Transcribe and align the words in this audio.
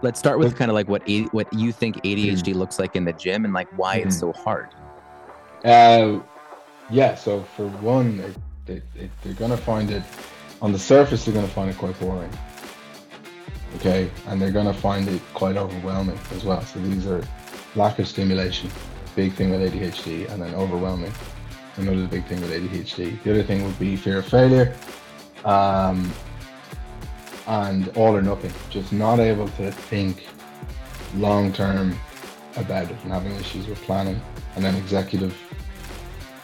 Let's 0.00 0.18
start 0.18 0.38
with 0.38 0.56
kind 0.56 0.70
of 0.70 0.74
like 0.74 0.88
what 0.88 1.02
A- 1.08 1.24
what 1.26 1.52
you 1.52 1.72
think 1.72 1.96
ADHD 2.04 2.54
looks 2.54 2.78
like 2.78 2.94
in 2.94 3.04
the 3.04 3.12
gym 3.12 3.44
and 3.44 3.52
like 3.52 3.68
why 3.76 3.96
it's 3.96 4.16
Mhm. 4.16 4.20
so 4.20 4.32
hard. 4.32 4.68
Uh, 5.64 6.20
yeah. 6.90 7.14
So 7.16 7.42
for 7.56 7.66
one, 7.66 8.18
they, 8.18 8.74
they, 8.74 8.82
they, 8.94 9.10
they're 9.22 9.34
gonna 9.34 9.56
find 9.56 9.90
it 9.90 10.02
on 10.62 10.72
the 10.72 10.78
surface. 10.78 11.24
They're 11.24 11.34
gonna 11.34 11.48
find 11.48 11.68
it 11.70 11.76
quite 11.78 11.98
boring. 11.98 12.30
Okay, 13.76 14.10
and 14.28 14.40
they're 14.40 14.50
gonna 14.52 14.72
find 14.72 15.08
it 15.08 15.20
quite 15.34 15.56
overwhelming 15.56 16.18
as 16.34 16.44
well. 16.44 16.62
So 16.62 16.78
these 16.80 17.06
are 17.06 17.22
lack 17.76 17.98
of 17.98 18.08
stimulation, 18.08 18.70
big 19.14 19.32
thing 19.34 19.50
with 19.50 19.60
ADHD, 19.60 20.26
and 20.32 20.40
then 20.40 20.54
overwhelming, 20.54 21.12
another 21.76 22.06
big 22.06 22.24
thing 22.26 22.40
with 22.40 22.50
ADHD. 22.50 23.22
The 23.24 23.30
other 23.32 23.42
thing 23.42 23.64
would 23.64 23.78
be 23.78 23.94
fear 23.96 24.18
of 24.18 24.26
failure, 24.26 24.74
um, 25.44 26.10
and 27.48 27.88
all 27.96 28.16
or 28.16 28.22
nothing. 28.22 28.52
Just 28.70 28.92
not 28.92 29.18
able 29.18 29.48
to 29.48 29.72
think 29.72 30.28
long 31.16 31.52
term 31.52 31.98
about 32.56 32.90
it 32.90 32.96
and 33.02 33.12
having 33.12 33.34
issues 33.36 33.66
with 33.66 33.80
planning 33.82 34.20
and 34.54 34.64
then 34.64 34.74
executive 34.76 35.32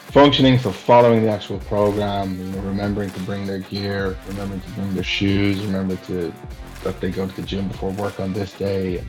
functioning 0.07 0.57
so 0.57 0.71
following 0.71 1.21
the 1.21 1.29
actual 1.29 1.59
program 1.59 2.39
you 2.39 2.45
know 2.45 2.59
remembering 2.61 3.09
to 3.09 3.19
bring 3.21 3.45
their 3.45 3.59
gear 3.59 4.17
remembering 4.29 4.61
to 4.61 4.69
bring 4.71 4.93
their 4.93 5.03
shoes 5.03 5.63
remember 5.65 5.95
to 5.97 6.33
that 6.85 7.01
they 7.01 7.11
go 7.11 7.27
to 7.27 7.35
the 7.35 7.41
gym 7.41 7.67
before 7.67 7.91
work 7.91 8.19
on 8.21 8.31
this 8.31 8.53
day. 8.53 8.99
And 8.99 9.07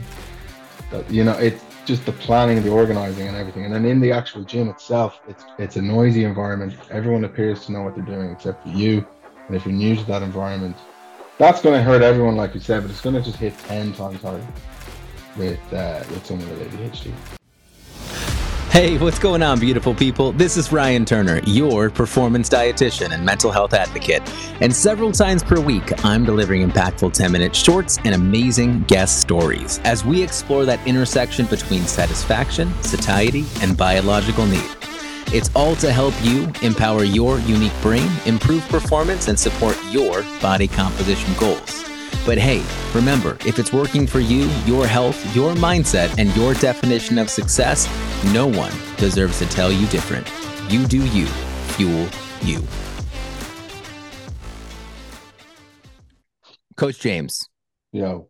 that 0.91 1.09
you 1.09 1.23
know 1.23 1.33
it's 1.39 1.63
just 1.85 2.05
the 2.05 2.13
planning 2.13 2.61
the 2.63 2.71
organizing 2.71 3.29
and 3.29 3.37
everything. 3.37 3.65
And 3.65 3.73
then 3.73 3.85
in 3.85 4.01
the 4.01 4.11
actual 4.11 4.43
gym 4.43 4.69
itself 4.69 5.21
it's 5.29 5.45
it's 5.59 5.77
a 5.77 5.83
noisy 5.83 6.25
environment. 6.25 6.75
Everyone 6.91 7.25
appears 7.25 7.67
to 7.67 7.73
know 7.73 7.83
what 7.83 7.95
they're 7.95 8.05
doing 8.05 8.31
except 8.31 8.65
for 8.65 8.71
you. 8.71 9.07
And 9.47 9.55
if 9.55 9.65
you're 9.65 9.75
new 9.75 9.95
to 9.95 10.05
that 10.07 10.23
environment 10.23 10.77
that's 11.39 11.61
going 11.61 11.77
to 11.77 11.83
hurt 11.83 12.03
everyone 12.03 12.37
like 12.37 12.55
you 12.55 12.61
said 12.61 12.83
but 12.83 12.91
it's 12.91 13.01
going 13.01 13.15
to 13.15 13.23
just 13.23 13.37
hit 13.37 13.57
10 13.61 13.93
times 13.95 14.21
harder 14.23 14.47
with 15.37 15.61
uh, 15.73 16.03
with 16.11 16.25
someone 16.25 16.49
with 16.51 16.73
ADHD 16.73 17.13
Hey, 18.71 18.99
what's 18.99 19.19
going 19.19 19.43
on, 19.43 19.59
beautiful 19.59 19.95
people? 19.95 20.33
This 20.33 20.59
is 20.59 20.71
Ryan 20.71 21.07
Turner, 21.07 21.41
your 21.47 21.89
performance 21.89 22.51
dietitian 22.51 23.15
and 23.15 23.25
mental 23.25 23.51
health 23.51 23.73
advocate. 23.73 24.21
And 24.61 24.75
several 24.75 25.13
times 25.13 25.43
per 25.43 25.59
week, 25.59 26.05
I'm 26.05 26.27
delivering 26.27 26.69
impactful 26.69 27.15
10 27.15 27.33
minute 27.33 27.57
shorts 27.57 27.99
and 28.05 28.15
amazing 28.15 28.83
guest 28.83 29.23
stories 29.23 29.81
as 29.85 30.05
we 30.05 30.23
explore 30.23 30.67
that 30.67 30.87
intersection 30.87 31.47
between 31.47 31.85
satisfaction, 31.85 32.71
satiety, 32.83 33.47
and 33.63 33.79
biological 33.79 34.45
need. 34.45 34.71
It's 35.33 35.51
all 35.57 35.75
to 35.77 35.93
help 35.93 36.15
you 36.23 36.53
empower 36.63 37.03
your 37.03 37.41
unique 37.41 37.73
brain, 37.83 38.09
improve 38.27 38.63
performance, 38.69 39.27
and 39.27 39.39
support 39.39 39.77
your 39.91 40.23
body 40.41 40.69
composition 40.69 41.35
goals. 41.35 41.85
But 42.25 42.39
hey, 42.39 42.63
remember, 42.95 43.37
if 43.45 43.59
it's 43.59 43.73
working 43.73 44.07
for 44.07 44.21
you, 44.21 44.49
your 44.67 44.87
health, 44.87 45.17
your 45.35 45.55
mindset, 45.55 46.17
and 46.19 46.35
your 46.37 46.55
definition 46.55 47.19
of 47.19 47.29
success, 47.29 47.89
no 48.33 48.47
one 48.47 48.73
deserves 48.97 49.41
to 49.41 49.47
tell 49.47 49.73
you 49.73 49.87
different. 49.89 50.31
You 50.71 50.87
do 50.87 51.05
you, 51.07 51.27
fuel 51.75 52.09
you. 52.43 52.63
Coach 56.77 57.01
James, 57.01 57.49
yo 57.91 58.29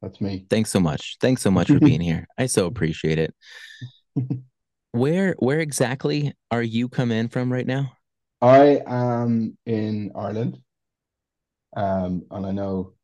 that's 0.00 0.20
me 0.20 0.46
thanks 0.48 0.70
so 0.70 0.80
much. 0.80 1.16
Thanks 1.20 1.42
so 1.42 1.50
much 1.50 1.68
for 1.68 1.78
being 1.78 2.00
here. 2.10 2.26
I 2.38 2.46
so 2.46 2.66
appreciate 2.66 3.18
it. 3.18 3.34
Where 4.92 5.34
where 5.38 5.60
exactly 5.60 6.34
are 6.50 6.62
you 6.62 6.88
come 6.88 7.12
in 7.12 7.28
from 7.28 7.52
right 7.52 7.66
now? 7.66 7.92
I 8.40 8.80
am 8.86 9.58
in 9.66 10.12
Ireland, 10.14 10.58
um, 11.76 12.24
and 12.30 12.46
I 12.46 12.52
know 12.52 12.94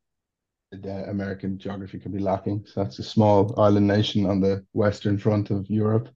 the 0.71 1.09
American 1.09 1.59
geography 1.59 1.99
can 1.99 2.12
be 2.12 2.19
lacking. 2.19 2.65
So 2.67 2.83
that's 2.83 2.99
a 2.99 3.03
small 3.03 3.59
island 3.61 3.87
nation 3.87 4.27
on 4.27 4.41
the 4.41 4.65
western 4.73 5.19
front 5.19 5.51
of 5.51 5.69
Europe, 5.69 6.09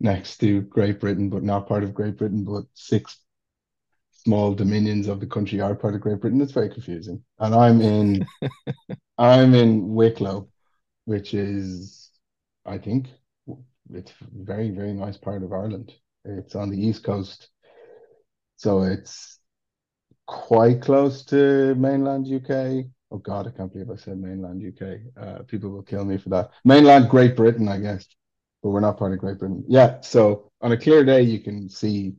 next 0.00 0.38
to 0.38 0.62
Great 0.62 1.00
Britain, 1.00 1.28
but 1.28 1.42
not 1.42 1.68
part 1.68 1.84
of 1.84 1.94
Great 1.94 2.16
Britain. 2.16 2.44
But 2.44 2.64
six 2.74 3.18
small 4.12 4.54
dominions 4.54 5.08
of 5.08 5.20
the 5.20 5.26
country 5.26 5.60
are 5.60 5.74
part 5.74 5.94
of 5.94 6.00
Great 6.00 6.20
Britain. 6.20 6.40
It's 6.40 6.52
very 6.52 6.70
confusing. 6.70 7.22
And 7.38 7.54
I'm 7.54 7.80
in, 7.80 8.26
I'm 9.18 9.54
in 9.54 9.94
Wicklow, 9.94 10.48
which 11.04 11.34
is, 11.34 12.10
I 12.64 12.78
think, 12.78 13.08
it's 13.94 14.12
very 14.20 14.70
very 14.70 14.92
nice 14.92 15.16
part 15.16 15.42
of 15.42 15.52
Ireland. 15.52 15.92
It's 16.24 16.54
on 16.54 16.70
the 16.70 16.80
east 16.80 17.04
coast. 17.04 17.48
So 18.56 18.82
it's 18.82 19.38
quite 20.26 20.80
close 20.80 21.24
to 21.26 21.74
mainland 21.74 22.26
UK. 22.26 22.86
Oh 23.10 23.18
God, 23.18 23.46
I 23.46 23.50
can't 23.50 23.72
believe 23.72 23.90
I 23.90 23.96
said 23.96 24.18
mainland 24.18 24.62
UK. 24.62 25.00
Uh, 25.20 25.42
people 25.42 25.70
will 25.70 25.82
kill 25.82 26.04
me 26.04 26.16
for 26.16 26.30
that. 26.30 26.50
Mainland 26.64 27.10
Great 27.10 27.36
Britain, 27.36 27.68
I 27.68 27.78
guess, 27.78 28.06
but 28.62 28.70
we're 28.70 28.80
not 28.80 28.98
part 28.98 29.12
of 29.12 29.18
Great 29.18 29.38
Britain. 29.38 29.64
Yeah. 29.68 30.00
So 30.00 30.50
on 30.60 30.72
a 30.72 30.76
clear 30.76 31.04
day, 31.04 31.22
you 31.22 31.40
can 31.40 31.68
see 31.68 32.14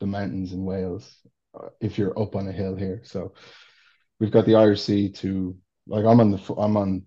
the 0.00 0.06
mountains 0.06 0.52
in 0.52 0.64
Wales 0.64 1.16
uh, 1.58 1.68
if 1.80 1.98
you're 1.98 2.18
up 2.20 2.34
on 2.34 2.48
a 2.48 2.52
hill 2.52 2.74
here. 2.74 3.00
So 3.04 3.32
we've 4.18 4.30
got 4.30 4.46
the 4.46 4.56
Irish 4.56 4.82
Sea 4.82 5.10
to 5.12 5.56
like 5.86 6.04
I'm 6.04 6.20
on 6.20 6.32
the 6.32 6.54
I'm 6.58 6.76
on 6.76 7.02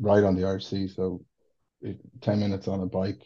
right 0.00 0.24
on 0.24 0.36
the 0.36 0.46
Irish 0.46 0.66
Sea. 0.66 0.88
So 0.88 1.24
it, 1.80 1.98
ten 2.20 2.40
minutes 2.40 2.68
on 2.68 2.80
a 2.80 2.86
bike 2.86 3.22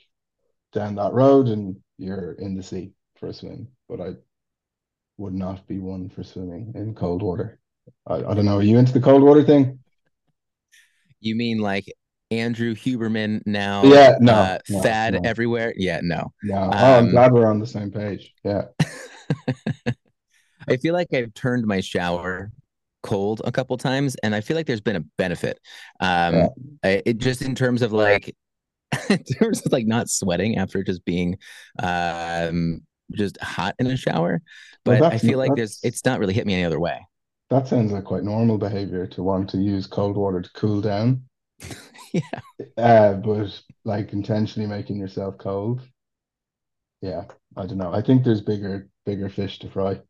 down 0.73 0.95
that 0.97 1.13
road 1.13 1.49
and 1.49 1.77
you're 1.99 2.33
in 2.33 2.55
the 2.57 2.63
sea 2.63 2.93
for 3.17 3.29
a 3.29 3.33
swim. 3.33 3.69
But 3.89 4.01
I 4.01 4.15
would 5.19 5.35
not 5.35 5.67
be 5.67 5.79
one 5.79 6.09
for 6.09 6.23
swimming 6.23 6.73
in 6.75 6.95
cold 6.95 7.23
water. 7.23 7.59
I, 8.07 8.17
I 8.17 8.35
don't 8.35 8.45
know. 8.45 8.59
Are 8.59 8.63
you 8.63 8.79
into 8.79 8.93
the 8.93 9.01
cold 9.01 9.23
water 9.23 9.43
thing? 9.43 9.79
You 11.21 11.37
mean 11.37 11.59
like 11.59 11.85
Andrew 12.31 12.75
Huberman 12.75 13.43
now? 13.47 13.85
Yeah, 13.85 14.17
no, 14.21 14.33
uh, 14.33 14.59
no, 14.69 14.83
fad 14.83 15.15
no. 15.15 15.21
everywhere. 15.25 15.73
Yeah, 15.77 16.01
no. 16.03 16.33
No. 16.43 16.57
Oh, 16.57 16.99
I'm 16.99 17.05
Um, 17.05 17.11
glad 17.11 17.33
we're 17.33 17.47
on 17.47 17.61
the 17.61 17.67
same 17.67 17.91
page. 17.91 18.33
Yeah. 18.45 18.65
I 20.69 20.77
feel 20.77 20.95
like 20.95 21.13
I've 21.13 21.35
turned 21.35 21.67
my 21.67 21.81
shower 21.81 22.51
cold 23.03 23.43
a 23.45 23.53
couple 23.53 23.77
times, 23.77 24.17
and 24.23 24.35
I 24.35 24.41
feel 24.41 24.57
like 24.57 24.67
there's 24.67 24.81
been 24.81 24.97
a 24.97 25.05
benefit. 25.19 25.59
Um, 26.01 26.35
Yeah. 26.35 26.49
I, 26.85 27.03
it 27.05 27.19
just 27.19 27.43
in 27.43 27.55
terms 27.55 27.83
of 27.83 27.93
like, 27.93 28.35
in 29.11 29.23
terms 29.25 29.65
of 29.65 29.73
like 29.73 29.87
not 29.87 30.09
sweating 30.09 30.59
after 30.59 30.83
just 30.83 31.05
being, 31.05 31.39
um, 31.83 32.81
just 33.13 33.41
hot 33.41 33.75
in 33.79 33.87
a 33.87 33.97
shower. 33.97 34.43
Well, 34.87 34.99
But 34.99 35.13
I 35.13 35.19
feel 35.19 35.39
like 35.39 35.55
there's, 35.55 35.81
it's 35.83 36.05
not 36.05 36.19
really 36.19 36.35
hit 36.35 36.47
me 36.47 36.55
any 36.55 36.65
other 36.65 36.81
way. 36.81 37.07
That 37.51 37.69
sounds 37.69 37.93
like 37.93 38.05
quite 38.05 38.25
normal 38.25 38.59
behavior 38.59 39.07
to 39.09 39.23
want 39.23 39.51
to 39.51 39.59
use 39.59 39.87
cold 39.87 40.17
water 40.17 40.41
to 40.41 40.51
cool 40.55 40.81
down. 40.81 41.25
Yeah. 42.13 42.41
Uh, 42.77 43.15
but 43.15 43.63
like 43.85 44.13
intentionally 44.13 44.69
making 44.69 44.99
yourself 44.99 45.39
cold. 45.39 45.81
Yeah, 47.01 47.25
I 47.57 47.67
don't 47.67 47.79
know. 47.79 47.93
I 47.93 48.03
think 48.03 48.23
there's 48.25 48.41
bigger 48.41 48.89
bigger 49.05 49.29
fish 49.29 49.59
to 49.61 49.71
fry 49.71 50.01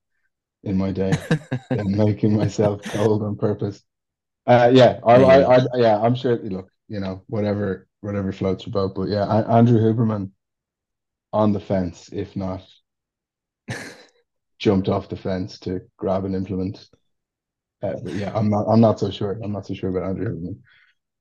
in 0.65 0.76
my 0.76 0.92
day 0.92 1.12
than 1.71 1.97
making 1.97 2.37
myself 2.37 2.82
cold 2.82 3.22
on 3.22 3.37
purpose. 3.37 3.82
Uh, 4.47 4.71
yeah, 4.75 5.00
I, 5.06 5.15
I, 5.16 5.56
I, 5.56 5.60
yeah, 5.76 6.00
I'm 6.00 6.15
sure. 6.15 6.37
Look, 6.38 6.71
you 6.88 7.00
know, 7.00 7.22
whatever, 7.28 7.88
whatever 8.02 8.32
floats 8.32 8.66
your 8.66 8.72
boat. 8.72 8.94
But 8.94 9.08
yeah, 9.08 9.24
Andrew 9.24 9.78
Huberman 9.80 10.30
on 11.32 11.52
the 11.52 11.60
fence, 11.60 12.10
if 12.12 12.36
not 12.36 12.62
jumped 14.58 14.88
off 14.88 15.08
the 15.08 15.16
fence 15.16 15.58
to 15.60 15.80
grab 15.96 16.24
an 16.24 16.34
implement. 16.34 16.88
Uh, 17.82 17.94
but 18.04 18.12
yeah, 18.12 18.32
I'm 18.34 18.48
not. 18.48 18.66
I'm 18.68 18.80
not 18.80 19.00
so 19.00 19.10
sure. 19.10 19.38
I'm 19.42 19.52
not 19.52 19.66
so 19.66 19.74
sure 19.74 19.91
about 19.91 20.08
Andrew 20.08 20.36
Huberman. 20.36 20.58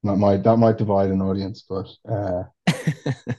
That 0.03 0.17
might 0.17 0.43
that 0.43 0.57
might 0.57 0.77
divide 0.77 1.09
an 1.09 1.21
audience, 1.21 1.63
but 1.67 1.87
uh, 2.07 2.43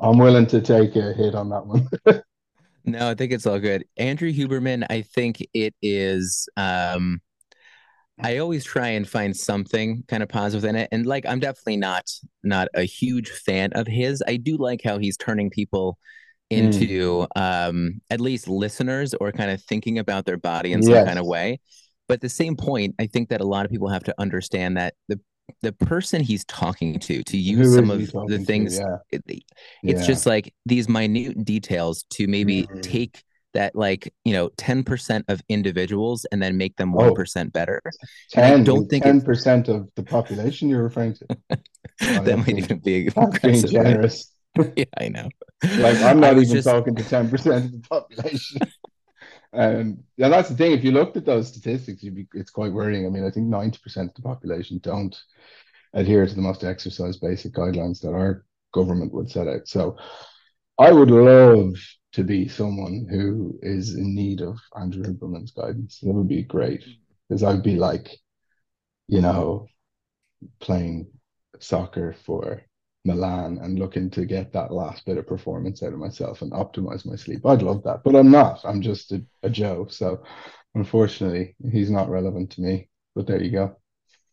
I'm 0.00 0.18
willing 0.18 0.46
to 0.48 0.60
take 0.60 0.96
a 0.96 1.12
hit 1.12 1.34
on 1.34 1.50
that 1.50 1.66
one. 1.66 1.88
No, 2.82 3.10
I 3.10 3.14
think 3.14 3.30
it's 3.32 3.46
all 3.46 3.58
good. 3.58 3.84
Andrew 3.98 4.32
Huberman, 4.32 4.86
I 4.88 5.02
think 5.02 5.46
it 5.52 5.74
is 5.82 6.48
um 6.56 7.20
I 8.22 8.38
always 8.38 8.64
try 8.64 8.88
and 8.88 9.08
find 9.08 9.36
something 9.36 10.04
kind 10.08 10.22
of 10.22 10.28
positive 10.28 10.64
in 10.68 10.76
it. 10.76 10.88
And 10.92 11.06
like 11.06 11.24
I'm 11.26 11.40
definitely 11.40 11.76
not 11.78 12.10
not 12.42 12.68
a 12.74 12.82
huge 12.82 13.30
fan 13.30 13.72
of 13.74 13.86
his. 13.86 14.22
I 14.26 14.36
do 14.36 14.56
like 14.56 14.80
how 14.84 14.98
he's 14.98 15.16
turning 15.16 15.50
people 15.50 15.98
into 16.50 17.26
um 17.36 18.00
at 18.10 18.20
least 18.20 18.48
listeners 18.48 19.14
or 19.14 19.30
kind 19.32 19.50
of 19.50 19.62
thinking 19.62 19.98
about 19.98 20.24
their 20.26 20.36
body 20.36 20.72
in 20.72 20.82
some 20.82 20.94
Yes. 20.94 21.06
kind 21.06 21.18
of 21.18 21.26
way. 21.26 21.60
But 22.08 22.14
at 22.14 22.20
the 22.22 22.28
same 22.28 22.56
point, 22.56 22.94
I 22.98 23.06
think 23.06 23.28
that 23.28 23.40
a 23.40 23.46
lot 23.46 23.64
of 23.64 23.70
people 23.70 23.88
have 23.88 24.04
to 24.04 24.14
understand 24.18 24.76
that 24.76 24.94
the 25.08 25.20
the 25.62 25.72
person 25.72 26.22
he's 26.22 26.44
talking 26.44 26.98
to 27.00 27.22
to 27.24 27.36
use 27.36 27.68
Who 27.68 27.74
some 27.74 27.90
of 27.90 28.00
the 28.26 28.38
to? 28.38 28.44
things 28.44 28.78
Yeah, 28.78 28.96
it- 29.10 29.24
it's 29.82 30.00
yeah. 30.00 30.06
just 30.06 30.26
like 30.26 30.54
these 30.66 30.88
minute 30.88 31.44
details 31.44 32.04
to 32.10 32.26
maybe 32.26 32.64
Mhm. 32.64 32.82
take 32.82 33.22
that 33.54 33.74
like 33.74 34.12
you 34.24 34.32
know 34.32 34.48
10% 34.50 35.24
of 35.28 35.40
individuals 35.48 36.24
and 36.32 36.42
then 36.42 36.56
make 36.56 36.76
them 36.76 36.94
Oh. 36.94 37.12
1% 37.12 37.52
better 37.52 37.80
and 38.36 38.44
I 38.44 38.50
ten. 38.50 38.64
don't 38.64 38.88
think 38.88 39.04
ten 39.04 39.16
it's- 39.16 39.24
percent 39.24 39.68
of 39.68 39.88
the 39.96 40.02
population 40.02 40.68
you're 40.68 40.82
referring 40.82 41.14
to. 41.14 41.26
that 42.00 42.36
might 42.38 42.46
being- 42.46 42.58
even 42.58 42.78
be 42.78 43.08
being 43.42 43.66
generous. 43.66 44.32
yeah 44.76 44.84
i 44.98 45.08
know 45.08 45.28
Like 45.78 45.96
I'm 46.02 46.18
not 46.20 46.32
even 46.36 46.44
just- 46.48 46.66
talking 46.68 46.94
to 46.96 47.04
ten 47.04 47.28
percent 47.30 47.64
of 47.66 47.72
the 47.72 47.80
population. 47.88 48.60
Um, 49.52 50.04
yeah, 50.16 50.28
that's 50.28 50.48
the 50.48 50.54
thing. 50.54 50.70
If 50.70 50.84
you 50.84 50.92
looked 50.92 51.16
at 51.16 51.24
those 51.26 51.48
statistics, 51.48 52.04
you'd 52.04 52.14
be, 52.14 52.28
it's 52.34 52.52
quite 52.52 52.72
worrying. 52.72 53.04
I 53.04 53.08
mean, 53.08 53.24
I 53.26 53.30
think 53.32 53.46
ninety 53.48 53.78
percent 53.82 54.10
of 54.10 54.14
the 54.14 54.22
population 54.22 54.78
don't 54.80 55.16
adhere 55.92 56.24
to 56.24 56.34
the 56.34 56.40
most 56.40 56.62
exercise 56.62 57.16
basic 57.16 57.52
guidelines 57.52 58.00
that 58.02 58.12
our 58.12 58.44
government 58.72 59.12
would 59.12 59.28
set 59.28 59.48
out. 59.48 59.66
So 59.66 59.96
I 60.80 60.92
would 60.92 61.10
love 61.10 61.74
to 62.12 62.24
be 62.24 62.48
someone 62.48 63.06
who 63.10 63.58
is 63.62 63.94
in 63.94 64.14
need 64.14 64.40
of 64.40 64.58
Andrew 64.74 65.04
Huberman's 65.04 65.50
guidance. 65.50 65.98
That 66.00 66.14
would 66.14 66.28
be 66.28 66.42
great 66.42 66.82
because 67.28 67.42
I'd 67.42 67.62
be 67.62 67.76
like, 67.76 68.16
you 69.06 69.20
know, 69.20 69.66
playing 70.58 71.08
soccer 71.58 72.16
for 72.24 72.62
Milan 73.04 73.58
and 73.62 73.78
looking 73.78 74.08
to 74.10 74.24
get 74.24 74.54
that 74.54 74.72
last 74.72 75.04
bit 75.04 75.18
of 75.18 75.26
performance 75.26 75.82
out 75.82 75.92
of 75.92 75.98
myself 75.98 76.40
and 76.40 76.52
optimize 76.52 77.04
my 77.04 77.16
sleep. 77.16 77.44
I'd 77.44 77.62
love 77.62 77.82
that, 77.84 78.00
but 78.02 78.16
I'm 78.16 78.30
not. 78.30 78.60
I'm 78.64 78.80
just 78.80 79.12
a, 79.12 79.22
a 79.42 79.50
Joe. 79.50 79.86
So 79.90 80.22
unfortunately, 80.74 81.56
he's 81.70 81.90
not 81.90 82.08
relevant 82.08 82.52
to 82.52 82.62
me. 82.62 82.88
But 83.14 83.26
there 83.26 83.42
you 83.42 83.50
go. 83.50 83.76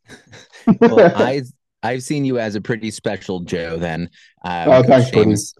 well, 0.79 1.11
I 1.15 1.43
I've 1.83 2.03
seen 2.03 2.23
you 2.23 2.39
as 2.39 2.55
a 2.55 2.61
pretty 2.61 2.91
special 2.91 3.41
Joe. 3.41 3.77
Then, 3.77 4.09
um, 4.45 4.69
oh, 4.69 4.83
thanks, 4.83 5.11
James. 5.11 5.53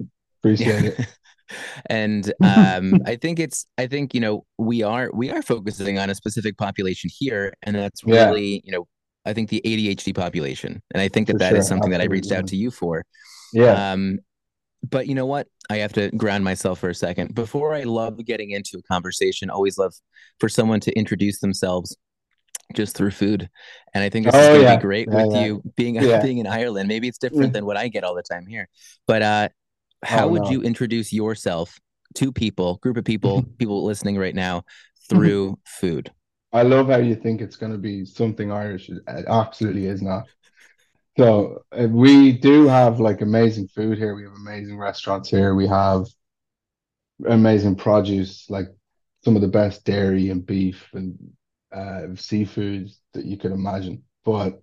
Appreciate 0.54 0.86
it. 1.00 1.08
and 1.88 2.34
um, 2.44 3.02
I 3.06 3.16
think 3.16 3.40
it's 3.40 3.66
I 3.78 3.88
think 3.88 4.14
you 4.14 4.20
know 4.20 4.46
we 4.58 4.84
are 4.84 5.10
we 5.14 5.32
are 5.32 5.42
focusing 5.42 5.98
on 5.98 6.10
a 6.10 6.16
specific 6.16 6.58
population 6.58 7.10
here, 7.14 7.54
and 7.64 7.76
that's 7.76 8.04
really 8.04 8.56
yeah. 8.56 8.62
you 8.64 8.72
know 8.74 8.88
I 9.26 9.34
think 9.34 9.50
the 9.50 9.62
ADHD 9.64 10.16
population, 10.16 10.82
and 10.94 11.02
I 11.02 11.08
think 11.08 11.28
that 11.28 11.34
for 11.34 11.40
that 11.40 11.50
sure. 11.50 11.58
is 11.60 11.68
something 11.68 11.94
Absolutely. 11.94 12.08
that 12.08 12.12
I 12.12 12.14
reached 12.14 12.32
out 12.32 12.48
to 12.48 12.56
you 12.56 12.72
for. 12.72 13.04
Yeah. 13.54 13.92
Um, 13.92 14.20
but 14.88 15.08
you 15.08 15.16
know 15.16 15.26
what? 15.26 15.48
I 15.70 15.78
have 15.78 15.94
to 15.94 16.12
ground 16.12 16.44
myself 16.44 16.80
for 16.80 16.90
a 16.90 16.96
second. 16.96 17.36
Before 17.36 17.74
I 17.74 17.84
love 17.84 18.24
getting 18.26 18.52
into 18.52 18.78
a 18.78 18.84
conversation, 18.84 19.50
always 19.50 19.78
love 19.78 19.94
for 20.40 20.48
someone 20.48 20.80
to 20.82 20.94
introduce 20.94 21.40
themselves 21.40 21.98
just 22.74 22.96
through 22.96 23.12
food. 23.12 23.50
And 23.94 24.04
I 24.04 24.10
think 24.10 24.26
this 24.26 24.36
oh, 24.36 24.40
is 24.40 24.48
going 24.48 24.60
to 24.60 24.66
yeah. 24.66 24.76
be 24.76 24.82
great 24.82 25.08
yeah, 25.10 25.26
with 25.26 25.34
yeah. 25.34 25.46
you 25.46 25.64
being 25.76 25.94
being 26.24 26.38
in 26.38 26.48
Ireland. 26.48 26.88
Maybe 26.88 27.08
it's 27.08 27.18
different 27.18 27.54
than 27.54 27.66
what 27.66 27.78
I 27.78 27.88
get 27.88 28.04
all 28.04 28.16
the 28.16 28.24
time 28.24 28.46
here. 28.46 28.68
But 29.08 29.22
uh, 29.22 29.50
how 30.04 30.26
oh, 30.26 30.30
would 30.30 30.44
no. 30.44 30.52
you 30.52 30.62
introduce 30.62 31.12
yourself 31.12 31.80
to 32.16 32.32
people, 32.32 32.78
group 32.78 32.98
of 32.98 33.06
people, 33.06 33.44
people 33.58 33.84
listening 33.84 34.18
right 34.18 34.36
now 34.36 34.64
through 35.10 35.58
food? 35.66 36.12
I 36.54 36.64
love 36.64 36.88
how 36.88 36.98
you 36.98 37.16
think 37.16 37.42
it's 37.42 37.56
going 37.56 37.72
to 37.72 37.78
be 37.78 38.06
something 38.06 38.52
Irish. 38.52 38.90
It 38.90 39.02
absolutely 39.28 39.86
is 39.86 40.02
not. 40.02 40.28
So 41.18 41.64
uh, 41.72 41.88
we 41.90 42.32
do 42.32 42.68
have 42.68 43.00
like 43.00 43.22
amazing 43.22 43.68
food 43.70 43.98
here. 43.98 44.16
We 44.16 44.24
have 44.24 44.34
amazing 44.34 44.78
restaurants 44.78 45.30
here. 45.30 45.56
We 45.56 45.68
have 45.68 46.06
amazing 47.26 47.76
produce, 47.76 48.50
like 48.50 48.68
some 49.26 49.36
of 49.36 49.42
the 49.42 49.48
best 49.48 49.84
dairy 49.84 50.30
and 50.30 50.46
beef 50.46 50.88
and 50.94 51.18
uh, 51.72 52.16
seafood 52.16 52.90
that 53.14 53.26
you 53.26 53.36
could 53.36 53.52
imagine. 53.52 54.04
But 54.24 54.62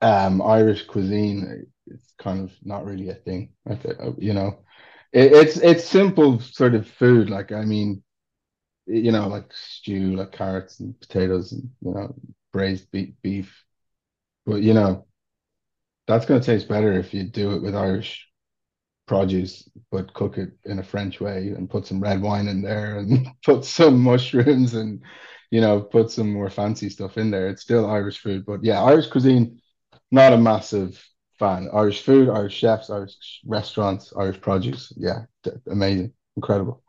um, 0.00 0.40
Irish 0.40 0.86
cuisine 0.86 1.66
it's 1.90 2.12
kind 2.18 2.40
of 2.40 2.52
not 2.62 2.84
really 2.86 3.08
a 3.10 3.14
thing. 3.14 3.52
Uh, 3.68 3.76
you 4.18 4.32
know, 4.34 4.60
it, 5.12 5.32
it's 5.32 5.56
it's 5.58 5.84
simple 5.84 6.40
sort 6.40 6.74
of 6.74 6.88
food. 6.88 7.30
Like 7.30 7.52
I 7.52 7.64
mean, 7.64 8.02
you 8.86 9.12
know, 9.12 9.28
like 9.28 9.52
stew, 9.54 10.16
like 10.16 10.32
carrots 10.32 10.80
and 10.80 10.98
potatoes, 11.00 11.52
and 11.52 11.70
you 11.82 11.92
know, 11.94 12.14
braised 12.52 12.90
beef, 12.92 13.14
beef. 13.22 13.64
But 14.46 14.62
you 14.62 14.74
know, 14.74 15.06
that's 16.06 16.26
going 16.26 16.40
to 16.40 16.46
taste 16.46 16.68
better 16.68 16.92
if 16.92 17.14
you 17.14 17.24
do 17.24 17.52
it 17.54 17.62
with 17.62 17.74
Irish 17.74 18.26
produce, 19.06 19.68
but 19.92 20.14
cook 20.14 20.38
it 20.38 20.52
in 20.64 20.78
a 20.78 20.84
French 20.84 21.20
way 21.20 21.50
and 21.50 21.70
put 21.70 21.86
some 21.86 22.00
red 22.00 22.22
wine 22.22 22.48
in 22.48 22.62
there 22.62 22.98
and 22.98 23.28
put 23.44 23.64
some 23.64 24.00
mushrooms 24.00 24.74
and 24.74 25.02
you 25.50 25.60
know 25.60 25.80
put 25.82 26.10
some 26.10 26.32
more 26.32 26.50
fancy 26.50 26.90
stuff 26.90 27.18
in 27.18 27.30
there. 27.30 27.48
It's 27.48 27.62
still 27.62 27.86
Irish 27.90 28.20
food, 28.20 28.46
but 28.46 28.64
yeah, 28.64 28.82
Irish 28.82 29.08
cuisine, 29.08 29.60
not 30.12 30.32
a 30.34 30.38
massive 30.38 31.04
fan. 31.40 31.70
Irish 31.74 32.02
food, 32.02 32.30
Irish 32.30 32.54
chefs, 32.56 32.90
Irish 32.90 33.42
restaurants, 33.46 34.14
Irish 34.18 34.40
produce. 34.42 34.92
Yeah, 34.98 35.26
amazing, 35.70 36.14
incredible. 36.36 36.84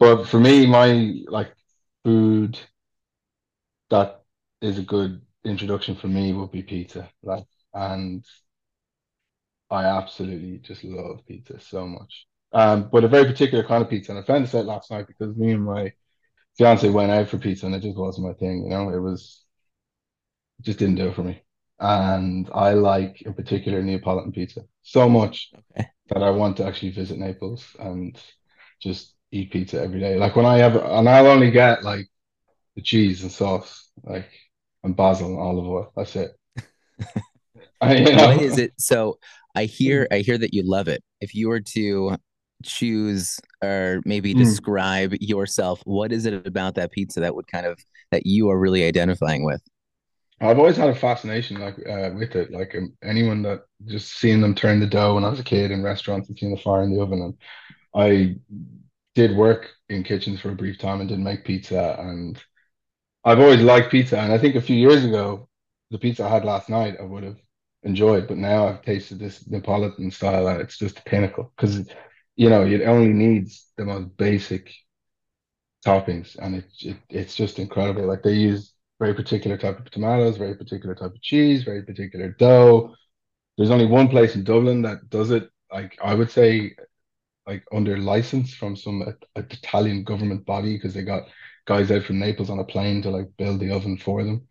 But 0.00 0.26
for 0.26 0.40
me, 0.40 0.66
my 0.66 1.22
like 1.28 1.54
food 2.04 2.60
that 3.90 4.22
is 4.60 4.78
a 4.78 4.82
good 4.82 5.20
introduction 5.44 5.94
for 5.96 6.08
me 6.08 6.32
would 6.32 6.50
be 6.50 6.62
pizza. 6.62 7.10
Like, 7.22 7.46
and 7.74 8.24
I 9.70 9.84
absolutely 9.84 10.58
just 10.58 10.84
love 10.84 11.24
pizza 11.26 11.58
so 11.60 11.86
much. 11.86 12.26
Um, 12.52 12.88
but 12.90 13.04
a 13.04 13.08
very 13.08 13.24
particular 13.26 13.64
kind 13.64 13.82
of 13.82 13.90
pizza. 13.90 14.12
And 14.12 14.20
I 14.20 14.22
found 14.24 14.44
this 14.44 14.54
out 14.54 14.64
last 14.66 14.90
night 14.90 15.06
because 15.06 15.36
me 15.36 15.52
and 15.52 15.64
my 15.64 15.92
fiance 16.58 16.90
went 16.90 17.12
out 17.12 17.28
for 17.28 17.38
pizza 17.38 17.66
and 17.66 17.76
it 17.76 17.82
just 17.82 17.98
wasn't 17.98 18.28
my 18.28 18.34
thing. 18.34 18.64
You 18.64 18.70
know, 18.70 18.90
it 18.90 19.00
was 19.00 19.44
it 20.58 20.64
just 20.64 20.78
didn't 20.78 20.96
do 20.96 21.08
it 21.08 21.14
for 21.14 21.22
me 21.24 21.42
and 21.78 22.48
I 22.54 22.72
like 22.72 23.22
in 23.22 23.34
particular 23.34 23.82
Neapolitan 23.82 24.32
pizza 24.32 24.62
so 24.82 25.08
much 25.08 25.50
okay. 25.72 25.88
that 26.08 26.22
I 26.22 26.30
want 26.30 26.56
to 26.58 26.64
actually 26.64 26.90
visit 26.90 27.18
Naples 27.18 27.64
and 27.78 28.18
just 28.80 29.14
eat 29.30 29.50
pizza 29.50 29.82
every 29.82 30.00
day. 30.00 30.16
Like 30.16 30.36
when 30.36 30.46
I 30.46 30.58
have, 30.58 30.76
and 30.76 31.08
I'll 31.08 31.26
only 31.26 31.50
get 31.50 31.82
like 31.82 32.06
the 32.76 32.82
cheese 32.82 33.22
and 33.22 33.32
sauce, 33.32 33.90
like 34.04 34.28
and 34.84 34.96
basil 34.96 35.28
and 35.28 35.38
olive 35.38 35.66
oil. 35.66 35.92
That's 35.96 36.16
it. 36.16 36.32
I, 37.80 37.94
you 37.96 38.16
know? 38.16 38.28
What 38.28 38.42
is 38.42 38.58
it? 38.58 38.72
So 38.78 39.18
I 39.54 39.64
hear, 39.64 40.06
I 40.10 40.18
hear 40.18 40.38
that 40.38 40.54
you 40.54 40.62
love 40.62 40.88
it. 40.88 41.02
If 41.20 41.34
you 41.34 41.48
were 41.48 41.60
to 41.60 42.16
choose 42.62 43.38
or 43.62 44.00
maybe 44.04 44.34
mm. 44.34 44.38
describe 44.38 45.14
yourself, 45.20 45.82
what 45.84 46.12
is 46.12 46.24
it 46.24 46.46
about 46.46 46.76
that 46.76 46.92
pizza 46.92 47.20
that 47.20 47.34
would 47.34 47.46
kind 47.48 47.66
of 47.66 47.78
that 48.12 48.24
you 48.24 48.48
are 48.48 48.58
really 48.58 48.84
identifying 48.84 49.44
with? 49.44 49.60
I've 50.40 50.58
always 50.58 50.76
had 50.76 50.90
a 50.90 50.94
fascination 50.94 51.58
like 51.60 51.76
uh, 51.86 52.10
with 52.14 52.36
it. 52.36 52.50
Like 52.50 52.74
um, 52.74 52.94
anyone 53.02 53.42
that 53.42 53.62
just 53.86 54.12
seeing 54.18 54.40
them 54.40 54.54
turn 54.54 54.80
the 54.80 54.86
dough 54.86 55.14
when 55.14 55.24
I 55.24 55.30
was 55.30 55.40
a 55.40 55.44
kid 55.44 55.70
in 55.70 55.82
restaurants 55.82 56.28
and 56.28 56.38
seeing 56.38 56.54
the 56.54 56.60
fire 56.60 56.82
in 56.82 56.92
the 56.92 57.00
oven. 57.00 57.22
And 57.22 57.34
I 57.94 58.36
did 59.14 59.36
work 59.36 59.70
in 59.88 60.04
kitchens 60.04 60.40
for 60.40 60.50
a 60.50 60.56
brief 60.56 60.78
time 60.78 61.00
and 61.00 61.08
did 61.08 61.20
make 61.20 61.44
pizza. 61.44 61.96
And 61.98 62.42
I've 63.24 63.40
always 63.40 63.62
liked 63.62 63.90
pizza. 63.90 64.18
And 64.18 64.32
I 64.32 64.38
think 64.38 64.56
a 64.56 64.62
few 64.62 64.76
years 64.76 65.04
ago, 65.04 65.48
the 65.90 65.98
pizza 65.98 66.24
I 66.24 66.30
had 66.30 66.44
last 66.44 66.68
night, 66.70 66.96
I 67.00 67.04
would 67.04 67.24
have 67.24 67.38
enjoyed. 67.84 68.28
But 68.28 68.38
now 68.38 68.68
I've 68.68 68.82
tasted 68.82 69.18
this 69.18 69.48
Neapolitan 69.48 70.10
style 70.10 70.48
and 70.48 70.60
it's 70.60 70.78
just 70.78 70.98
a 71.00 71.02
pinnacle 71.04 71.52
because, 71.56 71.88
you 72.36 72.50
know, 72.50 72.64
it 72.66 72.82
only 72.82 73.12
needs 73.12 73.68
the 73.76 73.84
most 73.86 74.16
basic 74.16 74.72
toppings 75.84 76.36
and 76.38 76.56
it, 76.56 76.64
it 76.80 76.96
it's 77.08 77.34
just 77.34 77.58
incredible. 77.58 78.06
Like 78.06 78.22
they 78.22 78.34
use 78.34 78.72
very 78.98 79.14
particular 79.14 79.56
type 79.56 79.78
of 79.78 79.90
tomatoes, 79.90 80.36
very 80.36 80.54
particular 80.56 80.94
type 80.94 81.12
of 81.12 81.22
cheese, 81.22 81.64
very 81.64 81.82
particular 81.82 82.30
dough. 82.30 82.94
There's 83.56 83.70
only 83.70 83.86
one 83.86 84.08
place 84.08 84.34
in 84.34 84.44
Dublin 84.44 84.82
that 84.82 85.08
does 85.10 85.30
it. 85.30 85.50
Like 85.72 85.98
I 86.02 86.14
would 86.14 86.30
say, 86.30 86.74
like 87.46 87.64
under 87.72 87.98
license 87.98 88.54
from 88.54 88.76
some 88.76 89.02
a 89.02 89.40
Italian 89.40 90.04
government 90.04 90.46
body 90.46 90.74
because 90.76 90.94
they 90.94 91.02
got 91.02 91.28
guys 91.66 91.90
out 91.90 92.04
from 92.04 92.18
Naples 92.18 92.50
on 92.50 92.58
a 92.58 92.64
plane 92.64 93.02
to 93.02 93.10
like 93.10 93.28
build 93.38 93.60
the 93.60 93.72
oven 93.72 93.96
for 93.98 94.24
them. 94.24 94.46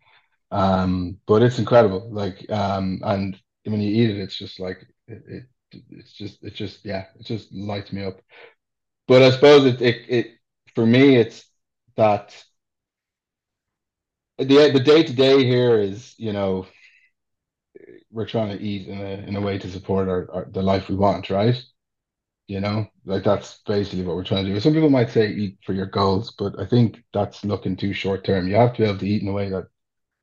Um, 0.50 1.18
but 1.26 1.42
it's 1.42 1.58
incredible. 1.58 2.10
Like 2.12 2.50
um, 2.50 3.00
and 3.04 3.38
when 3.64 3.80
you 3.80 3.90
eat 3.90 4.10
it, 4.10 4.18
it's 4.20 4.36
just 4.36 4.60
like 4.60 4.78
it, 5.08 5.22
it 5.26 5.44
it's 5.90 6.12
just 6.12 6.38
it's 6.42 6.56
just 6.56 6.84
yeah, 6.84 7.06
it 7.18 7.26
just 7.26 7.52
lights 7.52 7.92
me 7.92 8.04
up. 8.04 8.20
But 9.08 9.22
I 9.22 9.30
suppose 9.30 9.66
it 9.66 9.80
it, 9.82 10.04
it 10.08 10.26
for 10.74 10.86
me 10.86 11.16
it's 11.16 11.44
that 11.96 12.34
the 14.38 14.70
the 14.72 14.80
day 14.80 15.02
to 15.02 15.12
day 15.12 15.44
here 15.44 15.78
is 15.78 16.14
you 16.18 16.32
know 16.32 16.66
we're 18.10 18.26
trying 18.26 18.56
to 18.56 18.62
eat 18.62 18.88
in 18.88 19.00
a 19.00 19.28
in 19.28 19.36
a 19.36 19.40
way 19.40 19.58
to 19.58 19.70
support 19.70 20.08
our, 20.08 20.28
our, 20.32 20.44
the 20.50 20.62
life 20.62 20.88
we 20.88 20.96
want, 20.96 21.30
right? 21.30 21.62
You 22.48 22.60
know, 22.60 22.86
like 23.04 23.24
that's 23.24 23.60
basically 23.66 24.04
what 24.04 24.16
we're 24.16 24.24
trying 24.24 24.46
to 24.46 24.52
do. 24.52 24.60
Some 24.60 24.72
people 24.72 24.90
might 24.90 25.10
say 25.10 25.28
eat 25.28 25.58
for 25.66 25.72
your 25.72 25.86
goals, 25.86 26.32
but 26.38 26.58
I 26.60 26.66
think 26.66 27.02
that's 27.12 27.44
looking 27.44 27.76
too 27.76 27.92
short 27.92 28.24
term. 28.24 28.46
You 28.48 28.54
have 28.56 28.72
to 28.74 28.82
be 28.82 28.88
able 28.88 28.98
to 28.98 29.08
eat 29.08 29.22
in 29.22 29.28
a 29.28 29.32
way 29.32 29.48
that 29.50 29.68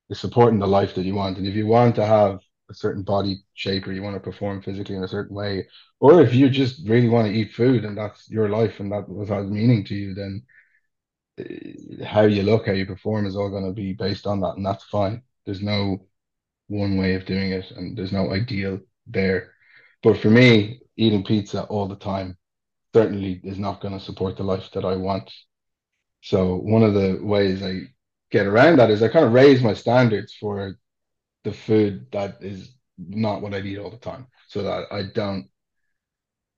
is 0.09 0.19
supporting 0.19 0.59
the 0.59 0.67
life 0.67 0.95
that 0.95 1.03
you 1.05 1.15
want. 1.15 1.37
And 1.37 1.47
if 1.47 1.55
you 1.55 1.67
want 1.67 1.95
to 1.95 2.05
have 2.05 2.39
a 2.69 2.73
certain 2.73 3.03
body 3.03 3.43
shape 3.55 3.87
or 3.87 3.91
you 3.91 4.01
want 4.01 4.15
to 4.15 4.21
perform 4.21 4.61
physically 4.61 4.95
in 4.95 5.03
a 5.03 5.07
certain 5.07 5.35
way, 5.35 5.67
or 5.99 6.21
if 6.21 6.33
you 6.33 6.49
just 6.49 6.87
really 6.87 7.09
want 7.09 7.27
to 7.27 7.33
eat 7.33 7.53
food 7.53 7.83
and 7.83 7.97
that's 7.97 8.29
your 8.29 8.49
life 8.49 8.79
and 8.79 8.91
that 8.91 9.09
was 9.09 9.29
has 9.29 9.49
meaning 9.49 9.83
to 9.85 9.95
you, 9.95 10.13
then 10.13 10.43
Uh, 11.39 12.05
how 12.05 12.21
you 12.21 12.43
look, 12.43 12.67
how 12.67 12.73
you 12.73 12.85
perform 12.85 13.25
is 13.25 13.35
all 13.35 13.49
going 13.49 13.65
to 13.65 13.71
be 13.71 13.93
based 13.93 14.27
on 14.27 14.39
that, 14.41 14.55
and 14.55 14.65
that's 14.65 14.83
fine. 14.85 15.23
There's 15.45 15.61
no 15.61 16.05
one 16.67 16.97
way 16.97 17.15
of 17.15 17.25
doing 17.25 17.51
it, 17.51 17.71
and 17.71 17.97
there's 17.97 18.11
no 18.11 18.31
ideal 18.31 18.79
there. 19.07 19.51
But 20.01 20.17
for 20.17 20.29
me, 20.29 20.81
eating 20.95 21.23
pizza 21.23 21.63
all 21.63 21.87
the 21.87 21.95
time 21.95 22.37
certainly 22.93 23.41
is 23.43 23.57
not 23.57 23.81
going 23.81 23.97
to 23.97 24.03
support 24.03 24.37
the 24.37 24.43
life 24.43 24.69
that 24.73 24.85
I 24.85 24.95
want. 24.95 25.31
So 26.21 26.55
one 26.55 26.83
of 26.83 26.93
the 26.93 27.19
ways 27.21 27.63
I 27.63 27.81
get 28.31 28.45
around 28.45 28.77
that 28.77 28.91
is 28.91 29.01
I 29.01 29.07
kind 29.07 29.25
of 29.25 29.33
raise 29.33 29.61
my 29.61 29.73
standards 29.73 30.33
for 30.39 30.77
the 31.43 31.51
food 31.51 32.07
that 32.11 32.37
is 32.41 32.75
not 32.97 33.41
what 33.41 33.53
I 33.53 33.59
eat 33.59 33.79
all 33.79 33.89
the 33.89 33.97
time, 33.97 34.27
so 34.47 34.63
that 34.63 34.85
I 34.91 35.03
don't 35.13 35.49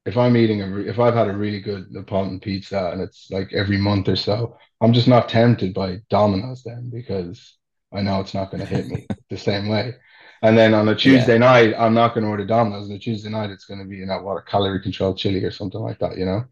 if 0.05 0.17
I'm 0.17 0.37
eating 0.37 0.61
a 0.61 0.77
if 0.81 0.99
I've 0.99 1.15
had 1.15 1.27
a 1.27 1.35
really 1.35 1.59
good 1.59 1.91
Neapolitan 1.91 2.39
pizza 2.39 2.91
and 2.91 3.01
it's 3.01 3.29
like 3.31 3.53
every 3.53 3.77
month 3.77 4.07
or 4.07 4.15
so, 4.15 4.57
I'm 4.81 4.93
just 4.93 5.07
not 5.07 5.29
tempted 5.29 5.73
by 5.73 6.01
Domino's 6.09 6.63
then 6.63 6.89
because 6.91 7.57
I 7.91 8.01
know 8.01 8.21
it's 8.21 8.33
not 8.33 8.51
going 8.51 8.61
to 8.61 8.67
hit 8.67 8.87
me 8.87 9.07
the 9.29 9.37
same 9.37 9.67
way. 9.67 9.95
And 10.41 10.57
then 10.57 10.73
on 10.73 10.87
a 10.89 10.95
Tuesday 10.95 11.33
yeah. 11.33 11.39
night, 11.39 11.73
I'm 11.77 11.93
not 11.95 12.13
going 12.13 12.23
to 12.23 12.29
order 12.29 12.45
Domino's. 12.45 12.89
On 12.89 12.95
a 12.95 12.99
Tuesday 12.99 13.29
night, 13.29 13.49
it's 13.49 13.65
going 13.65 13.79
to 13.79 13.85
be 13.85 13.97
you 13.97 14.05
know 14.05 14.21
what 14.21 14.37
a 14.37 14.41
calorie 14.41 14.81
controlled 14.81 15.17
chili 15.17 15.43
or 15.43 15.51
something 15.51 15.81
like 15.81 15.97
that, 15.99 16.17
you 16.17 16.25
know, 16.25 16.45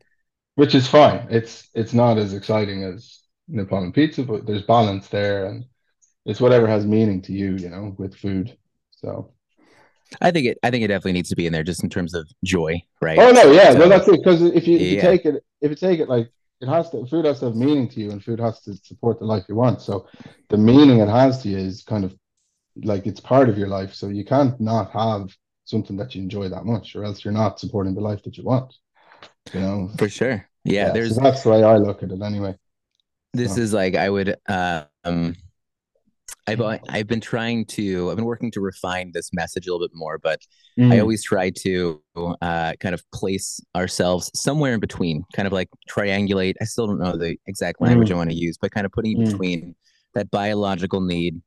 which 0.55 0.73
is 0.73 0.87
fine. 0.87 1.27
It's 1.29 1.69
it's 1.75 1.93
not 1.93 2.17
as 2.17 2.33
exciting 2.33 2.83
as 2.83 3.19
Neapolitan 3.47 3.91
pizza, 3.91 4.23
but 4.23 4.47
there's 4.47 4.63
balance 4.63 5.09
there, 5.09 5.45
and 5.45 5.65
it's 6.25 6.41
whatever 6.41 6.65
has 6.65 6.87
meaning 6.87 7.21
to 7.23 7.33
you, 7.33 7.55
you 7.57 7.69
know, 7.69 7.93
with 7.99 8.15
food. 8.15 8.57
So 8.91 9.33
I 10.21 10.31
think 10.31 10.47
it. 10.47 10.57
I 10.63 10.71
think 10.71 10.83
it 10.83 10.87
definitely 10.87 11.13
needs 11.13 11.29
to 11.29 11.35
be 11.35 11.45
in 11.45 11.53
there, 11.53 11.63
just 11.63 11.83
in 11.83 11.89
terms 11.89 12.13
of 12.13 12.29
joy, 12.43 12.81
right? 13.01 13.19
Oh 13.19 13.31
no, 13.31 13.51
yeah, 13.51 13.71
so, 13.71 13.79
well 13.79 13.89
that's 13.89 14.07
it. 14.07 14.23
Because 14.23 14.41
if 14.41 14.67
you, 14.67 14.77
if 14.77 14.81
you 14.81 15.01
take 15.01 15.25
it, 15.25 15.43
if 15.61 15.69
you 15.69 15.75
take 15.75 15.99
it 15.99 16.09
like 16.09 16.29
it 16.61 16.67
has 16.67 16.89
to, 16.91 17.05
food 17.05 17.25
has 17.25 17.39
to 17.39 17.45
have 17.45 17.55
meaning 17.55 17.89
to 17.89 17.99
you, 17.99 18.11
and 18.11 18.23
food 18.23 18.39
has 18.39 18.61
to 18.61 18.75
support 18.75 19.19
the 19.19 19.25
life 19.25 19.45
you 19.49 19.55
want. 19.55 19.81
So 19.81 20.07
the 20.49 20.57
meaning 20.57 20.99
it 20.99 21.09
has 21.09 21.41
to 21.43 21.49
you 21.49 21.57
is 21.57 21.83
kind 21.83 22.05
of 22.05 22.15
like 22.83 23.05
it's 23.05 23.19
part 23.19 23.49
of 23.49 23.57
your 23.57 23.67
life. 23.67 23.93
So 23.93 24.07
you 24.07 24.25
can't 24.25 24.59
not 24.59 24.91
have 24.91 25.35
something 25.65 25.97
that 25.97 26.15
you 26.15 26.21
enjoy 26.21 26.49
that 26.49 26.65
much, 26.65 26.95
or 26.95 27.03
else 27.03 27.23
you're 27.23 27.33
not 27.33 27.59
supporting 27.59 27.95
the 27.95 28.01
life 28.01 28.23
that 28.23 28.37
you 28.37 28.43
want. 28.43 28.73
You 29.53 29.59
know, 29.59 29.91
for 29.97 30.09
sure. 30.09 30.47
Yeah, 30.63 30.87
yeah 30.87 30.91
there's 30.91 31.15
so 31.15 31.21
that's 31.21 31.43
the 31.43 31.49
way 31.49 31.63
I 31.63 31.77
look 31.77 32.03
at 32.03 32.11
it 32.11 32.21
anyway. 32.21 32.55
This 33.33 33.55
so. 33.55 33.61
is 33.61 33.73
like 33.73 33.95
I 33.95 34.09
would 34.09 34.37
um 34.47 35.35
I've 36.47 36.61
I've 36.89 37.07
been 37.07 37.21
trying 37.21 37.65
to 37.67 38.09
I've 38.09 38.17
been 38.17 38.25
working 38.25 38.51
to 38.51 38.61
refine 38.61 39.11
this 39.13 39.31
message 39.33 39.67
a 39.67 39.71
little 39.71 39.87
bit 39.87 39.95
more, 39.95 40.17
but 40.17 40.41
mm. 40.77 40.91
I 40.91 40.99
always 40.99 41.23
try 41.23 41.51
to 41.59 42.01
uh, 42.15 42.73
kind 42.79 42.93
of 42.93 43.03
place 43.11 43.61
ourselves 43.75 44.29
somewhere 44.35 44.73
in 44.73 44.79
between, 44.79 45.23
kind 45.35 45.47
of 45.47 45.53
like 45.53 45.69
triangulate. 45.89 46.55
I 46.61 46.65
still 46.65 46.87
don't 46.87 46.99
know 46.99 47.17
the 47.17 47.37
exact 47.47 47.81
language 47.81 48.09
mm. 48.09 48.13
I 48.13 48.15
want 48.15 48.29
to 48.31 48.35
use, 48.35 48.57
but 48.61 48.71
kind 48.71 48.85
of 48.85 48.91
putting 48.91 49.19
mm. 49.19 49.25
between 49.25 49.75
that 50.15 50.29
biological 50.31 50.99
need, 51.01 51.41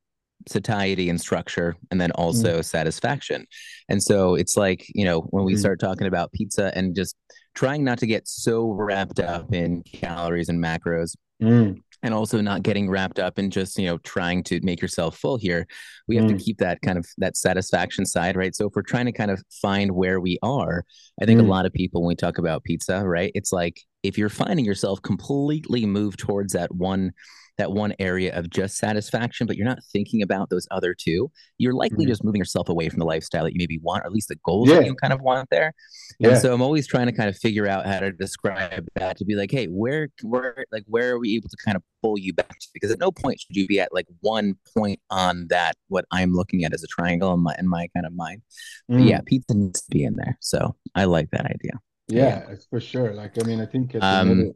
satiety 0.49 1.11
and 1.11 1.21
structure, 1.21 1.77
and 1.91 2.01
then 2.01 2.11
also 2.13 2.61
mm. 2.61 2.65
satisfaction. 2.65 3.47
And 3.91 4.03
so 4.03 4.35
it's 4.35 4.57
like 4.57 4.87
you 4.95 5.05
know 5.05 5.21
when 5.31 5.45
we 5.45 5.55
mm. 5.55 5.59
start 5.59 5.79
talking 5.79 6.07
about 6.07 6.33
pizza 6.33 6.73
and 6.75 6.95
just 6.95 7.17
trying 7.55 7.85
not 7.85 7.99
to 7.99 8.07
get 8.07 8.29
so 8.29 8.71
wrapped 8.71 9.21
up 9.21 9.53
in 9.53 9.83
calories 9.83 10.49
and 10.49 10.63
macros. 10.63 11.17
Mm 11.43 11.83
and 12.03 12.15
also 12.15 12.41
not 12.41 12.63
getting 12.63 12.89
wrapped 12.89 13.19
up 13.19 13.39
in 13.39 13.51
just 13.51 13.79
you 13.79 13.87
know 13.87 13.99
trying 13.99 14.43
to 14.43 14.61
make 14.63 14.81
yourself 14.81 15.17
full 15.17 15.37
here 15.37 15.67
we 16.07 16.17
have 16.17 16.27
mm. 16.27 16.39
to 16.39 16.45
keep 16.45 16.59
that 16.59 16.81
kind 16.83 16.99
of 16.99 17.07
that 17.19 17.37
satisfaction 17.37 18.05
side 18.07 18.37
right 18.37 18.55
so 18.55 18.67
if 18.67 18.73
we're 18.75 18.83
trying 18.83 19.07
to 19.07 19.13
kind 19.13 19.31
of 19.31 19.43
find 19.51 19.91
where 19.91 20.21
we 20.21 20.39
are 20.43 20.85
i 21.21 21.25
think 21.25 21.41
mm. 21.41 21.45
a 21.45 21.49
lot 21.49 21.67
of 21.67 21.73
people 21.73 22.03
when 22.03 22.09
we 22.09 22.15
talk 22.15 22.39
about 22.39 22.65
pizza 22.65 23.03
right 23.05 23.33
it's 23.35 23.53
like 23.53 23.81
if 24.03 24.17
you're 24.17 24.29
finding 24.29 24.65
yourself 24.65 25.03
completely 25.03 25.85
moved 25.85 26.19
towards 26.19 26.53
that 26.53 26.73
one 26.75 27.13
that 27.59 27.73
one 27.73 27.95
area 27.99 28.37
of 28.37 28.51
just 28.51 28.77
satisfaction, 28.77 29.47
but 29.47 29.57
you're 29.57 29.67
not 29.67 29.79
thinking 29.93 30.23
about 30.23 30.51
those 30.51 30.67
other 30.71 30.95
two, 30.95 31.31
you're 31.59 31.73
likely 31.73 32.05
mm-hmm. 32.05 32.11
just 32.11 32.25
moving 32.25 32.39
yourself 32.39 32.69
away 32.69 32.89
from 32.89 32.99
the 32.99 33.05
lifestyle 33.05 33.45
that 33.45 33.53
you 33.53 33.59
maybe 33.59 33.79
want, 33.83 34.03
or 34.03 34.07
at 34.07 34.13
least 34.13 34.29
the 34.29 34.37
goals 34.45 34.69
yeah. 34.69 34.77
that 34.77 34.87
you 34.87 34.95
kind 34.95 35.13
of 35.13 35.21
want 35.21 35.49
there. 35.51 35.73
Yeah. 36.19 36.31
And 36.31 36.39
so 36.39 36.53
I'm 36.53 36.63
always 36.63 36.87
trying 36.87 37.07
to 37.07 37.13
kind 37.13 37.29
of 37.29 37.37
figure 37.37 37.67
out 37.67 37.87
how 37.87 38.01
to 38.01 38.13
describe 38.13 38.87
that 38.95 39.17
to 39.19 39.25
be 39.25 39.35
like, 39.35 39.51
hey, 39.51 39.67
where, 39.67 40.09
where, 40.23 40.65
like, 40.71 40.85
where 40.87 41.13
are 41.13 41.19
we 41.19 41.35
able 41.37 41.49
to 41.49 41.57
kind 41.65 41.77
of 41.77 41.83
pull 42.03 42.19
you 42.19 42.33
back 42.33 42.59
to? 42.59 42.69
Because 42.75 42.91
at 42.91 42.99
no 42.99 43.11
point 43.11 43.41
should 43.41 43.57
you 43.57 43.67
be 43.67 43.81
at 43.81 43.93
like 43.93 44.07
one 44.21 44.57
point 44.77 45.01
on 45.11 45.47
that 45.49 45.77
what 45.89 46.05
I'm 46.11 46.33
looking 46.33 46.65
at 46.65 46.75
as 46.75 46.83
a 46.83 46.89
triangle 46.89 47.33
in 47.33 47.41
my 47.41 47.55
in 47.59 47.69
my 47.69 47.89
kind 47.95 48.07
of 48.07 48.15
mind. 48.15 48.43
Mm. 48.91 49.09
yeah, 49.09 49.21
pizza 49.25 49.55
needs 49.55 49.83
to 49.83 49.91
be 49.91 50.05
in 50.05 50.17
there. 50.17 50.37
So 50.41 50.77
I 50.95 51.05
like 51.05 51.31
that 51.31 51.47
idea. 51.47 51.73
Yeah, 52.09 52.45
yeah. 52.49 52.57
for 52.71 52.81
sure. 52.81 53.13
Like, 53.15 53.43
I 53.43 53.47
mean, 53.47 53.61
I 53.61 53.67
think 53.67 53.93
the, 53.93 54.05
um, 54.05 54.29
middle, 54.29 54.53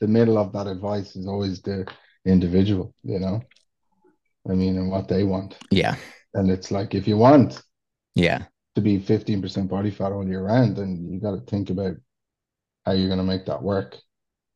the 0.00 0.08
middle 0.08 0.38
of 0.38 0.52
that 0.52 0.66
advice 0.66 1.16
is 1.16 1.26
always 1.26 1.62
the 1.62 1.86
individual, 2.24 2.94
you 3.02 3.18
know. 3.18 3.42
I 4.48 4.54
mean, 4.54 4.76
and 4.76 4.90
what 4.90 5.08
they 5.08 5.24
want. 5.24 5.58
Yeah. 5.70 5.96
And 6.34 6.50
it's 6.50 6.70
like 6.70 6.94
if 6.94 7.06
you 7.06 7.16
want 7.16 7.62
yeah 8.14 8.44
to 8.74 8.80
be 8.80 8.98
15% 8.98 9.68
body 9.68 9.90
fat 9.90 10.12
all 10.12 10.26
year 10.26 10.42
round, 10.42 10.76
then 10.76 11.06
you 11.10 11.20
got 11.20 11.32
to 11.32 11.50
think 11.50 11.70
about 11.70 11.96
how 12.84 12.92
you're 12.92 13.08
going 13.08 13.18
to 13.18 13.24
make 13.24 13.46
that 13.46 13.62
work. 13.62 13.96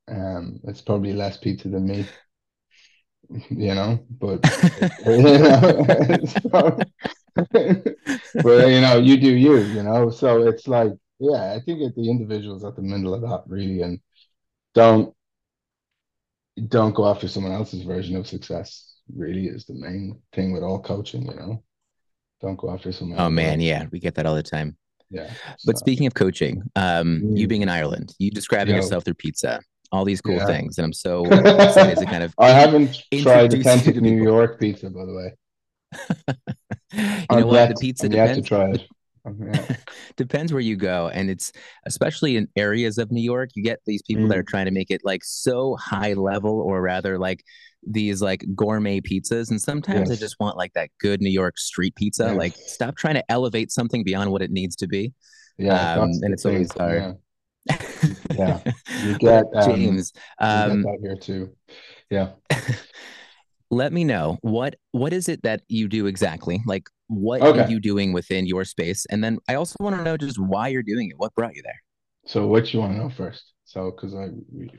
Um, 0.09 0.61
it's 0.64 0.80
probably 0.80 1.12
less 1.12 1.37
pizza 1.37 1.68
than 1.68 1.87
me, 1.87 2.06
you 3.50 3.75
know, 3.75 4.04
but 4.21 4.44
you 5.06 5.38
know, 5.38 6.18
so, 6.26 6.78
but 8.42 8.68
you 8.68 8.80
know, 8.80 8.99
you 8.99 9.16
do 9.16 9.35
you, 9.35 9.59
you 9.59 9.83
know. 9.83 10.11
So 10.11 10.47
it's 10.47 10.68
like, 10.68 10.92
yeah, 11.18 11.54
I 11.54 11.61
think 11.61 11.80
it's 11.80 11.97
the 11.97 12.11
individual's 12.11 12.64
at 12.64 12.76
the 12.76 12.83
middle 12.83 13.14
of 13.14 13.23
that 13.23 13.44
really, 13.47 13.83
and 13.83 13.99
don't 14.75 15.14
don't 16.69 16.95
go 16.95 17.09
after 17.09 17.29
someone 17.29 17.53
else's 17.53 17.83
version 17.83 18.17
of 18.17 18.27
success 18.27 18.95
really 19.15 19.47
is 19.47 19.65
the 19.67 19.75
main 19.75 20.21
thing 20.33 20.53
with 20.53 20.63
all 20.63 20.81
coaching 20.81 21.27
you 21.27 21.35
know? 21.35 21.63
Don't 22.41 22.57
go 22.57 22.71
after 22.71 22.93
someone 22.93 23.19
oh 23.21 23.31
man 23.31 23.61
yeah 23.61 23.87
we 23.91 23.99
get 23.99 24.15
that 24.17 24.27
all 24.27 24.35
the 24.35 24.43
time. 24.43 24.77
Yeah 25.11 25.31
but 25.67 25.79
speaking 25.79 26.07
of 26.07 26.15
coaching 26.15 26.63
um 26.77 27.21
mm. 27.23 27.37
you 27.37 27.47
being 27.47 27.63
in 27.63 27.69
ireland 27.69 28.15
you 28.19 28.31
describing 28.31 28.75
yourself 28.75 29.05
through 29.05 29.15
pizza 29.15 29.61
all 29.93 30.05
these 30.05 30.21
cool 30.21 30.37
yeah. 30.37 30.47
things 30.47 30.79
and 30.79 30.85
i'm 30.85 30.93
so 30.93 31.25
excited 31.31 31.99
to 31.99 32.07
kind 32.07 32.25
of 32.25 32.35
i 32.39 32.49
haven't 32.49 33.03
tried 33.23 33.53
authentic 33.55 33.97
new 33.97 34.23
york 34.23 34.59
pizza 34.59 34.91
by 34.91 35.05
the 35.05 35.15
way. 35.15 35.35
You 36.95 37.41
know 37.41 37.47
what? 37.47 37.71
The 37.71 37.75
pizza 37.81 38.09
depends. 38.09 38.49
Depends 40.16 40.52
where 40.52 40.61
you 40.61 40.76
go. 40.76 41.09
And 41.09 41.31
it's 41.31 41.52
especially 41.87 42.37
in 42.37 42.49
areas 42.57 42.99
of 42.99 43.11
New 43.11 43.23
York, 43.23 43.50
you 43.54 43.62
get 43.62 43.81
these 43.87 44.02
people 44.02 44.25
mm. 44.25 44.28
that 44.28 44.38
are 44.38 44.45
trying 44.45 44.66
to 44.66 44.71
make 44.71 44.90
it 44.90 45.00
like 45.04 45.25
so 45.25 45.76
high 45.76 46.12
level 46.14 46.61
or 46.61 46.83
rather 46.83 47.19
like 47.19 47.45
these 47.87 48.21
like 48.21 48.45
gourmet 48.54 49.00
pizzas. 49.00 49.50
And 49.50 49.61
sometimes 49.61 50.11
yes. 50.11 50.19
I 50.19 50.21
just 50.21 50.37
want 50.40 50.57
like 50.57 50.73
that 50.75 50.90
good 51.00 51.21
New 51.21 51.31
York 51.31 51.59
street 51.59 51.95
pizza. 51.95 52.25
Yes. 52.28 52.37
Like 52.37 52.54
stop 52.57 52.97
trying 52.97 53.14
to 53.14 53.25
elevate 53.31 53.71
something 53.71 54.04
beyond 54.04 54.31
what 54.31 54.43
it 54.43 54.50
needs 54.50 54.76
to 54.76 54.87
be. 54.87 55.12
Yeah. 55.59 55.95
Um, 55.95 56.11
and 56.23 56.33
it's 56.33 56.45
always 56.45 56.73
hard. 56.73 57.16
Yeah. 57.66 57.78
yeah. 58.35 58.61
You 59.02 59.19
get 59.19 59.45
um, 59.54 59.71
James. 59.71 60.12
Um, 60.38 60.78
you 60.78 60.85
get 60.85 61.00
here 61.00 61.16
too. 61.16 61.57
Yeah. 62.11 62.31
let 63.71 63.93
me 63.93 64.04
know 64.04 64.38
what 64.43 64.76
what 64.93 65.12
is 65.12 65.28
it 65.28 65.43
that 65.43 65.62
you 65.69 65.88
do 65.88 66.07
exactly 66.07 66.62
like 66.66 66.88
what 67.09 67.43
okay. 67.43 67.61
are 67.61 67.71
you 67.71 67.81
doing 67.81 68.13
within 68.13 68.47
your 68.47 68.65
space? 68.65 69.07
And 69.11 69.23
then 69.23 69.39
i 69.49 69.55
also 69.55 69.77
want 69.81 69.97
to 69.97 70.03
know 70.03 70.17
just 70.17 70.39
why 70.39 70.69
you're 70.69 70.83
doing 70.83 71.11
it. 71.11 71.19
What 71.19 71.35
brought 71.35 71.55
you 71.55 71.63
there? 71.63 71.81
So 72.27 72.47
what 72.47 72.73
you 72.73 72.81
want 72.81 72.95
to 72.95 72.99
know 72.99 73.11
first? 73.11 73.53
So 73.65 73.91
because 73.91 74.15
I, 74.15 74.29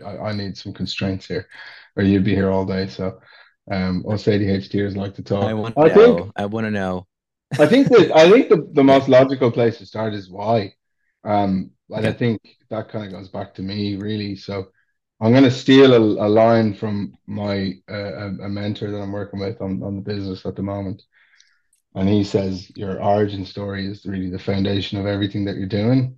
I, 0.06 0.30
I 0.30 0.34
need 0.34 0.58
some 0.58 0.74
constraints 0.74 1.26
here 1.26 1.48
or 1.96 2.04
you'd 2.04 2.24
be 2.24 2.36
here 2.36 2.52
all 2.52 2.66
day. 2.66 2.88
So 2.88 3.20
um 3.72 4.06
us 4.08 4.26
adhders 4.26 4.96
like 4.96 5.16
to 5.16 5.24
talk. 5.24 5.44
I 5.44 5.54
want 5.54 5.76
to 5.76 5.82
I 5.82 5.88
know. 5.88 6.16
Think, 6.16 6.32
i 6.36 6.46
want 6.46 6.66
to 6.66 6.72
know. 6.72 7.08
I 7.60 7.66
think 7.68 7.88
that 7.90 8.12
i 8.16 8.30
think 8.30 8.50
the, 8.50 8.68
the 8.74 8.84
most 8.94 9.08
logical 9.08 9.52
place 9.52 9.78
to 9.80 9.86
start 9.86 10.14
is 10.14 10.30
why. 10.30 10.74
Um 11.24 11.72
and 11.90 12.08
i 12.08 12.12
think 12.12 12.42
that 12.70 12.90
kind 12.90 13.06
of 13.06 13.12
goes 13.12 13.30
back 13.30 13.54
to 13.56 13.62
me 13.62 13.96
really. 13.96 14.36
So 14.36 14.68
I'm 15.22 15.32
going 15.32 15.44
to 15.44 15.52
steal 15.52 15.94
a, 15.94 16.28
a 16.28 16.28
line 16.28 16.74
from 16.74 17.14
my 17.26 17.74
uh, 17.90 18.32
a 18.44 18.50
mentor 18.50 18.92
that 18.92 19.02
I'm 19.02 19.14
working 19.14 19.40
with 19.40 19.62
on, 19.62 19.82
on 19.82 19.96
the 19.96 20.02
business 20.02 20.46
at 20.46 20.56
the 20.56 20.62
moment. 20.62 21.04
And 21.96 22.10
he 22.10 22.24
says 22.24 22.72
your 22.76 23.02
origin 23.02 23.46
story 23.46 23.88
is 23.88 24.06
really 24.06 24.30
the 24.30 24.38
foundation 24.40 25.00
of 25.00 25.06
everything 25.06 25.46
that 25.46 25.56
you're 25.56 25.68
doing. 25.68 26.18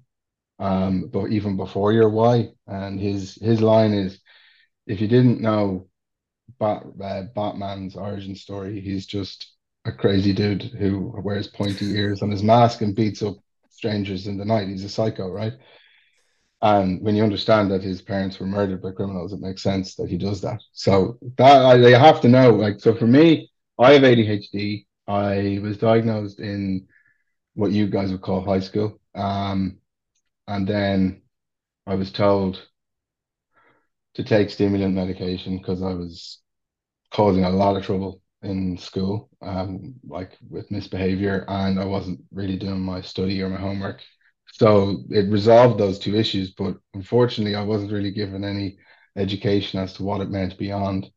Um, 0.60 1.10
but 1.14 1.28
even 1.28 1.56
before 1.56 1.94
your 1.94 2.10
why. 2.10 2.50
And 2.66 3.00
his 3.00 3.36
his 3.36 3.62
line 3.62 3.94
is 3.94 4.20
if 4.88 5.00
you 5.00 5.08
didn't 5.08 5.40
know 5.40 5.88
Bat, 6.60 6.84
uh, 7.04 7.24
Batman's 7.36 7.96
origin 7.96 8.36
story, 8.36 8.82
he's 8.82 9.06
just 9.06 9.54
a 9.86 9.92
crazy 9.92 10.34
dude 10.34 10.64
who 10.64 11.14
wears 11.24 11.48
pointy 11.48 11.92
ears 11.92 12.22
on 12.22 12.32
his 12.32 12.42
mask 12.42 12.82
and 12.82 12.96
beats 12.96 13.22
up 13.22 13.36
strangers 13.70 14.26
in 14.26 14.38
the 14.38 14.46
night. 14.46 14.68
He's 14.68 14.84
a 14.84 14.90
psycho, 14.90 15.30
right? 15.30 15.54
And 16.62 17.02
when 17.04 17.16
you 17.16 17.24
understand 17.24 17.70
that 17.70 17.84
his 17.84 18.02
parents 18.02 18.40
were 18.40 18.48
murdered 18.48 18.82
by 18.82 18.92
criminals, 18.92 19.32
it 19.32 19.40
makes 19.40 19.62
sense 19.62 19.94
that 19.96 20.10
he 20.10 20.18
does 20.18 20.42
that. 20.42 20.60
So 20.74 21.20
that 21.38 21.62
I, 21.64 21.90
have 22.00 22.22
to 22.22 22.28
know. 22.28 22.50
Like, 22.50 22.80
so 22.80 22.96
for 22.96 23.06
me, 23.06 23.52
I 23.78 23.94
have 23.94 24.02
ADHD. 24.02 24.87
I 25.08 25.60
was 25.62 25.78
diagnosed 25.78 26.40
in 26.40 26.88
what 27.56 27.72
you 27.72 27.88
guys 27.88 28.12
would 28.12 28.22
call 28.22 28.44
high 28.44 28.60
school. 28.60 29.00
Um, 29.16 29.78
and 30.48 30.68
then 30.68 31.22
I 31.86 31.96
was 31.96 32.12
told 32.12 32.62
to 34.16 34.24
take 34.24 34.50
stimulant 34.50 34.96
medication 34.96 35.58
because 35.58 35.82
I 35.82 35.94
was 35.94 36.40
causing 37.12 37.44
a 37.44 37.50
lot 37.50 37.78
of 37.78 37.84
trouble 37.84 38.22
in 38.42 38.78
school, 38.78 39.30
um, 39.42 39.96
like 40.08 40.38
with 40.50 40.72
misbehavior, 40.72 41.46
and 41.48 41.80
I 41.80 41.86
wasn't 41.86 42.22
really 42.32 42.58
doing 42.58 42.82
my 42.82 43.02
study 43.02 43.42
or 43.42 43.50
my 43.50 43.58
homework 43.60 44.02
so 44.54 45.04
it 45.10 45.30
resolved 45.30 45.80
those 45.80 46.00
two 46.00 46.16
issues, 46.16 46.52
but 46.52 46.78
unfortunately, 46.94 47.56
I 47.56 47.64
wasn't 47.64 47.92
really 47.92 48.12
given 48.12 48.44
any 48.44 48.78
education 49.16 49.80
as 49.80 49.94
to 49.94 50.04
what 50.04 50.22
it 50.22 50.30
meant 50.30 50.58
beyond 50.58 51.12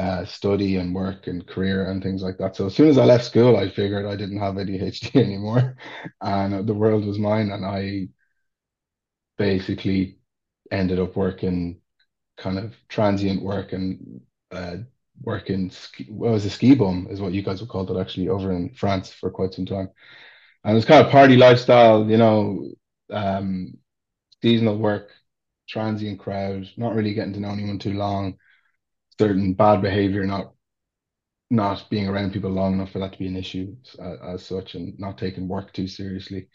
uh, 0.00 0.24
study 0.24 0.76
and 0.76 0.94
work 0.94 1.26
and 1.26 1.46
career 1.46 1.90
and 1.90 2.02
things 2.02 2.22
like 2.22 2.38
that. 2.38 2.56
So 2.56 2.66
as 2.66 2.74
soon 2.74 2.88
as 2.88 2.96
I 2.96 3.04
left 3.04 3.24
school, 3.24 3.56
I 3.56 3.68
figured 3.68 4.06
I 4.06 4.16
didn't 4.16 4.38
have 4.38 4.54
ADHD 4.54 5.14
anymore, 5.20 5.76
and 6.22 6.66
the 6.66 6.74
world 6.74 7.04
was 7.04 7.18
mine. 7.18 7.50
And 7.50 7.66
I 7.66 8.08
basically 9.36 10.18
ended 10.70 10.98
up 10.98 11.16
working 11.16 11.80
kind 12.38 12.58
of 12.58 12.74
transient 12.88 13.42
work 13.42 13.74
and 13.74 14.22
uh, 14.50 14.76
working. 15.22 15.70
Ski, 15.70 16.06
well, 16.10 16.32
was 16.32 16.46
a 16.46 16.50
ski 16.50 16.74
bum, 16.74 17.06
is 17.10 17.20
what 17.20 17.32
you 17.32 17.42
guys 17.42 17.60
would 17.60 17.70
call 17.70 17.90
it 17.90 18.00
actually, 18.00 18.28
over 18.30 18.52
in 18.52 18.70
France 18.70 19.12
for 19.12 19.30
quite 19.30 19.52
some 19.52 19.66
time. 19.66 19.90
And 20.64 20.72
it 20.72 20.76
was 20.76 20.86
kind 20.86 21.04
of 21.04 21.12
party 21.12 21.36
lifestyle, 21.36 22.08
you 22.08 22.16
know, 22.16 22.70
um, 23.10 23.74
seasonal 24.40 24.78
work, 24.78 25.10
transient 25.68 26.20
crowd, 26.20 26.70
not 26.78 26.94
really 26.94 27.12
getting 27.12 27.34
to 27.34 27.40
know 27.40 27.50
anyone 27.50 27.78
too 27.78 27.94
long, 27.94 28.38
certain 29.20 29.52
bad 29.52 29.82
behavior, 29.82 30.24
not 30.24 30.54
not 31.50 31.90
being 31.90 32.08
around 32.08 32.32
people 32.32 32.50
long 32.50 32.72
enough 32.74 32.92
for 32.92 33.00
that 33.00 33.12
to 33.12 33.18
be 33.18 33.26
an 33.26 33.36
issue 33.36 33.76
uh, 33.98 34.34
as 34.34 34.46
such, 34.46 34.74
and 34.74 34.98
not 34.98 35.18
taking 35.18 35.46
work 35.46 35.72
too 35.72 35.86
seriously, 35.86 36.48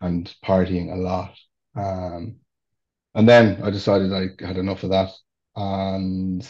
and 0.00 0.34
partying 0.42 0.90
a 0.92 0.96
lot. 0.96 1.34
Um, 1.76 2.36
and 3.14 3.28
then 3.28 3.62
I 3.62 3.70
decided 3.70 4.12
I 4.12 4.46
had 4.46 4.56
enough 4.56 4.84
of 4.84 4.90
that, 4.90 5.10
and 5.54 6.48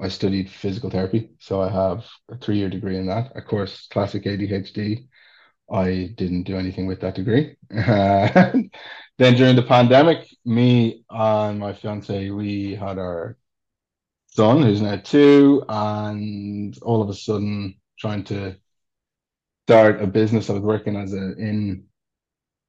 I 0.00 0.08
studied 0.08 0.48
physical 0.50 0.90
therapy. 0.90 1.30
So 1.40 1.60
I 1.60 1.70
have 1.70 2.04
a 2.30 2.36
three 2.38 2.58
year 2.58 2.70
degree 2.70 2.96
in 2.98 3.06
that. 3.06 3.36
Of 3.36 3.46
course, 3.46 3.88
classic 3.88 4.24
ADHD. 4.24 5.08
I 5.72 6.12
didn't 6.14 6.44
do 6.44 6.56
anything 6.56 6.86
with 6.86 7.00
that 7.00 7.16
degree. 7.16 7.56
then 7.70 8.70
during 9.18 9.56
the 9.56 9.66
pandemic, 9.66 10.28
me 10.44 11.04
and 11.10 11.58
my 11.58 11.72
fiance, 11.72 12.30
we 12.30 12.74
had 12.76 12.98
our 12.98 13.38
son 14.34 14.62
who's 14.62 14.82
now 14.82 14.96
two, 14.96 15.64
and 15.68 16.76
all 16.82 17.02
of 17.02 17.08
a 17.08 17.14
sudden 17.14 17.76
trying 17.98 18.24
to 18.24 18.56
start 19.66 20.02
a 20.02 20.06
business. 20.06 20.50
I 20.50 20.54
was 20.54 20.62
working 20.62 20.96
as 20.96 21.12
a 21.12 21.36
in 21.36 21.84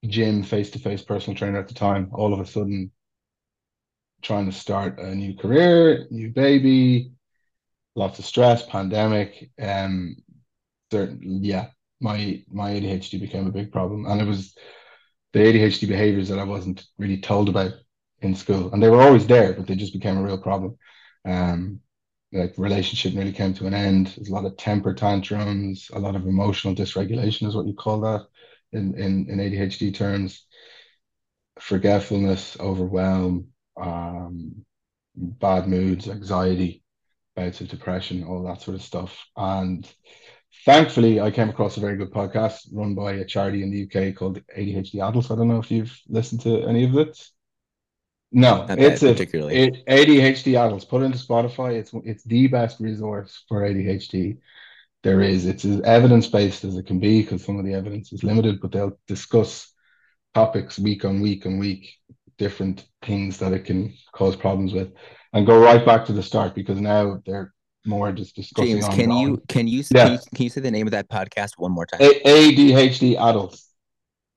gym 0.08 0.44
face 0.44 0.70
to 0.72 0.80
face 0.80 1.02
personal 1.02 1.38
trainer 1.38 1.60
at 1.60 1.68
the 1.68 1.74
time. 1.74 2.10
All 2.14 2.34
of 2.34 2.40
a 2.40 2.46
sudden, 2.46 2.92
trying 4.22 4.46
to 4.46 4.52
start 4.52 5.00
a 5.00 5.14
new 5.16 5.36
career, 5.36 6.08
new 6.12 6.30
baby, 6.30 7.12
lots 7.96 8.20
of 8.20 8.26
stress, 8.26 8.66
pandemic. 8.66 9.50
Um, 9.62 10.18
certain, 10.92 11.44
yeah, 11.44 11.68
my 12.00 12.44
my 12.52 12.72
ADHD 12.72 13.20
became 13.20 13.48
a 13.48 13.52
big 13.52 13.72
problem, 13.72 14.06
and 14.06 14.22
it 14.22 14.28
was 14.28 14.56
the 15.34 15.40
ADHD 15.40 15.88
behaviors 15.88 16.30
that 16.30 16.40
I 16.40 16.44
wasn't 16.44 16.86
really 16.98 17.20
told 17.20 17.50
about 17.50 17.74
in 18.22 18.36
school, 18.36 18.72
and 18.72 18.82
they 18.82 18.90
were 18.90 19.02
always 19.02 19.26
there, 19.28 19.54
but 19.54 19.68
they 19.68 19.76
just 19.76 19.94
became 19.94 20.18
a 20.18 20.24
real 20.24 20.38
problem. 20.38 20.78
Um, 21.26 21.82
like 22.32 22.54
relationship 22.58 23.14
nearly 23.14 23.32
came 23.32 23.54
to 23.56 23.68
an 23.68 23.74
end. 23.74 24.08
There's 24.08 24.30
a 24.30 24.34
lot 24.34 24.46
of 24.46 24.58
temper 24.58 24.94
tantrums, 24.94 25.90
a 25.94 26.00
lot 26.00 26.16
of 26.16 26.28
emotional 26.28 26.76
dysregulation 26.76 27.48
is 27.48 27.56
what 27.56 27.68
you 27.68 27.74
call 27.74 28.02
that 28.02 28.26
in 28.74 28.94
in, 28.96 29.30
in 29.30 29.40
ADHD 29.40 29.94
terms. 29.94 30.46
Forgetfulness, 31.60 32.58
overwhelm, 32.60 33.48
um, 33.78 34.66
bad 35.16 35.68
moods, 35.68 36.10
anxiety, 36.10 36.84
bouts 37.36 37.62
of 37.62 37.70
depression, 37.70 38.24
all 38.24 38.44
that 38.44 38.62
sort 38.62 38.76
of 38.76 38.82
stuff. 38.82 39.26
And 39.38 39.90
thankfully, 40.66 41.22
I 41.22 41.32
came 41.32 41.50
across 41.50 41.78
a 41.78 41.82
very 41.82 41.96
good 41.96 42.12
podcast 42.12 42.68
run 42.74 42.96
by 42.96 43.14
a 43.14 43.26
charity 43.26 43.64
in 43.64 43.72
the 43.72 43.84
UK 43.84 44.16
called 44.16 44.42
ADHD 44.58 44.96
Adults. 45.08 45.32
I 45.32 45.36
don't 45.36 45.48
know 45.48 45.60
if 45.60 45.72
you've 45.72 45.98
listened 46.08 46.42
to 46.42 46.64
any 46.64 46.84
of 46.84 46.98
it. 46.98 47.18
No, 48.32 48.66
Not 48.66 48.80
it's 48.80 49.04
a 49.04 49.14
particularly. 49.14 49.56
it, 49.56 49.86
ADHD 49.86 50.56
adults. 50.56 50.86
Put 50.86 51.02
it 51.02 51.06
into 51.06 51.18
Spotify. 51.18 51.76
It's 51.76 51.92
it's 52.04 52.24
the 52.24 52.48
best 52.48 52.80
resource 52.80 53.44
for 53.48 53.62
ADHD 53.62 54.38
there 55.04 55.22
is. 55.22 55.46
It's 55.46 55.64
as 55.66 55.82
evidence 55.82 56.28
based 56.28 56.64
as 56.64 56.76
it 56.76 56.86
can 56.88 57.00
be 57.00 57.22
because 57.22 57.44
some 57.46 57.60
of 57.60 57.66
the 57.66 57.74
evidence 57.74 58.12
is 58.12 58.24
limited, 58.24 58.60
but 58.62 58.72
they'll 58.72 59.00
discuss 59.08 59.72
topics 60.34 60.78
week 60.78 61.06
on 61.06 61.22
week 61.22 61.46
on 61.46 61.60
week, 61.60 61.94
different 62.38 62.86
things 63.04 63.38
that 63.40 63.54
it 63.54 63.64
can 63.66 63.94
cause 64.12 64.36
problems 64.36 64.74
with, 64.74 64.92
and 65.32 65.46
go 65.46 65.60
right 65.60 65.86
back 65.86 66.06
to 66.06 66.14
the 66.14 66.24
start 66.24 66.56
because 66.56 66.82
now 66.82 67.22
they're 67.26 67.54
more 67.86 68.12
just 68.12 68.36
discussing 68.36 68.82
James, 68.82 68.88
can 68.90 69.12
you 69.12 69.18
ongoing 69.28 69.42
can 69.48 69.68
you 69.68 69.84
Yeah. 69.92 70.04
can 70.06 70.14
you, 70.14 70.20
can 70.34 70.44
you 70.44 70.50
say 70.50 70.62
the 70.62 70.72
name 70.72 70.88
of 70.88 70.92
that 70.92 71.08
podcast 71.08 71.52
one 71.58 71.72
more 71.72 71.86
time? 71.86 72.02
A- 72.02 72.22
ADHD 72.24 73.16
adults. 73.16 73.70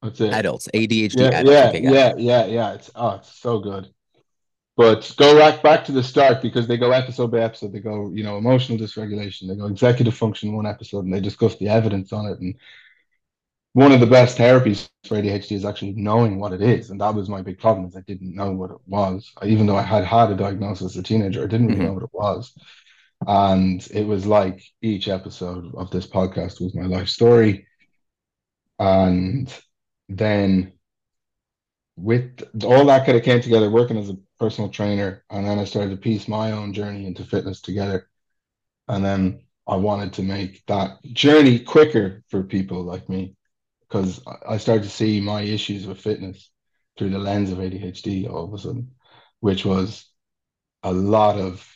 That's 0.02 0.20
it. 0.20 0.32
Adults, 0.32 0.68
ADHD 0.74 1.22
Yeah, 1.22 1.30
adults. 1.32 1.50
yeah, 1.50 1.68
okay, 1.68 1.78
it. 1.78 1.84
yeah, 1.84 2.14
yeah, 2.16 2.46
yeah. 2.46 2.72
It's 2.74 2.90
oh, 2.94 3.16
it's 3.16 3.32
so 3.38 3.58
good. 3.58 3.88
But 4.76 5.12
go 5.16 5.36
right 5.36 5.60
back 5.62 5.84
to 5.86 5.92
the 5.92 6.02
start 6.02 6.40
because 6.40 6.66
they 6.68 6.76
go 6.76 6.92
episode 6.92 7.32
by 7.32 7.40
episode. 7.40 7.72
They 7.72 7.80
go, 7.80 8.10
you 8.14 8.22
know, 8.22 8.36
emotional 8.38 8.78
dysregulation. 8.78 9.48
They 9.48 9.56
go 9.56 9.66
executive 9.66 10.14
function 10.14 10.54
one 10.54 10.66
episode, 10.66 11.04
and 11.04 11.12
they 11.12 11.20
discuss 11.20 11.56
the 11.56 11.68
evidence 11.68 12.12
on 12.12 12.26
it. 12.26 12.38
And 12.40 12.54
one 13.72 13.92
of 13.92 14.00
the 14.00 14.06
best 14.06 14.38
therapies 14.38 14.88
for 15.06 15.16
ADHD 15.16 15.56
is 15.56 15.64
actually 15.64 15.92
knowing 15.94 16.38
what 16.38 16.52
it 16.52 16.62
is, 16.62 16.90
and 16.90 17.00
that 17.00 17.14
was 17.14 17.28
my 17.28 17.42
big 17.42 17.58
problem. 17.58 17.86
Is 17.86 17.96
I 17.96 18.00
didn't 18.02 18.34
know 18.34 18.52
what 18.52 18.70
it 18.70 18.78
was. 18.86 19.32
I, 19.40 19.46
even 19.46 19.66
though 19.66 19.76
I 19.76 19.82
had 19.82 20.04
had 20.04 20.30
a 20.30 20.36
diagnosis 20.36 20.92
as 20.92 20.96
a 20.96 21.02
teenager, 21.02 21.42
I 21.42 21.46
didn't 21.46 21.68
really 21.68 21.80
Mhm. 21.80 21.84
know 21.84 21.94
what 21.94 22.02
it 22.04 22.10
was. 22.12 22.52
And 23.26 23.86
it 23.92 24.06
was 24.06 24.26
like 24.26 24.62
each 24.82 25.08
episode 25.08 25.74
of 25.76 25.90
this 25.90 26.06
podcast 26.06 26.60
was 26.60 26.74
my 26.74 26.86
life 26.86 27.08
story. 27.08 27.66
And 28.78 29.52
then 30.08 30.72
with 31.96 32.42
all 32.64 32.86
that 32.86 33.04
kind 33.04 33.18
of 33.18 33.24
came 33.24 33.40
together 33.40 33.70
working 33.70 33.96
as 33.98 34.08
a 34.08 34.16
personal 34.38 34.70
trainer 34.70 35.24
and 35.30 35.46
then 35.46 35.58
I 35.58 35.64
started 35.64 35.90
to 35.90 35.96
piece 35.96 36.28
my 36.28 36.52
own 36.52 36.72
journey 36.72 37.06
into 37.06 37.24
fitness 37.24 37.60
together. 37.60 38.08
And 38.86 39.04
then 39.04 39.42
I 39.66 39.76
wanted 39.76 40.14
to 40.14 40.22
make 40.22 40.64
that 40.66 41.02
journey 41.12 41.58
quicker 41.58 42.22
for 42.28 42.42
people 42.42 42.82
like 42.82 43.08
me 43.08 43.36
because 43.80 44.20
I- 44.46 44.58
started 44.58 44.84
to 44.84 44.90
see 44.90 45.20
my 45.20 45.42
issues 45.42 45.86
with 45.86 46.00
fitness 46.00 46.50
through 46.96 47.10
the 47.10 47.18
lens 47.18 47.50
of 47.50 47.58
ADHD 47.58 48.28
all 48.28 48.44
of 48.44 48.54
a 48.54 48.58
sudden 48.58 48.92
which 49.40 49.64
was 49.64 50.06
a 50.82 50.92
lot 50.92 51.36
of 51.38 51.66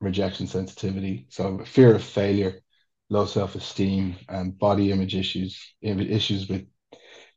rejection 0.00 0.46
sensitivity. 0.46 1.26
So 1.30 1.58
fear 1.64 1.94
of 1.94 2.02
failure 2.02 2.60
low 3.08 3.26
self-esteem 3.26 4.16
and 4.28 4.56
body 4.58 4.92
image 4.92 5.16
issues 5.16 5.74
issues 5.82 6.48
with 6.48 6.66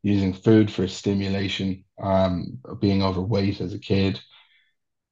using 0.04 0.34
food 0.34 0.72
for 0.72 0.88
stimulation, 0.88 1.84
um, 2.02 2.60
being 2.80 3.02
overweight 3.02 3.62
as 3.62 3.74
a 3.74 3.80
kid, 3.80 4.20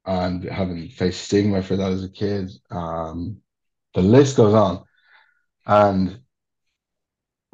and 0.06 0.44
having 0.44 0.90
faced 0.90 1.24
stigma 1.24 1.64
for 1.64 1.78
that 1.78 1.92
as 1.92 2.04
a 2.04 2.10
kid. 2.10 2.52
Um, 2.70 3.38
the 3.94 4.02
list 4.02 4.38
goes 4.38 4.54
on. 4.54 4.84
And 5.66 6.20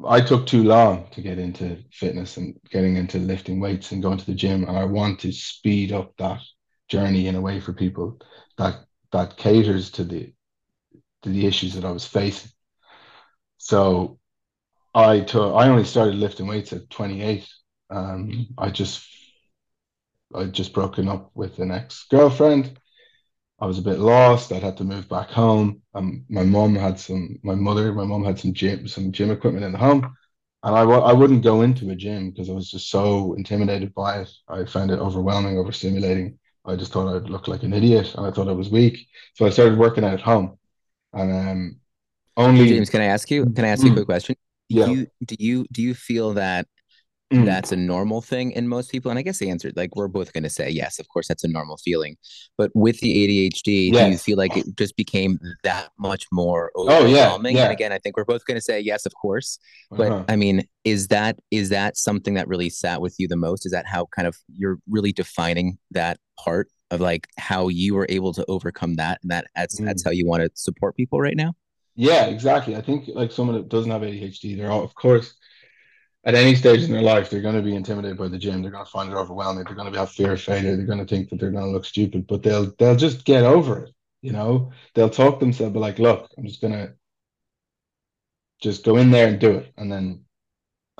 I 0.06 0.20
took 0.20 0.46
too 0.46 0.64
long 0.64 1.08
to 1.12 1.22
get 1.22 1.38
into 1.38 1.82
fitness 1.92 2.36
and 2.36 2.56
getting 2.70 2.96
into 2.96 3.18
lifting 3.18 3.60
weights 3.60 3.92
and 3.92 4.02
going 4.02 4.18
to 4.18 4.26
the 4.26 4.34
gym. 4.34 4.64
And 4.64 4.76
I 4.76 4.84
want 4.84 5.20
to 5.20 5.32
speed 5.32 5.92
up 5.92 6.16
that 6.18 6.40
journey 6.88 7.26
in 7.26 7.34
a 7.34 7.40
way 7.40 7.60
for 7.60 7.72
people 7.72 8.20
that 8.56 8.84
that 9.12 9.36
caters 9.36 9.90
to 9.92 10.04
the 10.04 10.32
to 11.22 11.28
the 11.28 11.46
issues 11.46 11.74
that 11.74 11.84
I 11.84 11.90
was 11.90 12.06
facing. 12.06 12.50
So 13.58 14.18
I 14.98 15.20
took 15.20 15.54
I 15.54 15.68
only 15.68 15.84
started 15.84 16.16
lifting 16.16 16.46
weights 16.46 16.72
at 16.72 16.90
28. 16.90 17.48
Um, 17.90 18.48
I 18.58 18.70
just 18.70 19.06
I 20.34 20.44
just 20.44 20.72
broken 20.74 21.08
up 21.08 21.30
with 21.34 21.58
an 21.58 21.70
ex-girlfriend. 21.70 22.78
I 23.60 23.66
was 23.66 23.78
a 23.78 23.82
bit 23.82 23.98
lost. 23.98 24.52
I'd 24.52 24.62
had 24.62 24.76
to 24.78 24.84
move 24.84 25.08
back 25.08 25.30
home. 25.30 25.82
Um, 25.94 26.24
my 26.28 26.44
mom 26.44 26.74
had 26.76 27.00
some, 27.00 27.38
my 27.42 27.54
mother, 27.54 27.92
my 27.94 28.04
mom 28.04 28.24
had 28.24 28.38
some 28.38 28.52
gym, 28.54 28.88
some 28.88 29.12
gym 29.12 29.30
equipment 29.30 29.64
in 29.64 29.72
the 29.72 29.78
home, 29.78 30.14
and 30.64 30.76
I 30.76 30.82
I 30.82 31.12
wouldn't 31.12 31.42
go 31.44 31.62
into 31.62 31.90
a 31.90 31.96
gym 31.96 32.30
because 32.30 32.50
I 32.50 32.54
was 32.54 32.70
just 32.70 32.90
so 32.90 33.34
intimidated 33.34 33.94
by 33.94 34.20
it. 34.22 34.30
I 34.48 34.64
found 34.66 34.90
it 34.90 35.00
overwhelming, 35.00 35.56
overstimulating. 35.56 36.38
I 36.66 36.76
just 36.76 36.92
thought 36.92 37.14
I'd 37.14 37.30
look 37.30 37.48
like 37.48 37.62
an 37.64 37.72
idiot, 37.74 38.14
and 38.16 38.26
I 38.26 38.30
thought 38.32 38.48
I 38.48 38.52
was 38.52 38.70
weak. 38.70 39.08
So 39.34 39.46
I 39.46 39.50
started 39.50 39.78
working 39.78 40.04
out 40.04 40.14
at 40.14 40.20
home, 40.20 40.58
and 41.14 41.32
um, 41.32 41.80
only 42.36 42.68
James, 42.68 42.90
can 42.90 43.00
I 43.00 43.06
ask 43.06 43.30
you? 43.30 43.46
Can 43.46 43.64
I 43.64 43.68
ask 43.68 43.82
you 43.84 43.90
a 43.90 43.92
Mm. 43.92 43.96
quick 43.96 44.06
question? 44.06 44.36
Do 44.68 44.76
Yeah. 44.76 44.86
you 44.86 45.06
do 45.24 45.36
you 45.38 45.66
do 45.72 45.82
you 45.82 45.94
feel 45.94 46.34
that 46.34 46.66
Mm. 47.30 47.44
that's 47.44 47.72
a 47.72 47.76
normal 47.76 48.22
thing 48.22 48.52
in 48.52 48.66
most 48.68 48.90
people? 48.90 49.10
And 49.10 49.18
I 49.18 49.22
guess 49.22 49.38
the 49.38 49.50
answer, 49.50 49.70
like 49.76 49.94
we're 49.94 50.08
both 50.08 50.32
going 50.32 50.44
to 50.44 50.50
say 50.50 50.70
yes, 50.70 50.98
of 50.98 51.08
course, 51.08 51.28
that's 51.28 51.44
a 51.44 51.48
normal 51.48 51.76
feeling. 51.76 52.16
But 52.56 52.70
with 52.74 53.00
the 53.00 53.12
ADHD, 53.12 53.90
do 53.92 54.04
you 54.06 54.16
feel 54.16 54.38
like 54.38 54.56
it 54.56 54.64
just 54.78 54.96
became 54.96 55.38
that 55.62 55.90
much 55.98 56.24
more 56.32 56.70
Oh, 56.74 56.84
yeah, 56.88 57.00
overwhelming? 57.00 57.56
yeah. 57.56 57.64
And 57.64 57.72
again, 57.72 57.92
I 57.92 57.98
think 57.98 58.16
we're 58.16 58.24
both 58.24 58.46
going 58.46 58.54
to 58.56 58.62
say 58.62 58.80
yes, 58.80 59.04
of 59.04 59.12
course. 59.20 59.58
But 59.90 60.12
Uh-huh. 60.12 60.24
I 60.28 60.36
mean, 60.36 60.64
is 60.84 61.08
that 61.08 61.38
is 61.50 61.68
that 61.68 61.98
something 61.98 62.32
that 62.34 62.48
really 62.48 62.70
sat 62.70 63.02
with 63.02 63.14
you 63.18 63.28
the 63.28 63.36
most? 63.36 63.66
Is 63.66 63.72
that 63.72 63.86
how 63.86 64.06
kind 64.16 64.26
of 64.26 64.36
you're 64.54 64.78
really 64.88 65.12
defining 65.12 65.78
that 65.90 66.18
part 66.38 66.68
of 66.90 67.00
like 67.02 67.26
how 67.38 67.68
you 67.68 67.94
were 67.94 68.06
able 68.08 68.32
to 68.32 68.44
overcome 68.48 68.94
that, 68.96 69.18
and 69.22 69.30
that 69.30 69.48
that's 69.54 69.76
that's 69.78 70.02
Mm. 70.02 70.06
how 70.06 70.12
you 70.12 70.26
want 70.26 70.42
to 70.44 70.50
support 70.54 70.96
people 70.96 71.20
right 71.20 71.36
now? 71.36 71.52
Yeah, 71.98 72.26
exactly. 72.26 72.76
I 72.76 72.80
think 72.80 73.08
like 73.08 73.32
someone 73.32 73.56
that 73.56 73.68
doesn't 73.68 73.90
have 73.90 74.04
ADHD, 74.04 74.54
they're 74.54 74.70
all, 74.70 74.84
of 74.84 74.94
course, 74.94 75.34
at 76.24 76.34
any 76.34 76.54
stage 76.56 76.82
in 76.82 76.92
their 76.92 77.02
life, 77.02 77.30
they're 77.30 77.42
going 77.42 77.56
to 77.56 77.62
be 77.62 77.76
intimidated 77.76 78.18
by 78.18 78.28
the 78.28 78.38
gym. 78.38 78.62
They're 78.62 78.72
going 78.72 78.84
to 78.84 78.90
find 78.90 79.10
it 79.12 79.16
overwhelming. 79.16 79.64
They're 79.64 79.76
going 79.76 79.92
to 79.92 79.98
have 79.98 80.10
fear 80.12 80.32
of 80.32 80.42
failure. 80.42 80.76
They're 80.76 80.86
going 80.86 81.00
to 81.00 81.06
think 81.06 81.30
that 81.30 81.40
they're 81.40 81.52
going 81.52 81.64
to 81.66 81.70
look 81.72 81.86
stupid, 81.86 82.26
but 82.28 82.42
they'll 82.42 82.72
they'll 82.78 82.96
just 82.96 83.24
get 83.26 83.44
over 83.44 83.84
it. 83.84 83.94
You 84.22 84.32
know, 84.32 84.72
they'll 84.94 85.10
talk 85.10 85.40
themselves, 85.40 85.76
like, 85.76 85.98
"Look, 86.00 86.30
I'm 86.38 86.46
just 86.46 86.62
gonna 86.62 86.94
just 88.60 88.84
go 88.84 88.96
in 88.96 89.10
there 89.10 89.28
and 89.28 89.40
do 89.40 89.52
it," 89.52 89.72
and 89.76 89.90
then 89.90 90.24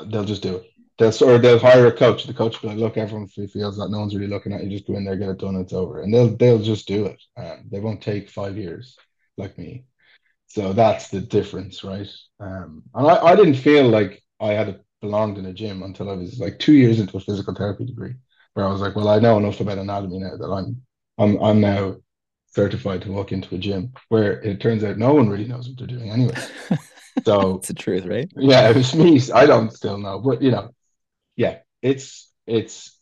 they'll 0.09 0.25
just 0.25 0.43
do 0.43 0.57
it. 0.59 0.71
They'll 0.99 1.15
or 1.31 1.39
they'll 1.39 1.61
hire 1.61 1.87
a 1.89 1.93
coach. 1.93 2.25
The 2.27 2.35
coach 2.35 2.63
will 2.63 2.71
be 2.71 2.77
like, 2.77 2.83
"Look, 2.85 2.99
everyone 2.99 3.29
feels 3.29 3.79
that 3.79 3.91
no 3.91 4.01
one's 4.01 4.17
really 4.17 4.29
looking 4.29 4.55
at 4.55 4.65
you. 4.65 4.71
Just 4.71 4.89
go 4.89 4.97
in 4.97 5.05
there, 5.05 5.17
get 5.17 5.31
it 5.31 5.39
done, 5.39 5.57
it's 5.57 5.75
over." 5.75 6.03
And 6.03 6.15
they'll 6.15 6.37
they'll 6.37 6.61
just 6.63 6.89
do 6.89 7.07
it. 7.07 7.23
Um, 7.39 7.69
they 7.71 7.81
won't 7.81 8.03
take 8.03 8.31
five 8.31 8.59
years 8.59 8.99
like 9.39 9.59
me. 9.59 9.87
So 10.49 10.73
that's 10.73 11.09
the 11.09 11.21
difference, 11.21 11.85
right? 11.85 12.09
Um, 12.41 12.83
and 12.95 13.07
I, 13.07 13.19
I 13.19 13.37
didn't 13.37 13.55
feel 13.55 13.89
like 13.89 14.23
I 14.41 14.53
had 14.53 14.81
belonged 15.01 15.39
in 15.39 15.47
a 15.47 15.53
gym 15.53 15.83
until 15.83 16.11
I 16.11 16.15
was 16.15 16.39
like 16.39 16.59
two 16.59 16.73
years 16.73 17.01
into 17.01 17.17
a 17.17 17.21
physical 17.21 17.55
therapy 17.55 17.85
degree, 17.85 18.15
where 18.55 18.67
I 18.67 18.71
was 18.71 18.81
like, 18.81 18.97
well, 18.97 19.09
I 19.09 19.19
know 19.19 19.39
enough 19.39 19.61
about 19.61 19.79
anatomy 19.79 20.19
now 20.19 20.37
that 20.37 20.51
I'm 20.51 20.83
I'm 21.19 21.43
I'm 21.43 21.61
now 21.61 21.97
certified 22.49 23.03
to 23.03 23.13
walk 23.13 23.33
into 23.33 23.55
a 23.55 23.59
gym. 23.59 23.93
Where 24.09 24.41
it 24.41 24.61
turns 24.61 24.85
out 24.85 24.99
no 24.99 25.15
one 25.15 25.29
really 25.29 25.47
knows 25.47 25.69
what 25.69 25.79
they're 25.79 25.87
doing 25.87 26.11
anyway. 26.11 26.35
So 27.25 27.57
it's 27.57 27.69
the 27.69 27.75
truth, 27.75 28.07
right? 28.07 28.31
Yeah, 28.37 28.71
it 28.71 28.77
was 28.77 28.95
me. 28.95 29.21
I 29.35 29.45
don't 29.45 29.73
still 29.73 29.99
know, 29.99 30.21
but 30.21 30.41
you 30.41 30.51
know, 30.51 30.71
yeah, 31.37 31.59
it's 31.83 32.33
it's 32.47 32.98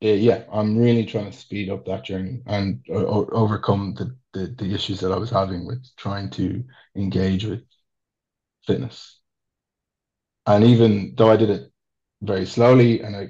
yeah, 0.00 0.44
I'm 0.52 0.78
really 0.78 1.04
trying 1.04 1.30
to 1.30 1.36
speed 1.36 1.70
up 1.70 1.84
that 1.86 2.04
journey 2.04 2.42
and 2.46 2.80
uh, 2.90 3.04
overcome 3.32 3.94
the, 3.94 4.16
the 4.32 4.54
the 4.58 4.74
issues 4.74 5.00
that 5.00 5.12
I 5.12 5.16
was 5.16 5.30
having 5.30 5.66
with 5.66 5.84
trying 5.96 6.30
to 6.30 6.64
engage 6.96 7.44
with 7.44 7.62
fitness. 8.66 9.20
And 10.46 10.64
even 10.64 11.14
though 11.16 11.30
I 11.30 11.36
did 11.36 11.50
it 11.50 11.72
very 12.22 12.46
slowly 12.46 13.02
and 13.02 13.16
I 13.16 13.28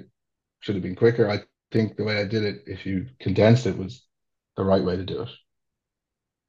should 0.61 0.75
have 0.75 0.83
been 0.83 0.95
quicker, 0.95 1.29
I 1.29 1.43
think 1.71 1.97
the 1.97 2.03
way 2.03 2.19
I 2.19 2.25
did 2.25 2.43
it, 2.43 2.63
if 2.65 2.85
you 2.85 3.07
condensed 3.19 3.65
it, 3.65 3.77
was 3.77 4.05
the 4.55 4.63
right 4.63 4.83
way 4.83 4.95
to 4.95 5.05
do 5.05 5.23
it. 5.23 5.29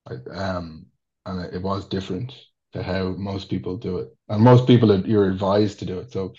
I, 0.06 0.35
um, 0.37 0.87
and 1.26 1.52
it 1.54 1.62
was 1.62 1.88
different 1.88 2.35
to 2.72 2.83
how 2.83 3.11
most 3.11 3.48
people 3.50 3.76
do 3.76 3.98
it. 3.98 4.09
And 4.28 4.42
most 4.42 4.66
people 4.66 4.92
are, 4.92 5.06
you're 5.06 5.30
advised 5.30 5.78
to 5.80 5.87
do 5.87 5.98
it. 5.98 6.12
So 6.12 6.35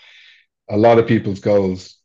a 0.70 0.76
lot 0.76 0.98
of 0.98 1.06
people's 1.06 1.40
goals, 1.40 1.98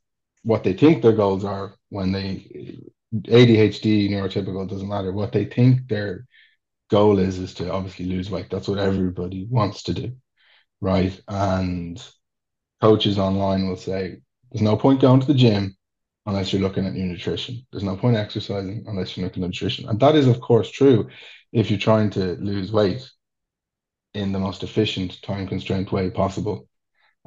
what 0.48 0.64
they 0.64 0.72
think 0.72 1.02
their 1.02 1.12
goals 1.12 1.44
are 1.44 1.76
when 1.90 2.14
they 2.14 2.80
ADHD, 3.14 4.10
neurotypical, 4.10 4.68
doesn't 4.68 4.88
matter. 4.88 5.12
What 5.12 5.34
they 5.34 5.44
think 5.44 5.90
their 5.90 6.26
goal 6.90 7.20
is 7.20 7.38
is 7.38 7.54
to 7.56 7.70
obviously 7.70 8.06
lose 8.06 8.32
weight. 8.32 8.50
That's 8.50 8.70
what 8.70 8.78
everybody 8.78 9.46
wants 9.50 9.84
to 9.84 9.94
do. 9.94 10.16
Right. 10.80 11.20
And 11.28 12.02
coaches 12.80 13.20
online 13.20 13.68
will 13.68 13.76
say, 13.76 14.22
there's 14.50 14.62
no 14.62 14.78
point 14.78 15.02
going 15.02 15.20
to 15.20 15.28
the 15.28 15.34
gym 15.34 15.76
unless 16.26 16.54
you're 16.54 16.62
looking 16.62 16.86
at 16.86 16.96
your 16.96 17.08
nutrition. 17.08 17.66
There's 17.72 17.84
no 17.84 17.98
point 17.98 18.16
exercising 18.16 18.86
unless 18.88 19.18
you're 19.18 19.26
looking 19.26 19.44
at 19.44 19.50
nutrition. 19.50 19.90
And 19.90 20.00
that 20.00 20.16
is, 20.16 20.28
of 20.28 20.40
course, 20.40 20.72
true 20.72 21.10
if 21.52 21.70
you're 21.70 21.78
trying 21.78 22.10
to 22.12 22.36
lose 22.36 22.72
weight 22.72 23.10
in 24.14 24.32
the 24.32 24.40
most 24.40 24.64
efficient, 24.64 25.22
time 25.22 25.46
constrained 25.46 25.90
way 25.90 26.10
possible. 26.10 26.70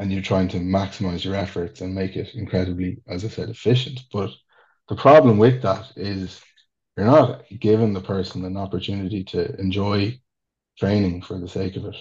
And 0.01 0.11
you're 0.11 0.23
trying 0.23 0.49
to 0.49 0.59
maximize 0.59 1.25
your 1.25 1.37
efforts 1.37 1.83
and 1.83 1.95
make 1.95 2.17
it 2.17 2.35
incredibly, 2.35 3.03
as 3.07 3.25
I 3.25 3.29
said, 3.29 3.51
efficient. 3.51 4.01
But 4.13 4.31
the 4.89 4.97
problem 4.97 5.39
with 5.39 5.63
that 5.63 5.93
is 5.95 6.41
you're 6.97 7.07
not 7.07 7.45
giving 7.61 7.93
the 7.93 8.01
person 8.01 8.45
an 8.45 8.57
opportunity 8.57 9.23
to 9.25 9.55
enjoy 9.61 10.19
training 10.79 11.23
for 11.23 11.39
the 11.39 11.49
sake 11.49 11.77
of 11.77 11.85
it. 11.85 11.97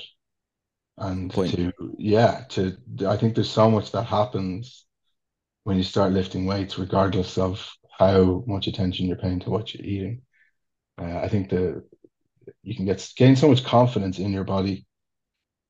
And 0.98 1.32
Point. 1.32 1.56
to, 1.56 1.74
yeah, 1.98 2.46
to, 2.50 2.78
I 3.06 3.18
think 3.18 3.36
there's 3.36 3.52
so 3.52 3.70
much 3.70 3.92
that 3.92 4.04
happens 4.04 4.86
when 5.66 5.78
you 5.78 5.84
start 5.84 6.14
lifting 6.14 6.46
weights, 6.46 6.80
regardless 6.80 7.38
of 7.38 7.70
how 7.98 8.44
much 8.48 8.68
attention 8.68 9.08
you're 9.08 9.18
paying 9.18 9.40
to 9.42 9.50
what 9.50 9.74
you're 9.74 9.86
eating. 9.86 10.22
Uh, 11.00 11.20
I 11.20 11.28
think 11.28 11.50
the 11.50 11.84
you 12.64 12.76
can 12.76 12.86
get 12.86 13.08
gain 13.16 13.36
so 13.36 13.50
much 13.50 13.64
confidence 13.64 14.20
in 14.20 14.34
your 14.34 14.44
body, 14.44 14.86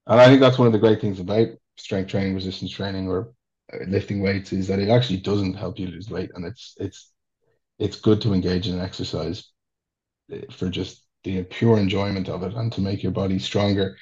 and 0.07 0.21
I 0.21 0.27
think 0.27 0.39
that's 0.39 0.57
one 0.57 0.67
of 0.67 0.73
the 0.73 0.79
great 0.79 1.01
things 1.01 1.19
about 1.19 1.47
strength 1.79 2.09
training, 2.09 2.35
resistance 2.35 2.71
training, 2.71 3.07
or 3.07 3.33
uh, 3.73 3.83
lifting 3.87 4.21
weights 4.21 4.53
is 4.53 4.67
that 4.67 4.79
it 4.79 4.89
actually 4.89 5.17
doesn't 5.17 5.53
help 5.55 5.79
you 5.79 5.87
lose 5.87 6.09
weight, 6.09 6.31
and 6.35 6.45
it's 6.45 6.75
it's 6.77 7.11
it's 7.79 7.99
good 7.99 8.21
to 8.21 8.33
engage 8.33 8.67
in 8.67 8.79
exercise 8.79 9.49
uh, 10.33 10.37
for 10.51 10.69
just 10.69 11.03
the 11.23 11.43
pure 11.43 11.77
enjoyment 11.77 12.29
of 12.29 12.43
it 12.43 12.53
and 12.53 12.71
to 12.73 12.81
make 12.81 13.03
your 13.03 13.11
body 13.11 13.39
stronger 13.39 13.97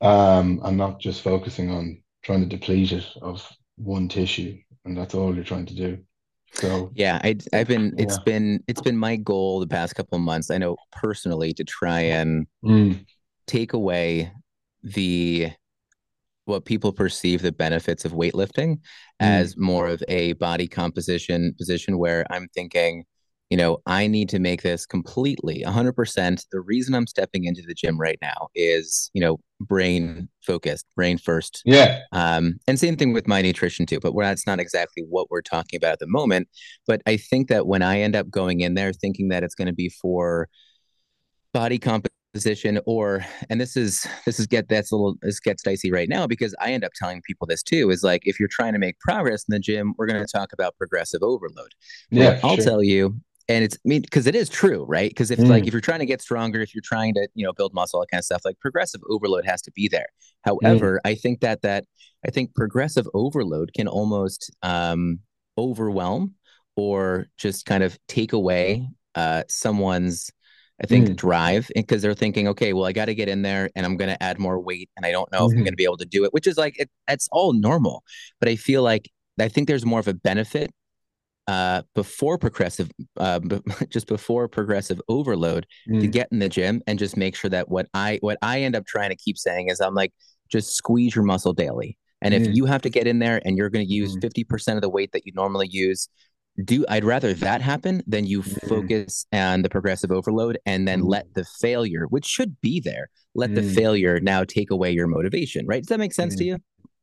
um 0.00 0.60
and 0.64 0.76
not 0.76 0.98
just 0.98 1.22
focusing 1.22 1.70
on 1.70 2.00
trying 2.22 2.40
to 2.40 2.46
deplete 2.46 2.92
it 2.92 3.06
of 3.20 3.46
one 3.76 4.08
tissue 4.08 4.56
and 4.84 4.96
that's 4.96 5.14
all 5.14 5.34
you're 5.34 5.44
trying 5.44 5.66
to 5.66 5.74
do 5.74 5.98
so 6.52 6.90
yeah 6.94 7.20
I, 7.22 7.36
i've 7.52 7.68
been 7.68 7.94
it's 7.98 8.16
yeah. 8.16 8.24
been 8.24 8.64
it's 8.66 8.80
been 8.80 8.96
my 8.96 9.16
goal 9.16 9.60
the 9.60 9.66
past 9.66 9.94
couple 9.94 10.16
of 10.16 10.22
months 10.22 10.50
i 10.50 10.58
know 10.58 10.76
personally 10.90 11.52
to 11.54 11.64
try 11.64 12.00
and 12.00 12.46
mm. 12.64 13.04
take 13.46 13.74
away 13.74 14.32
the 14.82 15.52
what 16.50 16.64
people 16.64 16.92
perceive 16.92 17.42
the 17.42 17.52
benefits 17.52 18.04
of 18.04 18.12
weightlifting 18.12 18.76
mm. 18.76 18.80
as 19.20 19.56
more 19.56 19.88
of 19.88 20.02
a 20.08 20.34
body 20.34 20.68
composition 20.68 21.54
position 21.58 21.98
where 21.98 22.26
i'm 22.30 22.48
thinking 22.54 23.04
you 23.50 23.56
know, 23.56 23.78
I 23.84 24.06
need 24.06 24.28
to 24.28 24.38
make 24.38 24.62
this 24.62 24.86
completely 24.86 25.64
100%. 25.66 26.46
The 26.52 26.60
reason 26.60 26.94
I'm 26.94 27.08
stepping 27.08 27.44
into 27.44 27.62
the 27.66 27.74
gym 27.74 27.98
right 27.98 28.18
now 28.22 28.48
is, 28.54 29.10
you 29.12 29.20
know, 29.20 29.40
brain 29.60 30.28
focused, 30.40 30.86
brain 30.94 31.18
first. 31.18 31.60
Yeah. 31.64 31.98
Um, 32.12 32.60
and 32.68 32.78
same 32.78 32.96
thing 32.96 33.12
with 33.12 33.26
my 33.26 33.42
nutrition 33.42 33.86
too, 33.86 33.98
but 33.98 34.14
that's 34.16 34.46
not 34.46 34.60
exactly 34.60 35.04
what 35.08 35.30
we're 35.30 35.42
talking 35.42 35.76
about 35.76 35.94
at 35.94 35.98
the 35.98 36.06
moment. 36.06 36.48
But 36.86 37.02
I 37.06 37.16
think 37.16 37.48
that 37.48 37.66
when 37.66 37.82
I 37.82 38.00
end 38.00 38.14
up 38.14 38.30
going 38.30 38.60
in 38.60 38.74
there 38.74 38.92
thinking 38.92 39.30
that 39.30 39.42
it's 39.42 39.56
going 39.56 39.66
to 39.66 39.74
be 39.74 39.88
for 39.88 40.48
body 41.52 41.80
composition 42.32 42.80
or 42.86 43.24
and 43.48 43.60
this 43.60 43.76
is 43.76 44.06
this 44.24 44.38
is 44.38 44.46
get 44.46 44.68
that's 44.68 44.92
a 44.92 44.96
little 44.96 45.16
this 45.22 45.40
gets 45.40 45.62
dicey 45.62 45.90
right 45.90 46.08
now 46.08 46.26
because 46.26 46.54
I 46.60 46.72
end 46.72 46.84
up 46.84 46.92
telling 46.94 47.22
people 47.22 47.46
this 47.46 47.62
too 47.62 47.90
is 47.90 48.02
like 48.02 48.22
if 48.24 48.38
you're 48.38 48.48
trying 48.48 48.72
to 48.72 48.78
make 48.78 48.98
progress 49.00 49.44
in 49.48 49.52
the 49.52 49.58
gym, 49.58 49.94
we're 49.98 50.06
going 50.06 50.24
to 50.24 50.30
talk 50.30 50.52
about 50.52 50.76
progressive 50.76 51.22
overload. 51.22 51.72
Yeah, 52.10 52.38
I'll 52.42 52.56
sure. 52.56 52.64
tell 52.64 52.82
you 52.82 53.20
and 53.48 53.64
it's 53.64 53.76
I 53.76 53.88
mean 53.88 54.02
because 54.02 54.26
it 54.26 54.36
is 54.36 54.48
true, 54.48 54.84
right? 54.84 55.10
Because 55.10 55.30
if 55.30 55.40
mm. 55.40 55.48
like 55.48 55.66
if 55.66 55.72
you're 55.72 55.80
trying 55.80 55.98
to 55.98 56.06
get 56.06 56.22
stronger, 56.22 56.60
if 56.60 56.74
you're 56.74 56.82
trying 56.84 57.14
to 57.14 57.28
you 57.34 57.44
know 57.44 57.52
build 57.52 57.74
muscle, 57.74 57.98
all 57.98 58.02
that 58.02 58.10
kind 58.10 58.20
of 58.20 58.24
stuff, 58.24 58.42
like 58.44 58.58
progressive 58.60 59.00
overload 59.08 59.44
has 59.44 59.60
to 59.62 59.72
be 59.72 59.88
there. 59.88 60.06
However, 60.42 61.00
mm. 61.04 61.10
I 61.10 61.14
think 61.16 61.40
that 61.40 61.62
that 61.62 61.84
I 62.24 62.30
think 62.30 62.54
progressive 62.54 63.08
overload 63.12 63.72
can 63.74 63.88
almost 63.88 64.54
um, 64.62 65.20
overwhelm 65.58 66.34
or 66.76 67.26
just 67.38 67.66
kind 67.66 67.82
of 67.82 67.98
take 68.06 68.32
away 68.32 68.88
uh, 69.16 69.42
someone's 69.48 70.30
I 70.82 70.86
think 70.86 71.08
mm. 71.08 71.16
drive 71.16 71.70
because 71.74 72.00
they're 72.00 72.14
thinking, 72.14 72.48
okay, 72.48 72.72
well, 72.72 72.86
I 72.86 72.92
got 72.92 73.06
to 73.06 73.14
get 73.14 73.28
in 73.28 73.42
there 73.42 73.68
and 73.76 73.84
I'm 73.84 73.96
going 73.96 74.10
to 74.10 74.22
add 74.22 74.38
more 74.38 74.58
weight 74.58 74.88
and 74.96 75.04
I 75.04 75.12
don't 75.12 75.30
know 75.30 75.40
mm-hmm. 75.40 75.44
if 75.44 75.50
I'm 75.50 75.56
mm-hmm. 75.56 75.64
going 75.64 75.72
to 75.72 75.76
be 75.76 75.84
able 75.84 75.98
to 75.98 76.06
do 76.06 76.24
it, 76.24 76.32
which 76.32 76.46
is 76.46 76.56
like, 76.56 76.78
it, 76.78 76.90
it's 77.06 77.28
all 77.32 77.52
normal. 77.52 78.02
But 78.38 78.48
I 78.48 78.56
feel 78.56 78.82
like 78.82 79.10
I 79.38 79.48
think 79.48 79.68
there's 79.68 79.84
more 79.84 80.00
of 80.00 80.08
a 80.08 80.14
benefit 80.14 80.70
uh, 81.46 81.82
before 81.94 82.38
progressive, 82.38 82.90
uh, 83.16 83.40
b- 83.40 83.60
just 83.90 84.06
before 84.06 84.48
progressive 84.48 85.00
overload, 85.08 85.66
mm. 85.88 86.00
to 86.00 86.06
get 86.06 86.28
in 86.32 86.38
the 86.38 86.48
gym 86.48 86.82
and 86.86 86.98
just 86.98 87.16
make 87.16 87.34
sure 87.34 87.50
that 87.50 87.68
what 87.68 87.86
I 87.92 88.18
what 88.20 88.38
I 88.40 88.60
end 88.62 88.76
up 88.76 88.86
trying 88.86 89.10
to 89.10 89.16
keep 89.16 89.36
saying 89.36 89.68
is 89.68 89.80
I'm 89.80 89.94
like 89.94 90.12
just 90.50 90.76
squeeze 90.76 91.14
your 91.14 91.24
muscle 91.24 91.52
daily. 91.52 91.98
And 92.22 92.34
mm. 92.34 92.40
if 92.40 92.54
you 92.54 92.66
have 92.66 92.82
to 92.82 92.90
get 92.90 93.06
in 93.06 93.18
there 93.18 93.40
and 93.44 93.56
you're 93.56 93.70
going 93.70 93.86
to 93.86 93.92
use 93.92 94.16
mm. 94.16 94.22
50% 94.22 94.76
of 94.76 94.82
the 94.82 94.88
weight 94.88 95.12
that 95.12 95.26
you 95.26 95.32
normally 95.34 95.68
use, 95.68 96.08
do 96.64 96.84
I'd 96.88 97.04
rather 97.04 97.34
that 97.34 97.60
happen 97.60 98.02
than 98.06 98.26
you 98.26 98.42
mm. 98.42 98.68
focus 98.68 99.26
on 99.32 99.62
the 99.62 99.68
progressive 99.68 100.10
overload 100.10 100.58
and 100.66 100.86
then 100.86 101.02
let 101.02 101.28
mm. 101.28 101.34
the 101.34 101.44
failure, 101.44 102.06
which 102.08 102.26
should 102.26 102.60
be 102.60 102.80
there, 102.80 103.10
let 103.34 103.54
the 103.54 103.60
mm. 103.60 103.74
failure 103.74 104.20
now 104.20 104.44
take 104.44 104.70
away 104.70 104.92
your 104.92 105.06
motivation, 105.06 105.66
right? 105.66 105.82
Does 105.82 105.88
that 105.88 105.98
make 105.98 106.12
sense 106.12 106.36
to 106.36 106.44
you? 106.44 106.58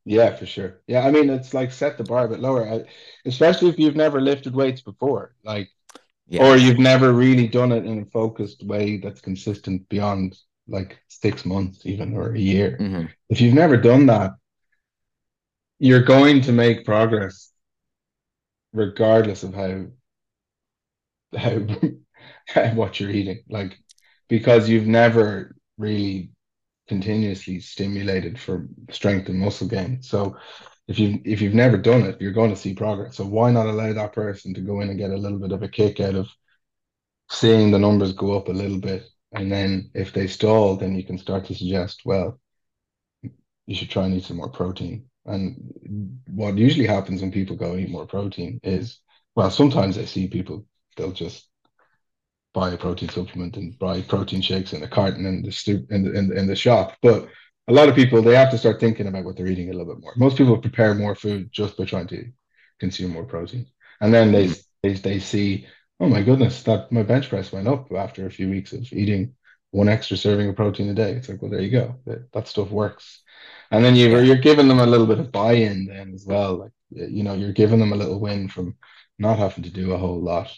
Yeah, 0.06 0.36
for 0.36 0.46
sure. 0.46 0.80
Yeah, 0.88 1.06
I 1.06 1.12
mean, 1.12 1.30
it's 1.30 1.54
like 1.54 1.72
set 1.72 1.98
the 1.98 2.04
bar 2.04 2.26
a 2.26 2.30
bit 2.30 2.40
lower, 2.40 2.68
I, 2.68 2.86
especially 3.26 3.70
if 3.70 3.78
you've 3.78 3.98
never 3.98 4.22
lifted 4.22 4.56
weights 4.56 4.82
before, 4.82 5.36
like, 5.44 5.70
yeah. 6.28 6.48
or 6.48 6.56
you've 6.56 6.80
never 6.80 7.12
really 7.12 7.48
done 7.48 7.74
it 7.74 7.86
in 7.86 8.02
a 8.02 8.06
focused 8.06 8.64
way 8.64 8.98
that's 8.98 9.20
consistent 9.20 9.88
beyond 9.90 10.38
like 10.68 10.98
six 11.08 11.46
months, 11.46 11.86
even 11.86 12.16
or 12.16 12.34
a 12.34 12.40
year. 12.40 12.78
Mm-hmm. 12.80 13.06
If 13.30 13.42
you've 13.42 13.54
never 13.54 13.76
done 13.76 14.06
that, 14.06 14.32
you're 15.80 16.04
going 16.04 16.42
to 16.42 16.52
make 16.52 16.86
progress 16.86 17.52
regardless 18.78 19.44
of 19.44 19.54
how 19.54 19.86
how 21.36 21.58
what 22.74 23.00
you're 23.00 23.10
eating, 23.10 23.44
like, 23.50 23.78
because 24.30 24.70
you've 24.70 24.88
never 24.88 25.56
really 25.78 26.32
continuously 26.88 27.60
stimulated 27.60 28.40
for 28.40 28.68
strength 28.92 29.28
and 29.30 29.40
muscle 29.40 29.68
gain. 29.68 30.02
So 30.02 30.38
if 30.88 31.00
you 31.00 31.20
if 31.26 31.42
you've 31.42 31.54
never 31.54 31.78
done 31.78 32.04
it, 32.04 32.22
you're 32.22 32.32
going 32.32 32.52
to 32.52 32.56
see 32.56 32.74
progress. 32.74 33.18
So 33.18 33.26
why 33.26 33.52
not 33.52 33.68
allow 33.68 33.92
that 33.94 34.14
person 34.14 34.54
to 34.54 34.62
go 34.62 34.82
in 34.82 34.90
and 34.90 35.00
get 35.00 35.12
a 35.12 35.18
little 35.18 35.40
bit 35.40 35.52
of 35.52 35.64
a 35.64 35.68
kick 35.68 36.00
out 36.00 36.16
of 36.16 36.30
seeing 37.30 37.72
the 37.72 37.80
numbers 37.80 38.14
go 38.14 38.38
up 38.38 38.48
a 38.48 38.52
little 38.52 38.80
bit, 38.80 39.04
and 39.34 39.52
then 39.52 39.92
if 39.94 40.14
they 40.14 40.28
stall, 40.28 40.78
then 40.78 40.96
you 40.96 41.04
can 41.04 41.18
start 41.18 41.46
to 41.46 41.56
suggest, 41.56 42.02
well, 42.06 42.40
you 43.66 43.76
should 43.76 43.90
try 43.90 44.06
and 44.06 44.16
eat 44.16 44.24
some 44.24 44.38
more 44.38 44.50
protein. 44.50 45.06
And 45.28 46.20
what 46.30 46.58
usually 46.58 46.88
happens 46.88 47.22
when 47.22 47.32
people 47.32 47.56
go 47.56 47.76
eat 47.76 47.90
more 47.90 48.06
protein 48.08 48.60
is, 48.64 49.00
well, 49.36 49.52
sometimes 49.52 49.98
I 49.98 50.06
see 50.06 50.28
people 50.28 50.66
they'll 50.96 51.12
just 51.12 51.48
buy 52.54 52.72
a 52.72 52.78
protein 52.78 53.10
supplement 53.10 53.56
and 53.58 53.78
buy 53.78 54.02
protein 54.02 54.42
shakes 54.42 54.74
in 54.74 54.82
a 54.84 54.88
carton 54.88 55.26
in 55.26 55.44
the 55.44 55.52
stu- 55.52 55.86
in 55.90 56.04
the, 56.04 56.14
in 56.14 56.28
the, 56.28 56.36
in 56.36 56.48
the 56.48 56.56
shop. 56.56 56.96
But 57.02 57.28
a 57.68 57.74
lot 57.74 57.90
of 57.90 57.96
people 57.96 58.22
they 58.22 58.36
have 58.36 58.52
to 58.52 58.58
start 58.58 58.80
thinking 58.80 59.08
about 59.08 59.26
what 59.26 59.38
they're 59.38 59.48
eating 59.48 59.70
a 59.70 59.74
little 59.74 59.94
bit 59.94 60.02
more. 60.02 60.14
Most 60.18 60.38
people 60.38 60.58
prepare 60.58 60.96
more 60.96 61.14
food 61.16 61.52
just 61.52 61.78
by 61.78 61.86
trying 61.86 62.08
to 62.08 62.26
consume 62.80 63.12
more 63.12 63.26
protein, 63.26 63.68
and 64.02 64.14
then 64.14 64.32
they 64.32 64.50
they, 64.82 64.94
they 64.94 65.20
see, 65.20 65.68
oh 66.00 66.08
my 66.08 66.24
goodness, 66.24 66.64
that 66.64 66.92
my 66.92 67.04
bench 67.04 67.30
press 67.30 67.52
went 67.52 67.68
up 67.68 67.92
after 67.92 68.26
a 68.26 68.32
few 68.32 68.50
weeks 68.50 68.74
of 68.74 68.92
eating 68.94 69.34
one 69.72 69.90
extra 69.90 70.16
serving 70.18 70.50
of 70.50 70.56
protein 70.56 70.90
a 70.90 70.94
day. 70.94 71.12
It's 71.12 71.28
like, 71.30 71.42
well, 71.42 71.52
there 71.52 71.62
you 71.62 71.72
go. 71.72 71.96
That, 72.06 72.32
that 72.32 72.48
stuff 72.48 72.72
works. 72.72 73.22
And 73.72 73.84
then 73.84 73.96
you're, 73.96 74.24
you're 74.24 74.38
giving 74.38 74.68
them 74.68 74.80
a 74.80 74.86
little 74.86 75.08
bit 75.08 75.20
of 75.20 75.32
buy-in 75.32 75.86
then 75.86 76.14
as 76.14 76.26
well. 76.26 76.58
Like, 76.60 76.72
you 76.90 77.24
know, 77.24 77.34
you're 77.34 77.54
giving 77.54 77.80
them 77.80 77.94
a 77.94 77.98
little 77.98 78.20
win 78.20 78.48
from 78.48 78.76
not 79.20 79.40
having 79.40 79.64
to 79.64 79.70
do 79.70 79.92
a 79.92 79.98
whole 79.98 80.22
lot. 80.22 80.52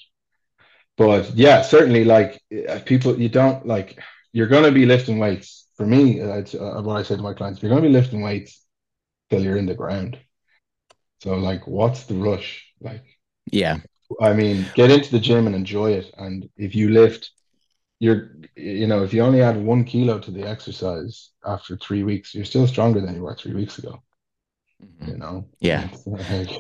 But 0.98 1.32
yeah, 1.36 1.62
certainly 1.62 2.04
like 2.04 2.42
uh, 2.68 2.80
people, 2.86 3.20
you 3.20 3.30
don't 3.30 3.66
like, 3.66 4.00
you're 4.34 4.48
going 4.48 4.66
to 4.66 4.72
be 4.72 4.86
lifting 4.86 5.18
weights. 5.18 5.68
For 5.76 5.86
me, 5.86 6.22
uh, 6.22 6.36
it's 6.36 6.54
uh, 6.54 6.82
what 6.84 6.98
I 6.98 7.04
say 7.04 7.16
to 7.16 7.22
my 7.22 7.34
clients, 7.34 7.62
you're 7.62 7.70
going 7.70 7.82
to 7.82 7.88
be 7.88 7.94
lifting 7.94 8.22
weights 8.22 8.66
till 9.30 9.42
you're 9.42 9.58
in 9.58 9.66
the 9.66 9.76
ground. 9.76 10.20
So 11.22 11.36
like, 11.36 11.68
what's 11.68 12.04
the 12.04 12.16
rush? 12.16 12.66
Like, 12.82 13.04
Yeah. 13.52 13.78
I 14.22 14.34
mean, 14.34 14.66
get 14.76 14.92
into 14.92 15.12
the 15.12 15.20
gym 15.20 15.48
and 15.48 15.56
enjoy 15.56 15.94
it. 15.94 16.12
And 16.18 16.50
if 16.58 16.76
you 16.76 16.90
lift, 16.90 17.32
you're, 18.00 18.32
you 18.56 18.88
know, 18.88 19.04
if 19.04 19.14
you 19.14 19.22
only 19.22 19.42
add 19.42 19.58
one 19.58 19.84
kilo 19.84 20.20
to 20.20 20.32
the 20.32 20.44
exercise 20.48 21.32
after 21.46 21.78
three 21.78 22.04
weeks, 22.04 22.34
you're 22.34 22.46
still 22.46 22.66
stronger 22.68 23.02
than 23.02 23.16
you 23.16 23.24
were 23.24 23.36
three 23.36 23.54
weeks 23.54 23.78
ago. 23.78 24.02
Mhm. 24.82 25.08
You 25.10 25.18
know? 25.18 25.46
Yeah. 25.60 25.90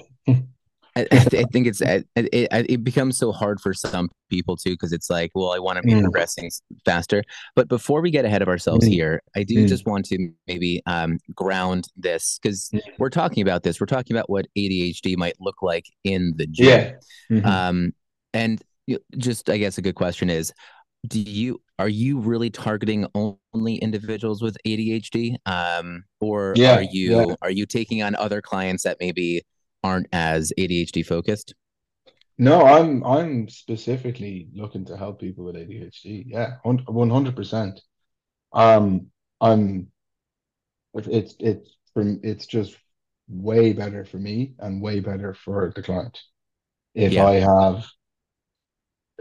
I, 0.95 1.05
I 1.11 1.17
th- 1.19 1.45
I 1.45 1.47
think 1.53 1.67
it's 1.67 1.81
it, 1.81 2.07
it, 2.15 2.47
it 2.51 2.83
becomes 2.83 3.17
so 3.17 3.31
hard 3.31 3.61
for 3.61 3.73
some 3.73 4.09
people 4.29 4.57
too 4.57 4.71
because 4.71 4.91
it's 4.91 5.09
like 5.09 5.31
well 5.35 5.51
I 5.53 5.59
want 5.59 5.77
to 5.77 5.83
be 5.83 5.93
Mm. 5.93 6.01
progressing 6.01 6.49
faster 6.83 7.23
but 7.55 7.69
before 7.69 8.01
we 8.01 8.09
get 8.09 8.25
ahead 8.25 8.41
of 8.41 8.47
ourselves 8.49 8.85
Mm. 8.85 8.91
here 8.91 9.21
I 9.35 9.43
do 9.43 9.63
Mm. 9.63 9.67
just 9.67 9.85
want 9.85 10.05
to 10.05 10.31
maybe 10.47 10.81
um, 10.87 11.19
ground 11.35 11.87
this 11.95 12.39
because 12.41 12.69
Mm. 12.73 12.81
we're 12.97 13.11
talking 13.11 13.43
about 13.43 13.61
this 13.63 13.79
we're 13.79 13.85
talking 13.85 14.15
about 14.17 14.29
what 14.31 14.47
ADHD 14.57 15.15
might 15.15 15.35
look 15.39 15.61
like 15.61 15.85
in 16.03 16.33
the 16.37 16.47
gym 16.47 16.95
yeah. 17.29 17.37
Mhm. 17.39 17.45
um, 17.45 17.93
and 18.33 18.61
just 19.15 19.49
I 19.49 19.57
guess 19.57 19.77
a 19.77 19.83
good 19.83 19.95
question 19.95 20.29
is 20.29 20.51
do 21.07 21.19
you 21.19 21.61
are 21.79 21.89
you 21.89 22.19
really 22.19 22.49
targeting 22.49 23.07
only 23.15 23.75
individuals 23.77 24.41
with 24.41 24.57
ADHD 24.65 25.37
um, 25.45 26.03
or 26.19 26.55
Yeah, 26.55 26.73
are 26.73 26.81
you 26.83 27.25
yeah. 27.25 27.35
are 27.41 27.51
you 27.51 27.65
taking 27.65 28.03
on 28.03 28.15
other 28.15 28.41
clients 28.41 28.83
that 28.83 28.97
maybe 28.99 29.41
aren't 29.83 30.07
as 30.11 30.51
ADHD 30.57 31.03
focused 31.03 31.53
No, 32.37 32.65
I'm 32.65 33.03
I'm 33.03 33.49
specifically 33.49 34.49
looking 34.53 34.85
to 34.85 34.97
help 34.97 35.19
people 35.19 35.45
with 35.45 35.55
ADHD. 35.55 36.23
Yeah, 36.25 36.57
hun- 36.63 36.85
100%. 36.87 37.81
Um, 38.53 39.11
I'm 39.41 39.91
it's 40.93 41.35
it's 41.39 41.77
from 41.93 42.19
it's 42.23 42.45
just 42.45 42.75
way 43.27 43.73
better 43.73 44.05
for 44.05 44.17
me 44.17 44.53
and 44.59 44.81
way 44.81 44.99
better 44.99 45.33
for 45.33 45.71
the 45.75 45.83
client 45.83 46.19
if 46.95 47.17
Yeah. 47.17 47.19
I 47.19 47.35
have 47.35 47.85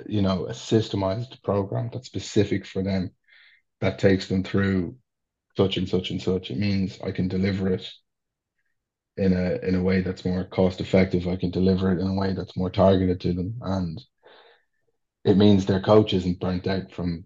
you 0.07 0.23
know 0.23 0.47
a 0.47 0.53
systemized 0.53 1.43
program 1.43 1.91
that's 1.93 2.07
specific 2.07 2.67
for 2.67 2.83
them 2.83 3.11
that 3.81 3.99
takes 3.99 4.29
them 4.29 4.43
through 4.43 4.97
such 5.57 5.77
and 5.77 5.89
such 5.89 6.11
and 6.11 6.23
such. 6.23 6.51
It 6.51 6.59
means 6.59 6.99
I 7.03 7.11
can 7.11 7.29
deliver 7.29 7.69
it 7.73 7.89
in 9.17 9.33
a 9.33 9.59
in 9.67 9.75
a 9.75 9.83
way 9.83 10.01
that's 10.01 10.25
more 10.25 10.45
cost 10.45 10.81
effective. 10.81 11.27
I 11.27 11.37
can 11.37 11.51
deliver 11.51 11.93
it 11.93 12.01
in 12.01 12.07
a 12.07 12.15
way 12.15 12.33
that's 12.33 12.57
more 12.57 12.71
targeted 12.71 13.21
to 13.23 13.33
them, 13.33 13.59
and 13.63 14.01
it 15.25 15.37
means 15.37 15.67
their 15.67 15.81
coach 15.81 16.13
isn't 16.13 16.41
burnt 16.41 16.67
out 16.67 16.93
from 16.93 17.25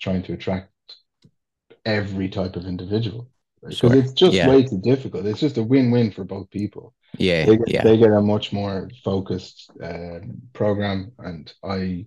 trying 0.00 0.22
to 0.24 0.32
attract 0.32 0.70
every 1.84 2.28
type 2.28 2.56
of 2.56 2.66
individual 2.66 3.31
because 3.62 3.78
Sure. 3.78 3.94
it's 3.94 4.12
just 4.12 4.36
Yeah. 4.36 4.48
way 4.48 4.62
too 4.62 4.80
difficult. 4.80 5.26
It's 5.26 5.40
just 5.40 5.58
a 5.58 5.62
win-win 5.62 6.10
for 6.12 6.24
both 6.24 6.50
people. 6.50 6.94
yeah 7.18 7.46
They 7.46 7.56
get, 7.56 7.68
yeah 7.68 7.84
they 7.84 7.96
get 7.98 8.10
a 8.12 8.20
much 8.20 8.52
more 8.52 8.90
focused 9.04 9.70
um, 9.82 10.42
program, 10.52 11.12
and 11.18 11.52
I 11.62 12.06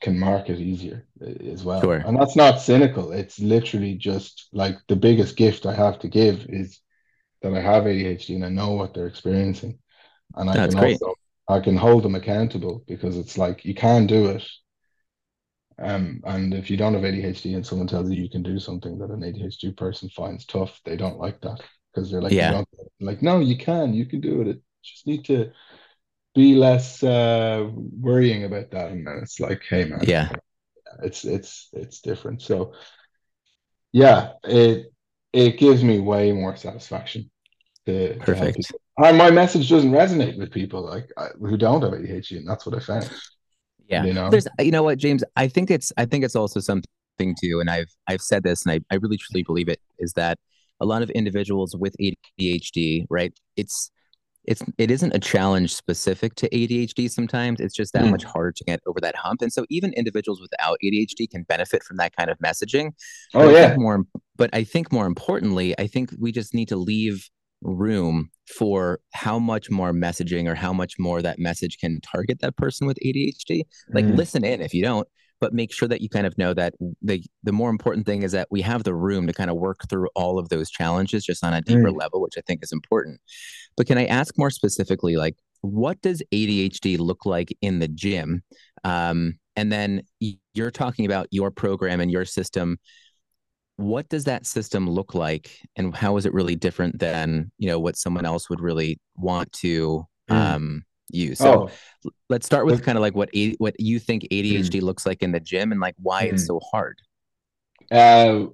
can 0.00 0.18
market 0.18 0.60
easier 0.60 1.06
uh, 1.22 1.26
as 1.52 1.64
well. 1.64 1.80
Sure. 1.80 1.94
And 2.04 2.18
that's 2.18 2.36
not 2.36 2.60
cynical. 2.60 3.12
It's 3.12 3.38
literally 3.38 3.94
just 3.94 4.48
like 4.52 4.76
the 4.88 4.96
biggest 4.96 5.36
gift 5.36 5.66
I 5.66 5.74
have 5.74 5.98
to 6.00 6.08
give 6.08 6.46
is 6.48 6.80
that 7.42 7.54
I 7.54 7.60
have 7.60 7.84
ADHD 7.84 8.36
and 8.36 8.44
I 8.44 8.48
know 8.50 8.72
what 8.72 8.94
they're 8.94 9.06
experiencing, 9.06 9.78
and 10.36 10.50
I 10.50 10.54
That's 10.54 10.74
can 10.74 10.80
great. 10.80 11.00
also 11.00 11.14
I 11.48 11.60
can 11.60 11.76
hold 11.76 12.02
them 12.02 12.14
accountable 12.16 12.84
because 12.86 13.16
it's 13.16 13.38
like 13.38 13.64
you 13.64 13.74
can 13.74 14.06
do 14.06 14.26
it. 14.26 14.44
Um, 15.78 16.20
and 16.24 16.54
if 16.54 16.70
you 16.70 16.76
don't 16.76 16.94
have 16.94 17.04
ADHD 17.04 17.54
and 17.54 17.66
someone 17.66 17.86
tells 17.88 18.10
you 18.10 18.22
you 18.22 18.30
can 18.30 18.42
do 18.42 18.58
something 18.58 18.98
that 18.98 19.10
an 19.10 19.22
ADHD 19.22 19.72
person 19.72 20.08
finds 20.08 20.46
tough, 20.46 20.80
they 20.84 20.96
don't 20.96 21.18
like 21.18 21.40
that 21.42 21.60
because 21.92 22.10
they're 22.10 22.22
like, 22.22 22.32
Yeah. 22.32 22.62
like, 23.00 23.22
no, 23.22 23.40
you 23.40 23.58
can, 23.58 23.92
you 23.94 24.06
can 24.06 24.20
do 24.20 24.40
it. 24.42 24.48
It 24.48 24.62
just 24.82 25.06
need 25.06 25.24
to 25.26 25.52
be 26.34 26.54
less 26.54 27.02
uh 27.02 27.68
worrying 27.74 28.44
about 28.44 28.70
that. 28.72 28.90
And 28.92 29.06
then 29.06 29.20
it's 29.22 29.40
like, 29.40 29.62
hey 29.68 29.84
man, 29.86 30.06
yeah 30.06 30.30
it's 31.02 31.24
it's 31.24 31.68
it's 31.72 32.00
different. 32.00 32.42
So 32.42 32.74
yeah, 33.92 34.32
it 34.44 34.92
it 35.32 35.58
gives 35.58 35.82
me 35.84 36.00
way 36.00 36.32
more 36.32 36.56
satisfaction 36.56 37.30
to, 37.86 38.20
to 38.20 38.20
Perfect. 38.24 38.56
people. 38.56 38.80
And 38.98 39.18
my 39.18 39.30
message 39.30 39.68
doesn't 39.70 39.92
resonate 39.92 40.38
with 40.38 40.52
people 40.52 40.84
like 40.84 41.10
I, 41.18 41.28
who 41.40 41.56
don't 41.56 41.82
have 41.82 41.92
ADHD, 41.94 42.38
and 42.38 42.48
that's 42.48 42.66
what 42.66 42.76
I 42.76 42.80
found. 42.80 43.10
Yeah. 43.88 44.04
You 44.04 44.12
know? 44.12 44.30
There's 44.30 44.46
you 44.58 44.70
know 44.70 44.82
what, 44.82 44.98
James, 44.98 45.22
I 45.36 45.48
think 45.48 45.70
it's 45.70 45.92
I 45.96 46.04
think 46.04 46.24
it's 46.24 46.36
also 46.36 46.60
something 46.60 46.88
too, 47.40 47.60
and 47.60 47.70
I've 47.70 47.88
I've 48.08 48.20
said 48.20 48.42
this 48.42 48.64
and 48.66 48.72
I, 48.72 48.94
I 48.94 48.96
really 48.96 49.16
truly 49.16 49.42
believe 49.42 49.68
it, 49.68 49.80
is 49.98 50.12
that 50.14 50.38
a 50.80 50.86
lot 50.86 51.02
of 51.02 51.10
individuals 51.10 51.74
with 51.76 51.94
ADHD, 52.00 53.06
right? 53.08 53.32
It's 53.56 53.90
it's 54.44 54.62
it 54.78 54.90
isn't 54.92 55.12
a 55.14 55.18
challenge 55.18 55.74
specific 55.74 56.34
to 56.36 56.48
ADHD 56.50 57.10
sometimes. 57.10 57.58
It's 57.60 57.74
just 57.74 57.92
that 57.94 58.04
Mm. 58.04 58.10
much 58.12 58.24
harder 58.24 58.52
to 58.52 58.64
get 58.64 58.80
over 58.86 59.00
that 59.00 59.16
hump. 59.16 59.42
And 59.42 59.52
so 59.52 59.64
even 59.70 59.92
individuals 59.94 60.40
without 60.40 60.78
ADHD 60.84 61.28
can 61.28 61.42
benefit 61.44 61.82
from 61.82 61.96
that 61.96 62.14
kind 62.14 62.30
of 62.30 62.38
messaging. 62.38 62.92
Oh 63.34 63.46
But 63.46 63.54
yeah, 63.54 63.76
more 63.76 64.04
but 64.36 64.50
I 64.52 64.62
think 64.62 64.92
more 64.92 65.06
importantly, 65.06 65.76
I 65.78 65.86
think 65.88 66.12
we 66.18 66.30
just 66.30 66.54
need 66.54 66.68
to 66.68 66.76
leave 66.76 67.28
room 67.62 68.30
for 68.56 69.00
how 69.12 69.38
much 69.38 69.70
more 69.70 69.92
messaging 69.92 70.46
or 70.46 70.54
how 70.54 70.72
much 70.72 70.94
more 70.98 71.22
that 71.22 71.38
message 71.38 71.78
can 71.78 72.00
target 72.00 72.38
that 72.40 72.56
person 72.56 72.86
with 72.86 72.98
ADHD. 73.04 73.62
Like 73.92 74.04
Mm. 74.04 74.16
listen 74.16 74.44
in 74.44 74.60
if 74.60 74.72
you 74.74 74.82
don't, 74.82 75.08
but 75.40 75.52
make 75.52 75.72
sure 75.72 75.88
that 75.88 76.00
you 76.00 76.08
kind 76.08 76.26
of 76.26 76.36
know 76.38 76.54
that 76.54 76.74
the 77.02 77.22
the 77.42 77.52
more 77.52 77.70
important 77.70 78.06
thing 78.06 78.22
is 78.22 78.32
that 78.32 78.48
we 78.50 78.62
have 78.62 78.84
the 78.84 78.94
room 78.94 79.26
to 79.26 79.32
kind 79.32 79.50
of 79.50 79.56
work 79.56 79.88
through 79.88 80.08
all 80.14 80.38
of 80.38 80.48
those 80.48 80.70
challenges 80.70 81.24
just 81.24 81.44
on 81.44 81.54
a 81.54 81.60
deeper 81.60 81.90
Mm. 81.90 81.98
level, 81.98 82.20
which 82.20 82.34
I 82.38 82.42
think 82.42 82.62
is 82.62 82.72
important. 82.72 83.20
But 83.76 83.86
can 83.86 83.98
I 83.98 84.06
ask 84.06 84.36
more 84.38 84.50
specifically, 84.50 85.16
like 85.16 85.36
what 85.62 86.00
does 86.02 86.22
ADHD 86.32 86.96
look 86.98 87.26
like 87.26 87.56
in 87.60 87.80
the 87.80 87.88
gym? 87.88 88.42
Um, 88.84 89.38
and 89.56 89.72
then 89.72 90.02
you're 90.54 90.70
talking 90.70 91.06
about 91.06 91.26
your 91.30 91.50
program 91.50 92.00
and 92.00 92.10
your 92.10 92.24
system. 92.24 92.78
What 93.76 94.08
does 94.08 94.24
that 94.24 94.46
system 94.46 94.88
look 94.88 95.14
like, 95.14 95.50
and 95.76 95.94
how 95.94 96.16
is 96.16 96.24
it 96.26 96.32
really 96.32 96.56
different 96.56 96.98
than 96.98 97.50
you 97.58 97.68
know 97.68 97.78
what 97.78 97.96
someone 97.96 98.24
else 98.24 98.48
would 98.48 98.60
really 98.60 98.98
want 99.16 99.52
to 99.54 100.06
Mm. 100.28 100.56
um, 100.56 100.84
use? 101.10 101.38
So 101.40 101.52
oh, 101.52 101.70
let's 102.30 102.46
start 102.46 102.66
with 102.66 102.82
kind 102.82 102.96
of 102.98 103.02
like 103.02 103.14
what 103.14 103.30
what 103.58 103.78
you 103.78 103.98
think 103.98 104.26
ADHD 104.30 104.80
looks 104.80 105.06
like 105.06 105.22
in 105.22 105.32
the 105.32 105.40
gym 105.40 105.72
and 105.72 105.80
like 105.80 105.94
why 105.98 106.24
it's 106.24 106.44
Mm. 106.44 106.46
so 106.46 106.60
hard. 106.72 107.00
uh, 107.90 108.46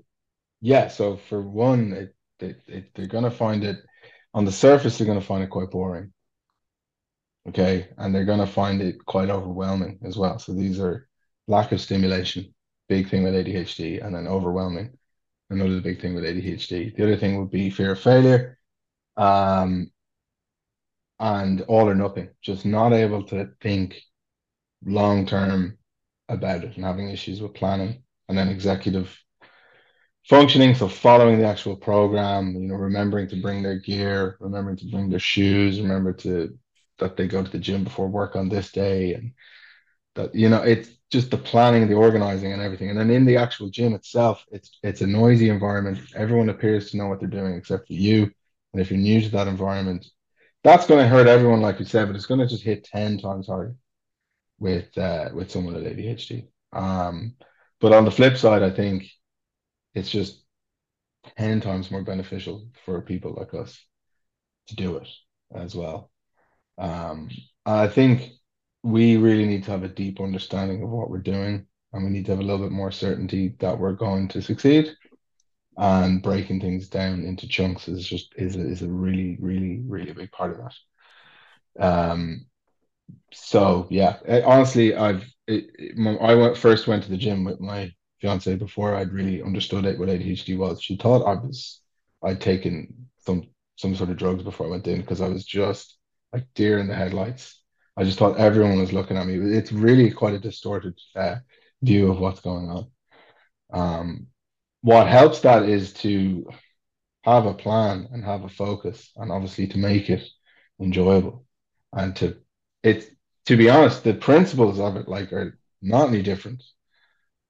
yeah. 0.63 0.89
So 0.89 1.17
for 1.17 1.43
one, 1.43 1.93
it, 1.93 2.17
it, 2.41 2.63
it, 2.69 2.91
they're 2.95 3.09
gonna 3.09 3.31
find 3.31 3.65
it 3.65 3.79
on 4.35 4.45
the 4.45 4.53
surface. 4.53 4.99
They're 4.99 5.07
gonna 5.07 5.21
find 5.21 5.45
it 5.45 5.51
quite 5.51 5.71
boring. 5.71 6.13
Okay, 7.49 7.89
and 7.99 8.15
they're 8.15 8.25
gonna 8.25 8.47
find 8.47 8.81
it 8.81 9.05
quite 9.05 9.29
overwhelming 9.31 9.99
as 10.05 10.17
well. 10.17 10.39
So 10.39 10.53
these 10.53 10.79
are 10.81 11.09
lack 11.49 11.73
of 11.73 11.81
stimulation, 11.81 12.55
big 12.89 13.09
thing 13.09 13.25
with 13.25 13.35
ADHD, 13.35 13.99
and 13.99 14.15
then 14.15 14.27
overwhelming, 14.29 14.97
another 15.53 15.81
big 15.81 16.01
thing 16.01 16.15
with 16.15 16.25
ADHD. 16.25 16.95
The 16.97 17.03
other 17.05 17.17
thing 17.17 17.39
would 17.39 17.51
be 17.51 17.71
fear 17.71 17.93
of 17.93 18.01
failure, 18.01 18.59
um, 19.17 19.91
and 21.19 21.61
all 21.63 21.89
or 21.89 21.95
nothing, 21.95 22.31
just 22.43 22.65
not 22.67 22.93
able 22.93 23.25
to 23.25 23.51
think 23.61 24.01
long 24.85 25.27
term 25.27 25.79
about 26.29 26.65
it 26.65 26.77
and 26.77 26.85
having 26.85 27.11
issues 27.11 27.41
with 27.41 27.55
planning 27.55 28.03
and 28.29 28.37
then 28.37 28.49
executive 28.49 29.17
functioning. 30.25 30.75
So 30.75 30.89
following 30.89 31.39
the 31.39 31.47
actual 31.47 31.77
program, 31.77 32.55
you 32.55 32.69
know, 32.69 32.75
remembering 32.75 33.29
to 33.29 33.41
bring 33.41 33.63
their 33.63 33.79
gear, 33.79 34.37
remembering 34.41 34.77
to 34.79 34.91
bring 34.91 35.11
their 35.11 35.19
shoes, 35.19 35.81
remember 35.81 36.13
to 36.15 36.59
that 36.99 37.17
they 37.17 37.27
go 37.27 37.43
to 37.43 37.51
the 37.51 37.59
gym 37.59 37.85
before 37.85 38.09
work 38.09 38.37
on 38.37 38.49
this 38.49 38.71
day 38.71 39.15
and 39.15 39.33
that 40.15 40.35
you 40.35 40.49
know 40.49 40.63
it's 40.63 40.89
just 41.13 41.31
the 41.31 41.39
planning 41.39 41.89
the 41.89 41.95
organizing 41.95 42.53
and 42.53 42.63
everything. 42.63 42.91
And 42.91 42.99
then 42.99 43.11
in 43.11 43.27
the 43.27 43.39
actual 43.39 43.71
gym 43.71 43.95
itself 43.95 44.45
it's 44.53 44.79
it's 44.83 45.03
a 45.03 45.09
noisy 45.09 45.51
environment. 45.51 46.01
Everyone 46.17 46.51
appears 46.51 46.91
to 46.93 46.99
know 46.99 47.09
what 47.09 47.21
they're 47.21 47.29
doing 47.29 47.55
except 47.55 47.89
for 47.89 47.95
you. 47.95 48.31
And 48.75 48.83
if 48.83 48.91
you're 48.91 49.01
new 49.01 49.21
to 49.23 49.31
that 49.31 49.49
environment 49.49 50.07
that's 50.65 50.87
going 50.87 51.03
to 51.03 51.09
hurt 51.09 51.27
everyone 51.29 51.61
like 51.63 51.79
you 51.81 51.85
said 51.87 52.07
but 52.07 52.17
it's 52.17 52.27
going 52.27 52.41
to 52.41 52.47
just 52.49 52.65
hit 52.65 52.85
10 52.85 53.19
times 53.19 53.49
harder 53.49 53.77
with 54.59 54.97
uh 54.99 55.31
with 55.35 55.51
someone 55.51 55.75
with 55.75 55.87
ADHD 55.87 56.49
um 56.73 57.35
but 57.81 57.93
on 57.93 58.05
the 58.05 58.11
flip 58.11 58.37
side 58.37 58.63
I 58.63 58.71
think 58.71 59.09
it's 59.95 60.11
just 60.11 60.43
10 61.39 61.61
times 61.61 61.91
more 61.91 62.03
beneficial 62.03 62.69
for 62.85 63.01
people 63.03 63.35
like 63.37 63.55
us 63.55 63.79
to 64.69 64.77
do 64.77 64.97
it 64.97 65.09
as 65.55 65.75
well. 65.75 66.11
Um 66.79 67.31
I 67.67 67.89
think 67.89 68.33
we 68.83 69.17
really 69.17 69.47
need 69.47 69.65
to 69.65 69.71
have 69.71 69.85
a 69.85 69.89
deep 69.89 70.21
understanding 70.21 70.83
of 70.83 70.91
what 70.91 71.11
we're 71.11 71.19
doing 71.19 71.67
and 71.93 72.05
we 72.05 72.11
need 72.11 72.27
to 72.27 72.33
have 72.33 72.41
a 72.41 72.43
little 72.43 72.65
bit 72.65 72.73
more 72.73 72.91
certainty 72.91 73.55
that 73.61 73.79
we're 73.79 73.93
going 73.93 74.29
to 74.29 74.43
succeed. 74.43 74.95
And 75.79 76.23
breaking 76.23 76.61
things 76.61 76.89
down 76.89 77.25
into 77.25 77.49
chunks 77.49 77.89
is 77.89 78.07
just 78.07 78.35
is 78.37 78.57
a, 78.57 78.61
is 78.61 78.83
a 78.83 78.89
really 78.89 79.39
really 79.41 79.81
really 79.87 80.13
big 80.13 80.33
part 80.33 80.53
of 80.53 80.59
that. 80.59 80.75
Um, 81.79 82.47
so 83.33 83.89
yeah, 83.91 84.19
honestly, 84.47 84.95
I've 84.95 85.25
it, 85.47 85.67
it, 85.79 86.19
I 86.21 86.35
went 86.35 86.57
first 86.57 86.87
went 86.89 87.05
to 87.05 87.11
the 87.11 87.17
gym 87.17 87.45
with 87.45 87.61
my 87.61 87.93
fiance 88.21 88.57
before 88.57 88.95
I'd 88.97 89.13
really 89.13 89.43
understood 89.43 89.87
it 89.87 89.99
what 89.99 90.11
ADHD 90.11 90.57
was. 90.57 90.83
She 90.83 90.97
thought 90.97 91.25
I 91.27 91.35
was 91.35 91.81
I'd 92.25 92.41
taken 92.41 93.11
some 93.19 93.45
some 93.77 93.97
sort 93.97 94.11
of 94.11 94.19
drugs 94.19 94.45
before 94.45 94.67
I 94.67 94.71
went 94.71 94.87
in 94.89 95.01
because 95.01 95.21
I 95.21 95.29
was 95.29 95.45
just 95.45 95.99
like 96.33 96.47
deer 96.55 96.79
in 96.79 96.89
the 96.89 96.95
headlights. 96.95 97.62
I 97.97 98.05
just 98.05 98.19
thought 98.19 98.39
everyone 98.39 98.79
was 98.79 98.93
looking 98.93 99.17
at 99.17 99.27
me. 99.27 99.35
It's 99.35 99.73
really 99.73 100.11
quite 100.11 100.35
a 100.35 100.39
distorted 100.39 100.99
uh, 101.15 101.37
view 101.83 102.11
of 102.11 102.19
what's 102.19 102.41
going 102.41 102.71
on. 102.71 102.87
Um, 103.73 104.27
what 104.81 105.07
helps 105.07 105.41
that 105.41 105.65
is 105.69 105.93
to 105.95 106.47
have 107.25 107.47
a 107.47 107.55
plan 107.55 108.09
and 108.13 108.25
have 108.25 108.45
a 108.45 108.49
focus, 108.49 109.11
and 109.17 109.31
obviously 109.31 109.67
to 109.69 109.79
make 109.79 110.11
it 110.11 110.27
enjoyable, 110.81 111.45
and 111.93 112.17
to 112.17 112.37
it's 112.83 113.07
to 113.47 113.57
be 113.57 113.71
honest, 113.71 114.05
the 114.05 114.15
principles 114.15 114.81
of 114.81 114.97
it 114.97 115.09
like 115.09 115.33
are 115.33 115.59
not 115.81 116.09
any 116.09 116.23
different. 116.23 116.63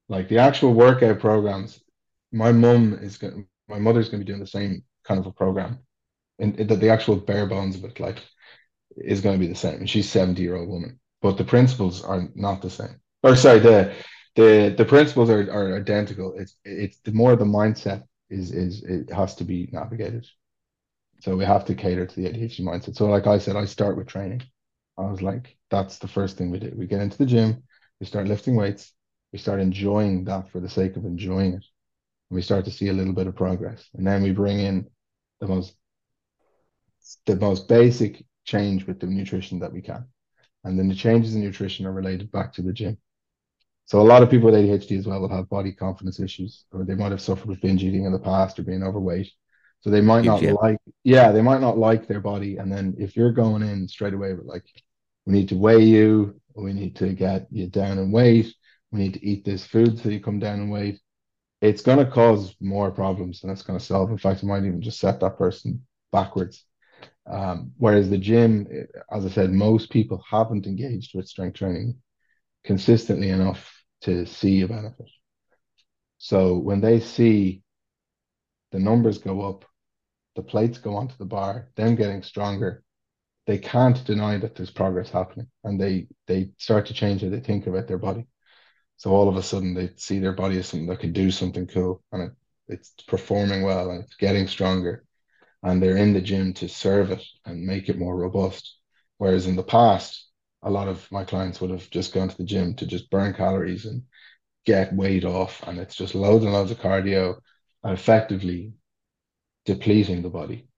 Like 0.09 0.29
the 0.29 0.39
actual 0.39 0.75
workout 0.75 1.21
programs, 1.21 1.81
my 2.33 2.53
mum 2.53 2.99
is 3.01 3.17
going, 3.17 3.47
my 3.69 3.79
mother's 3.79 4.09
going 4.09 4.21
to 4.21 4.25
be 4.25 4.31
doing 4.31 4.41
the 4.41 4.47
same 4.47 4.85
kind 5.05 5.21
of 5.21 5.27
a 5.27 5.33
program, 5.33 5.79
and 6.39 6.57
the, 6.57 6.77
the 6.77 6.91
actual 6.91 7.17
bare 7.17 7.47
bones 7.47 7.77
of 7.77 7.85
it, 7.85 8.01
like, 8.01 8.23
is 8.97 9.21
going 9.21 9.39
to 9.39 9.41
be 9.47 9.53
the 9.53 9.59
same. 9.59 9.87
She's 9.87 10.11
seventy 10.11 10.43
year 10.43 10.57
old 10.57 10.69
woman, 10.69 10.99
but 11.21 11.37
the 11.37 11.45
principles 11.45 12.03
are 12.03 12.29
not 12.35 12.63
the 12.63 12.71
same. 12.71 13.01
Or 13.23 13.37
sorry, 13.37 13.61
the 13.61 13.95
the 14.37 14.75
the 14.77 14.85
principles 14.85 15.31
are, 15.31 15.51
are 15.51 15.77
identical. 15.77 16.35
It's 16.37 16.57
it's 16.65 16.99
the 17.05 17.13
more 17.13 17.37
the 17.37 17.45
mindset 17.45 18.05
is 18.31 18.53
is 18.53 18.83
it 18.83 19.13
has 19.13 19.35
to 19.37 19.45
be 19.45 19.69
navigated. 19.73 20.27
So 21.21 21.37
we 21.37 21.45
have 21.45 21.65
to 21.67 21.75
cater 21.75 22.07
to 22.07 22.17
the 22.17 22.29
ADHD 22.29 22.61
mindset. 22.63 22.97
So 22.97 23.07
like 23.07 23.27
I 23.27 23.39
said, 23.39 23.57
I 23.57 23.65
start 23.65 23.97
with 23.97 24.09
training. 24.09 24.43
I 24.99 25.03
was 25.03 25.23
like, 25.23 25.57
that's 25.71 25.99
the 25.99 26.09
first 26.09 26.37
thing 26.37 26.51
we 26.51 26.59
do. 26.59 26.73
We 26.77 26.87
get 26.87 27.01
into 27.01 27.17
the 27.19 27.27
gym, 27.27 27.63
we 28.01 28.07
start 28.07 28.27
lifting 28.27 28.57
weights, 28.57 28.93
we 29.33 29.39
start 29.39 29.61
enjoying 29.61 30.25
that 30.25 30.51
for 30.51 30.61
the 30.61 30.69
sake 30.69 30.97
of 30.97 31.05
enjoying 31.05 31.55
it. 31.55 31.65
And 32.31 32.37
we 32.37 32.43
start 32.43 32.65
to 32.67 32.71
see 32.71 32.89
a 32.89 32.93
little 32.93 33.15
bit 33.15 33.27
of 33.27 33.37
progress. 33.37 33.89
And 33.95 34.07
then 34.07 34.23
we 34.23 34.33
bring 34.33 34.59
in 34.59 34.89
the 35.41 35.47
most 35.47 35.75
the 37.27 37.37
most 37.37 37.69
basic 37.69 38.25
change 38.45 38.87
with 38.87 39.01
the 39.01 39.07
nutrition 39.07 39.59
that 39.61 39.73
we 39.73 39.81
can. 39.81 40.07
And 40.65 40.79
then 40.79 40.89
the 40.89 40.95
changes 40.95 41.35
in 41.35 41.43
nutrition 41.43 41.87
are 41.87 41.93
related 41.93 42.31
back 42.31 42.53
to 42.55 42.63
the 42.63 42.73
gym. 42.73 42.99
So 43.87 44.01
a 44.01 44.03
lot 44.03 44.23
of 44.23 44.31
people 44.31 44.51
with 44.51 44.55
ADHD 44.55 44.99
as 44.99 45.07
well 45.07 45.21
will 45.21 45.29
have 45.29 45.49
body 45.49 45.73
confidence 45.73 46.21
issues, 46.21 46.65
or 46.73 46.85
they 46.85 46.95
might 46.95 47.11
have 47.11 47.21
suffered 47.21 47.49
with 47.49 47.61
binge 47.61 47.83
eating 47.83 48.05
in 48.05 48.13
the 48.13 48.19
past 48.19 48.59
or 48.59 48.63
being 48.63 48.83
overweight. 48.83 49.31
So 49.81 49.91
they 49.91 50.01
might 50.01 50.25
not 50.25 50.41
yeah. 50.41 50.53
like, 50.53 50.79
yeah, 51.03 51.33
they 51.33 51.43
might 51.43 51.61
not 51.61 51.77
like 51.77 52.07
their 52.07 52.21
body. 52.21 52.57
And 52.57 52.71
then 52.71 52.95
if 52.99 53.17
you're 53.17 53.33
going 53.33 53.63
in 53.63 53.89
straight 53.89 54.15
away 54.15 54.33
with 54.33 54.47
like, 54.47 54.65
we 55.27 55.33
need 55.33 55.49
to 55.49 55.57
weigh 55.57 55.83
you, 55.83 56.41
we 56.55 56.73
need 56.73 56.97
to 56.97 57.13
get 57.13 57.49
you 57.51 57.69
down 57.69 57.99
in 57.99 58.13
weight, 58.13 58.55
we 58.93 59.01
need 59.01 59.15
to 59.15 59.27
eat 59.27 59.45
this 59.45 59.67
food 59.67 59.99
so 59.99 60.09
you 60.09 60.21
come 60.21 60.39
down 60.39 60.61
in 60.61 60.71
weight, 60.71 61.01
it's 61.61 61.83
going 61.83 61.99
to 61.99 62.11
cause 62.11 62.55
more 62.61 62.91
problems 62.91 63.41
than 63.41 63.51
it's 63.51 63.63
going 63.63 63.79
to 63.79 63.85
solve. 63.85 64.11
In 64.11 64.19
fact, 64.19 64.43
it 64.43 64.47
might 64.47 64.65
even 64.65 64.83
just 64.83 65.01
set 65.01 65.21
that 65.21 65.39
person 65.39 65.85
backwards. 66.13 66.65
Um, 67.27 67.73
whereas 67.79 68.11
the 68.11 68.19
gym, 68.19 68.67
as 69.11 69.25
I 69.25 69.29
said, 69.29 69.53
most 69.53 69.91
people 69.91 70.23
haven't 70.29 70.67
engaged 70.67 71.15
with 71.15 71.29
strength 71.29 71.59
training 71.59 71.97
consistently 72.65 73.31
enough 73.31 73.73
to 74.03 74.27
see 74.27 74.63
a 74.63 74.69
benefit. 74.69 75.09
So 76.19 76.57
when 76.57 76.81
they 76.81 77.01
see 77.01 77.63
the 78.73 78.79
numbers 78.79 79.19
go 79.19 79.43
up, 79.43 79.65
the 80.37 80.43
plates 80.43 80.79
go 80.79 80.97
onto 80.97 81.17
the 81.19 81.25
bar, 81.25 81.71
them 81.77 81.95
getting 81.95 82.23
stronger, 82.23 82.83
they 83.47 83.59
can't 83.59 84.05
deny 84.05 84.39
that 84.39 84.55
there's 84.55 84.71
progress 84.71 85.11
happening 85.11 85.49
and 85.65 85.81
they 85.81 86.09
they 86.27 86.51
start 86.59 86.87
to 86.87 86.95
change 86.95 87.23
how 87.23 87.29
they 87.29 87.41
think 87.41 87.67
about 87.67 87.89
their 87.89 87.99
body. 87.99 88.27
So 88.99 89.11
all 89.13 89.29
of 89.29 89.37
a 89.37 89.43
sudden 89.43 89.75
they 89.75 89.91
see 89.97 90.19
their 90.21 90.33
body 90.33 90.59
as 90.59 90.69
something 90.69 90.89
that 90.89 91.01
can 91.01 91.13
do 91.13 91.31
something 91.31 91.67
cool 91.67 92.03
and 92.13 92.23
it, 92.25 92.33
it's 92.69 92.91
performing 93.09 93.63
well 93.63 93.91
and 93.91 94.05
it's 94.05 94.17
getting 94.17 94.49
stronger 94.49 95.05
and 95.63 95.83
they're 95.83 95.97
in 95.97 96.13
the 96.13 96.21
gym 96.21 96.53
to 96.55 96.69
serve 96.69 97.11
it 97.11 97.23
and 97.45 97.65
make 97.65 97.89
it 97.89 97.99
more 97.99 98.17
robust. 98.17 98.79
Whereas 99.19 99.47
in 99.47 99.57
the 99.57 99.63
past, 99.63 100.29
a 100.63 100.71
lot 100.71 100.89
of 100.89 101.11
my 101.11 101.25
clients 101.25 101.61
would 101.61 101.71
have 101.71 101.89
just 101.91 102.13
gone 102.13 102.29
to 102.29 102.37
the 102.37 102.45
gym 102.45 102.75
to 102.77 102.87
just 102.87 103.11
burn 103.11 103.35
calories 103.35 103.87
and 103.87 104.03
get 104.65 104.95
weight 104.95 105.25
off. 105.25 105.63
And 105.67 105.79
it's 105.79 105.95
just 105.95 106.15
loads 106.15 106.45
and 106.45 106.53
loads 106.53 106.71
of 106.71 106.81
cardio 106.81 107.37
and 107.85 107.93
effectively 107.93 108.73
depleting 109.65 110.23
the 110.23 110.31
body. 110.31 110.69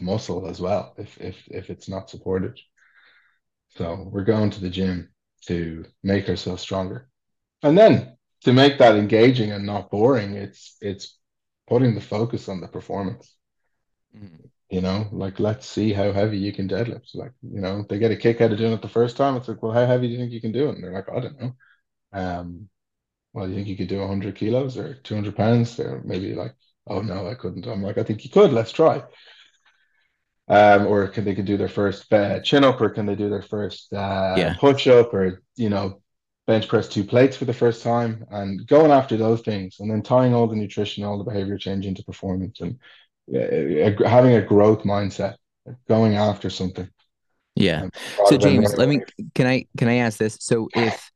Muscle 0.00 0.46
as 0.46 0.60
well, 0.60 0.94
if 0.98 1.16
if 1.18 1.36
if 1.48 1.70
it's 1.70 1.88
not 1.88 2.10
supported. 2.10 2.58
So 3.70 4.08
we're 4.10 4.24
going 4.24 4.50
to 4.50 4.60
the 4.60 4.70
gym 4.70 5.10
to 5.46 5.84
make 6.02 6.28
ourselves 6.28 6.62
stronger. 6.62 7.08
And 7.62 7.78
then 7.78 8.15
to 8.42 8.52
make 8.52 8.78
that 8.78 8.96
engaging 8.96 9.52
and 9.52 9.66
not 9.66 9.90
boring, 9.90 10.34
it's 10.34 10.76
it's 10.80 11.18
putting 11.66 11.94
the 11.94 12.00
focus 12.00 12.48
on 12.48 12.60
the 12.60 12.68
performance. 12.68 13.34
Mm-hmm. 14.16 14.46
You 14.70 14.80
know, 14.80 15.06
like 15.12 15.38
let's 15.38 15.66
see 15.66 15.92
how 15.92 16.12
heavy 16.12 16.38
you 16.38 16.52
can 16.52 16.68
deadlift. 16.68 17.14
Like, 17.14 17.32
you 17.42 17.60
know, 17.60 17.84
they 17.88 17.98
get 17.98 18.10
a 18.10 18.16
kick 18.16 18.40
out 18.40 18.50
of 18.52 18.58
doing 18.58 18.72
it 18.72 18.82
the 18.82 18.88
first 18.88 19.16
time. 19.16 19.36
It's 19.36 19.46
like, 19.46 19.62
well, 19.62 19.72
how 19.72 19.86
heavy 19.86 20.08
do 20.08 20.14
you 20.14 20.18
think 20.18 20.32
you 20.32 20.40
can 20.40 20.52
do 20.52 20.68
it? 20.68 20.74
And 20.74 20.82
they're 20.82 20.92
like, 20.92 21.08
I 21.08 21.20
don't 21.20 21.40
know. 21.40 21.54
Um, 22.12 22.68
well, 23.32 23.48
you 23.48 23.54
think 23.54 23.68
you 23.68 23.76
could 23.76 23.88
do 23.88 24.00
100 24.00 24.34
kilos 24.34 24.76
or 24.76 24.94
200 24.94 25.36
pounds? 25.36 25.76
They're 25.76 26.02
maybe 26.04 26.34
like, 26.34 26.54
oh 26.86 27.00
no, 27.00 27.28
I 27.28 27.34
couldn't. 27.34 27.66
I'm 27.66 27.82
like, 27.82 27.98
I 27.98 28.02
think 28.02 28.24
you 28.24 28.30
could. 28.30 28.52
Let's 28.52 28.72
try. 28.72 29.02
Um, 30.48 30.86
or 30.86 31.08
can 31.08 31.24
they 31.24 31.34
can 31.34 31.44
do 31.44 31.56
their 31.56 31.68
first 31.68 32.12
uh, 32.12 32.40
chin 32.40 32.64
up, 32.64 32.80
or 32.80 32.90
can 32.90 33.06
they 33.06 33.16
do 33.16 33.28
their 33.28 33.42
first 33.42 33.92
uh, 33.92 34.34
yeah. 34.36 34.54
push 34.58 34.86
up, 34.86 35.12
or 35.12 35.42
you 35.56 35.68
know, 35.68 36.00
bench 36.46 36.68
press 36.68 36.88
two 36.88 37.04
plates 37.04 37.36
for 37.36 37.44
the 37.44 37.52
first 37.52 37.82
time, 37.82 38.24
and 38.30 38.66
going 38.66 38.90
after 38.90 39.16
those 39.16 39.40
things, 39.40 39.76
and 39.80 39.90
then 39.90 40.02
tying 40.02 40.34
all 40.34 40.46
the 40.46 40.56
nutrition, 40.56 41.04
all 41.04 41.18
the 41.18 41.24
behavior 41.24 41.58
change 41.58 41.86
into 41.86 42.02
performance, 42.04 42.60
and 42.60 42.78
uh, 43.34 44.08
having 44.08 44.34
a 44.34 44.42
growth 44.42 44.82
mindset, 44.82 45.36
going 45.88 46.14
after 46.14 46.50
something. 46.50 46.88
Yeah. 47.54 47.88
So 48.26 48.36
James, 48.36 48.76
let 48.76 48.88
me 48.88 49.00
can 49.34 49.46
I 49.46 49.66
can 49.76 49.88
I 49.88 49.96
ask 49.96 50.18
this? 50.18 50.36
So 50.40 50.68
if 50.74 51.10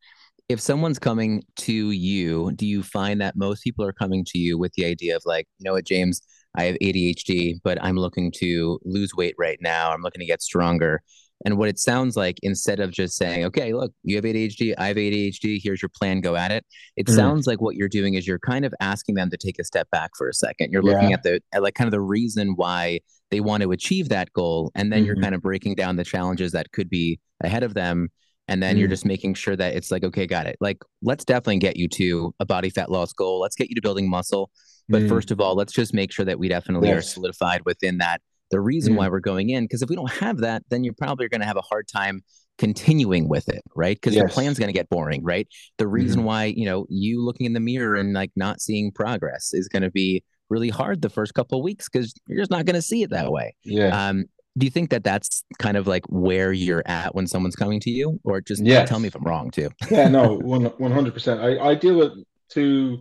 if 0.49 0.59
someone's 0.59 0.99
coming 0.99 1.45
to 1.55 1.93
you, 1.93 2.51
do 2.57 2.67
you 2.67 2.83
find 2.83 3.21
that 3.21 3.37
most 3.37 3.63
people 3.63 3.85
are 3.85 3.93
coming 3.93 4.25
to 4.25 4.39
you 4.39 4.59
with 4.59 4.73
the 4.73 4.85
idea 4.85 5.15
of 5.15 5.23
like, 5.25 5.47
you 5.59 5.65
know 5.65 5.75
what, 5.75 5.85
James, 5.85 6.23
I 6.57 6.65
have 6.65 6.77
ADHD, 6.83 7.61
but 7.63 7.79
I'm 7.81 7.97
looking 7.97 8.33
to 8.39 8.81
lose 8.85 9.15
weight 9.15 9.37
right 9.39 9.59
now. 9.61 9.93
I'm 9.93 10.03
looking 10.03 10.19
to 10.19 10.27
get 10.27 10.43
stronger. 10.43 11.03
And 11.45 11.57
what 11.57 11.69
it 11.69 11.79
sounds 11.79 12.17
like, 12.17 12.39
instead 12.43 12.81
of 12.81 12.91
just 12.91 13.17
saying, 13.17 13.45
okay, 13.47 13.73
look, 13.73 13.93
you 14.03 14.17
have 14.17 14.25
ADHD, 14.25 14.75
I 14.77 14.89
have 14.89 14.97
ADHD, 14.97 15.59
here's 15.63 15.81
your 15.81 15.89
plan, 15.89 16.21
go 16.21 16.37
at 16.37 16.51
it. 16.51 16.67
It 16.97 17.07
mm. 17.07 17.15
sounds 17.15 17.47
like 17.47 17.61
what 17.61 17.77
you're 17.77 17.89
doing 17.89 18.15
is 18.15 18.27
you're 18.27 18.39
kind 18.39 18.65
of 18.65 18.75
asking 18.81 19.15
them 19.15 19.31
to 19.31 19.37
take 19.37 19.59
a 19.59 19.65
step 19.65 19.89
back 19.91 20.11
for 20.19 20.29
a 20.29 20.35
second. 20.35 20.71
You're 20.71 20.85
yeah. 20.85 20.93
looking 20.93 21.13
at 21.13 21.23
the, 21.23 21.41
at 21.53 21.63
like 21.63 21.75
kind 21.75 21.89
of 21.89 21.93
the 21.93 22.01
reason 22.01 22.55
why 22.57 23.01
they 23.31 23.41
want 23.41 23.63
to 23.63 23.73
achieve 23.73 24.11
that 24.11 24.33
goal. 24.35 24.71
And 24.75 24.93
then 24.93 25.01
mm-hmm. 25.01 25.07
you're 25.07 25.17
kind 25.17 25.35
of 25.35 25.41
breaking 25.41 25.77
down 25.77 25.97
the 25.97 26.05
challenges 26.05 26.53
that 26.53 26.73
could 26.73 26.91
be 26.91 27.21
ahead 27.43 27.63
of 27.63 27.75
them. 27.75 28.09
And 28.49 28.63
then 28.63 28.77
mm. 28.77 28.81
you're 28.81 28.89
just 28.89 29.07
making 29.07 29.35
sure 29.35 29.57
that 29.57 29.77
it's 29.77 29.91
like, 29.91 30.03
okay, 30.03 30.27
got 30.27 30.47
it. 30.47 30.57
Like, 30.61 30.79
let's 31.03 31.25
definitely 31.25 31.59
get 31.59 31.77
you 31.77 31.89
to 31.89 32.35
a 32.41 32.45
body 32.45 32.69
fat 32.69 32.91
loss 32.91 33.13
goal. 33.13 33.41
Let's 33.41 33.55
get 33.55 33.69
you 33.69 33.77
to 33.77 33.81
building 33.81 34.11
muscle. 34.11 34.51
But 34.89 35.03
mm. 35.03 35.09
first 35.09 35.31
of 35.31 35.41
all, 35.41 35.55
let's 35.55 35.73
just 35.73 35.95
make 35.95 36.11
sure 36.11 36.25
that 36.25 36.39
we 36.39 36.49
definitely 36.49 36.89
yes. 36.89 36.99
are 36.99 37.03
solidified 37.03 37.63
within 37.65 37.99
that 37.99 38.21
the 38.51 38.61
reason 38.61 38.95
mm. 38.95 38.99
why 38.99 39.09
we're 39.09 39.21
going 39.21 39.51
in. 39.51 39.65
Because 39.65 39.83
if 39.83 39.89
we 39.89 39.97
don't 39.97 40.11
have 40.11 40.39
that, 40.39 40.63
then 40.71 40.85
you're 40.85 40.95
probably 40.95 41.29
going 41.29 41.41
to 41.41 41.47
have 41.47 41.57
a 41.57 41.63
hard 41.63 41.89
time 41.89 42.23
continuing 42.59 43.29
with 43.29 43.49
it, 43.49 43.63
right? 43.75 43.97
Because 43.97 44.15
yes. 44.15 44.21
your 44.21 44.29
plan's 44.29 44.59
going 44.59 44.69
to 44.69 44.73
get 44.73 44.89
boring, 44.89 45.25
right? 45.25 45.49
The 45.79 45.89
reason 45.89 46.23
mm. 46.23 46.25
why, 46.25 46.45
you 46.45 46.67
know, 46.67 46.87
you 46.89 47.25
looking 47.25 47.47
in 47.47 47.53
the 47.53 47.61
mirror 47.61 47.95
and 47.95 48.13
like 48.13 48.33
not 48.37 48.61
seeing 48.61 48.93
progress 48.93 49.55
is 49.55 49.69
going 49.69 49.83
to 49.83 49.91
be 49.91 50.23
really 50.51 50.69
hard 50.69 51.01
the 51.01 51.09
first 51.09 51.33
couple 51.35 51.59
of 51.59 51.65
weeks 51.65 51.89
because 51.89 52.13
you're 52.27 52.39
just 52.39 52.51
not 52.51 52.67
going 52.67 52.75
to 52.75 52.83
see 52.83 53.03
it 53.03 53.11
that 53.11 53.31
way. 53.31 53.55
Yeah. 53.65 54.09
Um, 54.09 54.27
do 54.59 54.67
you 54.67 54.71
think 54.71 54.91
that 54.91 55.05
that's 55.05 55.45
kind 55.59 55.77
of 55.77 55.87
like 55.87 56.05
where 56.09 56.53
you're 56.53 56.83
at 56.87 57.15
when 57.15 57.27
someone's 57.27 57.57
coming 57.57 57.81
to 57.81 57.91
you 57.91 58.21
or 58.25 58.41
just 58.41 58.63
yes. 58.65 58.89
tell 58.89 58.99
me 58.99 59.07
if 59.07 59.15
i'm 59.15 59.23
wrong 59.23 59.51
too 59.51 59.71
yeah 59.91 60.09
no 60.09 60.39
100% 60.45 61.61
I, 61.61 61.71
I 61.71 61.75
deal 61.75 61.97
with 61.97 62.13
two 62.49 62.99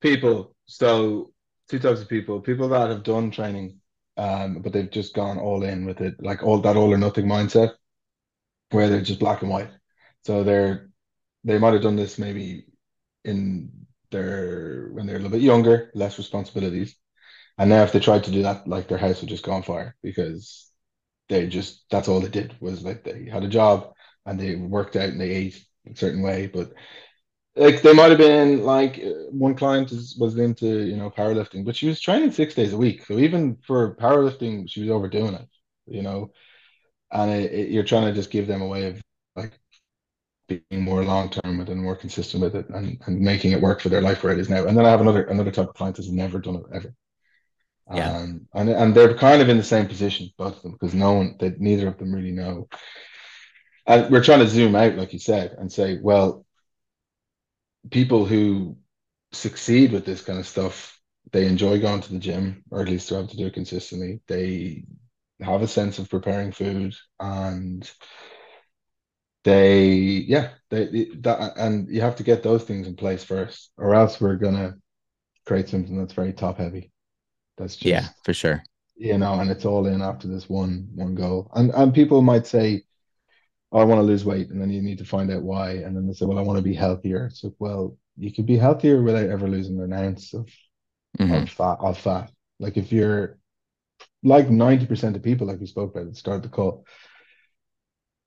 people 0.00 0.54
so 0.66 1.32
two 1.68 1.78
types 1.78 2.00
of 2.00 2.08
people 2.08 2.40
people 2.40 2.68
that 2.70 2.90
have 2.90 3.02
done 3.02 3.30
training 3.30 3.78
um, 4.16 4.62
but 4.62 4.72
they've 4.72 4.90
just 4.90 5.14
gone 5.14 5.38
all 5.38 5.62
in 5.64 5.84
with 5.86 6.00
it, 6.00 6.14
like 6.22 6.42
all 6.42 6.60
that 6.60 6.76
all 6.76 6.92
or 6.92 6.98
nothing 6.98 7.26
mindset, 7.26 7.72
where 8.70 8.88
they're 8.88 9.02
just 9.02 9.20
black 9.20 9.42
and 9.42 9.50
white. 9.50 9.70
So 10.24 10.44
they're 10.44 10.90
they 11.44 11.58
might 11.58 11.74
have 11.74 11.82
done 11.82 11.96
this 11.96 12.18
maybe 12.18 12.66
in 13.24 13.70
their 14.10 14.90
when 14.92 15.06
they're 15.06 15.16
a 15.16 15.18
little 15.20 15.32
bit 15.32 15.42
younger, 15.42 15.90
less 15.94 16.18
responsibilities, 16.18 16.96
and 17.58 17.70
now 17.70 17.82
if 17.84 17.92
they 17.92 18.00
tried 18.00 18.24
to 18.24 18.30
do 18.32 18.42
that, 18.42 18.66
like 18.68 18.88
their 18.88 18.98
house 18.98 19.20
would 19.20 19.30
just 19.30 19.44
go 19.44 19.52
on 19.52 19.62
fire 19.62 19.96
because 20.02 20.70
they 21.28 21.46
just 21.48 21.84
that's 21.90 22.08
all 22.08 22.20
they 22.20 22.28
did 22.28 22.56
was 22.60 22.82
like 22.84 23.04
they 23.04 23.26
had 23.26 23.44
a 23.44 23.48
job, 23.48 23.92
and 24.26 24.38
they 24.40 24.56
worked 24.56 24.96
out 24.96 25.08
and 25.10 25.20
they 25.20 25.30
ate 25.30 25.64
a 25.90 25.96
certain 25.96 26.22
way, 26.22 26.46
but 26.46 26.72
like 27.54 27.82
they 27.82 27.92
might 27.92 28.10
have 28.10 28.18
been 28.18 28.62
like 28.62 29.00
one 29.30 29.54
client 29.54 29.92
is, 29.92 30.16
was 30.18 30.38
into 30.38 30.66
you 30.84 30.96
know 30.96 31.10
powerlifting, 31.10 31.64
but 31.64 31.76
she 31.76 31.88
was 31.88 32.00
training 32.00 32.32
six 32.32 32.54
days 32.54 32.72
a 32.72 32.76
week. 32.78 33.04
So 33.06 33.18
even 33.18 33.56
for 33.66 33.94
powerlifting, 33.96 34.68
she 34.68 34.80
was 34.80 34.90
overdoing 34.90 35.34
it, 35.34 35.48
you 35.86 36.02
know. 36.02 36.32
And 37.10 37.30
it, 37.30 37.52
it, 37.52 37.70
you're 37.70 37.84
trying 37.84 38.06
to 38.06 38.12
just 38.14 38.30
give 38.30 38.46
them 38.46 38.62
a 38.62 38.66
way 38.66 38.86
of 38.88 39.02
like 39.36 39.52
being 40.48 40.82
more 40.82 41.04
long 41.04 41.28
term 41.28 41.58
with 41.58 41.68
it 41.68 41.72
and 41.72 41.82
more 41.82 41.96
consistent 41.96 42.42
with 42.42 42.56
it 42.56 42.68
and, 42.70 43.00
and 43.06 43.20
making 43.20 43.52
it 43.52 43.60
work 43.60 43.80
for 43.80 43.90
their 43.90 44.00
life 44.00 44.22
where 44.22 44.32
it 44.32 44.38
is 44.38 44.48
now. 44.48 44.64
And 44.66 44.76
then 44.76 44.86
I 44.86 44.90
have 44.90 45.02
another 45.02 45.24
another 45.24 45.50
type 45.50 45.68
of 45.68 45.74
client 45.74 45.96
that's 45.96 46.08
never 46.08 46.38
done 46.38 46.56
it 46.56 46.64
ever. 46.74 46.94
Yeah. 47.92 48.16
Um, 48.16 48.48
and 48.54 48.70
and 48.70 48.94
they're 48.94 49.14
kind 49.14 49.42
of 49.42 49.50
in 49.50 49.58
the 49.58 49.62
same 49.62 49.86
position, 49.86 50.30
both 50.38 50.56
of 50.56 50.62
them, 50.62 50.72
because 50.72 50.94
no 50.94 51.12
one 51.12 51.36
that 51.40 51.60
neither 51.60 51.88
of 51.88 51.98
them 51.98 52.14
really 52.14 52.32
know. 52.32 52.68
And 53.86 54.10
we're 54.10 54.24
trying 54.24 54.38
to 54.38 54.48
zoom 54.48 54.74
out, 54.76 54.94
like 54.94 55.12
you 55.12 55.18
said, 55.18 55.56
and 55.58 55.70
say, 55.70 55.98
well, 56.00 56.46
people 57.90 58.24
who 58.26 58.76
succeed 59.32 59.92
with 59.92 60.04
this 60.04 60.22
kind 60.22 60.38
of 60.38 60.46
stuff, 60.46 61.00
they 61.32 61.46
enjoy 61.46 61.80
going 61.80 62.00
to 62.00 62.12
the 62.12 62.18
gym, 62.18 62.64
or 62.70 62.82
at 62.82 62.88
least 62.88 63.10
they 63.10 63.16
have 63.16 63.28
to 63.28 63.36
do 63.36 63.46
it 63.46 63.54
consistently. 63.54 64.20
They 64.26 64.84
have 65.40 65.62
a 65.62 65.68
sense 65.68 65.98
of 65.98 66.10
preparing 66.10 66.52
food 66.52 66.94
and 67.20 67.90
they 69.44 69.88
yeah 70.28 70.50
they 70.70 71.06
that 71.20 71.52
and 71.56 71.88
you 71.88 72.00
have 72.00 72.16
to 72.16 72.22
get 72.22 72.42
those 72.42 72.62
things 72.64 72.86
in 72.86 72.94
place 72.94 73.24
first 73.24 73.70
or 73.76 73.94
else 73.94 74.20
we're 74.20 74.36
gonna 74.36 74.76
create 75.46 75.68
something 75.68 75.98
that's 75.98 76.12
very 76.12 76.32
top 76.32 76.58
heavy. 76.58 76.92
That's 77.56 77.76
just 77.76 77.86
yeah 77.86 78.08
for 78.24 78.32
sure. 78.32 78.62
You 78.96 79.18
know 79.18 79.34
and 79.40 79.50
it's 79.50 79.64
all 79.64 79.86
in 79.86 80.00
after 80.00 80.28
this 80.28 80.48
one 80.48 80.88
one 80.94 81.14
goal. 81.14 81.50
And 81.54 81.72
and 81.72 81.94
people 81.94 82.22
might 82.22 82.46
say 82.46 82.84
i 83.72 83.84
want 83.84 83.98
to 83.98 84.02
lose 84.02 84.24
weight 84.24 84.50
and 84.50 84.60
then 84.60 84.70
you 84.70 84.82
need 84.82 84.98
to 84.98 85.04
find 85.04 85.30
out 85.30 85.42
why 85.42 85.70
and 85.70 85.96
then 85.96 86.06
they 86.06 86.12
say 86.12 86.26
well 86.26 86.38
i 86.38 86.42
want 86.42 86.56
to 86.56 86.62
be 86.62 86.74
healthier 86.74 87.30
so 87.32 87.54
well 87.58 87.96
you 88.16 88.32
could 88.32 88.46
be 88.46 88.56
healthier 88.56 89.02
without 89.02 89.28
ever 89.28 89.48
losing 89.48 89.80
an 89.80 89.92
ounce 89.92 90.34
of, 90.34 90.48
mm-hmm. 91.18 91.32
of 91.32 91.50
fat 91.50 91.78
of 91.80 91.98
fat 91.98 92.30
like 92.58 92.76
if 92.76 92.92
you're 92.92 93.38
like 94.24 94.46
90% 94.48 95.16
of 95.16 95.22
people 95.22 95.46
like 95.46 95.58
we 95.58 95.66
spoke 95.66 95.92
about 95.92 96.06
at 96.06 96.12
the 96.12 96.18
start 96.18 96.36
of 96.36 96.42
the 96.42 96.48
call 96.48 96.84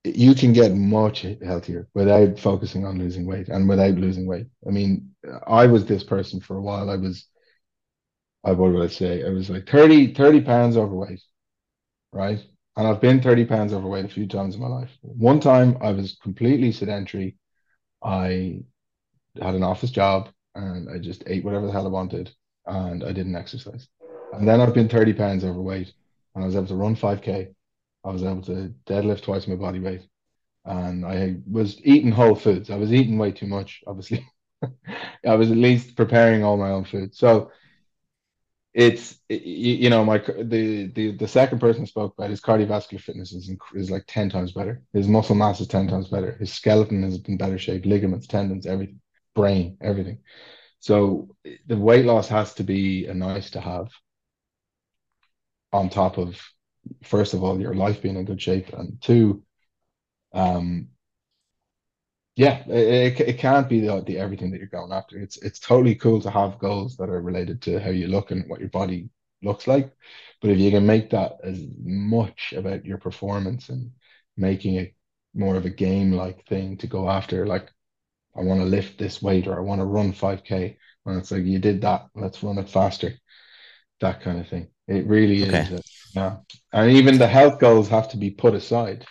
you 0.06 0.36
can 0.36 0.54
get 0.54 0.76
much 0.76 1.26
healthier 1.44 1.88
without 1.94 2.40
focusing 2.40 2.86
on 2.86 3.00
losing 3.00 3.26
weight 3.26 3.50
and 3.50 3.68
without 3.68 3.96
losing 3.96 4.28
weight. 4.28 4.48
I 4.68 4.72
mean, 4.72 5.16
I 5.48 5.66
was 5.66 5.86
this 5.86 6.04
person 6.04 6.40
for 6.40 6.58
a 6.58 6.62
while. 6.62 6.90
I 6.90 6.96
was, 6.96 7.26
I 8.44 8.52
what 8.52 8.72
would 8.72 8.84
I 8.84 8.88
say? 8.88 9.26
I 9.26 9.30
was 9.30 9.50
like 9.50 9.68
30, 9.68 10.14
30 10.14 10.42
pounds 10.42 10.78
overweight, 10.78 11.22
right? 12.12 12.40
And 12.78 12.88
I've 12.88 13.02
been 13.02 13.22
30 13.22 13.46
pounds 13.46 13.74
overweight 13.74 14.06
a 14.06 14.10
few 14.10 14.28
times 14.28 14.56
in 14.56 14.62
my 14.62 14.68
life. 14.68 14.92
One 15.02 15.40
time 15.40 15.78
I 15.82 15.92
was 15.92 16.18
completely 16.22 16.72
sedentary. 16.72 17.38
I 18.04 18.64
had 19.42 19.56
an 19.56 19.64
office 19.64 19.92
job 19.92 20.30
and 20.56 20.90
I 20.90 20.98
just 20.98 21.24
ate 21.28 21.44
whatever 21.44 21.66
the 21.66 21.72
hell 21.72 21.86
I 21.86 21.90
wanted 21.90 22.32
and 22.66 23.04
I 23.04 23.12
didn't 23.12 23.36
exercise. 23.36 23.88
And 24.34 24.48
then 24.48 24.60
I've 24.60 24.74
been 24.74 24.90
30 24.90 25.14
pounds 25.14 25.44
overweight 25.44 25.94
and 26.34 26.44
I 26.44 26.48
was 26.48 26.56
able 26.56 26.68
to 26.68 26.76
run 26.76 26.96
5K 26.96 27.56
I 28.06 28.12
was 28.12 28.24
able 28.24 28.44
to 28.44 28.72
deadlift 28.86 29.24
twice 29.24 29.48
my 29.48 29.56
body 29.56 29.80
weight, 29.80 30.08
and 30.64 31.04
I 31.04 31.38
was 31.50 31.82
eating 31.84 32.12
whole 32.12 32.36
foods. 32.36 32.70
I 32.70 32.76
was 32.76 32.94
eating 32.94 33.18
way 33.18 33.32
too 33.32 33.48
much, 33.48 33.84
obviously. 33.88 34.26
I 35.28 35.36
was 35.36 35.50
at 35.50 35.58
least 35.58 35.96
preparing 35.96 36.44
all 36.44 36.56
my 36.56 36.70
own 36.70 36.86
food. 36.86 37.16
So 37.16 37.52
it's 38.76 39.20
you 39.30 39.90
know 39.90 40.04
my 40.04 40.18
the 40.18 40.88
the 40.88 41.12
the 41.12 41.28
second 41.28 41.60
person 41.60 41.86
spoke 41.86 42.14
about 42.18 42.30
his 42.30 42.42
cardiovascular 42.42 43.00
fitness 43.00 43.32
is 43.32 43.50
is 43.74 43.90
like 43.90 44.04
10 44.08 44.30
times 44.30 44.52
better. 44.52 44.84
His 44.92 45.08
muscle 45.08 45.36
mass 45.36 45.62
is 45.62 45.68
10 45.68 45.88
times 45.88 46.10
better. 46.10 46.34
His 46.34 46.54
skeleton 46.54 47.04
is 47.06 47.22
in 47.26 47.38
better 47.38 47.58
shape 47.58 47.86
ligaments 47.86 48.28
tendons 48.28 48.66
everything 48.66 49.00
brain 49.34 49.78
everything. 49.82 50.20
So 50.80 51.30
the 51.68 51.78
weight 51.78 52.06
loss 52.06 52.28
has 52.28 52.54
to 52.56 52.64
be 52.64 53.08
a 53.08 53.14
nice 53.14 53.50
to 53.52 53.62
have 53.62 53.88
on 55.72 55.90
top 55.90 56.18
of 56.18 56.38
first 57.04 57.34
of 57.34 57.44
all, 57.44 57.60
your 57.60 57.74
life 57.76 58.02
being 58.02 58.18
in 58.18 58.26
good 58.26 58.42
shape, 58.42 58.74
and 58.74 59.02
two, 59.02 59.42
um, 60.34 60.90
yeah, 62.36 62.64
it, 62.68 63.20
it 63.20 63.38
can't 63.38 63.70
be 63.70 63.80
the, 63.80 64.02
the 64.02 64.18
everything 64.18 64.52
that 64.52 64.58
you're 64.58 64.68
going 64.68 64.92
after. 64.92 65.18
It's 65.18 65.38
it's 65.38 65.60
totally 65.60 65.96
cool 65.96 66.22
to 66.22 66.30
have 66.30 66.60
goals 66.60 66.98
that 66.98 67.10
are 67.10 67.22
related 67.22 67.62
to 67.64 67.80
how 67.80 67.92
you 67.92 68.08
look 68.08 68.32
and 68.32 68.48
what 68.50 68.60
your 68.60 68.70
body 68.70 69.10
looks 69.42 69.68
like, 69.68 69.92
but 70.42 70.52
if 70.52 70.60
you 70.60 70.72
can 70.72 70.86
make 70.86 71.10
that 71.12 71.38
as 71.44 71.66
much 71.84 72.54
about 72.56 72.86
your 72.86 72.98
performance 72.98 73.70
and 73.70 73.92
making 74.36 74.76
it 74.76 74.96
more 75.34 75.56
of 75.56 75.66
a 75.66 75.70
game 75.70 76.12
like 76.12 76.46
thing 76.46 76.78
to 76.78 76.88
go 76.88 77.10
after, 77.10 77.46
like 77.46 77.70
I 78.36 78.42
want 78.42 78.60
to 78.60 78.66
lift 78.66 78.98
this 78.98 79.22
weight 79.22 79.48
or 79.48 79.58
I 79.58 79.62
want 79.62 79.80
to 79.80 79.86
run 79.86 80.12
5k, 80.12 80.78
and 81.06 81.18
it's 81.18 81.32
like 81.32 81.44
you 81.44 81.60
did 81.60 81.82
that, 81.82 82.08
let's 82.16 82.44
run 82.44 82.58
it 82.58 82.70
faster, 82.70 83.14
that 84.02 84.22
kind 84.22 84.40
of 84.40 84.48
thing. 84.48 84.68
It 84.88 85.08
really 85.08 85.44
okay. 85.48 85.62
is. 85.62 85.72
A, 85.72 85.82
yeah. 86.16 86.38
And 86.74 86.92
even 86.92 87.18
the 87.18 87.28
health 87.28 87.60
goals 87.60 87.88
have 87.90 88.10
to 88.10 88.18
be 88.18 88.32
put 88.32 88.56
aside 88.56 89.06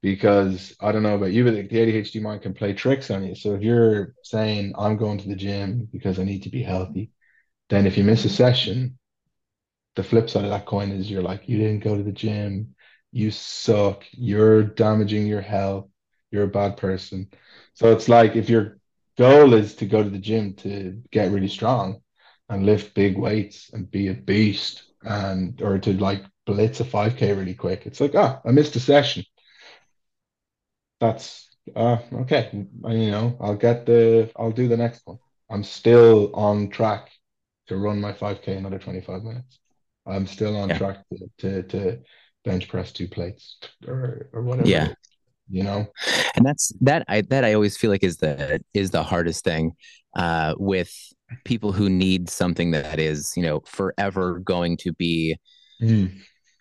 because 0.00 0.74
I 0.80 0.92
don't 0.92 1.02
know 1.02 1.16
about 1.16 1.32
you, 1.32 1.44
but 1.44 1.54
the 1.54 1.62
ADHD 1.62 2.20
mind 2.20 2.42
can 2.42 2.54
play 2.54 2.72
tricks 2.72 3.10
on 3.10 3.24
you. 3.24 3.34
So 3.34 3.54
if 3.54 3.62
you're 3.62 4.14
saying, 4.22 4.74
I'm 4.78 4.96
going 4.96 5.18
to 5.18 5.28
the 5.28 5.36
gym 5.36 5.88
because 5.92 6.18
I 6.18 6.24
need 6.24 6.44
to 6.44 6.50
be 6.50 6.62
healthy, 6.62 7.10
then 7.68 7.86
if 7.86 7.98
you 7.98 8.04
miss 8.04 8.24
a 8.24 8.28
session, 8.28 8.98
the 9.96 10.04
flip 10.04 10.30
side 10.30 10.44
of 10.44 10.50
that 10.50 10.66
coin 10.66 10.90
is 10.92 11.10
you're 11.10 11.22
like, 11.22 11.48
you 11.48 11.58
didn't 11.58 11.82
go 11.84 11.96
to 11.96 12.02
the 12.02 12.12
gym, 12.12 12.74
you 13.10 13.30
suck, 13.30 14.04
you're 14.12 14.62
damaging 14.62 15.26
your 15.26 15.40
health, 15.40 15.88
you're 16.30 16.44
a 16.44 16.48
bad 16.48 16.76
person. 16.76 17.28
So 17.74 17.92
it's 17.92 18.08
like 18.08 18.36
if 18.36 18.48
your 18.48 18.78
goal 19.16 19.54
is 19.54 19.74
to 19.76 19.86
go 19.86 20.02
to 20.02 20.10
the 20.10 20.18
gym 20.18 20.54
to 20.54 21.02
get 21.10 21.32
really 21.32 21.48
strong, 21.48 22.00
and 22.48 22.64
lift 22.64 22.94
big 22.94 23.18
weights 23.18 23.70
and 23.72 23.90
be 23.90 24.08
a 24.08 24.14
beast 24.14 24.84
and 25.02 25.60
or 25.62 25.78
to 25.78 25.92
like 25.94 26.24
blitz 26.46 26.80
a 26.80 26.84
5k 26.84 27.36
really 27.36 27.54
quick 27.54 27.86
it's 27.86 28.00
like 28.00 28.14
ah 28.14 28.40
i 28.46 28.50
missed 28.50 28.76
a 28.76 28.80
session 28.80 29.22
that's 31.00 31.48
uh 31.76 31.98
okay. 32.12 32.50
You 32.52 33.10
know 33.10 33.36
i'll 33.40 33.56
get 33.56 33.86
the 33.86 34.30
i'll 34.36 34.52
do 34.52 34.68
the 34.68 34.76
next 34.76 35.02
one. 35.04 35.18
I'm 35.50 35.64
still 35.64 36.34
on 36.34 36.68
track 36.68 37.10
to 37.68 37.76
run 37.76 38.00
my 38.00 38.12
5k 38.12 38.56
another 38.56 38.78
25 38.78 39.22
minutes. 39.22 39.58
I'm 40.06 40.26
still 40.26 40.56
on 40.56 40.70
yeah. 40.70 40.78
track 40.78 41.04
to, 41.12 41.28
to, 41.38 41.62
to 41.64 41.98
bench 42.44 42.68
press 42.68 42.92
two 42.92 43.08
plates 43.08 43.58
or 43.86 44.28
or 44.32 44.42
whatever. 44.42 44.68
Yeah. 44.68 44.92
You 45.50 45.64
know? 45.64 45.86
And 46.36 46.44
that's 46.44 46.72
that 46.80 47.04
i 47.08 47.22
that 47.22 47.44
i 47.44 47.54
always 47.54 47.76
feel 47.76 47.90
like 47.90 48.04
is 48.04 48.18
the 48.18 48.60
is 48.74 48.90
the 48.90 49.02
hardest 49.02 49.44
thing 49.44 49.72
uh 50.16 50.54
with 50.58 50.92
people 51.44 51.72
who 51.72 51.90
need 51.90 52.30
something 52.30 52.70
that 52.70 52.98
is 52.98 53.32
you 53.36 53.42
know 53.42 53.60
forever 53.66 54.38
going 54.38 54.76
to 54.78 54.92
be 54.94 55.36
mm. 55.82 56.10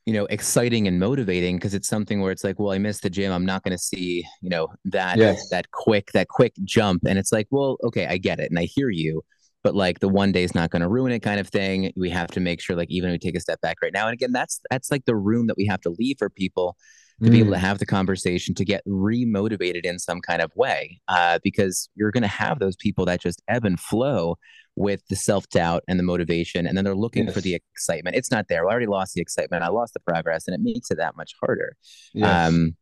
You 0.07 0.13
know 0.13 0.25
exciting 0.27 0.87
and 0.87 0.99
motivating 0.99 1.57
because 1.57 1.73
it's 1.73 1.89
something 1.89 2.21
where 2.21 2.31
it's 2.31 2.43
like 2.43 2.57
well 2.57 2.71
i 2.71 2.77
missed 2.77 3.03
the 3.03 3.09
gym 3.09 3.31
i'm 3.31 3.45
not 3.45 3.61
going 3.61 3.73
to 3.73 3.77
see 3.77 4.25
you 4.41 4.49
know 4.49 4.69
that 4.85 5.17
yes. 5.17 5.49
that 5.49 5.69
quick 5.71 6.09
that 6.13 6.29
quick 6.29 6.53
jump 6.63 7.03
and 7.05 7.19
it's 7.19 7.33
like 7.33 7.45
well 7.51 7.77
okay 7.83 8.07
i 8.07 8.17
get 8.17 8.39
it 8.39 8.49
and 8.49 8.57
i 8.57 8.63
hear 8.63 8.89
you 8.89 9.21
but 9.63 9.75
like 9.75 9.99
the 9.99 10.07
one 10.07 10.31
day 10.31 10.43
is 10.43 10.55
not 10.55 10.69
going 10.69 10.81
to 10.81 10.87
ruin 10.87 11.11
it 11.11 11.19
kind 11.19 11.41
of 11.41 11.49
thing 11.49 11.91
we 11.97 12.09
have 12.09 12.31
to 12.31 12.39
make 12.39 12.61
sure 12.61 12.77
like 12.77 12.89
even 12.89 13.09
if 13.09 13.15
we 13.15 13.19
take 13.19 13.35
a 13.35 13.41
step 13.41 13.59
back 13.59 13.75
right 13.83 13.91
now 13.93 14.07
and 14.07 14.13
again 14.13 14.31
that's 14.31 14.61
that's 14.71 14.89
like 14.89 15.03
the 15.03 15.15
room 15.15 15.47
that 15.47 15.57
we 15.57 15.65
have 15.65 15.81
to 15.81 15.93
leave 15.99 16.15
for 16.17 16.29
people 16.29 16.77
to 17.21 17.27
mm. 17.27 17.31
be 17.31 17.39
able 17.39 17.51
to 17.51 17.57
mm. 17.57 17.61
have 17.61 17.79
the 17.79 17.85
conversation 17.85 18.55
to 18.55 18.63
get 18.63 18.85
remotivated 18.87 19.83
in 19.83 19.99
some 19.99 20.21
kind 20.21 20.41
of 20.41 20.55
way 20.55 21.01
uh, 21.07 21.39
because 21.43 21.89
you're 21.95 22.11
going 22.11 22.21
to 22.21 22.27
have 22.29 22.59
those 22.59 22.75
people 22.77 23.05
that 23.05 23.19
just 23.19 23.41
ebb 23.47 23.65
and 23.65 23.79
flow 23.79 24.37
with 24.77 25.01
the 25.09 25.15
self-doubt 25.15 25.83
and 25.87 25.99
the 25.99 26.03
motivation 26.03 26.67
and 26.67 26.77
then 26.77 26.85
they're 26.85 26.95
looking 26.95 27.25
yes. 27.25 27.33
for 27.33 27.41
the 27.41 27.55
excitement 27.55 28.15
it's 28.15 28.31
not 28.31 28.47
there 28.47 28.67
i 28.67 28.71
already 28.71 28.85
lost 28.85 29.13
the 29.13 29.21
excitement 29.21 29.63
i 29.63 29.67
lost 29.67 29.93
the 29.93 29.99
progress 29.99 30.47
and 30.47 30.53
it 30.53 30.61
makes 30.61 30.91
it 30.91 30.97
that 30.97 31.17
much 31.17 31.33
harder 31.41 31.75
yes. 32.13 32.47
um, 32.47 32.75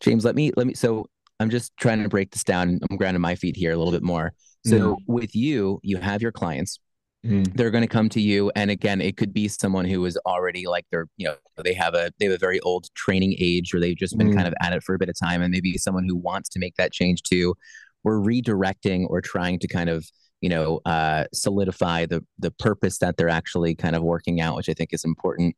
james 0.00 0.24
let 0.24 0.34
me 0.34 0.52
let 0.56 0.66
me 0.66 0.74
so 0.74 1.06
i'm 1.40 1.50
just 1.50 1.76
trying 1.76 2.02
to 2.02 2.08
break 2.08 2.30
this 2.30 2.44
down 2.44 2.78
i'm 2.88 2.96
grounding 2.96 3.20
my 3.20 3.34
feet 3.34 3.56
here 3.56 3.72
a 3.72 3.76
little 3.76 3.92
bit 3.92 4.02
more 4.02 4.32
so 4.64 4.94
mm. 4.94 4.96
with 5.08 5.34
you 5.34 5.80
you 5.82 5.96
have 5.96 6.22
your 6.22 6.32
clients 6.32 6.78
Mm. 7.24 7.56
They're 7.56 7.70
going 7.70 7.82
to 7.82 7.88
come 7.88 8.10
to 8.10 8.20
you, 8.20 8.52
and 8.54 8.70
again, 8.70 9.00
it 9.00 9.16
could 9.16 9.32
be 9.32 9.48
someone 9.48 9.86
who 9.86 10.04
is 10.04 10.18
already 10.26 10.66
like 10.66 10.84
they're, 10.90 11.06
you 11.16 11.26
know, 11.26 11.36
they 11.56 11.72
have 11.72 11.94
a 11.94 12.12
they 12.18 12.26
have 12.26 12.34
a 12.34 12.38
very 12.38 12.60
old 12.60 12.92
training 12.94 13.34
age, 13.38 13.72
or 13.72 13.80
they've 13.80 13.96
just 13.96 14.18
been 14.18 14.30
mm. 14.30 14.34
kind 14.34 14.46
of 14.46 14.52
at 14.60 14.74
it 14.74 14.82
for 14.82 14.94
a 14.94 14.98
bit 14.98 15.08
of 15.08 15.18
time, 15.18 15.40
and 15.40 15.50
maybe 15.50 15.78
someone 15.78 16.04
who 16.06 16.16
wants 16.16 16.50
to 16.50 16.58
make 16.58 16.76
that 16.76 16.92
change 16.92 17.22
too. 17.22 17.54
We're 18.02 18.20
redirecting 18.20 19.06
or 19.08 19.22
trying 19.22 19.58
to 19.60 19.68
kind 19.68 19.88
of 19.88 20.06
you 20.44 20.50
know 20.50 20.80
uh, 20.84 21.24
solidify 21.32 22.04
the 22.04 22.22
the 22.38 22.50
purpose 22.50 22.98
that 22.98 23.16
they're 23.16 23.30
actually 23.30 23.74
kind 23.74 23.96
of 23.96 24.02
working 24.02 24.42
out, 24.42 24.56
which 24.56 24.68
I 24.68 24.74
think 24.74 24.90
is 24.92 25.04
important. 25.04 25.56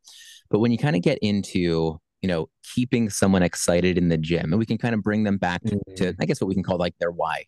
But 0.49 0.61
when 0.61 0.71
you 0.71 0.79
kind 0.79 0.95
of 0.95 1.03
get 1.03 1.19
into 1.23 1.99
you 2.23 2.29
know 2.29 2.49
keeping 2.75 3.11
someone 3.11 3.43
excited 3.43 3.99
in 3.99 4.09
the 4.09 4.17
gym, 4.17 4.53
and 4.53 4.61
we 4.61 4.65
can 4.65 4.79
kind 4.79 4.95
of 4.95 5.03
bring 5.03 5.25
them 5.25 5.39
back 5.39 5.65
mm. 5.65 5.81
to 5.97 6.15
I 6.21 6.25
guess 6.25 6.41
what 6.41 6.47
we 6.47 6.55
can 6.55 6.63
call 6.63 6.79
like 6.79 6.95
their 7.01 7.11
why 7.11 7.47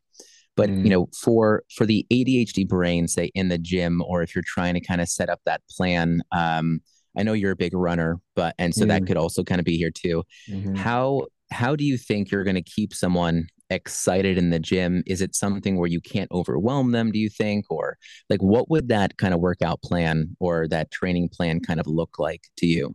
but 0.56 0.68
mm. 0.68 0.82
you 0.82 0.90
know 0.90 1.06
for 1.16 1.62
for 1.76 1.86
the 1.86 2.04
adhd 2.12 2.66
brain 2.66 3.06
say 3.06 3.30
in 3.34 3.48
the 3.48 3.58
gym 3.58 4.02
or 4.02 4.22
if 4.22 4.34
you're 4.34 4.42
trying 4.44 4.74
to 4.74 4.80
kind 4.80 5.00
of 5.00 5.08
set 5.08 5.30
up 5.30 5.40
that 5.46 5.62
plan 5.70 6.20
um, 6.32 6.80
i 7.16 7.22
know 7.22 7.32
you're 7.32 7.52
a 7.52 7.56
big 7.56 7.74
runner 7.74 8.18
but 8.34 8.56
and 8.58 8.74
so 8.74 8.84
mm. 8.84 8.88
that 8.88 9.06
could 9.06 9.16
also 9.16 9.44
kind 9.44 9.60
of 9.60 9.64
be 9.64 9.76
here 9.76 9.92
too 9.92 10.24
mm-hmm. 10.50 10.74
how 10.74 11.26
how 11.50 11.76
do 11.76 11.84
you 11.84 11.96
think 11.96 12.30
you're 12.30 12.44
going 12.44 12.56
to 12.56 12.62
keep 12.62 12.92
someone 12.92 13.46
excited 13.70 14.38
in 14.38 14.50
the 14.50 14.58
gym? 14.58 15.02
Is 15.06 15.20
it 15.20 15.34
something 15.34 15.76
where 15.76 15.88
you 15.88 16.00
can't 16.00 16.30
overwhelm 16.32 16.92
them, 16.92 17.10
do 17.10 17.18
you 17.18 17.28
think? 17.28 17.66
Or 17.70 17.96
like 18.30 18.42
what 18.42 18.70
would 18.70 18.88
that 18.88 19.16
kind 19.16 19.34
of 19.34 19.40
workout 19.40 19.82
plan 19.82 20.36
or 20.40 20.68
that 20.68 20.90
training 20.90 21.28
plan 21.28 21.60
kind 21.60 21.80
of 21.80 21.86
look 21.86 22.18
like 22.18 22.42
to 22.58 22.66
you? 22.66 22.94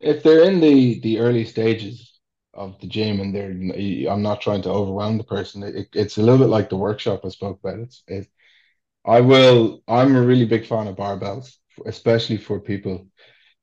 If 0.00 0.22
they're 0.22 0.44
in 0.44 0.60
the 0.60 1.00
the 1.00 1.18
early 1.18 1.44
stages 1.44 2.18
of 2.58 2.78
the 2.80 2.86
gym 2.86 3.20
and 3.20 3.34
they're 3.34 4.10
I'm 4.10 4.22
not 4.22 4.40
trying 4.40 4.62
to 4.62 4.70
overwhelm 4.70 5.16
the 5.16 5.24
person. 5.24 5.62
It, 5.62 5.88
it's 5.94 6.18
a 6.18 6.22
little 6.22 6.38
bit 6.38 6.50
like 6.50 6.68
the 6.68 6.76
workshop 6.76 7.20
I 7.24 7.28
spoke 7.28 7.60
about. 7.62 7.78
It's 7.78 8.02
it, 8.08 8.28
I 9.06 9.20
will 9.20 9.82
I'm 9.88 10.16
a 10.16 10.22
really 10.22 10.44
big 10.44 10.66
fan 10.66 10.88
of 10.88 10.96
barbells, 10.96 11.56
especially 11.86 12.36
for 12.36 12.60
people 12.60 13.06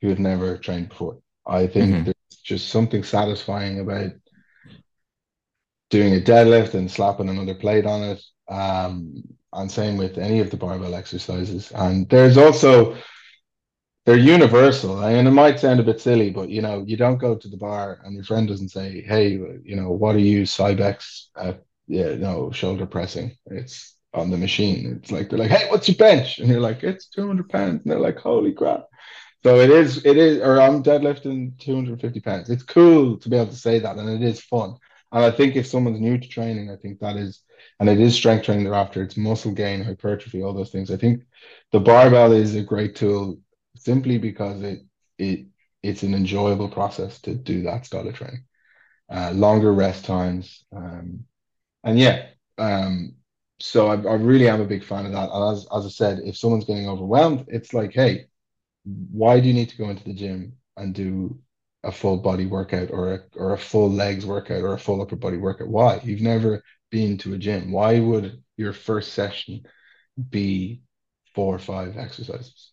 who 0.01 0.10
have 0.10 0.20
never 0.20 0.58
trained 0.58 0.89
before. 0.89 1.20
I 1.45 1.68
think 1.68 1.91
mm-hmm. 1.91 2.03
there's 2.06 2.41
just 2.43 2.70
something 2.70 3.03
satisfying 3.03 3.80
about 3.80 4.12
doing 5.89 6.15
a 6.15 6.19
deadlift 6.19 6.73
and 6.73 6.89
slapping 6.89 7.29
another 7.29 7.55
plate 7.55 7.86
on 7.86 8.03
it. 8.03 8.21
Um, 8.49 9.23
and 9.53 9.71
same 9.71 9.97
with 9.97 10.17
any 10.17 10.39
of 10.39 10.51
the 10.51 10.57
barbell 10.57 10.95
exercises. 10.95 11.71
And 11.71 12.09
there's 12.09 12.38
also 12.38 12.97
they're 14.05 14.17
universal. 14.17 15.03
and 15.03 15.27
it 15.27 15.31
might 15.31 15.59
sound 15.59 15.79
a 15.79 15.83
bit 15.83 15.99
silly, 15.99 16.29
but 16.29 16.49
you 16.49 16.61
know, 16.61 16.83
you 16.86 16.95
don't 16.97 17.17
go 17.17 17.36
to 17.36 17.47
the 17.47 17.57
bar 17.57 17.99
and 18.03 18.13
your 18.13 18.23
friend 18.23 18.47
doesn't 18.47 18.69
say, 18.69 19.01
"Hey, 19.01 19.29
you 19.63 19.75
know, 19.75 19.91
what 19.91 20.15
are 20.15 20.19
you 20.19 20.43
Cybex? 20.43 21.25
Yeah, 21.88 22.15
no, 22.15 22.51
shoulder 22.51 22.86
pressing. 22.86 23.38
It's 23.47 23.95
on 24.13 24.31
the 24.31 24.38
machine. 24.38 24.99
It's 25.01 25.11
like 25.11 25.29
they're 25.29 25.39
like, 25.39 25.51
"Hey, 25.51 25.69
what's 25.69 25.88
your 25.88 25.97
bench?" 25.97 26.39
And 26.39 26.49
you're 26.49 26.59
like, 26.59 26.83
"It's 26.83 27.07
200 27.09 27.49
pounds." 27.49 27.81
And 27.83 27.91
they're 27.91 27.99
like, 27.99 28.17
"Holy 28.17 28.53
crap!" 28.53 28.86
So 29.43 29.59
it 29.59 29.69
is, 29.69 30.05
it 30.05 30.17
is, 30.17 30.39
or 30.39 30.59
I'm 30.59 30.81
deadlifting 30.83 31.57
250 31.59 32.19
pounds. 32.19 32.49
It's 32.49 32.63
cool 32.63 33.17
to 33.19 33.29
be 33.29 33.36
able 33.38 33.51
to 33.51 33.55
say 33.55 33.79
that, 33.79 33.97
and 33.97 34.09
it 34.09 34.27
is 34.27 34.41
fun. 34.41 34.75
And 35.16 35.26
I 35.26 35.32
think 35.32 35.57
if 35.57 35.68
someone's 35.68 36.01
new 36.01 36.20
to 36.20 36.30
training, 36.30 36.72
I 36.72 36.78
think 36.78 36.99
that 37.01 37.18
is, 37.18 37.43
and 37.82 37.89
it 37.89 38.01
is 38.01 38.16
strength 38.16 38.45
training 38.45 38.66
thereafter, 38.66 39.03
it's 39.03 39.18
muscle 39.18 39.53
gain, 39.53 39.84
hypertrophy, 39.84 40.43
all 40.43 40.53
those 40.53 40.72
things. 40.72 40.91
I 40.91 40.97
think 40.97 41.24
the 41.74 41.82
barbell 41.82 42.34
is 42.34 42.55
a 42.55 42.63
great 42.63 42.95
tool 42.97 43.39
simply 43.78 44.20
because 44.20 44.63
it 44.63 44.82
it 45.20 45.47
it's 45.84 46.03
an 46.03 46.16
enjoyable 46.16 46.70
process 46.70 47.22
to 47.24 47.36
do 47.36 47.63
that 47.63 47.88
style 47.88 48.07
of 48.09 48.16
training. 48.16 48.45
Uh, 49.11 49.32
longer 49.36 49.74
rest 49.74 50.05
times, 50.05 50.66
um, 50.76 51.26
and 51.84 51.99
yeah, 51.99 52.28
um, 52.59 53.16
so 53.59 53.88
I, 53.88 53.93
I 53.95 54.16
really 54.16 54.49
am 54.49 54.61
a 54.61 54.66
big 54.66 54.84
fan 54.84 55.05
of 55.07 55.13
that. 55.13 55.30
And 55.32 55.57
as 55.57 55.68
as 55.76 55.86
I 55.86 55.89
said, 55.89 56.22
if 56.26 56.38
someone's 56.38 56.66
getting 56.66 56.89
overwhelmed, 56.89 57.45
it's 57.49 57.74
like, 57.74 57.93
hey, 57.93 58.28
why 59.11 59.39
do 59.39 59.47
you 59.47 59.53
need 59.55 59.70
to 59.70 59.78
go 59.78 59.89
into 59.89 60.03
the 60.05 60.13
gym 60.16 60.53
and 60.78 60.95
do 60.95 61.39
a 61.86 61.91
full 61.91 62.17
body 62.17 62.45
workout 62.45 62.91
or 62.91 63.13
a, 63.13 63.19
or 63.36 63.53
a 63.53 63.57
full 63.57 63.89
legs 63.89 64.25
workout 64.25 64.61
or 64.61 64.73
a 64.73 64.79
full 64.79 65.01
upper 65.01 65.15
body 65.15 65.38
workout? 65.38 65.67
Why? 65.67 66.01
You've 66.03 66.21
never 66.21 66.63
been 66.91 67.17
to 67.19 67.33
a 67.33 67.38
gym. 67.38 67.71
Why 67.71 67.99
would 67.99 68.41
your 68.57 68.73
first 68.73 69.13
session 69.13 69.65
be 70.29 70.81
four 71.33 71.55
or 71.55 71.59
five 71.59 71.97
exercises? 71.97 72.71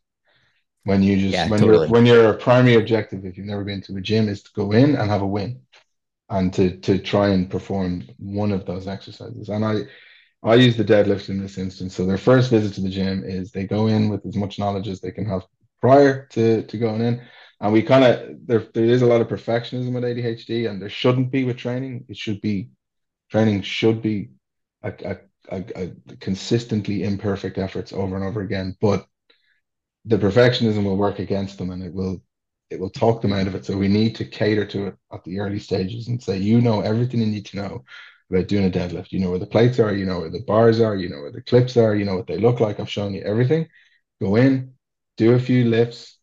When 0.85 1.03
you 1.03 1.17
just 1.17 1.33
yeah, 1.33 1.49
when 1.49 1.61
totally. 1.61 1.87
you're 1.87 1.89
when 1.89 2.07
your 2.07 2.35
primary 2.35 2.75
objective, 2.75 3.25
if 3.25 3.37
you've 3.37 3.47
never 3.47 3.65
been 3.65 3.83
to 3.83 3.97
a 3.97 4.01
gym, 4.01 4.29
is 4.29 4.43
to 4.43 4.51
go 4.55 4.73
in 4.73 4.97
and 4.97 5.09
have 5.11 5.23
a 5.23 5.27
win 5.27 5.61
and 6.29 6.53
to 6.55 6.77
to 6.79 6.99
try 6.99 7.29
and 7.29 7.49
perform 7.49 8.03
one 8.19 8.51
of 8.51 8.67
those 8.67 8.89
exercises. 8.89 9.49
And 9.49 9.65
I 9.65 9.83
I 10.43 10.55
use 10.57 10.77
the 10.77 10.85
deadlift 10.85 11.29
in 11.29 11.41
this 11.41 11.57
instance. 11.57 11.95
So 11.95 12.05
their 12.05 12.19
first 12.19 12.51
visit 12.51 12.75
to 12.75 12.81
the 12.81 12.89
gym 12.89 13.23
is 13.25 13.53
they 13.53 13.65
go 13.65 13.87
in 13.87 14.09
with 14.09 14.27
as 14.27 14.35
much 14.35 14.59
knowledge 14.59 14.89
as 14.89 15.01
they 15.01 15.13
can 15.13 15.25
have 15.27 15.43
prior 15.81 16.27
to, 16.33 16.63
to 16.63 16.79
going 16.79 17.01
in. 17.01 17.23
And 17.63 17.73
we 17.73 17.83
kind 17.83 18.05
of 18.05 18.47
there 18.47 18.67
there 18.75 18.85
is 18.85 19.03
a 19.03 19.07
lot 19.07 19.21
of 19.21 19.29
perfectionism 19.29 19.95
with 19.95 20.05
ADHD, 20.05 20.69
and 20.69 20.83
there 20.83 20.91
shouldn't 20.91 21.31
be 21.31 21.45
with 21.45 21.57
training. 21.57 22.05
It 22.09 22.17
should 22.17 22.41
be 22.41 22.71
training 23.31 23.63
should 23.63 24.03
be 24.03 24.31
a, 24.83 24.93
a, 25.05 25.19
a, 25.51 25.65
a 26.11 26.17
consistently 26.17 27.05
imperfect 27.05 27.59
efforts 27.59 27.93
over 27.93 28.17
and 28.17 28.25
over 28.25 28.43
again. 28.43 28.77
But 28.81 29.07
the 30.05 30.19
perfectionism 30.19 30.85
will 30.85 30.97
work 30.97 31.21
against 31.21 31.59
them, 31.59 31.71
and 31.71 31.83
it 31.83 31.95
will 31.95 32.23
it 32.71 32.81
will 32.81 32.91
talk 32.91 33.23
them 33.23 33.33
out 33.33 33.47
of 33.47 33.55
it. 33.55 33.65
So 33.65 33.77
we 33.77 33.89
need 33.89 34.17
to 34.17 34.25
cater 34.25 34.67
to 34.67 34.89
it 34.89 34.97
at 35.13 35.23
the 35.25 35.39
early 35.39 35.61
stages 35.61 36.09
and 36.09 36.23
say, 36.23 36.39
you 36.39 36.61
know 36.61 36.81
everything 36.81 37.21
you 37.21 37.27
need 37.27 37.47
to 37.47 37.57
know 37.59 37.85
about 38.31 38.49
doing 38.49 38.67
a 38.67 38.71
deadlift. 38.71 39.13
You 39.13 39.21
know 39.21 39.31
where 39.31 39.39
the 39.39 39.47
plates 39.47 39.79
are, 39.79 39.95
you 39.95 40.07
know 40.07 40.21
where 40.21 40.31
the 40.31 40.43
bars 40.47 40.81
are, 40.81 40.97
you 40.97 41.09
know 41.09 41.21
where 41.21 41.33
the 41.33 41.43
clips 41.43 41.77
are, 41.77 41.95
you 41.95 42.05
know 42.05 42.17
what 42.17 42.27
they 42.27 42.39
look 42.39 42.61
like. 42.61 42.81
I've 42.81 42.91
shown 42.91 43.15
you 43.15 43.23
everything. 43.23 43.69
Go 44.21 44.37
in, 44.37 44.75
do 45.17 45.35
a 45.35 45.39
few 45.39 45.67
lifts, 45.67 46.19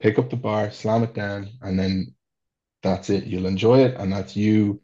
pick 0.00 0.18
up 0.18 0.30
the 0.30 0.36
bar, 0.36 0.70
slam 0.70 1.02
it 1.02 1.14
down, 1.14 1.50
and 1.62 1.78
then 1.78 2.14
that's 2.82 3.10
it. 3.10 3.24
You'll 3.24 3.46
enjoy 3.46 3.80
it, 3.80 3.96
and 3.96 4.12
that's 4.12 4.36
you 4.36 4.80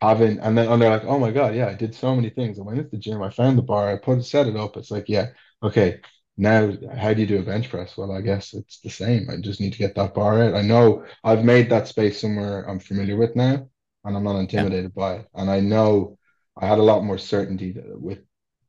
having. 0.00 0.38
And 0.40 0.56
then 0.56 0.68
and 0.68 0.80
they're 0.80 0.90
like, 0.90 1.04
"Oh 1.04 1.18
my 1.18 1.30
god, 1.30 1.54
yeah, 1.54 1.68
I 1.68 1.74
did 1.74 1.94
so 1.94 2.14
many 2.14 2.30
things. 2.30 2.58
I 2.58 2.62
went 2.62 2.78
into 2.78 2.90
the 2.90 2.98
gym, 2.98 3.22
I 3.22 3.30
found 3.30 3.58
the 3.58 3.62
bar, 3.62 3.90
I 3.90 3.96
put 3.96 4.24
set 4.24 4.46
it 4.46 4.56
up. 4.56 4.76
It's 4.76 4.90
like, 4.90 5.08
yeah, 5.08 5.28
okay. 5.62 6.00
Now, 6.36 6.72
how 6.96 7.12
do 7.12 7.20
you 7.20 7.26
do 7.26 7.38
a 7.38 7.42
bench 7.42 7.68
press? 7.68 7.96
Well, 7.96 8.12
I 8.12 8.22
guess 8.22 8.54
it's 8.54 8.80
the 8.80 8.88
same. 8.88 9.28
I 9.28 9.36
just 9.36 9.60
need 9.60 9.72
to 9.72 9.78
get 9.78 9.94
that 9.96 10.14
bar 10.14 10.42
out. 10.42 10.54
I 10.54 10.62
know 10.62 11.04
I've 11.22 11.44
made 11.44 11.68
that 11.70 11.86
space 11.86 12.18
somewhere 12.20 12.64
I'm 12.68 12.80
familiar 12.80 13.16
with 13.16 13.36
now, 13.36 13.68
and 14.04 14.16
I'm 14.16 14.24
not 14.24 14.38
intimidated 14.38 14.92
yeah. 14.96 15.00
by 15.02 15.14
it. 15.16 15.28
And 15.34 15.50
I 15.50 15.60
know 15.60 16.18
I 16.56 16.66
had 16.66 16.78
a 16.78 16.82
lot 16.82 17.04
more 17.04 17.18
certainty 17.18 17.76
with 17.76 18.20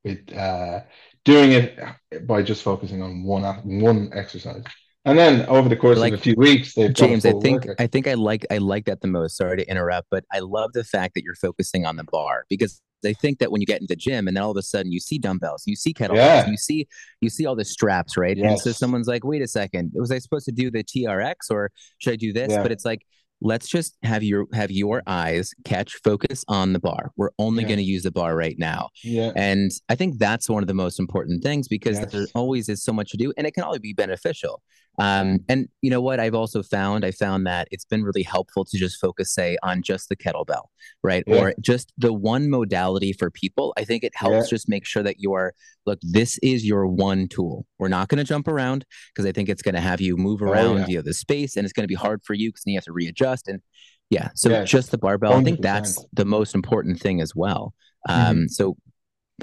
with 0.03 0.33
uh, 0.35 0.81
doing 1.23 1.51
it 1.51 1.79
by 2.27 2.41
just 2.41 2.63
focusing 2.63 3.01
on 3.01 3.23
one 3.23 3.43
one 3.79 4.11
exercise. 4.13 4.63
And 5.03 5.17
then 5.17 5.45
over 5.47 5.67
the 5.67 5.75
course 5.75 5.97
like, 5.97 6.13
of 6.13 6.19
a 6.19 6.21
few 6.21 6.35
weeks, 6.37 6.75
they've 6.75 6.93
James. 6.93 7.25
I 7.25 7.31
think 7.33 7.65
workout. 7.65 7.75
I 7.79 7.87
think 7.87 8.07
I 8.07 8.13
like 8.13 8.45
I 8.51 8.59
like 8.59 8.85
that 8.85 9.01
the 9.01 9.07
most. 9.07 9.35
Sorry 9.35 9.57
to 9.57 9.69
interrupt, 9.69 10.07
but 10.11 10.23
I 10.31 10.39
love 10.39 10.73
the 10.73 10.83
fact 10.83 11.15
that 11.15 11.23
you're 11.23 11.35
focusing 11.35 11.85
on 11.85 11.95
the 11.95 12.03
bar 12.03 12.45
because 12.49 12.81
they 13.01 13.15
think 13.15 13.39
that 13.39 13.51
when 13.51 13.61
you 13.61 13.65
get 13.65 13.81
into 13.81 13.93
the 13.93 13.95
gym 13.95 14.27
and 14.27 14.37
then 14.37 14.43
all 14.43 14.51
of 14.51 14.57
a 14.57 14.61
sudden 14.61 14.91
you 14.91 14.99
see 14.99 15.17
dumbbells, 15.17 15.63
you 15.65 15.75
see 15.75 15.91
kettlebells, 15.91 16.15
yeah. 16.15 16.47
you 16.47 16.57
see 16.57 16.87
you 17.19 17.29
see 17.29 17.47
all 17.47 17.55
the 17.55 17.65
straps, 17.65 18.15
right? 18.15 18.37
Yes. 18.37 18.45
And 18.45 18.59
so 18.59 18.71
someone's 18.71 19.07
like, 19.07 19.23
"Wait 19.23 19.41
a 19.41 19.47
second, 19.47 19.91
was 19.95 20.11
I 20.11 20.19
supposed 20.19 20.45
to 20.45 20.51
do 20.51 20.69
the 20.69 20.83
TRX 20.83 21.49
or 21.49 21.71
should 21.97 22.13
I 22.13 22.17
do 22.17 22.31
this?" 22.31 22.51
Yeah. 22.51 22.61
But 22.61 22.71
it's 22.71 22.85
like 22.85 23.01
let's 23.41 23.67
just 23.67 23.97
have 24.03 24.21
your 24.21 24.45
have 24.53 24.69
your 24.69 25.01
eyes 25.07 25.51
catch 25.65 25.95
focus 26.03 26.45
on 26.47 26.73
the 26.73 26.79
bar 26.79 27.11
we're 27.17 27.31
only 27.39 27.63
yeah. 27.63 27.69
going 27.69 27.77
to 27.79 27.83
use 27.83 28.03
the 28.03 28.11
bar 28.11 28.35
right 28.35 28.57
now 28.59 28.87
yeah 29.03 29.31
and 29.35 29.71
i 29.89 29.95
think 29.95 30.19
that's 30.19 30.47
one 30.47 30.61
of 30.63 30.67
the 30.67 30.73
most 30.75 30.99
important 30.99 31.41
things 31.41 31.67
because 31.67 31.97
yes. 31.97 32.11
there 32.11 32.27
always 32.35 32.69
is 32.69 32.83
so 32.83 32.93
much 32.93 33.09
to 33.09 33.17
do 33.17 33.33
and 33.37 33.47
it 33.47 33.53
can 33.55 33.63
only 33.63 33.79
be 33.79 33.93
beneficial 33.93 34.61
um, 34.97 35.39
and 35.47 35.67
you 35.81 35.89
know 35.89 36.01
what 36.01 36.19
I've 36.19 36.35
also 36.35 36.61
found? 36.61 37.05
I 37.05 37.11
found 37.11 37.47
that 37.47 37.67
it's 37.71 37.85
been 37.85 38.03
really 38.03 38.23
helpful 38.23 38.65
to 38.65 38.77
just 38.77 38.99
focus, 38.99 39.33
say, 39.33 39.57
on 39.63 39.81
just 39.81 40.09
the 40.09 40.15
kettlebell, 40.15 40.65
right? 41.01 41.23
Yeah. 41.25 41.35
Or 41.35 41.53
just 41.61 41.93
the 41.97 42.13
one 42.13 42.49
modality 42.49 43.13
for 43.13 43.31
people. 43.31 43.73
I 43.77 43.85
think 43.85 44.03
it 44.03 44.11
helps 44.15 44.47
yeah. 44.47 44.49
just 44.49 44.69
make 44.69 44.85
sure 44.85 45.01
that 45.03 45.19
you're, 45.19 45.53
look, 45.85 45.99
this 46.01 46.37
is 46.43 46.65
your 46.65 46.87
one 46.87 47.27
tool. 47.27 47.65
We're 47.79 47.87
not 47.87 48.09
going 48.09 48.19
to 48.19 48.23
jump 48.23 48.47
around 48.47 48.85
because 49.13 49.25
I 49.25 49.31
think 49.31 49.49
it's 49.49 49.61
going 49.61 49.75
to 49.75 49.81
have 49.81 50.01
you 50.01 50.17
move 50.17 50.41
around, 50.41 50.65
oh, 50.65 50.77
yeah. 50.79 50.85
you 50.87 50.95
know, 50.97 51.03
the 51.03 51.13
space 51.13 51.55
and 51.55 51.65
it's 51.65 51.73
going 51.73 51.85
to 51.85 51.87
be 51.87 51.95
hard 51.95 52.21
for 52.23 52.33
you 52.33 52.49
because 52.49 52.63
you 52.65 52.75
have 52.75 52.83
to 52.85 52.93
readjust. 52.93 53.47
And 53.47 53.61
yeah, 54.09 54.29
so 54.35 54.65
just 54.65 54.91
the 54.91 54.97
barbell, 54.97 55.31
100%. 55.31 55.39
I 55.39 55.43
think 55.43 55.61
that's 55.61 56.05
the 56.11 56.25
most 56.25 56.53
important 56.53 56.99
thing 56.99 57.21
as 57.21 57.33
well. 57.33 57.73
Mm-hmm. 58.09 58.31
Um, 58.31 58.49
so 58.49 58.75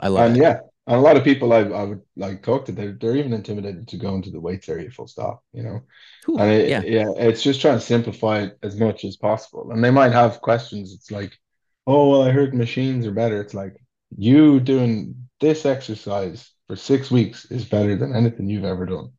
I 0.03 0.09
love 0.09 0.36
it. 0.36 0.42
yeah, 0.42 0.59
and 0.89 0.97
a 0.97 1.01
lot 1.01 1.18
of 1.18 1.22
people 1.22 1.53
I, 1.53 1.59
I 1.59 1.82
would 1.84 2.01
like 2.16 2.43
talk 2.43 2.64
to, 2.64 2.72
they're, 2.72 2.97
they're 2.99 3.16
even 3.16 3.34
intimidated 3.34 3.89
to 3.89 3.99
go 3.99 4.14
into 4.14 4.30
the 4.30 4.41
weights 4.41 4.70
area 4.70 4.91
full 4.91 5.07
stop, 5.07 5.45
you 5.53 5.62
know? 5.62 5.82
Ooh, 6.30 6.39
and 6.39 6.51
it, 6.51 6.68
yeah. 6.70 6.80
yeah, 6.82 7.11
it's 7.18 7.43
just 7.43 7.61
trying 7.61 7.78
to 7.78 7.84
simplify 7.84 8.41
it 8.45 8.59
as 8.62 8.80
much 8.80 9.05
as 9.05 9.18
possible. 9.18 9.70
And 9.70 9.84
they 9.84 9.91
might 9.91 10.12
have 10.12 10.41
questions. 10.41 10.95
It's 10.95 11.11
like, 11.11 11.39
oh, 11.86 12.09
well, 12.09 12.22
I 12.22 12.30
heard 12.30 12.55
machines 12.55 13.07
are 13.07 13.12
better. 13.12 13.39
It's 13.39 13.53
like, 13.53 13.76
you 14.16 14.61
doing 14.61 15.28
this 15.41 15.66
exercise 15.66 16.51
for 16.68 16.76
six 16.76 17.11
weeks 17.11 17.45
is 17.51 17.66
better 17.66 17.95
than 17.95 18.16
anything 18.16 18.49
you've 18.49 18.64
ever 18.64 18.86
done. 18.86 19.12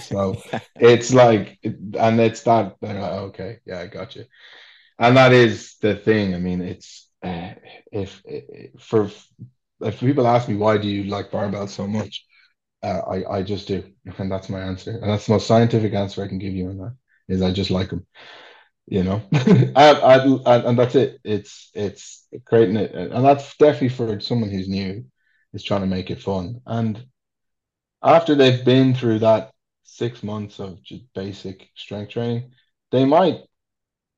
So 0.00 0.40
it's 0.76 1.12
like, 1.12 1.58
and 1.62 2.18
it's 2.18 2.44
that, 2.44 2.76
like, 2.80 2.96
okay, 2.96 3.58
yeah, 3.66 3.80
I 3.80 3.88
got 3.88 4.16
you. 4.16 4.24
And 4.98 5.18
that 5.18 5.34
is 5.34 5.76
the 5.82 5.96
thing. 5.96 6.34
I 6.34 6.38
mean, 6.38 6.62
it's, 6.62 7.10
uh, 7.22 7.50
if, 7.92 8.22
if 8.24 8.80
for 8.80 9.10
if 9.82 10.00
people 10.00 10.26
ask 10.26 10.48
me 10.48 10.56
why 10.56 10.78
do 10.78 10.88
you 10.88 11.04
like 11.04 11.30
barbells 11.30 11.70
so 11.70 11.86
much, 11.86 12.24
uh, 12.82 13.00
I 13.10 13.38
I 13.38 13.42
just 13.42 13.68
do, 13.68 13.84
and 14.18 14.30
that's 14.32 14.48
my 14.50 14.60
answer, 14.60 14.92
and 14.92 15.10
that's 15.10 15.26
the 15.26 15.32
most 15.32 15.46
scientific 15.46 15.94
answer 15.94 16.22
I 16.24 16.28
can 16.28 16.38
give 16.38 16.54
you 16.54 16.68
on 16.68 16.78
that. 16.78 16.96
Is 17.28 17.42
I 17.42 17.52
just 17.52 17.70
like 17.70 17.90
them, 17.90 18.06
you 18.86 19.04
know, 19.04 19.22
I, 19.32 19.92
I, 20.46 20.56
and 20.68 20.78
that's 20.78 20.94
it. 20.96 21.20
It's 21.24 21.70
it's 21.74 22.26
creating 22.46 22.76
it, 22.76 22.92
and 22.94 23.24
that's 23.24 23.56
definitely 23.56 23.90
for 23.90 24.20
someone 24.20 24.50
who's 24.50 24.68
new, 24.68 25.04
is 25.54 25.62
trying 25.64 25.82
to 25.82 25.86
make 25.86 26.10
it 26.10 26.22
fun. 26.22 26.60
And 26.66 27.04
after 28.02 28.34
they've 28.34 28.64
been 28.64 28.94
through 28.94 29.20
that 29.20 29.52
six 29.84 30.22
months 30.22 30.60
of 30.60 30.82
just 30.82 31.02
basic 31.14 31.68
strength 31.76 32.12
training, 32.12 32.52
they 32.90 33.04
might 33.04 33.40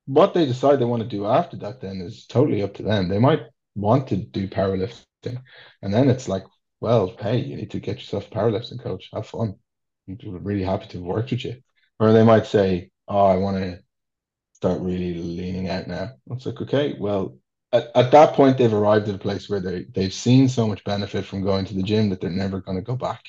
what 0.07 0.35
they 0.35 0.47
decide 0.47 0.79
they 0.79 0.85
want 0.85 1.03
to 1.03 1.09
do 1.09 1.27
after 1.27 1.57
that 1.59 1.81
then 1.81 2.01
is 2.01 2.27
totally 2.27 2.63
up 2.63 2.75
to 2.75 2.83
them. 2.83 3.09
They 3.09 3.19
might 3.19 3.43
want 3.77 4.09
to 4.09 4.17
do 4.17 4.49
powerlifting 4.49 5.05
and 5.27 5.95
then 5.95 6.09
it's 6.09 6.29
like, 6.29 6.45
well, 6.81 7.15
hey, 7.21 7.39
you 7.39 7.57
need 7.57 7.71
to 7.73 7.81
get 7.81 7.97
yourself 7.97 8.27
a 8.27 8.35
powerlifting 8.35 8.83
coach. 8.83 9.09
Have 9.13 9.27
fun. 9.27 9.55
I'm 10.09 10.19
really 10.45 10.65
happy 10.65 10.87
to 10.89 10.99
have 10.99 11.07
worked 11.07 11.31
with 11.31 11.45
you. 11.45 11.57
Or 12.01 12.13
they 12.13 12.25
might 12.25 12.47
say, 12.47 12.91
oh, 13.07 13.27
I 13.27 13.37
want 13.37 13.59
to 13.59 13.81
start 14.55 14.81
really 14.81 15.15
leaning 15.15 15.69
out 15.69 15.87
now. 15.87 16.11
It's 16.31 16.47
like, 16.47 16.61
okay, 16.61 16.97
well, 16.99 17.39
at, 17.73 17.91
at 17.95 18.11
that 18.11 18.35
point 18.35 18.59
they've 18.59 18.73
arrived 18.73 19.09
at 19.09 19.15
a 19.15 19.19
place 19.19 19.49
where 19.49 19.61
they 19.61 19.87
they've 19.95 20.13
seen 20.13 20.49
so 20.49 20.67
much 20.67 20.85
benefit 20.85 21.25
from 21.25 21.43
going 21.43 21.65
to 21.67 21.75
the 21.75 21.83
gym 21.83 22.11
that 22.11 22.21
they're 22.21 22.31
never 22.31 22.61
going 22.61 22.77
to 22.77 22.83
go 22.83 22.97
back. 22.97 23.23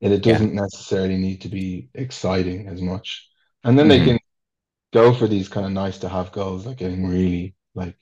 And 0.00 0.12
it 0.12 0.22
doesn't 0.22 0.54
yeah. 0.54 0.62
necessarily 0.62 1.16
need 1.16 1.42
to 1.42 1.48
be 1.48 1.88
exciting 1.94 2.68
as 2.68 2.80
much. 2.80 3.28
And 3.62 3.78
then 3.78 3.88
mm-hmm. 3.88 4.04
they 4.04 4.10
can 4.12 4.18
go 4.92 5.14
for 5.14 5.28
these 5.28 5.48
kind 5.48 5.64
of 5.64 5.72
nice 5.72 5.98
to 5.98 6.08
have 6.08 6.32
goals, 6.32 6.66
like 6.66 6.78
getting 6.78 7.06
really, 7.06 7.54
like, 7.74 7.96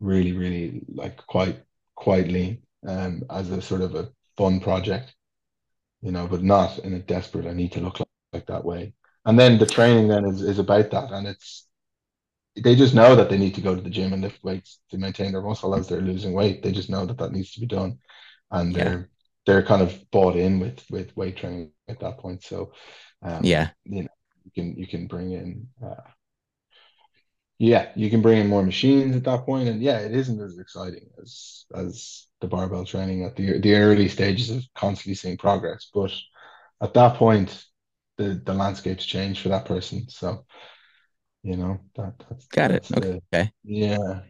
really, 0.00 0.32
really, 0.32 0.82
like 0.88 1.18
quite, 1.26 1.62
lean, 2.06 2.62
um, 2.86 3.22
as 3.30 3.50
a 3.50 3.62
sort 3.62 3.80
of 3.80 3.94
a 3.94 4.10
fun 4.36 4.60
project, 4.60 5.14
you 6.02 6.12
know, 6.12 6.26
but 6.26 6.42
not 6.42 6.78
in 6.80 6.94
a 6.94 6.98
desperate. 6.98 7.46
I 7.46 7.52
need 7.52 7.72
to 7.72 7.80
look 7.80 8.00
like, 8.00 8.08
like 8.32 8.46
that 8.46 8.64
way. 8.64 8.92
And 9.24 9.38
then 9.38 9.58
the 9.58 9.66
training 9.66 10.08
then 10.08 10.24
is 10.26 10.42
is 10.42 10.58
about 10.58 10.90
that, 10.90 11.10
and 11.10 11.26
it's 11.26 11.66
they 12.62 12.76
just 12.76 12.94
know 12.94 13.16
that 13.16 13.30
they 13.30 13.38
need 13.38 13.54
to 13.54 13.60
go 13.60 13.74
to 13.74 13.80
the 13.80 13.90
gym 13.90 14.12
and 14.12 14.22
lift 14.22 14.42
weights 14.44 14.80
to 14.90 14.98
maintain 14.98 15.32
their 15.32 15.42
muscle 15.42 15.74
as 15.74 15.88
they're 15.88 16.00
losing 16.00 16.32
weight. 16.32 16.62
They 16.62 16.72
just 16.72 16.90
know 16.90 17.04
that 17.06 17.18
that 17.18 17.32
needs 17.32 17.52
to 17.52 17.60
be 17.60 17.66
done, 17.66 17.98
and 18.50 18.72
yeah. 18.72 18.84
they're 18.84 19.10
they're 19.46 19.62
kind 19.62 19.82
of 19.82 20.10
bought 20.10 20.36
in 20.36 20.60
with 20.60 20.84
with 20.90 21.16
weight 21.16 21.36
training 21.36 21.72
at 21.88 22.00
that 22.00 22.18
point. 22.18 22.42
So, 22.42 22.72
um, 23.22 23.40
yeah, 23.42 23.70
you 23.84 24.02
know, 24.02 24.08
you 24.44 24.50
can 24.54 24.76
you 24.76 24.86
can 24.86 25.06
bring 25.06 25.32
in, 25.32 25.68
uh, 25.84 26.08
yeah, 27.58 27.90
you 27.94 28.10
can 28.10 28.22
bring 28.22 28.38
in 28.38 28.48
more 28.48 28.62
machines 28.62 29.16
at 29.16 29.24
that 29.24 29.44
point, 29.44 29.68
and 29.68 29.82
yeah, 29.82 29.98
it 29.98 30.12
isn't 30.12 30.40
as 30.40 30.58
exciting 30.58 31.08
as 31.20 31.66
as 31.74 32.26
the 32.40 32.48
barbell 32.48 32.84
training 32.84 33.24
at 33.24 33.36
the 33.36 33.60
the 33.60 33.74
early 33.74 34.08
stages 34.08 34.50
of 34.50 34.62
constantly 34.74 35.14
seeing 35.14 35.36
progress, 35.36 35.88
but 35.94 36.12
at 36.82 36.94
that 36.94 37.16
point, 37.16 37.64
the 38.18 38.42
the 38.44 38.54
landscape's 38.54 39.06
changed 39.06 39.40
for 39.40 39.50
that 39.50 39.66
person. 39.66 40.08
So 40.08 40.44
you 41.44 41.56
know 41.56 41.78
that 41.94 42.14
that's 42.28 42.46
got 42.46 42.70
that's 42.70 42.90
it 42.90 42.98
okay. 42.98 43.10
The, 43.10 43.38
okay 43.38 43.50
yeah 43.64 44.20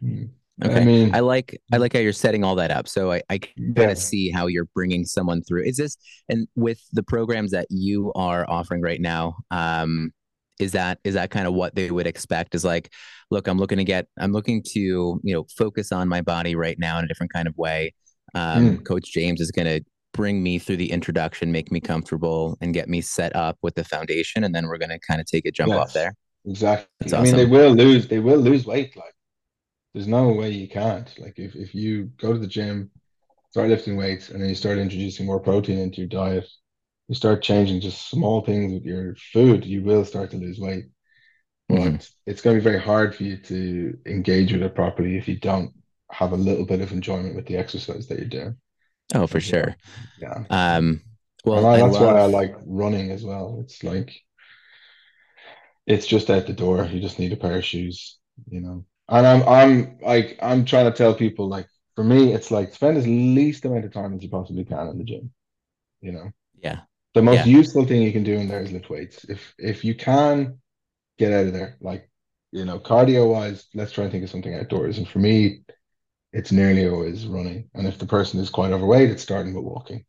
okay 0.64 0.80
i 0.80 0.84
mean 0.84 1.14
i 1.14 1.20
like 1.20 1.60
i 1.72 1.76
like 1.76 1.92
how 1.92 2.00
you're 2.00 2.12
setting 2.12 2.44
all 2.44 2.56
that 2.56 2.72
up 2.72 2.88
so 2.88 3.12
i, 3.12 3.22
I 3.30 3.38
can 3.38 3.74
kind 3.74 3.90
of 3.90 3.98
see 3.98 4.30
how 4.30 4.48
you're 4.48 4.68
bringing 4.74 5.04
someone 5.04 5.42
through 5.42 5.64
is 5.64 5.76
this 5.76 5.96
and 6.28 6.48
with 6.56 6.80
the 6.92 7.04
programs 7.04 7.52
that 7.52 7.68
you 7.70 8.12
are 8.14 8.44
offering 8.50 8.82
right 8.82 9.00
now 9.00 9.36
um 9.52 10.12
is 10.60 10.72
that 10.72 10.98
is 11.04 11.14
that 11.14 11.30
kind 11.30 11.46
of 11.46 11.54
what 11.54 11.74
they 11.74 11.90
would 11.90 12.06
expect 12.06 12.54
is 12.54 12.64
like 12.64 12.92
look 13.30 13.48
i'm 13.48 13.58
looking 13.58 13.78
to 13.78 13.84
get 13.84 14.06
i'm 14.18 14.32
looking 14.32 14.62
to 14.62 14.80
you 14.80 15.34
know 15.34 15.44
focus 15.56 15.92
on 15.92 16.08
my 16.08 16.20
body 16.20 16.54
right 16.54 16.78
now 16.78 16.98
in 16.98 17.04
a 17.04 17.08
different 17.08 17.32
kind 17.32 17.48
of 17.48 17.56
way 17.56 17.92
um, 18.34 18.78
mm. 18.78 18.84
coach 18.84 19.12
james 19.12 19.40
is 19.40 19.50
going 19.50 19.66
to 19.66 19.84
bring 20.12 20.42
me 20.42 20.60
through 20.60 20.76
the 20.76 20.92
introduction 20.92 21.50
make 21.50 21.72
me 21.72 21.80
comfortable 21.80 22.56
and 22.60 22.72
get 22.72 22.88
me 22.88 23.00
set 23.00 23.34
up 23.34 23.58
with 23.62 23.74
the 23.74 23.84
foundation 23.84 24.44
and 24.44 24.54
then 24.54 24.66
we're 24.66 24.78
going 24.78 24.90
to 24.90 25.00
kind 25.00 25.20
of 25.20 25.26
take 25.26 25.44
a 25.44 25.50
jump 25.50 25.70
yes. 25.70 25.78
off 25.78 25.92
there 25.92 26.14
Exactly. 26.46 27.14
I 27.14 27.22
mean, 27.22 27.36
they 27.36 27.46
will 27.46 27.72
lose. 27.72 28.06
They 28.06 28.18
will 28.18 28.38
lose 28.38 28.66
weight. 28.66 28.96
Like, 28.96 29.14
there's 29.94 30.06
no 30.06 30.32
way 30.32 30.50
you 30.50 30.68
can't. 30.68 31.12
Like, 31.18 31.38
if 31.38 31.54
if 31.54 31.74
you 31.74 32.10
go 32.18 32.32
to 32.32 32.38
the 32.38 32.46
gym, 32.46 32.90
start 33.50 33.68
lifting 33.68 33.96
weights, 33.96 34.28
and 34.28 34.42
then 34.42 34.48
you 34.48 34.54
start 34.54 34.78
introducing 34.78 35.24
more 35.24 35.40
protein 35.40 35.78
into 35.78 35.98
your 35.98 36.08
diet, 36.08 36.46
you 37.08 37.14
start 37.14 37.42
changing 37.42 37.80
just 37.80 38.08
small 38.08 38.40
things 38.42 38.72
with 38.72 38.84
your 38.84 39.14
food, 39.32 39.64
you 39.64 39.82
will 39.82 40.04
start 40.04 40.30
to 40.30 40.36
lose 40.36 40.58
weight. 40.58 40.86
But 41.68 41.78
mm-hmm. 41.78 41.96
it's 42.26 42.42
going 42.42 42.56
to 42.56 42.60
be 42.60 42.70
very 42.70 42.80
hard 42.80 43.14
for 43.14 43.22
you 43.24 43.36
to 43.38 43.98
engage 44.06 44.52
with 44.52 44.62
it 44.62 44.74
properly 44.74 45.16
if 45.16 45.28
you 45.28 45.38
don't 45.38 45.72
have 46.10 46.32
a 46.32 46.36
little 46.36 46.66
bit 46.66 46.80
of 46.80 46.92
enjoyment 46.92 47.34
with 47.34 47.46
the 47.46 47.56
exercise 47.56 48.06
that 48.08 48.18
you're 48.18 48.28
doing. 48.28 48.56
Oh, 49.14 49.26
for 49.26 49.40
sure. 49.40 49.76
Yeah. 50.20 50.44
Um. 50.50 51.02
Well, 51.44 51.66
I, 51.66 51.80
that's 51.80 51.94
love... 51.94 52.14
why 52.14 52.20
I 52.20 52.26
like 52.26 52.54
running 52.64 53.10
as 53.10 53.24
well. 53.24 53.58
It's 53.62 53.82
like 53.82 54.14
it's 55.86 56.06
just 56.06 56.30
out 56.30 56.46
the 56.46 56.52
door. 56.52 56.84
You 56.84 57.00
just 57.00 57.18
need 57.18 57.32
a 57.32 57.36
pair 57.36 57.58
of 57.58 57.64
shoes, 57.64 58.18
you 58.48 58.60
know. 58.60 58.84
And 59.08 59.26
I'm 59.26 59.42
I'm 59.46 59.98
like 60.00 60.38
I'm 60.40 60.64
trying 60.64 60.90
to 60.90 60.96
tell 60.96 61.14
people 61.14 61.48
like 61.48 61.66
for 61.94 62.04
me, 62.04 62.32
it's 62.32 62.50
like 62.50 62.74
spend 62.74 62.96
as 62.96 63.06
least 63.06 63.64
amount 63.64 63.84
of 63.84 63.92
time 63.92 64.14
as 64.14 64.22
you 64.22 64.30
possibly 64.30 64.64
can 64.64 64.88
in 64.88 64.98
the 64.98 65.04
gym. 65.04 65.32
You 66.00 66.12
know. 66.12 66.30
Yeah. 66.58 66.80
The 67.14 67.22
most 67.22 67.46
yeah. 67.46 67.56
useful 67.56 67.84
thing 67.84 68.02
you 68.02 68.12
can 68.12 68.24
do 68.24 68.34
in 68.34 68.48
there 68.48 68.62
is 68.62 68.72
lift 68.72 68.90
weights. 68.90 69.24
If 69.24 69.54
if 69.58 69.84
you 69.84 69.94
can 69.94 70.58
get 71.18 71.32
out 71.32 71.46
of 71.46 71.52
there, 71.52 71.76
like 71.80 72.10
you 72.52 72.64
know, 72.64 72.78
cardio 72.78 73.30
wise, 73.30 73.66
let's 73.74 73.92
try 73.92 74.04
and 74.04 74.12
think 74.12 74.24
of 74.24 74.30
something 74.30 74.54
outdoors. 74.54 74.98
And 74.98 75.08
for 75.08 75.18
me, 75.18 75.62
it's 76.32 76.52
nearly 76.52 76.88
always 76.88 77.26
running. 77.26 77.68
And 77.74 77.86
if 77.86 77.98
the 77.98 78.06
person 78.06 78.40
is 78.40 78.50
quite 78.50 78.72
overweight, 78.72 79.10
it's 79.10 79.22
starting 79.22 79.54
with 79.54 79.64
walking. 79.64 80.04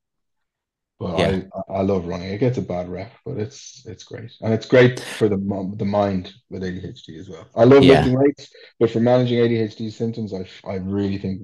But 1.00 1.20
yeah. 1.20 1.42
I, 1.70 1.74
I 1.74 1.82
love 1.82 2.06
running. 2.06 2.30
It 2.30 2.38
gets 2.38 2.58
a 2.58 2.62
bad 2.62 2.88
rep, 2.88 3.12
but 3.26 3.38
it's 3.38 3.86
it's 3.86 4.06
great, 4.06 4.32
and 4.42 4.54
it's 4.54 4.66
great 4.66 5.00
for 5.00 5.28
the 5.28 5.38
the 5.76 5.86
mind 5.86 6.34
with 6.50 6.64
ADHD 6.64 7.20
as 7.20 7.30
well. 7.30 7.46
I 7.54 7.66
love 7.66 7.84
yeah. 7.84 7.96
lifting 7.96 8.18
weights, 8.18 8.50
but 8.80 8.90
for 8.90 9.02
managing 9.02 9.40
ADHD 9.40 9.92
symptoms, 9.92 10.34
I 10.34 10.48
I 10.66 10.76
really 10.76 11.18
think 11.18 11.42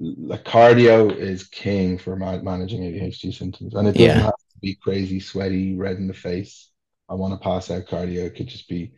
like 0.00 0.44
cardio 0.44 1.14
is 1.14 1.44
king 1.44 1.98
for 1.98 2.16
managing 2.16 2.80
ADHD 2.80 3.32
symptoms, 3.32 3.74
and 3.74 3.86
it 3.86 3.92
doesn't 3.92 4.08
yeah. 4.08 4.22
have 4.24 4.34
be 4.62 4.76
crazy, 4.76 5.20
sweaty, 5.20 5.76
red 5.76 5.96
in 5.98 6.06
the 6.06 6.14
face. 6.14 6.70
I 7.08 7.14
want 7.14 7.34
to 7.34 7.44
pass 7.44 7.70
out 7.70 7.86
cardio. 7.86 8.24
It 8.24 8.36
could 8.36 8.48
just 8.48 8.68
be 8.68 8.94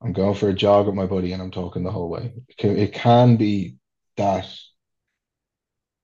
I'm 0.00 0.12
going 0.12 0.34
for 0.34 0.48
a 0.48 0.54
jog 0.54 0.86
with 0.86 0.94
my 0.94 1.06
buddy, 1.06 1.32
and 1.32 1.42
I'm 1.42 1.50
talking 1.50 1.82
the 1.82 1.90
whole 1.90 2.08
way. 2.08 2.32
It 2.58 2.92
can, 2.92 3.36
be 3.36 3.76
that 4.16 4.48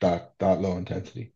that 0.00 0.32
that 0.40 0.60
low 0.60 0.76
intensity. 0.76 1.32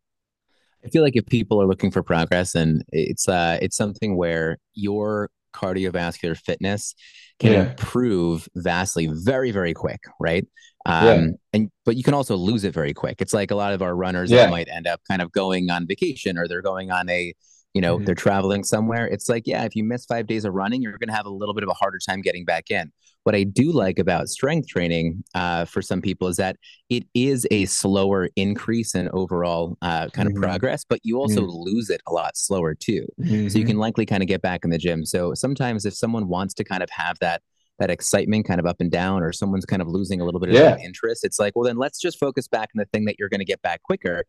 I 0.84 0.88
feel 0.88 1.02
like 1.02 1.16
if 1.16 1.26
people 1.26 1.62
are 1.62 1.66
looking 1.66 1.90
for 1.90 2.02
progress, 2.02 2.54
and 2.54 2.84
it's 2.88 3.28
uh, 3.28 3.58
it's 3.62 3.76
something 3.76 4.16
where 4.16 4.58
your 4.74 5.30
cardiovascular 5.54 6.36
fitness 6.36 6.94
can 7.38 7.52
yeah. 7.52 7.70
improve 7.70 8.48
vastly, 8.54 9.08
very 9.12 9.50
very 9.50 9.74
quick, 9.74 10.00
right? 10.20 10.46
Um, 10.86 11.04
yeah. 11.04 11.26
And 11.52 11.70
but 11.84 11.96
you 11.96 12.02
can 12.02 12.14
also 12.14 12.36
lose 12.36 12.64
it 12.64 12.72
very 12.74 12.94
quick. 12.94 13.20
It's 13.20 13.34
like 13.34 13.50
a 13.50 13.56
lot 13.56 13.72
of 13.72 13.82
our 13.82 13.94
runners 13.94 14.30
yeah. 14.30 14.44
that 14.44 14.50
might 14.50 14.68
end 14.68 14.86
up 14.86 15.00
kind 15.08 15.22
of 15.22 15.32
going 15.32 15.70
on 15.70 15.86
vacation 15.86 16.38
or 16.38 16.48
they're 16.48 16.62
going 16.62 16.90
on 16.90 17.08
a 17.08 17.34
you 17.74 17.82
know, 17.82 17.96
mm-hmm. 17.96 18.06
they're 18.06 18.14
traveling 18.14 18.64
somewhere. 18.64 19.06
It's 19.06 19.28
like, 19.28 19.46
yeah, 19.46 19.64
if 19.64 19.76
you 19.76 19.84
miss 19.84 20.04
five 20.06 20.26
days 20.26 20.44
of 20.44 20.54
running, 20.54 20.82
you're 20.82 20.92
going 20.92 21.08
to 21.08 21.14
have 21.14 21.26
a 21.26 21.30
little 21.30 21.54
bit 21.54 21.62
of 21.62 21.68
a 21.68 21.74
harder 21.74 21.98
time 21.98 22.22
getting 22.22 22.44
back 22.44 22.70
in. 22.70 22.90
What 23.28 23.34
I 23.34 23.42
do 23.42 23.72
like 23.72 23.98
about 23.98 24.30
strength 24.30 24.68
training 24.68 25.22
uh, 25.34 25.66
for 25.66 25.82
some 25.82 26.00
people 26.00 26.28
is 26.28 26.38
that 26.38 26.56
it 26.88 27.04
is 27.12 27.46
a 27.50 27.66
slower 27.66 28.30
increase 28.36 28.94
in 28.94 29.10
overall 29.12 29.76
uh, 29.82 30.08
kind 30.08 30.30
mm-hmm. 30.30 30.38
of 30.38 30.42
progress, 30.42 30.82
but 30.88 31.00
you 31.02 31.18
also 31.18 31.42
mm-hmm. 31.42 31.50
lose 31.50 31.90
it 31.90 32.00
a 32.06 32.12
lot 32.14 32.38
slower 32.38 32.74
too. 32.74 33.06
So 33.18 33.24
you 33.26 33.48
mm-hmm. 33.48 33.66
can 33.66 33.76
likely 33.76 34.06
kind 34.06 34.22
of 34.22 34.28
get 34.28 34.40
back 34.40 34.64
in 34.64 34.70
the 34.70 34.78
gym. 34.78 35.04
So 35.04 35.34
sometimes 35.34 35.84
if 35.84 35.92
someone 35.92 36.26
wants 36.26 36.54
to 36.54 36.64
kind 36.64 36.82
of 36.82 36.88
have 36.88 37.18
that 37.18 37.42
that 37.78 37.90
excitement 37.90 38.46
kind 38.46 38.60
of 38.60 38.64
up 38.64 38.76
and 38.80 38.90
down 38.90 39.22
or 39.22 39.30
someone's 39.30 39.66
kind 39.66 39.82
of 39.82 39.88
losing 39.88 40.22
a 40.22 40.24
little 40.24 40.40
bit 40.40 40.48
of 40.48 40.56
yeah. 40.56 40.76
interest 40.78 41.22
it's 41.22 41.38
like 41.38 41.54
well 41.54 41.64
then 41.64 41.76
let's 41.76 42.00
just 42.00 42.18
focus 42.18 42.48
back 42.48 42.70
on 42.74 42.78
the 42.78 42.84
thing 42.86 43.04
that 43.04 43.14
you're 43.20 43.28
going 43.28 43.38
to 43.38 43.44
get 43.44 43.62
back 43.62 43.80
quicker 43.84 44.24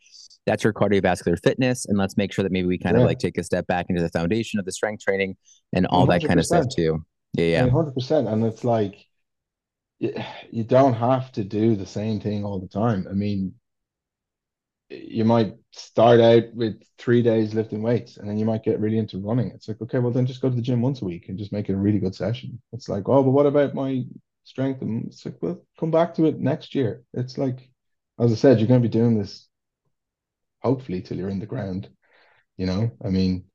that's 0.45 0.63
your 0.63 0.71
cardiovascular 0.71 1.35
fitness 1.43 1.87
and 1.87 1.97
let's 1.97 2.15
make 2.15 2.31
sure 2.31 2.43
that 2.43 2.51
maybe 2.51 2.67
we 2.67 2.77
kind 2.77 2.95
yeah. 2.95 3.01
of 3.01 3.07
like 3.07 3.17
take 3.17 3.39
a 3.39 3.43
step 3.43 3.65
back 3.65 3.87
into 3.89 4.03
the 4.03 4.09
foundation 4.09 4.59
of 4.59 4.65
the 4.65 4.71
strength 4.71 5.03
training 5.03 5.35
and 5.73 5.87
all 5.87 6.05
100%. 6.05 6.09
that 6.09 6.27
kind 6.27 6.39
of 6.39 6.45
stuff 6.45 6.67
too 6.75 7.03
yeah 7.33 7.45
yeah 7.45 7.65
100% 7.65 8.27
and 8.27 8.43
it's 8.45 8.63
like 8.63 9.05
you 9.99 10.63
don't 10.63 10.93
have 10.93 11.31
to 11.33 11.43
do 11.43 11.75
the 11.75 11.85
same 11.85 12.19
thing 12.19 12.45
all 12.45 12.59
the 12.59 12.67
time 12.67 13.05
i 13.09 13.13
mean 13.13 13.53
you 14.89 15.23
might 15.23 15.55
start 15.71 16.19
out 16.19 16.51
with 16.53 16.81
three 16.97 17.21
days 17.21 17.53
lifting 17.53 17.83
weights 17.83 18.17
and 18.17 18.27
then 18.27 18.37
you 18.37 18.45
might 18.45 18.63
get 18.63 18.79
really 18.79 18.97
into 18.97 19.19
running. 19.19 19.51
It's 19.51 19.67
like, 19.67 19.81
okay, 19.81 19.99
well, 19.99 20.11
then 20.11 20.25
just 20.25 20.41
go 20.41 20.49
to 20.49 20.55
the 20.55 20.61
gym 20.61 20.81
once 20.81 21.01
a 21.01 21.05
week 21.05 21.29
and 21.29 21.37
just 21.37 21.51
make 21.51 21.69
it 21.69 21.73
a 21.73 21.77
really 21.77 21.99
good 21.99 22.15
session. 22.15 22.59
It's 22.73 22.89
like, 22.89 23.07
oh, 23.07 23.23
but 23.23 23.29
what 23.31 23.45
about 23.45 23.75
my 23.75 24.03
strength? 24.45 24.81
And 24.81 25.05
it's 25.05 25.23
like, 25.25 25.35
well, 25.41 25.63
come 25.79 25.91
back 25.91 26.15
to 26.15 26.25
it 26.25 26.39
next 26.39 26.73
year. 26.73 27.03
It's 27.13 27.37
like, 27.37 27.69
as 28.19 28.31
I 28.31 28.35
said, 28.35 28.59
you're 28.59 28.67
going 28.67 28.81
to 28.81 28.87
be 28.87 28.91
doing 28.91 29.17
this 29.17 29.47
hopefully 30.61 31.01
till 31.01 31.17
you're 31.17 31.29
in 31.29 31.39
the 31.39 31.45
ground. 31.45 31.87
You 32.57 32.65
know, 32.65 32.91
I 33.03 33.09
mean, 33.09 33.45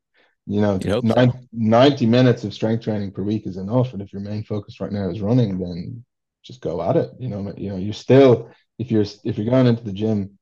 you 0.46 0.60
know, 0.60 0.78
90, 0.78 1.08
so. 1.08 1.32
90 1.52 2.06
minutes 2.06 2.44
of 2.44 2.52
strength 2.52 2.84
training 2.84 3.12
per 3.12 3.22
week 3.22 3.46
is 3.46 3.56
enough. 3.56 3.92
And 3.92 4.02
if 4.02 4.12
your 4.12 4.22
main 4.22 4.44
focus 4.44 4.80
right 4.80 4.92
now 4.92 5.08
is 5.08 5.20
running, 5.20 5.58
then 5.58 6.04
just 6.42 6.60
go 6.60 6.82
at 6.82 6.96
it. 6.96 7.10
You 7.18 7.28
know, 7.28 7.54
you 7.56 7.70
know, 7.70 7.76
you're 7.76 7.94
still 7.94 8.50
if 8.78 8.90
you're 8.90 9.04
if 9.24 9.38
you're 9.38 9.50
going 9.50 9.66
into 9.66 9.84
the 9.84 9.92
gym 9.92 10.38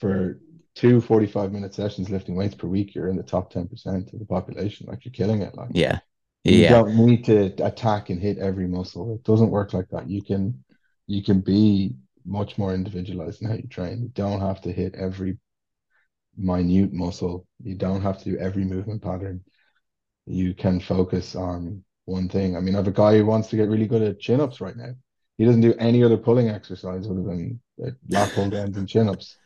for 0.00 0.40
two 0.74 1.00
45 1.00 1.52
minute 1.52 1.74
sessions 1.74 2.10
lifting 2.10 2.34
weights 2.34 2.54
per 2.54 2.66
week, 2.66 2.94
you're 2.94 3.08
in 3.08 3.16
the 3.16 3.22
top 3.22 3.52
10% 3.52 4.12
of 4.12 4.18
the 4.18 4.24
population. 4.24 4.86
Like 4.88 5.04
you're 5.04 5.12
killing 5.12 5.42
it. 5.42 5.54
Like, 5.54 5.70
yeah. 5.72 5.98
Yeah. 6.42 6.52
You 6.52 6.58
yeah. 6.58 6.70
don't 6.70 6.96
need 6.96 7.24
to 7.26 7.64
attack 7.64 8.10
and 8.10 8.20
hit 8.20 8.38
every 8.38 8.66
muscle. 8.66 9.14
It 9.14 9.24
doesn't 9.24 9.50
work 9.50 9.72
like 9.72 9.88
that. 9.90 10.10
You 10.10 10.22
can, 10.22 10.64
you 11.06 11.22
can 11.22 11.40
be 11.40 11.94
much 12.26 12.58
more 12.58 12.74
individualized 12.74 13.42
in 13.42 13.48
how 13.48 13.54
you 13.54 13.68
train. 13.68 14.02
You 14.02 14.08
don't 14.08 14.40
have 14.40 14.60
to 14.62 14.72
hit 14.72 14.94
every 14.94 15.38
minute 16.36 16.92
muscle. 16.92 17.46
You 17.62 17.74
don't 17.76 18.02
have 18.02 18.18
to 18.18 18.24
do 18.24 18.38
every 18.38 18.64
movement 18.64 19.02
pattern. 19.02 19.42
You 20.26 20.54
can 20.54 20.80
focus 20.80 21.36
on 21.36 21.84
one 22.06 22.28
thing. 22.28 22.56
I 22.56 22.60
mean, 22.60 22.74
I 22.74 22.78
have 22.78 22.88
a 22.88 22.92
guy 22.92 23.16
who 23.18 23.26
wants 23.26 23.48
to 23.48 23.56
get 23.56 23.68
really 23.68 23.86
good 23.86 24.02
at 24.02 24.20
chin 24.20 24.40
ups 24.40 24.60
right 24.60 24.76
now. 24.76 24.94
He 25.38 25.44
doesn't 25.44 25.60
do 25.62 25.74
any 25.78 26.02
other 26.04 26.16
pulling 26.16 26.48
exercise 26.48 27.06
other 27.08 27.22
than 27.22 27.60
lat 28.08 28.32
pull 28.32 28.50
downs 28.50 28.76
and 28.76 28.88
chin 28.88 29.08
ups. 29.08 29.38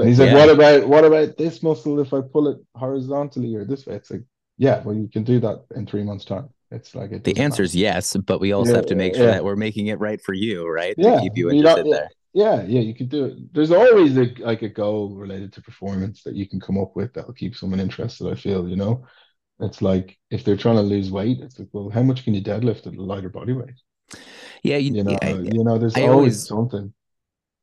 And 0.00 0.08
he's 0.08 0.20
like, 0.20 0.30
yeah. 0.30 0.32
what 0.32 0.50
about 0.50 0.88
what 0.88 1.04
about 1.04 1.36
this 1.36 1.62
muscle 1.62 2.00
if 2.00 2.12
I 2.14 2.20
pull 2.22 2.48
it 2.48 2.58
horizontally 2.76 3.54
or 3.56 3.64
this 3.64 3.86
way? 3.86 3.96
It's 3.96 4.10
like, 4.10 4.24
yeah, 4.58 4.82
well, 4.82 4.94
you 4.96 5.08
can 5.08 5.24
do 5.24 5.40
that 5.40 5.64
in 5.76 5.86
three 5.86 6.02
months' 6.04 6.24
time. 6.24 6.48
It's 6.70 6.94
like 6.94 7.12
it 7.12 7.24
the 7.24 7.36
answer 7.38 7.62
is 7.62 7.74
yes, 7.74 8.16
but 8.26 8.40
we 8.40 8.52
also 8.52 8.74
Yeah, 8.74 8.78
have 8.78 8.86
to 8.86 8.96
make 8.96 9.14
sure 9.14 9.30
yeah. 9.30 9.32
that 9.32 9.44
we're 9.44 9.56
making 9.56 9.86
it 9.86 10.00
right 10.00 10.20
for 10.20 10.34
you, 10.34 10.68
right? 10.68 11.00
To 11.02 11.12
Yeah, 11.12 11.12
keep 11.12 11.36
you 11.36 11.50
you 11.50 11.50
interested 11.50 11.86
yeah, 11.86 11.86
there. 11.90 12.10
Yeah, 12.34 12.62
yeah, 12.62 12.80
you 12.80 12.94
could 12.94 13.08
do 13.10 13.26
it. 13.26 13.52
There's 13.54 13.70
always 13.70 14.16
a, 14.16 14.34
like 14.40 14.62
a 14.62 14.68
goal 14.68 15.14
related 15.16 15.52
to 15.54 15.62
performance 15.62 16.22
that 16.22 16.34
you 16.36 16.48
can 16.48 16.60
come 16.60 16.78
up 16.78 16.96
with 16.96 17.12
that'll 17.14 17.34
keep 17.34 17.56
someone 17.56 17.80
interested, 17.80 18.30
I 18.30 18.34
feel, 18.34 18.68
you 18.68 18.76
know. 18.76 19.06
It's 19.60 19.82
like 19.82 20.18
if 20.30 20.44
they're 20.44 20.56
trying 20.56 20.76
to 20.76 20.82
lose 20.82 21.10
weight, 21.10 21.40
it's 21.40 21.58
like, 21.58 21.68
well, 21.72 21.90
how 21.90 22.02
much 22.02 22.24
can 22.24 22.34
you 22.34 22.42
deadlift 22.42 22.86
at 22.86 22.94
a 22.96 23.02
lighter 23.02 23.28
body 23.28 23.52
weight? 23.52 23.80
Yeah, 24.62 24.76
you, 24.76 24.96
You 24.96 25.04
know, 25.04 25.18
I, 25.22 25.38
you 25.42 25.64
know, 25.64 25.78
there's 25.78 25.96
I 25.96 26.08
always 26.08 26.08
always 26.08 26.46
something. 26.46 26.92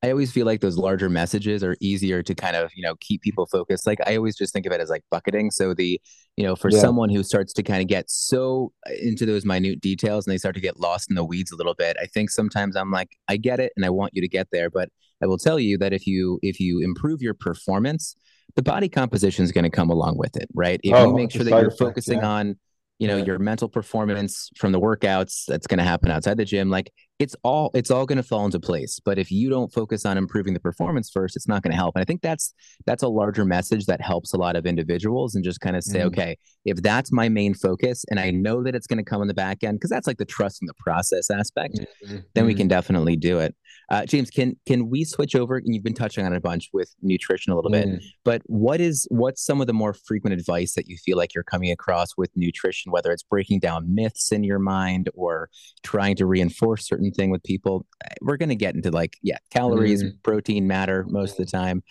I 0.02 0.12
always 0.12 0.32
feel 0.32 0.46
like 0.46 0.62
those 0.62 0.78
larger 0.78 1.10
messages 1.10 1.62
are 1.62 1.76
easier 1.82 2.24
to 2.24 2.34
kind 2.34 2.56
of, 2.56 2.72
you 2.74 2.84
know, 2.84 2.96
keep 3.02 3.22
people 3.22 3.46
focused. 3.48 3.86
Like 3.86 4.00
I 4.08 4.16
always 4.16 4.38
just 4.38 4.54
think 4.54 4.66
of 4.66 4.72
it 4.72 4.80
as 4.80 4.90
like 4.90 5.04
bucketing. 5.12 5.52
So 5.52 5.74
the, 5.74 6.00
you 6.38 6.46
know, 6.46 6.56
for 6.56 6.72
Yeah. 6.72 6.80
someone 6.80 7.10
who 7.10 7.22
starts 7.22 7.52
to 7.54 7.64
kind 7.64 7.82
of 7.82 7.88
get 7.88 8.10
so 8.10 8.72
uh, 8.88 8.94
into 9.02 9.26
those 9.26 9.44
minute 9.44 9.82
details 9.82 10.26
and 10.26 10.32
they 10.34 10.38
start 10.38 10.56
to 10.56 10.62
get 10.62 10.80
lost 10.80 11.10
in 11.10 11.16
the 11.16 11.26
weeds 11.26 11.52
a 11.52 11.58
little 11.58 11.74
bit, 11.76 11.98
I 12.02 12.06
think 12.06 12.30
sometimes 12.30 12.78
I'm 12.78 12.92
like, 12.92 13.10
I 13.28 13.36
get 13.36 13.60
it 13.60 13.74
and 13.76 13.86
I 13.86 13.90
want 13.90 14.14
you 14.16 14.22
to 14.22 14.28
get 14.30 14.48
there, 14.54 14.70
but 14.70 14.88
I 15.22 15.28
will 15.28 15.38
tell 15.38 15.60
you 15.60 15.78
that 15.80 15.92
if 15.92 16.08
you 16.08 16.40
if 16.42 16.62
you 16.62 16.80
improve 16.82 17.22
your 17.22 17.34
performance, 17.34 18.16
the 18.56 18.64
body 18.64 18.88
composition 18.88 19.44
is 19.44 19.52
going 19.52 19.66
to 19.66 19.70
come 19.70 19.90
along 19.90 20.18
with 20.18 20.38
it, 20.38 20.48
right? 20.54 20.80
If 20.82 20.92
you 20.92 20.94
Oh, 20.96 21.14
make 21.14 21.32
sure 21.32 21.44
that 21.44 21.58
you're 21.60 21.72
focusing 21.72 22.22
yeah. 22.22 22.28
on, 22.28 22.58
you 23.00 23.08
know, 23.08 23.18
Yeah. 23.18 23.26
your 23.26 23.40
mental 23.40 23.68
performance 23.68 24.50
from 24.58 24.72
the 24.72 24.80
workouts, 24.80 25.44
that's 25.46 25.68
going 25.68 25.78
to 25.80 25.84
happen 25.84 26.10
outside 26.10 26.38
the 26.38 26.46
gym, 26.46 26.70
like 26.70 26.92
it's 27.20 27.36
all 27.44 27.70
it's 27.74 27.92
all 27.92 28.06
going 28.06 28.16
to 28.18 28.24
fall 28.24 28.46
into 28.46 28.60
place 28.60 29.00
but 29.04 29.18
if 29.20 29.30
you 29.30 29.50
don't 29.50 29.74
focus 29.74 30.06
on 30.06 30.18
improving 30.18 30.54
the 30.54 30.60
performance 30.60 31.10
first 31.10 31.36
it's 31.36 31.48
not 31.50 31.62
going 31.62 31.72
to 31.72 31.76
help 31.78 31.94
and 31.96 32.02
i 32.02 32.06
think 32.06 32.22
that's 32.22 32.54
that's 32.86 33.04
a 33.04 33.08
larger 33.08 33.44
message 33.44 33.86
that 33.86 34.00
helps 34.02 34.34
a 34.34 34.38
lot 34.38 34.56
of 34.56 34.66
individuals 34.66 35.36
and 35.36 35.44
just 35.44 35.60
kind 35.60 35.76
of 35.76 35.84
say 35.84 36.00
Mhm. 36.00 36.06
okay 36.06 36.38
if 36.66 36.82
that's 36.82 37.12
my 37.12 37.28
main 37.28 37.54
focus 37.54 38.06
and 38.10 38.20
i 38.20 38.32
know 38.32 38.64
that 38.64 38.74
it's 38.74 38.88
going 38.88 38.98
to 38.98 39.04
come 39.04 39.22
in 39.22 39.28
the 39.28 39.34
back 39.34 39.64
end 39.64 39.78
because 39.78 39.90
that's 39.90 40.08
like 40.08 40.18
the 40.18 40.26
trust 40.26 40.62
in 40.62 40.66
the 40.66 40.74
process 40.76 41.30
aspect 41.30 41.80
Mhm. 42.08 42.24
then 42.36 42.46
we 42.46 42.54
can 42.54 42.68
definitely 42.70 43.18
do 43.18 43.40
it 43.40 43.54
uh, 43.90 44.06
james 44.06 44.30
can 44.30 44.56
can 44.66 44.90
we 44.90 45.04
switch 45.04 45.36
over 45.36 45.58
and 45.58 45.74
you've 45.76 45.84
been 45.84 45.94
touching 45.94 46.26
on 46.26 46.32
it 46.34 46.38
a 46.38 46.42
bunch 46.42 46.70
with 46.72 46.96
nutrition 47.02 47.52
a 47.52 47.56
little 47.56 47.72
bit 47.72 47.88
Mhm. 47.88 48.00
but 48.24 48.42
what 48.46 48.80
is 48.80 49.06
what's 49.12 49.44
some 49.46 49.60
of 49.60 49.68
the 49.68 49.74
more 49.74 49.94
frequent 49.94 50.34
advice 50.40 50.74
that 50.76 50.88
you 50.88 50.96
feel 50.98 51.18
like 51.18 51.34
you're 51.36 51.44
coming 51.44 51.70
across 51.72 52.16
with 52.18 52.32
nutrition 52.38 52.92
whether 52.94 53.12
it's 53.12 53.24
breaking 53.24 53.60
down 53.60 53.94
myths 53.94 54.32
in 54.32 54.44
your 54.46 54.60
mind 54.60 55.10
or 55.16 55.50
trying 55.84 56.16
to 56.16 56.26
reinforce 56.26 56.88
certain 56.88 57.09
thing 57.12 57.30
with 57.30 57.44
people 57.44 57.86
we're 58.22 58.38
going 58.38 58.50
to 58.50 58.56
get 58.56 58.76
into 58.76 58.92
like 58.92 59.18
yeah 59.22 59.38
calories 59.52 60.04
Mhm. 60.04 60.14
protein 60.24 60.68
matter 60.68 61.06
most 61.10 61.40
of 61.40 61.46
the 61.46 61.52
time 61.52 61.84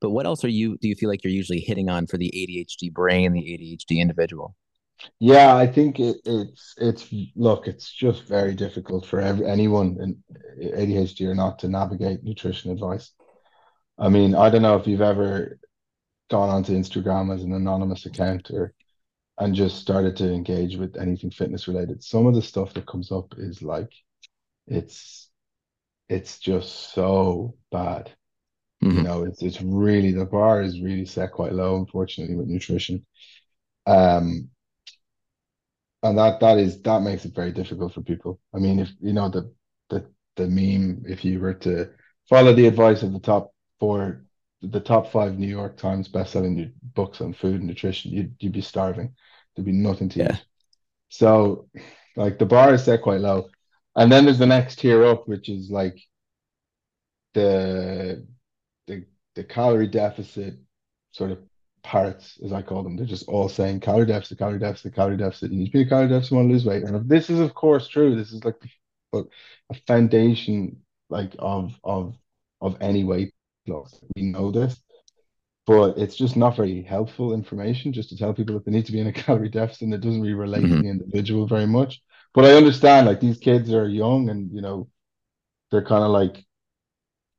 but 0.00 0.10
what 0.10 0.26
else 0.26 0.44
are 0.44 0.48
you 0.48 0.78
do 0.78 0.88
you 0.88 0.94
feel 0.96 1.08
like 1.10 1.24
you're 1.24 1.32
usually 1.32 1.60
hitting 1.60 1.88
on 1.90 2.06
for 2.06 2.18
the 2.18 2.32
adhd 2.34 2.92
brain 2.92 3.26
and 3.26 3.36
the 3.36 3.42
adhd 3.42 3.98
individual 3.98 4.56
Yeah, 5.20 5.54
I 5.56 5.66
think 5.66 6.00
it, 6.00 6.18
it's 6.24 6.74
it's 6.78 7.08
look, 7.34 7.66
it's 7.66 7.90
just 7.92 8.24
very 8.24 8.54
difficult 8.54 9.06
for 9.06 9.20
every, 9.20 9.46
anyone 9.46 9.96
in 10.00 10.22
ADHD 10.60 11.26
or 11.28 11.34
not 11.34 11.58
to 11.60 11.68
navigate 11.68 12.22
nutrition 12.22 12.70
advice. 12.70 13.12
I 13.98 14.08
mean, 14.10 14.34
I 14.34 14.50
don't 14.50 14.62
know 14.62 14.76
if 14.76 14.86
you've 14.86 15.02
ever 15.02 15.58
gone 16.30 16.50
onto 16.50 16.74
Instagram 16.74 17.34
as 17.34 17.42
an 17.44 17.52
anonymous 17.54 18.06
account 18.06 18.50
or 18.50 18.74
and 19.38 19.54
just 19.54 19.78
started 19.78 20.16
to 20.18 20.32
engage 20.32 20.76
with 20.76 20.96
anything 20.96 21.30
fitness 21.30 21.68
related. 21.68 22.04
Some 22.04 22.26
of 22.26 22.34
the 22.34 22.42
stuff 22.42 22.74
that 22.74 22.86
comes 22.86 23.12
up 23.12 23.34
is 23.38 23.62
like 23.62 23.92
it's 24.66 25.30
it's 26.08 26.38
just 26.40 26.92
so 26.94 27.56
bad. 27.72 28.12
You 28.90 29.02
Mhm. 29.02 29.04
know, 29.04 29.24
it's 29.24 29.42
it's 29.42 29.62
really 29.62 30.12
the 30.12 30.26
bar 30.26 30.62
is 30.62 30.80
really 30.82 31.06
set 31.06 31.32
quite 31.32 31.54
low, 31.54 31.76
unfortunately, 31.78 32.36
with 32.36 32.48
nutrition. 32.48 33.06
Um, 33.86 34.50
and 36.02 36.18
that 36.18 36.40
that 36.40 36.58
is 36.58 36.80
that 36.82 37.02
makes 37.02 37.24
it 37.24 37.34
very 37.34 37.52
difficult 37.52 37.94
for 37.94 38.02
people. 38.02 38.40
I 38.54 38.58
mean, 38.58 38.78
if 38.78 38.90
you 39.00 39.12
know 39.12 39.28
the 39.28 39.52
the 39.90 40.06
the 40.36 40.46
meme, 40.48 41.04
if 41.06 41.24
you 41.24 41.38
were 41.40 41.54
to 41.54 41.90
follow 42.28 42.52
the 42.54 42.66
advice 42.66 43.02
of 43.02 43.12
the 43.12 43.20
top 43.20 43.52
four, 43.78 44.24
the 44.62 44.80
top 44.80 45.10
five 45.12 45.38
New 45.38 45.46
York 45.48 45.76
Times 45.76 46.08
best-selling 46.08 46.72
books 46.94 47.20
on 47.20 47.32
food 47.34 47.56
and 47.56 47.66
nutrition, 47.68 48.12
you'd 48.12 48.34
you'd 48.40 48.52
be 48.52 48.60
starving. 48.60 49.14
There'd 49.54 49.66
be 49.66 49.72
nothing 49.72 50.08
to 50.10 50.20
yeah 50.20 50.32
eat. 50.32 50.44
So, 51.10 51.68
like 52.16 52.38
the 52.40 52.46
bar 52.46 52.74
is 52.74 52.84
set 52.84 53.02
quite 53.02 53.20
low, 53.22 53.51
and 53.96 54.10
then 54.10 54.24
there's 54.24 54.38
the 54.38 54.46
next 54.46 54.78
tier 54.80 55.04
up, 55.04 55.28
which 55.28 55.48
is 55.48 55.70
like 55.70 55.98
the 57.34 58.26
the 58.86 59.04
the 59.34 59.44
calorie 59.44 59.86
deficit 59.88 60.54
sort 61.12 61.30
of 61.30 61.38
parrots, 61.82 62.38
as 62.44 62.52
I 62.52 62.62
call 62.62 62.82
them. 62.82 62.96
They're 62.96 63.06
just 63.06 63.28
all 63.28 63.48
saying 63.48 63.80
calorie 63.80 64.06
deficit, 64.06 64.38
calorie 64.38 64.58
deficit, 64.58 64.94
calorie 64.94 65.16
deficit. 65.16 65.50
You 65.52 65.58
need 65.58 65.66
to 65.66 65.72
be 65.72 65.82
a 65.82 65.88
calorie 65.88 66.08
deficit, 66.08 66.30
you 66.32 66.36
want 66.36 66.48
to 66.48 66.52
lose 66.52 66.64
weight. 66.64 66.84
And 66.84 66.96
if 66.96 67.06
this 67.06 67.30
is 67.30 67.40
of 67.40 67.54
course 67.54 67.88
true. 67.88 68.14
This 68.16 68.32
is 68.32 68.44
like 68.44 68.56
a 69.14 69.22
a 69.70 69.74
foundation 69.86 70.82
like 71.10 71.34
of 71.38 71.78
of 71.84 72.14
of 72.60 72.76
any 72.80 73.04
weight 73.04 73.32
loss. 73.66 73.98
We 74.16 74.22
know 74.22 74.50
this, 74.50 74.80
but 75.66 75.98
it's 75.98 76.16
just 76.16 76.36
not 76.36 76.56
very 76.56 76.82
helpful 76.82 77.34
information 77.34 77.92
just 77.92 78.08
to 78.10 78.16
tell 78.16 78.34
people 78.34 78.54
that 78.54 78.64
they 78.64 78.72
need 78.72 78.86
to 78.86 78.92
be 78.92 79.00
in 79.00 79.06
a 79.08 79.12
calorie 79.24 79.48
deficit 79.48 79.82
and 79.82 79.94
it 79.94 80.00
doesn't 80.00 80.20
really 80.22 80.34
relate 80.34 80.62
to 80.62 80.68
Mhm. 80.68 80.82
the 80.82 80.88
individual 80.90 81.46
very 81.46 81.66
much. 81.66 82.02
But 82.34 82.44
I 82.46 82.54
understand 82.54 83.06
like 83.06 83.20
these 83.20 83.38
kids 83.38 83.72
are 83.72 83.88
young 83.88 84.30
and 84.30 84.50
you 84.52 84.62
know 84.62 84.88
they're 85.70 85.84
kind 85.84 86.04
of 86.04 86.10
like 86.10 86.44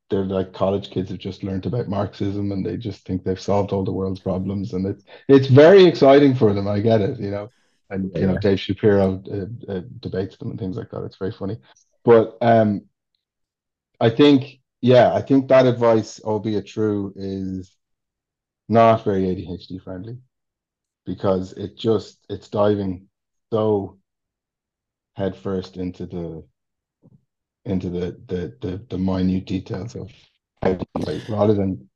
they're 0.09 0.25
like 0.25 0.53
college 0.53 0.91
kids 0.91 1.09
have 1.09 1.19
just 1.19 1.43
learned 1.43 1.65
about 1.65 1.87
Marxism 1.87 2.51
and 2.51 2.65
they 2.65 2.77
just 2.77 3.05
think 3.05 3.23
they've 3.23 3.39
solved 3.39 3.71
all 3.71 3.83
the 3.83 3.91
world's 3.91 4.19
problems 4.19 4.73
and 4.73 4.85
it's 4.85 5.03
it's 5.27 5.47
very 5.47 5.85
exciting 5.85 6.35
for 6.35 6.53
them. 6.53 6.67
I 6.67 6.79
get 6.79 7.01
it, 7.01 7.19
you 7.19 7.31
know. 7.31 7.49
And 7.89 8.11
Yeah, 8.13 8.21
you 8.21 8.27
know. 8.27 8.37
Dave 8.37 8.59
Shapiro 8.59 9.23
uh, 9.31 9.71
uh, 9.71 9.81
debates 9.99 10.37
them 10.37 10.51
and 10.51 10.59
things 10.59 10.77
like 10.77 10.89
that. 10.91 11.03
It's 11.03 11.17
very 11.17 11.31
funny. 11.31 11.57
But 12.03 12.37
um, 12.41 12.83
I 13.99 14.09
think 14.09 14.59
yeah, 14.81 15.13
I 15.13 15.21
think 15.21 15.47
that 15.47 15.65
advice, 15.65 16.19
albeit 16.19 16.67
true, 16.67 17.13
is 17.15 17.75
not 18.67 19.03
very 19.03 19.23
ADHD 19.23 19.81
friendly 19.81 20.17
because 21.05 21.53
it 21.53 21.77
just 21.77 22.25
it's 22.29 22.49
diving 22.49 23.07
so 23.51 23.97
headfirst 25.15 25.77
into 25.77 26.05
the 26.05 26.43
into 27.65 27.89
the 27.89 28.17
the 28.27 28.55
the, 28.61 28.85
the 28.89 28.97
minute 28.97 29.45
details 29.45 29.95
of 29.95 30.11
how 30.61 30.73
to 30.73 30.85
lose 30.95 31.29
rather 31.29 31.53
than 31.53 31.89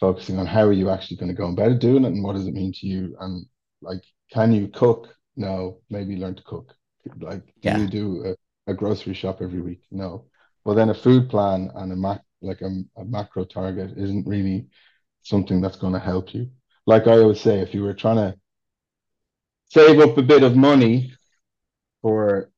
focusing 0.00 0.38
on 0.38 0.46
how 0.46 0.62
are 0.62 0.72
you 0.72 0.90
actually 0.90 1.16
going 1.16 1.28
to 1.28 1.34
go 1.34 1.48
about 1.48 1.78
doing 1.78 2.04
it 2.04 2.08
and 2.08 2.24
what 2.24 2.34
does 2.34 2.46
it 2.46 2.54
mean 2.54 2.72
to 2.72 2.86
you? 2.86 3.16
And 3.20 3.46
like 3.80 4.02
can 4.32 4.52
you 4.52 4.68
cook? 4.68 5.14
No. 5.36 5.78
Maybe 5.90 6.16
learn 6.16 6.34
to 6.36 6.42
cook. 6.42 6.74
Like 7.20 7.44
do 7.46 7.52
yeah. 7.62 7.78
you 7.78 7.86
do 7.86 8.24
a, 8.66 8.70
a 8.70 8.74
grocery 8.74 9.14
shop 9.14 9.38
every 9.40 9.60
week? 9.60 9.82
No. 9.90 10.26
Well 10.64 10.74
then 10.74 10.90
a 10.90 10.94
food 10.94 11.28
plan 11.28 11.70
and 11.74 11.92
a 11.92 11.96
mac 11.96 12.22
like 12.40 12.62
a, 12.62 12.70
a 12.96 13.04
macro 13.04 13.44
target 13.44 13.92
isn't 13.96 14.26
really 14.26 14.66
something 15.22 15.60
that's 15.60 15.76
going 15.76 15.92
to 15.92 15.98
help 16.00 16.34
you. 16.34 16.50
Like 16.86 17.06
i 17.06 17.12
always 17.12 17.40
say 17.40 17.60
if 17.60 17.74
you 17.74 17.82
were 17.84 17.94
trying 17.94 18.16
to 18.16 18.34
save 19.70 20.00
up 20.00 20.18
a 20.18 20.22
bit 20.22 20.42
of 20.42 20.56
money 20.56 21.14
for 22.02 22.51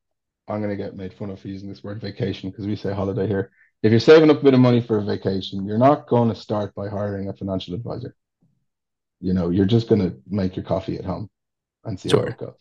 I'm 0.48 0.60
going 0.60 0.76
to 0.76 0.82
get 0.82 0.96
made 0.96 1.14
fun 1.14 1.30
of 1.30 1.40
for 1.40 1.48
using 1.48 1.68
this 1.68 1.82
word 1.82 2.00
vacation 2.00 2.50
because 2.50 2.66
we 2.66 2.76
say 2.76 2.92
holiday 2.92 3.26
here. 3.26 3.50
If 3.82 3.90
you're 3.90 4.00
saving 4.00 4.30
up 4.30 4.40
a 4.40 4.44
bit 4.44 4.54
of 4.54 4.60
money 4.60 4.80
for 4.80 4.98
a 4.98 5.04
vacation, 5.04 5.66
you're 5.66 5.78
not 5.78 6.06
going 6.06 6.28
to 6.28 6.34
start 6.34 6.74
by 6.74 6.88
hiring 6.88 7.28
a 7.28 7.32
financial 7.32 7.74
advisor. 7.74 8.14
You 9.20 9.32
know, 9.32 9.50
you're 9.50 9.66
just 9.66 9.88
going 9.88 10.02
to 10.02 10.16
make 10.28 10.56
your 10.56 10.64
coffee 10.64 10.98
at 10.98 11.04
home 11.04 11.30
and 11.84 11.98
see 11.98 12.10
how 12.10 12.18
sure 12.18 12.28
it 12.28 12.38
goes. 12.38 12.54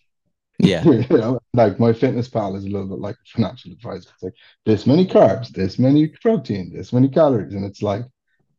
yeah 0.59 0.83
You 0.85 1.05
know, 1.09 1.39
like 1.53 1.77
MyFitnessPal 1.77 2.55
is 2.57 2.65
a 2.65 2.69
little 2.69 2.87
bit 2.87 2.99
like 2.99 3.15
a 3.15 3.29
financial 3.29 3.71
advisor. 3.71 4.09
It's 4.13 4.23
like 4.23 4.35
this 4.65 4.87
many 4.87 5.05
carbs, 5.05 5.49
this 5.49 5.77
many 5.79 6.07
protein, 6.07 6.71
this 6.73 6.93
many 6.93 7.09
calories, 7.09 7.53
and 7.53 7.65
it's 7.65 7.81
like 7.81 8.03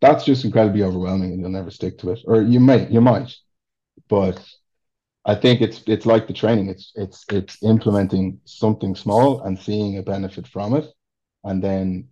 that's 0.01 0.25
just 0.25 0.45
incredibly 0.45 0.83
overwhelming, 0.83 1.33
and 1.33 1.41
you'll 1.41 1.51
never 1.51 1.71
stick 1.71 1.99
to 1.99 2.11
it. 2.11 2.21
Or 2.27 2.43
you 2.43 2.61
might, 2.61 2.91
you 2.91 3.01
might, 3.01 3.35
but 4.09 4.39
I 5.27 5.35
think 5.35 5.61
it's 5.61 5.83
it's 5.87 6.07
like 6.07 6.27
the 6.27 6.35
training. 6.35 6.69
It's 6.69 6.93
it's 6.95 7.25
it's 7.31 7.63
implementing 7.63 8.41
something 8.45 8.95
small 8.95 9.43
and 9.43 9.59
seeing 9.59 9.99
a 9.99 10.03
benefit 10.03 10.47
from 10.47 10.75
it, 10.75 10.87
and 11.45 11.63
then 11.63 12.09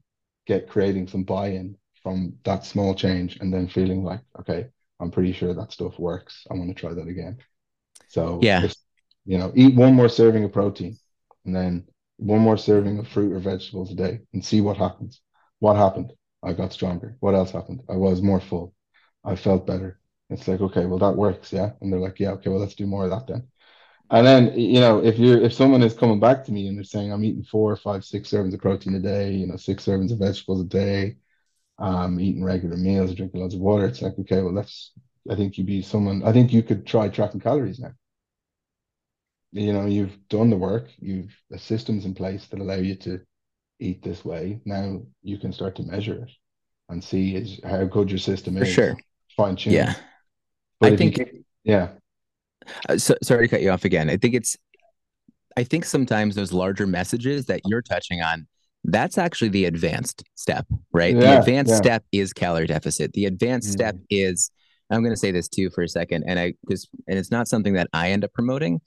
get 0.47 0.69
creating 0.69 1.09
some 1.09 1.25
buy-in 1.25 1.77
from 2.03 2.35
that 2.45 2.65
small 2.65 2.95
change, 2.95 3.39
and 3.41 3.53
then 3.53 3.69
feeling 3.69 4.03
like, 4.03 4.21
okay, 4.41 4.69
I'm 5.01 5.11
pretty 5.11 5.33
sure 5.33 5.55
that 5.55 5.73
stuff 5.73 5.99
works. 5.99 6.47
I 6.51 6.55
want 6.55 6.69
to 6.69 6.75
try 6.75 6.95
that 6.95 7.09
again. 7.09 7.39
So 8.09 8.41
yeah 8.43 8.65
if 8.65 8.75
you 9.25 9.39
know, 9.39 9.53
eat 9.55 9.75
one 9.77 9.95
more 9.95 10.09
serving 10.09 10.45
of 10.45 10.53
protein, 10.53 10.99
and 11.45 11.55
then 11.55 11.87
one 12.17 12.41
more 12.41 12.57
serving 12.57 12.99
of 12.99 13.09
fruit 13.09 13.33
or 13.33 13.39
vegetables 13.39 13.93
a 13.93 13.95
day, 13.95 14.21
and 14.33 14.45
see 14.45 14.61
what 14.61 14.77
happens. 14.77 15.21
What 15.61 15.77
happened? 15.77 16.13
I 16.43 16.53
got 16.55 16.73
stronger. 16.73 17.17
What 17.21 17.35
else 17.35 17.53
happened? 17.53 17.83
I 17.89 17.95
was 17.97 18.21
more 18.21 18.41
full. 18.41 18.75
I 19.25 19.37
felt 19.37 19.67
better. 19.67 20.01
It's 20.33 20.49
like, 20.49 20.61
okay, 20.61 20.87
well, 20.87 20.99
that 20.99 21.17
works, 21.17 21.53
yeah. 21.53 21.73
And 21.81 21.93
they're 21.93 22.01
like, 22.01 22.19
yeah, 22.21 22.31
okay, 22.33 22.51
well, 22.51 22.61
let's 22.61 22.75
do 22.75 22.87
more 22.87 23.05
of 23.05 23.11
that 23.11 23.27
then. 23.27 23.49
And 24.11 24.27
then, 24.27 24.59
you 24.59 24.81
know, 24.81 25.01
if 25.05 25.19
you're 25.19 25.41
if 25.41 25.53
someone 25.55 25.83
is 25.83 25.95
coming 25.95 26.21
back 26.21 26.45
to 26.45 26.53
me 26.53 26.69
and 26.69 26.77
they're 26.77 26.85
saying 26.85 27.13
I'm 27.13 27.25
eating 27.25 27.45
four, 27.45 27.77
five, 27.77 28.05
six 28.05 28.31
servings 28.31 28.55
of 28.55 28.61
protein 28.61 28.95
a 28.97 29.01
day, 29.01 29.33
you 29.33 29.47
know, 29.47 29.57
six 29.57 29.85
servings 29.87 30.13
of 30.13 30.19
vegetables 30.19 30.63
a 30.63 30.65
day, 30.65 31.17
um, 31.79 32.21
eating 32.21 32.45
regular 32.45 32.77
meals, 32.77 33.15
drinking 33.15 33.41
lots 33.43 33.55
of 33.55 33.61
water, 33.61 33.87
it's 33.87 34.03
like, 34.03 34.19
okay, 34.21 34.43
well, 34.43 34.55
that's 34.55 34.93
I 35.31 35.37
think 35.37 35.59
you'd 35.59 35.67
be 35.69 35.83
someone 35.83 36.23
I 36.25 36.33
think 36.33 36.53
you 36.53 36.63
could 36.63 36.87
try 36.87 37.09
tracking 37.09 37.41
calories 37.41 37.81
now. 37.81 37.93
you 39.53 39.73
know, 39.73 39.87
you've 39.87 40.17
done 40.29 40.51
the 40.51 40.57
work, 40.57 40.89
you've 40.99 41.31
the 41.51 41.59
systems 41.59 42.05
in 42.05 42.15
place 42.15 42.47
that 42.49 42.61
allow 42.61 42.77
you 42.77 42.95
to 42.97 43.21
eat 43.81 44.03
this 44.03 44.25
way. 44.25 44.61
Now 44.65 45.03
you 45.23 45.39
can 45.39 45.53
start 45.53 45.77
to 45.77 45.83
measure 45.85 46.25
it 46.25 46.31
and 46.89 47.03
see 47.05 47.37
is 47.37 47.61
how 47.65 47.85
good 47.85 48.11
your 48.11 48.19
system 48.19 48.57
For 48.57 48.65
is. 48.65 48.83
sure. 48.83 48.97
Fine 49.37 49.57
tune. 49.57 49.87
Yeah. 49.87 49.97
But 50.83 50.91
I 50.91 50.95
if 50.95 51.01
you 51.01 51.11
think 51.13 51.45
yeah. 51.65 51.89
Uh, 52.89 52.99
so, 52.99 53.15
sorry 53.23 53.47
to 53.47 53.49
cut 53.49 53.63
you 53.63 53.71
off 53.71 53.85
again. 53.85 54.11
I 54.11 54.17
think 54.17 54.35
it's, 54.35 54.57
I 55.57 55.65
think 55.65 55.85
sometimes 55.85 56.35
those 56.35 56.53
larger 56.53 56.87
messages 56.87 57.47
that 57.47 57.61
you're 57.67 57.83
touching 57.83 58.21
on, 58.21 58.47
that's 58.85 59.17
actually 59.17 59.51
the 59.51 59.67
advanced 59.67 60.25
step, 60.35 60.67
right? 60.93 61.15
the 61.19 61.39
advanced 61.39 61.71
yeah. 61.71 61.77
step 61.77 62.05
is 62.11 62.33
calorie 62.33 62.67
deficit. 62.67 63.13
The 63.13 63.27
advanced 63.27 63.69
Mm. 63.69 63.73
step 63.73 63.97
is, 64.11 64.51
I'm 64.91 65.03
going 65.03 65.15
to 65.15 65.19
say 65.21 65.31
this 65.31 65.49
too 65.49 65.71
for 65.71 65.83
a 65.83 65.89
second, 65.89 66.25
and 66.27 66.39
I 66.39 66.55
because 66.67 66.89
and 67.07 67.17
it's 67.19 67.31
not 67.31 67.47
something 67.47 67.75
that 67.75 67.89
I 67.93 68.11
end 68.11 68.25
up 68.25 68.33
promoting, 68.33 68.81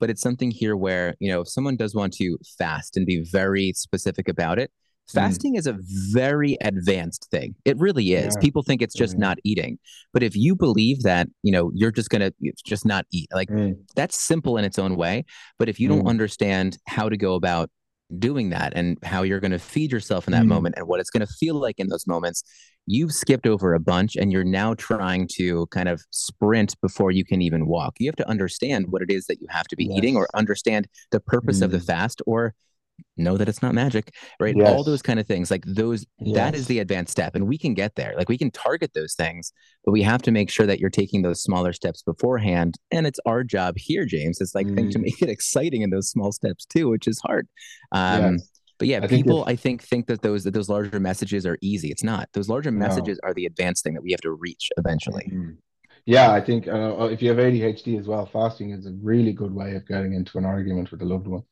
but 0.00 0.08
it's 0.08 0.22
something 0.22 0.50
here 0.50 0.74
where 0.74 1.14
you 1.20 1.30
know 1.30 1.42
if 1.42 1.48
someone 1.48 1.76
does 1.76 1.94
want 1.94 2.14
to 2.14 2.38
fast 2.58 2.96
and 2.96 3.04
be 3.04 3.24
very 3.30 3.72
specific 3.74 4.28
about 4.28 4.58
it. 4.58 4.70
Mm. 5.12 5.14
Fasting 5.14 5.54
is 5.56 5.66
a 5.66 5.76
very 6.12 6.56
advanced 6.62 7.28
thing. 7.30 7.54
It 7.64 7.76
really 7.78 8.12
is. 8.14 8.34
Yeah. 8.34 8.40
People 8.40 8.62
think 8.62 8.82
it's 8.82 8.94
just 8.94 9.16
Mhm. 9.16 9.20
not 9.20 9.38
eating. 9.44 9.78
But 10.12 10.22
if 10.22 10.36
you 10.36 10.56
believe 10.56 11.02
that, 11.02 11.28
you 11.42 11.52
know, 11.52 11.70
you're 11.74 11.90
just 11.92 12.10
going 12.10 12.22
to 12.22 12.32
just 12.64 12.84
not 12.84 13.06
eat, 13.12 13.28
like 13.32 13.48
Mm. 13.48 13.76
that's 13.96 14.18
simple 14.18 14.56
in 14.56 14.64
its 14.64 14.78
own 14.78 14.96
way. 14.96 15.24
But 15.58 15.68
if 15.68 15.78
you 15.78 15.88
don't 15.88 16.04
Mm. 16.04 16.08
understand 16.10 16.78
how 16.86 17.08
to 17.08 17.16
go 17.16 17.34
about 17.34 17.70
doing 18.18 18.50
that 18.50 18.74
and 18.76 18.98
how 19.02 19.22
you're 19.22 19.40
going 19.40 19.52
to 19.52 19.58
feed 19.58 19.90
yourself 19.90 20.26
in 20.28 20.32
that 20.32 20.42
Mm. 20.44 20.48
moment 20.48 20.74
and 20.76 20.86
what 20.86 21.00
it's 21.00 21.08
going 21.08 21.26
to 21.26 21.32
feel 21.32 21.54
like 21.54 21.78
in 21.78 21.88
those 21.88 22.06
moments, 22.06 22.42
you've 22.86 23.12
skipped 23.12 23.46
over 23.46 23.72
a 23.72 23.80
bunch 23.80 24.16
and 24.16 24.30
you're 24.32 24.44
now 24.44 24.74
trying 24.74 25.26
to 25.36 25.66
kind 25.68 25.88
of 25.88 26.02
sprint 26.10 26.78
before 26.82 27.10
you 27.10 27.24
can 27.24 27.40
even 27.40 27.66
walk. 27.66 27.94
You 27.98 28.08
have 28.08 28.16
to 28.16 28.28
understand 28.28 28.86
what 28.90 29.00
it 29.02 29.10
is 29.10 29.26
that 29.26 29.40
you 29.40 29.46
have 29.48 29.66
to 29.68 29.76
be 29.76 29.84
eating 29.86 30.14
or 30.16 30.28
understand 30.34 30.88
the 31.10 31.20
purpose 31.20 31.62
of 31.62 31.70
the 31.70 31.78
Mm. 31.78 31.86
fast 31.86 32.20
or 32.26 32.54
know 33.16 33.36
that 33.36 33.48
it's 33.48 33.62
not 33.62 33.74
magic, 33.74 34.14
right? 34.40 34.54
All 34.62 34.84
those 34.84 35.02
kind 35.02 35.18
of 35.20 35.26
things. 35.26 35.50
Like 35.50 35.64
those 35.66 36.04
that 36.34 36.54
is 36.54 36.66
the 36.66 36.78
advanced 36.78 37.12
step 37.12 37.34
and 37.34 37.46
we 37.48 37.58
can 37.58 37.74
get 37.74 37.94
there 37.94 38.14
like 38.16 38.28
we 38.28 38.38
can 38.38 38.50
target 38.50 38.92
those 38.94 39.14
things 39.14 39.52
but 39.84 39.92
we 39.92 40.02
have 40.02 40.22
to 40.22 40.30
make 40.30 40.50
sure 40.50 40.66
that 40.66 40.78
you're 40.78 40.88
taking 40.90 41.22
those 41.22 41.42
smaller 41.42 41.72
steps 41.72 42.02
beforehand 42.02 42.76
and 42.90 43.06
it's 43.06 43.18
our 43.26 43.42
job 43.44 43.74
here 43.76 44.04
james 44.06 44.40
it's 44.40 44.54
like 44.54 44.66
think 44.74 44.92
to 44.92 44.98
Mm. 44.98 45.02
make 45.02 45.20
it 45.22 45.28
exciting 45.28 45.82
in 45.82 45.90
those 45.90 46.08
small 46.08 46.32
steps 46.32 46.64
too 46.64 46.88
which 46.88 47.06
is 47.08 47.18
hard 47.20 47.48
um 47.92 48.34
Yes. 48.36 48.50
but 48.78 48.88
yeah 48.88 49.00
I 49.02 49.06
people 49.08 49.42
if- 49.42 49.48
i 49.48 49.56
think 49.56 49.82
think 49.82 50.06
that 50.06 50.22
those 50.22 50.44
that 50.44 50.54
those 50.54 50.68
larger 50.68 51.00
messages 51.00 51.44
are 51.44 51.58
easy 51.60 51.88
it's 51.90 52.04
not 52.04 52.28
those 52.34 52.48
larger 52.48 52.70
No. 52.70 52.78
messages 52.78 53.18
are 53.24 53.34
the 53.34 53.46
advanced 53.46 53.82
thing 53.84 53.94
that 53.94 54.02
we 54.02 54.12
have 54.12 54.20
to 54.22 54.32
reach 54.32 54.70
eventually 54.76 55.28
Mhm. 55.32 55.56
Yeah, 56.04 56.32
I 56.32 56.40
think 56.40 56.66
uh, 56.66 57.04
if 57.12 57.22
you 57.22 57.28
have 57.28 57.38
ADHD 57.38 57.96
as 57.96 58.08
well, 58.08 58.26
fasting 58.26 58.70
is 58.70 58.86
a 58.86 58.92
really 59.00 59.32
good 59.32 59.54
way 59.54 59.76
of 59.76 59.86
getting 59.86 60.14
into 60.14 60.36
an 60.36 60.44
argument 60.44 60.90
with 60.90 61.00
a 61.00 61.04
loved 61.04 61.28
one. 61.28 61.44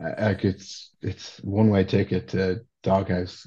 Like 0.00 0.44
it's 0.44 0.90
it's 1.02 1.38
one 1.42 1.70
way 1.70 1.84
ticket 1.84 2.28
to 2.28 2.64
doghouse. 2.82 3.46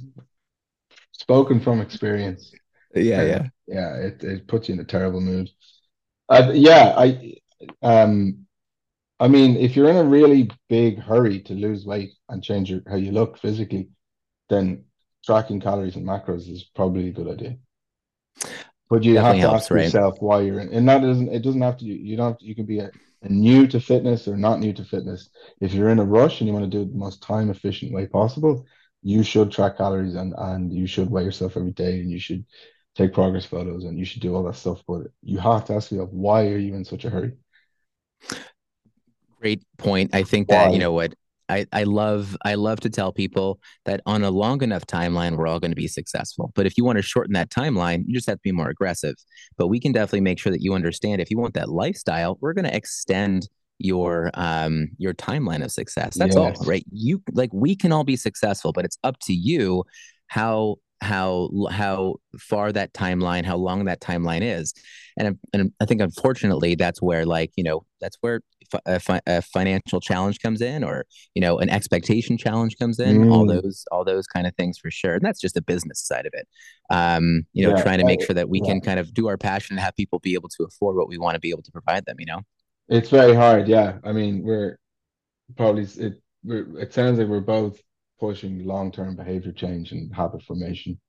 Spoken 1.12 1.60
from 1.60 1.82
experience. 1.82 2.56
yeah 2.96 3.22
Uh, 3.22 3.44
yeah, 3.68 3.96
it, 3.96 4.24
it 4.24 4.48
puts 4.48 4.68
you 4.68 4.74
in 4.76 4.80
a 4.82 4.84
terrible 4.86 5.22
mood. 5.22 5.50
Uh, 6.30 6.52
yeah, 6.54 6.94
I 6.98 7.36
um, 7.82 8.46
I 9.20 9.28
mean, 9.28 9.58
if 9.58 9.76
you're 9.76 9.90
in 9.90 9.98
a 9.98 10.04
really 10.04 10.50
big 10.70 11.00
hurry 11.00 11.42
to 11.44 11.54
lose 11.54 11.86
weight 11.86 12.12
and 12.30 12.44
change 12.44 12.70
your, 12.72 12.82
how 12.88 12.96
you 12.98 13.12
look 13.12 13.38
physically, 13.40 13.90
then 14.50 14.86
tracking 15.26 15.62
calories 15.62 15.96
and 15.98 16.08
macros 16.08 16.50
is 16.50 16.64
probably 16.76 17.10
a 17.10 17.14
good 17.14 17.30
idea. 17.30 17.58
But 18.90 19.04
you 19.04 19.18
Definitely 19.18 19.40
have 19.40 19.40
to 19.42 19.50
helps, 19.50 19.72
ask 19.72 19.72
right? 19.72 19.96
yourself 19.96 20.16
why 20.22 20.42
you're 20.42 20.60
in, 20.60 20.70
and 20.74 20.88
that 20.88 21.02
doesn't 21.02 21.30
it 21.30 21.42
doesn't 21.42 21.62
have 21.62 21.78
to 21.78 21.86
you 21.86 22.16
don't 22.16 22.32
have 22.32 22.38
to, 22.40 22.46
you 22.46 22.56
can 22.56 22.66
be 22.66 22.80
a, 22.80 22.92
a 23.24 23.30
new 23.30 23.68
to 23.68 23.80
fitness 23.80 24.28
or 24.28 24.38
not 24.38 24.60
new 24.60 24.74
to 24.74 24.84
fitness. 24.84 25.30
If 25.62 25.74
you're 25.74 25.90
in 25.90 26.00
a 26.00 26.06
rush 26.06 26.42
and 26.42 26.48
you 26.48 26.54
want 26.54 26.66
to 26.66 26.78
do 26.78 26.84
it 26.84 26.92
the 26.92 26.98
most 27.00 27.24
time 27.24 27.50
efficient 27.50 27.94
way 27.94 28.08
possible, 28.08 28.66
you 29.04 29.24
should 29.24 29.52
track 29.52 29.78
calories 29.78 30.16
and 30.16 30.34
and 30.38 30.74
you 30.74 30.88
should 30.88 31.10
weigh 31.12 31.24
yourself 31.26 31.58
every 31.58 31.72
day 31.72 32.00
and 32.02 32.12
you 32.12 32.20
should 32.20 32.46
take 32.96 33.14
progress 33.14 33.46
photos 33.46 33.86
and 33.86 33.98
you 34.00 34.06
should 34.06 34.22
do 34.22 34.36
all 34.36 34.44
that 34.44 34.56
stuff. 34.56 34.84
But 34.88 35.08
you 35.24 35.40
have 35.40 35.66
to 35.66 35.76
ask 35.76 35.92
yourself 35.92 36.12
why 36.12 36.48
are 36.48 36.58
you 36.58 36.76
in 36.76 36.86
such 36.86 37.06
a 37.06 37.10
hurry? 37.10 37.34
great 39.40 39.64
point 39.78 40.10
i 40.14 40.24
think 40.24 40.48
that 40.50 40.72
you 40.72 40.80
know 40.80 40.92
what 40.92 41.14
I, 41.50 41.66
I 41.74 41.84
love 41.84 42.38
I 42.46 42.56
love 42.56 42.80
to 42.82 42.90
tell 42.90 43.12
people 43.12 43.60
that 43.86 44.02
on 44.06 44.24
a 44.24 44.32
long 44.32 44.62
enough 44.64 44.86
timeline 44.86 45.36
we're 45.38 45.48
all 45.48 45.60
going 45.60 45.72
to 45.72 45.76
be 45.76 45.88
successful. 45.88 46.52
But 46.56 46.66
if 46.66 46.78
you 46.78 46.84
want 46.86 46.98
to 46.98 47.02
shorten 47.02 47.34
that 47.34 47.50
timeline, 47.50 48.04
you 48.08 48.14
just 48.14 48.28
have 48.28 48.38
to 48.38 48.44
be 48.44 48.52
more 48.52 48.70
aggressive. 48.70 49.16
But 49.58 49.68
we 49.68 49.80
can 49.80 49.92
definitely 49.92 50.22
make 50.22 50.40
sure 50.40 50.52
that 50.52 50.62
you 50.62 50.74
understand 50.74 51.22
if 51.22 51.30
you 51.30 51.38
want 51.38 51.54
that 51.56 51.70
lifestyle, 51.70 52.38
we're 52.42 52.54
going 52.54 52.66
to 52.66 52.76
extend 52.76 53.48
your 53.80 54.30
um 54.36 54.90
your 54.98 55.14
timeline 55.14 55.64
of 55.64 55.72
success. 55.72 56.16
That's 56.18 56.36
Yes. 56.36 56.58
all, 56.58 56.66
right? 56.66 56.86
You 56.92 57.22
like 57.34 57.50
we 57.54 57.76
can 57.76 57.92
all 57.92 58.04
be 58.04 58.16
successful, 58.16 58.72
but 58.72 58.86
it's 58.86 58.98
up 59.04 59.20
to 59.24 59.34
you 59.34 59.84
how 60.28 60.78
how 61.04 61.50
how 61.72 62.16
far 62.40 62.72
that 62.72 62.94
timeline, 62.94 63.46
how 63.46 63.58
long 63.58 63.86
that 63.86 64.02
timeline 64.02 64.42
is. 64.42 64.74
And 65.18 65.38
and 65.54 65.72
I 65.82 65.86
think 65.86 66.02
unfortunately 66.02 66.76
that's 66.76 67.02
where 67.02 67.26
like, 67.26 67.52
you 67.56 67.64
know, 67.64 67.86
that's 68.02 68.18
where 68.22 68.42
a, 68.86 69.00
fi- 69.00 69.22
a 69.28 69.42
financial 69.42 70.00
challenge 70.02 70.40
comes 70.40 70.62
in 70.62 70.84
or 70.84 71.06
you 71.36 71.42
know 71.42 71.60
an 71.60 71.70
expectation 71.70 72.38
challenge 72.38 72.76
comes 72.80 73.00
in 73.00 73.24
all 73.30 73.46
Mm. 73.46 73.62
those 73.62 73.86
all 73.92 74.04
those 74.04 74.26
kind 74.26 74.48
of 74.48 74.56
things 74.56 74.80
for 74.80 74.90
sure 74.90 75.14
and 75.16 75.24
that's 75.24 75.40
just 75.40 75.54
the 75.56 75.62
business 75.62 76.00
side 76.00 76.26
of 76.26 76.34
it 76.34 76.48
um 76.90 77.46
you 77.54 77.64
know 77.64 77.72
Yeah, 77.72 77.84
trying 77.84 78.00
to 78.00 78.06
make 78.06 78.22
sure 78.24 78.34
that 78.34 78.50
we 78.50 78.62
yeah. 78.62 78.72
can 78.72 78.82
kind 78.82 79.00
of 79.00 79.14
do 79.14 79.28
our 79.28 79.38
passion 79.38 79.76
and 79.76 79.80
have 79.84 79.96
people 79.96 80.20
be 80.20 80.34
able 80.34 80.50
to 80.50 80.64
afford 80.64 80.96
what 80.96 81.08
we 81.08 81.18
want 81.20 81.36
to 81.36 81.40
be 81.40 81.52
able 81.52 81.62
to 81.64 81.72
provide 81.72 82.06
them 82.06 82.16
you 82.20 82.26
know 82.26 82.42
It's 82.90 83.10
very 83.10 83.36
hard, 83.36 83.68
yeah. 83.68 84.00
I 84.04 84.12
mean, 84.12 84.44
we're 84.44 84.78
probably 85.58 85.84
it 85.84 86.22
we're, 86.44 86.80
it 86.80 86.94
sounds 86.94 87.20
like 87.20 87.28
we're 87.28 87.40
both 87.42 87.80
pushing 88.24 88.66
long-term 88.66 89.16
behavior 89.16 89.52
change 89.52 89.92
and 89.92 90.14
habit 90.16 90.42
formation, 90.44 91.00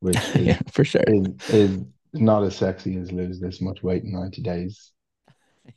which 0.00 0.16
is, 0.16 0.46
yeah 0.46 0.60
for 0.70 0.84
sure 0.84 1.02
is 1.08 1.28
is 1.60 1.72
not 2.12 2.42
as 2.44 2.54
sexy 2.56 2.96
as 3.02 3.10
lose 3.10 3.40
this 3.40 3.60
much 3.60 3.82
weight 3.82 4.04
in 4.04 4.12
90 4.12 4.42
days. 4.42 4.92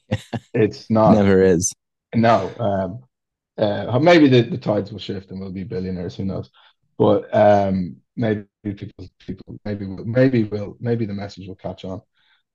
It's 0.54 0.90
not. 0.90 1.16
never 1.16 1.42
is 1.42 1.74
No. 2.14 2.38
Um, 2.60 2.90
uh, 3.58 4.00
maybe 4.00 4.28
the, 4.28 4.42
the 4.42 4.58
tides 4.58 4.92
will 4.92 5.00
shift 5.00 5.32
and 5.32 5.40
we'll 5.40 5.52
be 5.52 5.64
billionaires, 5.64 6.16
who 6.16 6.26
knows? 6.26 6.50
But 6.98 7.34
um, 7.34 7.98
maybe 8.16 8.46
people, 8.64 9.08
people, 9.20 9.60
maybe, 9.66 9.86
we'll- 9.86 10.06
maybe 10.06 10.44
we'll, 10.44 10.78
maybe 10.80 11.06
the 11.06 11.14
message 11.14 11.48
will 11.48 11.56
catch 11.56 11.86
on. 11.86 12.02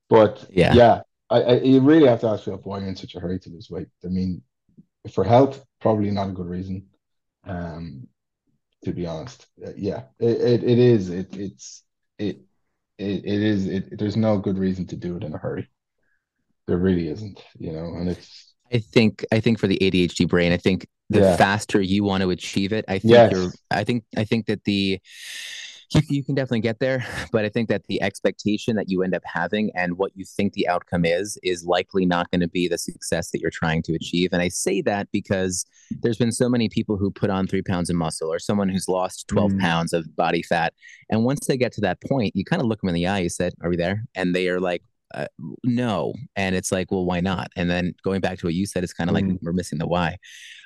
But 0.08 0.46
Yeah. 0.50 0.74
yeah, 0.74 1.00
I, 1.30 1.38
I, 1.42 1.54
you 1.60 1.80
really 1.80 2.08
have 2.08 2.20
to 2.20 2.28
ask 2.28 2.46
yourself 2.46 2.62
why 2.64 2.78
you're 2.78 2.88
in 2.88 2.96
such 2.96 3.14
a 3.14 3.20
hurry 3.20 3.38
to 3.40 3.50
lose 3.50 3.68
weight. 3.70 3.88
I 4.04 4.08
mean, 4.08 4.42
for 5.12 5.24
health, 5.24 5.64
probably 5.80 6.10
not 6.10 6.28
a 6.28 6.32
good 6.32 6.46
reason. 6.46 6.86
Um, 7.44 8.08
to 8.84 8.92
be 8.92 9.06
honest, 9.06 9.46
Uh, 9.64 9.70
yeah, 9.76 10.04
it, 10.18 10.40
it, 10.40 10.64
it 10.64 10.78
is. 10.78 11.10
It, 11.10 11.36
it's 11.36 11.84
it, 12.18 12.40
it, 12.98 13.24
it 13.24 13.42
is. 13.42 13.66
It, 13.66 13.98
there's 13.98 14.16
no 14.16 14.38
good 14.38 14.58
reason 14.58 14.86
to 14.88 14.96
do 14.96 15.16
it 15.16 15.24
in 15.24 15.34
a 15.34 15.38
hurry. 15.38 15.68
There 16.66 16.78
really 16.78 17.08
isn't, 17.08 17.42
you 17.58 17.72
know, 17.72 17.94
and 17.96 18.08
it's 18.08 18.54
i 18.72 18.78
think 18.78 19.24
i 19.32 19.40
think 19.40 19.58
for 19.58 19.66
the 19.66 19.78
adhd 19.80 20.28
brain 20.28 20.52
i 20.52 20.56
think 20.56 20.86
the 21.08 21.22
Yeah. 21.22 21.22
faster 21.22 21.80
you 21.80 22.04
want 22.04 22.22
to 22.22 22.30
achieve 22.30 22.72
it 22.72 22.84
i 22.88 22.98
think 22.98 23.28
Yes. 23.28 23.30
you're 23.30 23.52
i 23.70 23.82
think 23.84 24.04
i 24.16 24.24
think 24.24 24.46
that 24.46 24.62
the 24.64 25.00
you, 25.94 26.00
you 26.08 26.24
can 26.24 26.34
definitely 26.34 26.60
get 26.60 26.78
there 26.78 27.04
but 27.32 27.44
i 27.44 27.48
think 27.48 27.68
that 27.68 27.82
the 27.88 28.00
expectation 28.02 28.76
that 28.76 28.88
you 28.88 29.02
end 29.02 29.14
up 29.14 29.22
having 29.24 29.70
and 29.74 29.98
what 29.98 30.12
you 30.14 30.24
think 30.24 30.52
the 30.52 30.68
outcome 30.68 31.04
is 31.04 31.38
is 31.42 31.64
likely 31.64 32.04
not 32.06 32.30
going 32.30 32.40
to 32.40 32.48
be 32.48 32.68
the 32.68 32.78
success 32.78 33.30
that 33.30 33.40
you're 33.40 33.50
trying 33.50 33.82
to 33.82 33.94
achieve. 33.94 34.30
And 34.32 34.42
i 34.42 34.48
say 34.48 34.80
that 34.82 35.08
because 35.12 35.64
there's 36.02 36.18
been 36.18 36.32
so 36.32 36.48
many 36.48 36.68
people 36.68 36.96
who 36.96 37.10
put 37.10 37.30
on 37.30 37.46
three 37.46 37.62
pounds 37.62 37.90
of 37.90 37.96
muscle 37.96 38.32
or 38.32 38.38
someone 38.38 38.68
who's 38.68 38.88
lost 38.88 39.26
12 39.28 39.52
Mm. 39.52 39.60
pounds 39.60 39.92
of 39.92 40.14
body 40.16 40.42
fat 40.42 40.72
and 41.10 41.24
once 41.24 41.46
they 41.46 41.56
get 41.56 41.72
to 41.72 41.80
that 41.80 42.00
point 42.02 42.34
you 42.36 42.44
kind 42.44 42.62
of 42.62 42.68
look 42.68 42.80
them 42.80 42.88
in 42.88 42.94
the 42.94 43.06
eye 43.06 43.18
you 43.20 43.28
said 43.28 43.52
are 43.62 43.70
we 43.70 43.76
there? 43.76 44.04
And 44.14 44.34
they 44.34 44.48
are 44.48 44.60
like 44.60 44.82
uh, 45.12 45.26
no. 45.64 46.12
And 46.36 46.54
it's 46.54 46.70
like 46.70 46.90
well 46.92 47.04
why 47.04 47.18
not? 47.20 47.48
And 47.56 47.68
then 47.68 47.94
going 48.04 48.20
back 48.20 48.38
to 48.38 48.46
what 48.46 48.54
you 48.54 48.64
said 48.66 48.84
it's 48.84 48.92
kind 48.92 49.10
of 49.10 49.14
like 49.14 49.24
Mm. 49.24 49.38
we're 49.42 49.52
missing 49.52 49.78
the 49.78 49.86
why. 49.88 50.16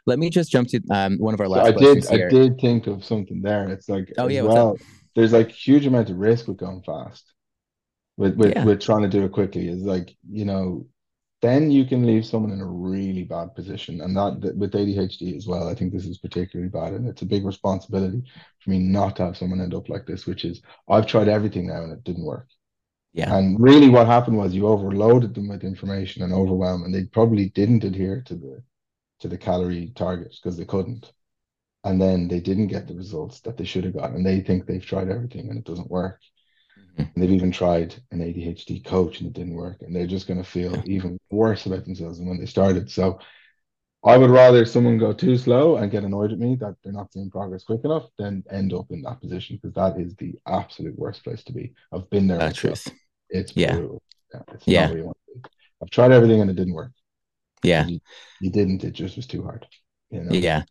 Let 0.07 0.19
me 0.19 0.29
just 0.29 0.51
jump 0.51 0.69
to 0.69 0.81
um, 0.91 1.17
one 1.19 1.33
of 1.33 1.41
our 1.41 1.47
So 1.47 1.53
last 1.53 1.69
I 1.69 1.73
questions 1.73 2.09
did 2.09 2.17
here. 2.19 2.27
I 2.27 2.31
did 2.31 2.59
think 2.61 2.87
of 2.87 3.03
something 3.05 3.41
there. 3.41 3.69
It's 3.71 3.89
like 3.89 4.13
Oh, 4.19 4.29
yeah, 4.29 4.43
well, 4.43 4.77
there's 5.15 5.33
like 5.33 5.51
huge 5.51 5.87
amount 5.87 6.11
of 6.11 6.19
risk 6.19 6.49
with 6.49 6.59
going 6.59 6.83
fast. 6.83 7.33
With 8.17 8.37
with 8.37 8.57
Yeah. 8.57 8.65
with 8.65 8.81
trying 8.81 9.03
to 9.03 9.09
do 9.09 9.25
it 9.25 9.33
quickly 9.33 9.69
is 9.69 9.83
like, 9.83 10.17
you 10.31 10.45
know, 10.45 10.87
then 11.43 11.71
you 11.71 11.85
can 11.85 12.07
leave 12.07 12.25
someone 12.27 12.53
in 12.53 12.61
a 12.61 12.67
really 12.67 13.25
bad 13.25 13.55
position. 13.55 14.01
And 14.01 14.17
that 14.17 14.41
that- 14.43 14.57
with 14.57 14.75
ADHD 14.75 15.37
as 15.37 15.47
well, 15.47 15.69
I 15.69 15.75
think 15.75 15.93
this 15.93 16.07
is 16.07 16.19
particularly 16.19 16.71
bad. 16.71 16.95
And 16.95 17.09
it's 17.09 17.23
a 17.23 17.27
big 17.27 17.45
responsibility 17.45 18.23
for 18.61 18.71
me 18.71 18.79
not 18.81 19.17
to 19.17 19.25
have 19.25 19.37
someone 19.37 19.61
end 19.61 19.75
up 19.75 19.89
like 19.89 20.07
this, 20.07 20.27
which 20.27 20.45
is 20.45 20.63
I've 20.89 21.07
tried 21.07 21.29
everything 21.29 21.67
now 21.69 21.83
and 21.85 21.93
it 21.93 22.05
didn't 22.05 22.25
work. 22.25 22.49
yeah 23.13 23.37
And 23.37 23.59
really 23.61 23.89
what 23.89 24.07
happened 24.07 24.37
was 24.39 24.55
you 24.55 24.67
overloaded 24.69 25.35
them 25.35 25.49
with 25.49 25.65
information 25.65 26.23
and 26.23 26.33
overwhelm, 26.33 26.85
and 26.85 26.95
they 26.95 27.05
probably 27.05 27.51
didn't 27.51 27.85
adhere 27.85 28.23
to 28.23 28.35
the 28.35 28.63
to 29.21 29.29
the 29.29 29.39
calorie 29.39 29.93
targets 29.97 30.39
because 30.41 30.57
they 30.59 30.65
couldn't. 30.67 31.13
And 31.85 32.01
then 32.01 32.29
they 32.29 32.41
didn't 32.41 32.69
get 32.69 32.89
the 32.89 32.95
results 32.95 33.41
that 33.41 33.57
they 33.57 33.65
should 33.65 33.85
have 33.85 33.95
got. 33.95 34.11
And 34.11 34.25
they 34.25 34.41
think 34.41 34.67
they've 34.67 34.85
tried 34.85 35.11
everything 35.11 35.49
and 35.51 35.59
it 35.59 35.65
doesn't 35.65 35.91
work. 35.91 36.21
Mhm. 36.79 37.15
And 37.15 37.23
they've 37.23 37.31
even 37.31 37.53
tried 37.53 37.95
an 38.11 38.23
ADHD 38.23 38.81
coach 38.81 39.21
and 39.21 39.29
it 39.29 39.35
didn't 39.35 39.55
work. 39.55 39.83
And 39.83 39.95
they're 39.95 40.07
just 40.07 40.27
going 40.27 40.43
to 40.43 40.49
feel 40.49 40.75
Yeah. 40.77 40.83
even 40.87 41.19
worse 41.31 41.67
about 41.67 41.85
themselves 41.85 42.19
than 42.19 42.29
when 42.29 42.39
they 42.39 42.47
started. 42.47 42.91
So 42.91 43.19
I 44.05 44.19
would 44.19 44.31
rather 44.31 44.67
someone 44.67 44.99
go 44.99 45.13
too 45.15 45.39
slow 45.39 45.77
and 45.77 45.91
get 45.91 46.05
annoyed 46.05 46.33
at 46.33 46.39
me 46.39 46.57
that 46.57 46.77
they're 46.83 46.93
not 46.93 47.13
seeing 47.13 47.31
progress 47.31 47.65
quick 47.65 47.85
enough 47.85 48.11
than 48.19 48.45
end 48.51 48.75
up 48.75 48.87
in 48.91 49.01
that 49.03 49.21
position 49.21 49.57
because 49.57 49.75
that 49.75 49.99
is 49.99 50.15
the 50.17 50.35
absolute 50.47 50.99
worst 50.99 51.25
place 51.25 51.43
to 51.45 51.53
be. 51.53 51.73
I've 51.91 52.09
been 52.11 52.27
there. 52.27 52.41
Uh, 52.41 52.53
truth. 52.53 52.87
It's 53.31 53.57
yeah. 53.57 53.73
brutal. 53.73 54.03
Yeah. 54.33 54.43
It's 54.53 54.69
yeah. 54.69 54.93
I've 55.83 55.91
tried 55.91 56.13
everything 56.13 56.41
and 56.43 56.51
it 56.51 56.57
didn't 56.57 56.75
work. 56.75 56.93
Yeah. 57.63 57.87
You, 57.87 58.01
you, 58.41 58.51
didn't. 58.51 58.85
It 58.85 58.93
just 58.93 59.17
was 59.17 59.27
too 59.27 59.43
hard. 59.43 59.67
You 60.11 60.25
know? 60.25 60.33
Yeah. 60.33 60.65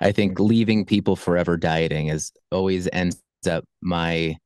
I 0.00 0.12
think 0.12 0.38
leaving 0.38 0.84
people 0.84 1.16
forever 1.16 1.56
dieting 1.56 2.08
is 2.08 2.32
always 2.50 2.88
ends 2.92 3.20
up 3.48 3.64
my 3.80 4.36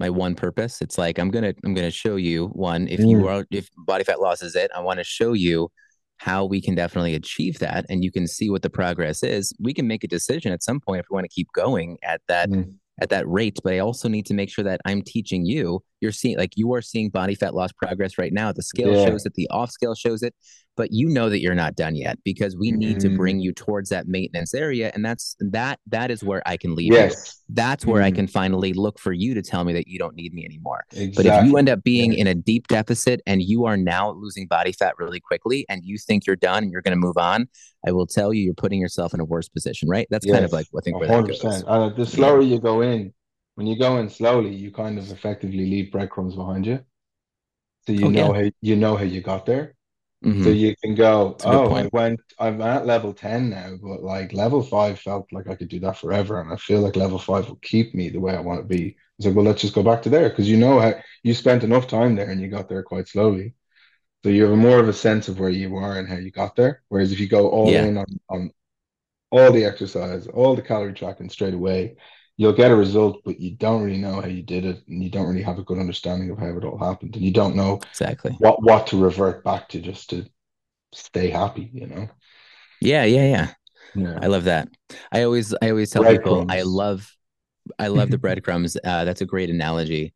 my 0.00 0.10
one 0.10 0.34
purpose. 0.34 0.80
It's 0.80 0.98
like 0.98 1.18
I'm 1.18 1.30
gonna 1.30 1.54
I'm 1.64 1.74
gonna 1.74 1.90
show 1.90 2.16
you 2.16 2.48
one 2.48 2.88
if 2.88 3.00
mm. 3.00 3.10
you 3.10 3.28
are 3.28 3.44
if 3.50 3.68
body 3.76 4.04
fat 4.04 4.20
loss 4.20 4.42
is 4.42 4.54
it. 4.54 4.70
I 4.74 4.80
want 4.80 4.98
to 4.98 5.04
show 5.04 5.32
you 5.32 5.70
how 6.18 6.44
we 6.44 6.60
can 6.60 6.74
definitely 6.74 7.14
achieve 7.14 7.58
that 7.60 7.86
and 7.88 8.04
you 8.04 8.10
can 8.12 8.26
see 8.26 8.50
what 8.50 8.62
the 8.62 8.70
progress 8.70 9.22
is 9.22 9.52
we 9.60 9.72
can 9.72 9.86
make 9.86 10.04
a 10.04 10.08
decision 10.08 10.52
at 10.52 10.62
some 10.62 10.80
point 10.80 11.00
if 11.00 11.06
we 11.10 11.14
want 11.14 11.24
to 11.24 11.28
keep 11.28 11.48
going 11.54 11.96
at 12.02 12.20
that 12.28 12.50
mm 12.50 12.74
at 13.00 13.10
that 13.10 13.28
rate 13.28 13.56
but 13.62 13.72
i 13.72 13.78
also 13.78 14.08
need 14.08 14.26
to 14.26 14.34
make 14.34 14.50
sure 14.50 14.64
that 14.64 14.80
i'm 14.84 15.02
teaching 15.02 15.46
you 15.46 15.80
you're 16.00 16.12
seeing 16.12 16.36
like 16.38 16.52
you 16.56 16.72
are 16.74 16.82
seeing 16.82 17.10
body 17.10 17.34
fat 17.34 17.54
loss 17.54 17.72
progress 17.72 18.18
right 18.18 18.32
now 18.32 18.52
the 18.52 18.62
scale 18.62 18.94
yeah. 18.94 19.06
shows 19.06 19.26
it 19.26 19.34
the 19.34 19.48
off 19.50 19.70
scale 19.70 19.94
shows 19.94 20.22
it 20.22 20.34
but 20.76 20.92
you 20.92 21.08
know 21.08 21.28
that 21.28 21.40
you're 21.40 21.56
not 21.56 21.74
done 21.74 21.96
yet 21.96 22.18
because 22.24 22.56
we 22.56 22.70
need 22.70 22.96
mm. 22.96 23.00
to 23.00 23.08
bring 23.10 23.36
mm-hmm. 23.36 23.42
you 23.42 23.52
towards 23.52 23.90
that 23.90 24.06
maintenance 24.06 24.54
area 24.54 24.90
and 24.94 25.04
that's 25.04 25.36
that 25.40 25.78
that 25.86 26.10
is 26.10 26.22
where 26.22 26.42
i 26.46 26.56
can 26.56 26.74
leave 26.74 26.92
yes. 26.92 27.12
you 27.48 27.54
that's 27.54 27.84
where 27.84 28.00
mm. 28.00 28.06
i 28.06 28.08
mm-hmm. 28.08 28.16
can 28.16 28.26
finally 28.26 28.72
look 28.72 28.98
for 28.98 29.12
you 29.12 29.34
to 29.34 29.42
tell 29.42 29.64
me 29.64 29.72
that 29.72 29.88
you 29.88 29.98
don't 29.98 30.14
need 30.14 30.32
me 30.32 30.44
anymore 30.44 30.84
exactly. 30.92 31.24
but 31.24 31.26
if 31.26 31.46
you 31.46 31.56
end 31.56 31.68
up 31.68 31.82
being 31.82 32.14
in 32.14 32.26
a 32.26 32.34
deep 32.34 32.66
deficit 32.68 33.20
and 33.26 33.42
you 33.42 33.64
are 33.64 33.76
now 33.76 34.12
losing 34.12 34.46
body 34.46 34.72
fat 34.72 34.94
really 34.98 35.20
quickly 35.20 35.66
and 35.68 35.84
you 35.84 35.98
think 35.98 36.26
you're 36.26 36.36
done 36.36 36.62
and 36.62 36.72
you're 36.72 36.82
going 36.82 36.92
to 36.92 37.00
move 37.00 37.18
on 37.18 37.48
i 37.86 37.92
will 37.92 38.06
tell 38.06 38.32
you 38.32 38.42
you're 38.42 38.54
putting 38.54 38.80
yourself 38.80 39.12
in 39.12 39.20
a 39.20 39.24
worse 39.24 39.48
position 39.48 39.88
right 39.88 40.06
that's 40.10 40.24
yes. 40.24 40.34
kind 40.34 40.44
of 40.44 40.52
like 40.52 40.66
i 40.76 40.80
think 40.80 40.98
where 40.98 41.08
100%. 41.08 41.26
that 41.26 41.42
goes. 41.42 41.64
Uh, 41.66 41.88
the 41.90 42.06
slower 42.06 42.40
yeah. 42.40 42.54
you 42.54 42.60
go 42.60 42.80
in 42.82 43.12
when 43.58 43.66
you 43.66 43.76
go 43.76 43.98
in 43.98 44.08
slowly, 44.08 44.54
you 44.54 44.70
kind 44.70 44.98
of 44.98 45.10
effectively 45.10 45.68
leave 45.68 45.90
breadcrumbs 45.90 46.36
behind 46.36 46.64
you. 46.64 46.78
So 47.84 47.92
you 47.92 48.06
oh, 48.06 48.10
know 48.10 48.32
yeah. 48.32 48.44
how 48.44 48.50
you 48.60 48.76
know 48.76 48.96
how 48.96 49.02
you 49.02 49.20
got 49.20 49.46
there. 49.46 49.74
Mm-hmm. 50.24 50.44
So 50.44 50.50
you 50.50 50.76
can 50.76 50.94
go, 50.94 51.36
oh, 51.44 51.74
I 51.74 51.88
went, 51.92 52.20
I'm 52.38 52.62
at 52.62 52.86
level 52.86 53.12
10 53.12 53.50
now, 53.50 53.74
but 53.82 54.04
like 54.04 54.32
level 54.32 54.62
five 54.62 55.00
felt 55.00 55.26
like 55.32 55.48
I 55.48 55.56
could 55.56 55.68
do 55.68 55.80
that 55.80 55.98
forever. 55.98 56.40
And 56.40 56.52
I 56.52 56.56
feel 56.56 56.82
like 56.82 56.94
level 56.94 57.18
five 57.18 57.48
will 57.48 57.56
keep 57.56 57.96
me 57.96 58.10
the 58.10 58.20
way 58.20 58.36
I 58.36 58.40
want 58.40 58.60
to 58.60 58.64
be. 58.64 58.96
It's 59.18 59.26
like, 59.26 59.34
well, 59.34 59.44
let's 59.44 59.62
just 59.62 59.74
go 59.74 59.82
back 59.82 60.02
to 60.02 60.08
there 60.08 60.28
because 60.28 60.48
you 60.48 60.56
know 60.56 60.78
how 60.78 60.94
you 61.24 61.34
spent 61.34 61.64
enough 61.64 61.88
time 61.88 62.14
there 62.14 62.30
and 62.30 62.40
you 62.40 62.46
got 62.46 62.68
there 62.68 62.84
quite 62.84 63.08
slowly. 63.08 63.54
So 64.22 64.30
you 64.30 64.44
have 64.44 64.56
more 64.56 64.78
of 64.78 64.88
a 64.88 64.92
sense 64.92 65.26
of 65.26 65.40
where 65.40 65.50
you 65.50 65.74
are 65.74 65.98
and 65.98 66.08
how 66.08 66.16
you 66.16 66.30
got 66.30 66.54
there. 66.54 66.82
Whereas 66.90 67.10
if 67.10 67.18
you 67.18 67.26
go 67.26 67.48
all 67.48 67.72
yeah. 67.72 67.86
in 67.86 67.98
on, 67.98 68.20
on 68.28 68.52
all 69.32 69.50
the 69.50 69.64
exercise, 69.64 70.28
all 70.28 70.54
the 70.54 70.62
calorie 70.62 70.94
tracking 70.94 71.28
straight 71.28 71.54
away, 71.54 71.96
you'll 72.38 72.54
get 72.54 72.70
a 72.70 72.76
result, 72.76 73.20
but 73.24 73.38
you 73.38 73.50
don't 73.50 73.82
really 73.82 73.98
know 73.98 74.20
how 74.22 74.28
you 74.28 74.42
did 74.42 74.64
it, 74.64 74.82
and 74.88 75.02
you 75.02 75.10
don't 75.10 75.26
really 75.26 75.42
have 75.42 75.58
a 75.58 75.64
good 75.64 75.78
understanding 75.78 76.30
of 76.30 76.38
how 76.38 76.56
it 76.56 76.64
all 76.64 76.78
happened, 76.78 77.14
and 77.14 77.24
you 77.24 77.32
don't 77.32 77.54
know 77.54 77.80
exactly 77.90 78.34
what 78.38 78.62
what 78.62 78.86
to 78.86 78.96
revert 78.96 79.44
back 79.44 79.68
to 79.68 79.80
just 79.80 80.08
to 80.10 80.24
stay 80.94 81.28
happy. 81.28 81.68
You 81.74 81.88
know. 81.88 82.08
Yeah, 82.80 83.04
yeah, 83.04 83.28
yeah. 83.28 83.50
Yeah. 83.94 84.18
I 84.22 84.28
love 84.28 84.44
that. 84.44 84.68
I 85.12 85.24
always 85.24 85.52
I 85.60 85.70
always 85.70 85.90
tell 85.90 86.04
people 86.04 86.46
I 86.48 86.62
love 86.62 87.12
I 87.78 87.88
love 87.88 88.10
the 88.10 88.18
breadcrumbs. 88.24 88.76
Uh, 88.82 89.04
that's 89.04 89.20
a 89.20 89.26
great 89.26 89.50
analogy. 89.50 90.14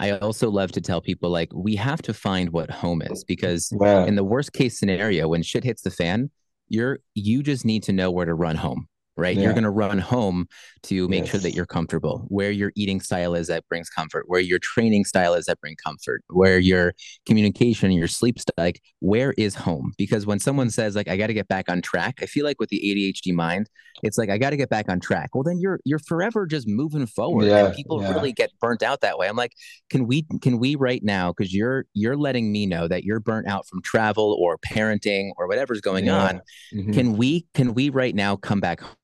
I 0.00 0.12
also 0.18 0.50
love 0.50 0.72
to 0.72 0.80
tell 0.80 1.00
people 1.00 1.30
like 1.30 1.50
we 1.54 1.76
have 1.76 2.02
to 2.02 2.12
find 2.12 2.50
what 2.50 2.70
home 2.72 3.02
is 3.02 3.22
because 3.22 3.70
in 3.70 4.16
the 4.16 4.24
worst 4.24 4.52
case 4.52 4.76
scenario, 4.76 5.28
when 5.28 5.44
shit 5.44 5.62
hits 5.62 5.82
the 5.82 5.92
fan, 5.92 6.30
you're 6.68 6.98
you 7.14 7.42
just 7.44 7.64
need 7.64 7.84
to 7.84 7.92
know 7.92 8.10
where 8.10 8.26
to 8.26 8.34
run 8.34 8.56
home 8.56 8.88
right? 9.16 9.36
Yeah. 9.36 9.44
You're 9.44 9.52
going 9.52 9.64
to 9.64 9.70
run 9.70 9.98
home 9.98 10.46
to 10.84 11.08
make 11.08 11.24
yes. 11.24 11.30
sure 11.30 11.40
that 11.40 11.54
you're 11.54 11.66
comfortable. 11.66 12.24
Where 12.28 12.50
your 12.50 12.72
eating 12.76 13.00
style 13.00 13.34
is 13.34 13.48
that 13.48 13.66
brings 13.68 13.88
comfort. 13.88 14.24
Where 14.28 14.40
your 14.40 14.58
training 14.58 15.04
style 15.04 15.34
is 15.34 15.46
that 15.46 15.60
bring 15.60 15.76
comfort. 15.76 16.24
Where 16.28 16.58
your 16.58 16.94
communication, 17.26 17.92
your 17.92 18.08
sleep 18.08 18.38
style, 18.38 18.54
like 18.58 18.80
where 19.00 19.34
is 19.36 19.54
home? 19.54 19.92
Because 19.98 20.26
when 20.26 20.38
someone 20.38 20.70
says 20.70 20.96
like 20.96 21.08
I 21.08 21.16
got 21.16 21.28
to 21.28 21.34
get 21.34 21.48
back 21.48 21.68
on 21.68 21.82
track, 21.82 22.18
I 22.22 22.26
feel 22.26 22.44
like 22.44 22.58
with 22.58 22.70
the 22.70 22.80
ADHD 22.80 23.34
mind, 23.34 23.68
it's 24.02 24.18
like 24.18 24.30
I 24.30 24.38
got 24.38 24.50
to 24.50 24.56
get 24.56 24.70
back 24.70 24.88
on 24.88 25.00
track. 25.00 25.30
Well, 25.34 25.44
then 25.44 25.58
you're 25.60 25.80
you're 25.84 25.98
forever 25.98 26.46
just 26.46 26.66
moving 26.66 27.06
forward. 27.06 27.46
Yeah, 27.46 27.66
and 27.66 27.74
people 27.74 28.02
yeah. 28.02 28.12
really 28.12 28.32
get 28.32 28.50
burnt 28.60 28.82
out 28.82 29.02
that 29.02 29.18
way. 29.18 29.28
I'm 29.28 29.36
like, 29.36 29.52
can 29.90 30.06
we 30.06 30.26
can 30.40 30.58
we 30.58 30.74
right 30.74 31.02
now? 31.02 31.32
Because 31.32 31.54
you're 31.54 31.84
you're 31.94 32.16
letting 32.16 32.50
me 32.50 32.66
know 32.66 32.88
that 32.88 33.04
you're 33.04 33.20
burnt 33.20 33.48
out 33.48 33.66
from 33.66 33.82
travel 33.82 34.36
or 34.40 34.58
parenting 34.58 35.30
or 35.36 35.46
whatever's 35.46 35.80
going 35.80 36.08
on. 36.08 36.40
Mm-hmm. 36.74 36.92
Can 36.92 37.16
we 37.16 37.46
can 37.54 37.74
we 37.74 37.90
right 37.90 38.14
now 38.14 38.36
come 38.36 38.60
back 38.60 38.80
home. 38.80 38.96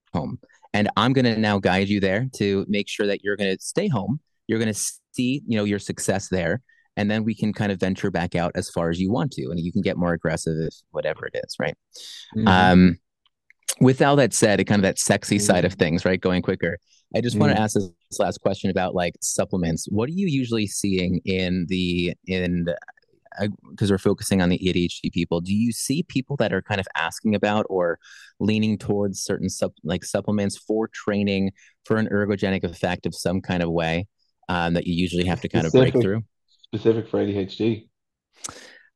And 0.73 0.89
I'm 0.97 1.13
going 1.13 1.25
to 1.25 1.37
now 1.39 1.59
guide 1.59 1.89
you 1.89 2.01
there 2.01 2.29
to 2.37 2.65
make 2.69 2.89
sure 2.89 3.07
that 3.07 3.25
you're 3.25 3.37
going 3.37 3.57
to 3.57 3.63
stay 3.63 3.89
home. 3.89 4.21
You're 4.47 4.59
going 4.59 4.73
to 4.73 4.81
see, 5.13 5.43
you 5.47 5.57
know, 5.57 5.65
your 5.65 5.79
success 5.79 6.29
there. 6.29 6.63
And 6.97 7.11
then 7.11 7.25
we 7.25 7.35
can 7.35 7.53
kind 7.53 7.71
of 7.71 7.79
venture 7.79 8.11
back 8.11 8.35
out 8.35 8.53
as 8.55 8.71
far 8.71 8.91
as 8.91 9.01
you 9.01 9.11
want 9.11 9.31
to, 9.33 9.51
and 9.51 9.61
you 9.61 9.73
can 9.73 9.83
get 9.83 9.97
more 9.97 10.13
aggressive 10.13 10.57
if 10.59 10.75
whatever 10.91 11.27
it 11.27 11.41
is, 11.45 11.55
right? 11.61 11.77
Mm-hmm. 12.37 12.49
Um, 12.49 12.99
with 13.81 14.03
all 14.03 14.17
that 14.17 14.35
said, 14.35 14.65
kind 14.67 14.81
of 14.81 14.83
that 14.83 14.99
sexy 14.99 15.37
mm-hmm. 15.37 15.45
side 15.45 15.65
of 15.65 15.75
things, 15.75 16.05
right? 16.05 16.21
Going 16.21 16.43
quicker. 16.43 16.79
I 17.15 17.21
just 17.21 17.35
mm-hmm. 17.35 17.43
want 17.43 17.57
to 17.57 17.63
ask 17.63 17.75
this 17.75 18.19
last 18.19 18.41
question 18.41 18.71
about 18.71 18.95
like 18.95 19.15
supplements. 19.21 19.87
What 19.91 20.09
are 20.09 20.13
you 20.13 20.27
usually 20.27 20.67
seeing 20.67 21.21
in 21.25 21.67
the 21.69 22.15
in 22.27 22.67
because 23.71 23.91
we're 23.91 23.99
focusing 23.99 24.43
on 24.43 24.49
the 24.49 24.59
ADHD 24.59 25.13
people, 25.13 25.41
do 25.41 25.55
you 25.55 25.73
see 25.73 26.03
people 26.03 26.37
that 26.37 26.53
are 26.53 26.63
kind 26.63 26.81
of 26.81 26.89
asking 26.97 27.35
about 27.35 27.67
or 27.69 27.99
leaning 28.41 28.79
towards 28.79 29.21
certain 29.21 29.49
sub, 29.49 29.73
like 29.85 30.05
supplements 30.05 30.57
for 30.57 30.89
training 30.89 31.53
for 31.85 31.97
an 31.97 32.09
ergogenic 32.09 32.65
effect 32.65 33.07
of 33.07 33.15
some 33.15 33.41
kind 33.41 33.63
of 33.63 33.71
way 33.71 34.07
um, 34.49 34.75
that 34.75 34.87
you 34.87 34.95
usually 34.95 35.25
have 35.27 35.41
to 35.41 35.49
kind 35.49 35.67
specific, 35.67 35.95
of 35.95 36.01
break 36.01 36.03
through? 36.03 36.23
Specific 36.75 37.09
for 37.09 37.25
ADHD. 37.25 37.89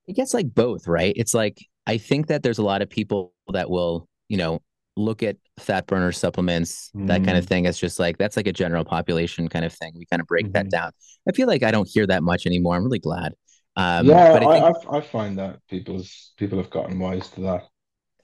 I 0.09 0.13
guess 0.13 0.35
like 0.35 0.55
both, 0.55 0.89
right? 0.89 1.13
It's 1.17 1.35
like 1.35 1.59
I 1.87 1.99
think 1.99 2.29
that 2.29 2.43
there's 2.43 2.59
a 2.59 2.65
lot 2.65 2.83
of 2.83 2.91
people 2.91 3.35
that 3.53 3.71
will, 3.71 4.09
you 4.29 4.37
know, 4.37 4.61
look 4.97 5.23
at 5.23 5.37
fat 5.59 5.87
burner 5.87 6.13
supplements, 6.13 6.91
mm. 6.95 7.07
that 7.07 7.25
kind 7.25 7.39
of 7.39 7.45
mm. 7.45 7.49
thing. 7.49 7.65
It's 7.67 7.79
just 7.79 7.99
like 7.99 8.19
that's 8.19 8.37
like 8.37 8.47
a 8.47 8.53
general 8.53 8.85
population 8.85 9.49
kind 9.49 9.65
of 9.65 9.73
thing. 9.73 9.93
We 9.97 10.07
kind 10.07 10.21
of 10.21 10.27
break 10.27 10.47
mm-hmm. 10.47 10.53
that 10.53 10.71
down. 10.71 10.93
I 11.29 11.33
feel 11.33 11.47
like 11.47 11.63
I 11.63 11.71
don't 11.71 11.89
hear 11.89 12.07
that 12.07 12.23
much 12.23 12.47
anymore. 12.47 12.77
I'm 12.77 12.85
really 12.85 12.99
glad. 12.99 13.35
Um, 13.75 14.07
yeah, 14.07 14.33
but 14.33 14.47
I, 14.47 14.73
think, 14.73 14.87
I, 14.87 14.97
I, 14.99 15.01
find 15.01 15.39
that 15.39 15.61
people's 15.69 16.33
people 16.37 16.59
have 16.59 16.71
gotten 16.71 16.99
wise 16.99 17.29
to 17.31 17.41
that. 17.43 17.63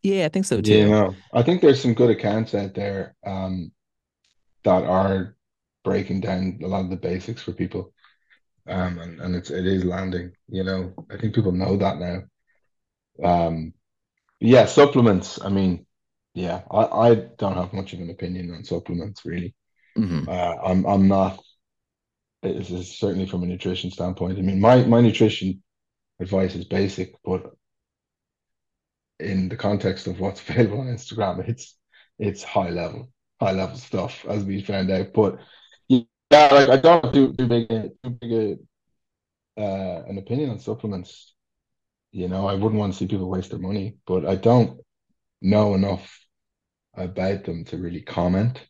Yeah, 0.03 0.27
I 0.27 0.29
think 0.29 0.45
so 0.45 0.61
too. 0.61 0.77
You 0.77 0.89
know, 0.89 1.15
I 1.33 1.43
think 1.43 1.63
there's 1.63 1.81
some 1.81 1.95
good 1.95 2.11
accounts 2.11 2.55
out 2.55 2.75
there 2.75 3.15
um, 3.27 3.73
that 4.65 4.85
are 4.85 5.37
breaking 5.85 6.21
down 6.21 6.59
a 6.63 6.67
lot 6.67 6.85
of 6.85 6.91
the 6.91 6.97
basics 6.97 7.43
for 7.43 7.53
people, 7.53 7.93
um, 8.67 8.99
and 8.99 9.21
and 9.21 9.35
it's 9.35 9.51
it 9.51 9.67
is 9.67 9.85
landing. 9.85 10.33
You 10.49 10.65
know, 10.65 10.93
I 11.11 11.17
think 11.17 11.35
people 11.35 11.53
know 11.53 11.77
that 11.79 11.99
now. 11.99 12.23
Um, 13.25 13.73
yeah, 14.39 14.67
supplements. 14.67 15.43
I 15.43 15.49
mean, 15.49 15.87
yeah, 16.35 16.63
I 16.71 16.85
I 16.85 17.15
don't 17.39 17.57
have 17.57 17.73
much 17.73 17.95
of 17.95 18.01
an 18.01 18.11
opinion 18.11 18.53
on 18.53 18.65
supplements 18.65 19.25
really. 19.25 19.55
Mm-hmm. 19.97 20.29
Uh, 20.29 20.55
I'm 20.63 20.85
I'm 20.87 21.09
not 21.09 21.43
is 22.43 22.99
certainly 22.99 23.27
from 23.27 23.43
a 23.43 23.47
nutrition 23.47 23.91
standpoint. 23.91 24.39
I 24.39 24.43
mean, 24.43 24.61
my 24.61 24.85
my 24.85 25.01
nutrition 25.01 25.63
advice 26.21 26.55
is 26.55 26.65
basic, 26.65 27.15
but 27.25 27.53
in 29.21 29.49
the 29.49 29.57
context 29.57 30.07
of 30.07 30.21
what's 30.21 30.41
available 30.49 30.81
on 30.81 30.87
Instagram, 30.87 31.49
it's 31.49 31.77
it's 32.19 32.43
high 32.43 32.71
level, 32.71 33.11
high 33.41 33.53
level 33.53 33.77
stuff, 33.77 34.25
as 34.27 34.45
we 34.45 34.63
found 34.63 34.91
out. 34.91 35.13
But 35.13 35.39
yeah, 35.89 36.01
like 36.31 36.69
I 36.69 36.77
don't 36.77 37.13
do 37.13 37.33
too 37.33 37.47
big 37.47 37.71
a, 37.73 37.91
too 38.05 38.11
big 38.11 38.33
a, 38.33 39.61
uh, 39.61 40.05
an 40.09 40.19
opinion 40.19 40.51
on 40.51 40.59
supplements. 40.59 41.35
You 42.13 42.29
know, 42.29 42.47
I 42.47 42.55
wouldn't 42.55 42.81
want 42.81 42.93
to 42.93 42.99
see 42.99 43.07
people 43.07 43.29
waste 43.29 43.51
their 43.51 43.59
money, 43.59 43.99
but 44.07 44.27
I 44.27 44.35
don't 44.35 44.81
know 45.43 45.75
enough 45.75 46.19
about 46.95 47.45
them 47.45 47.65
to 47.67 47.77
really 47.77 48.01
comment. 48.01 48.67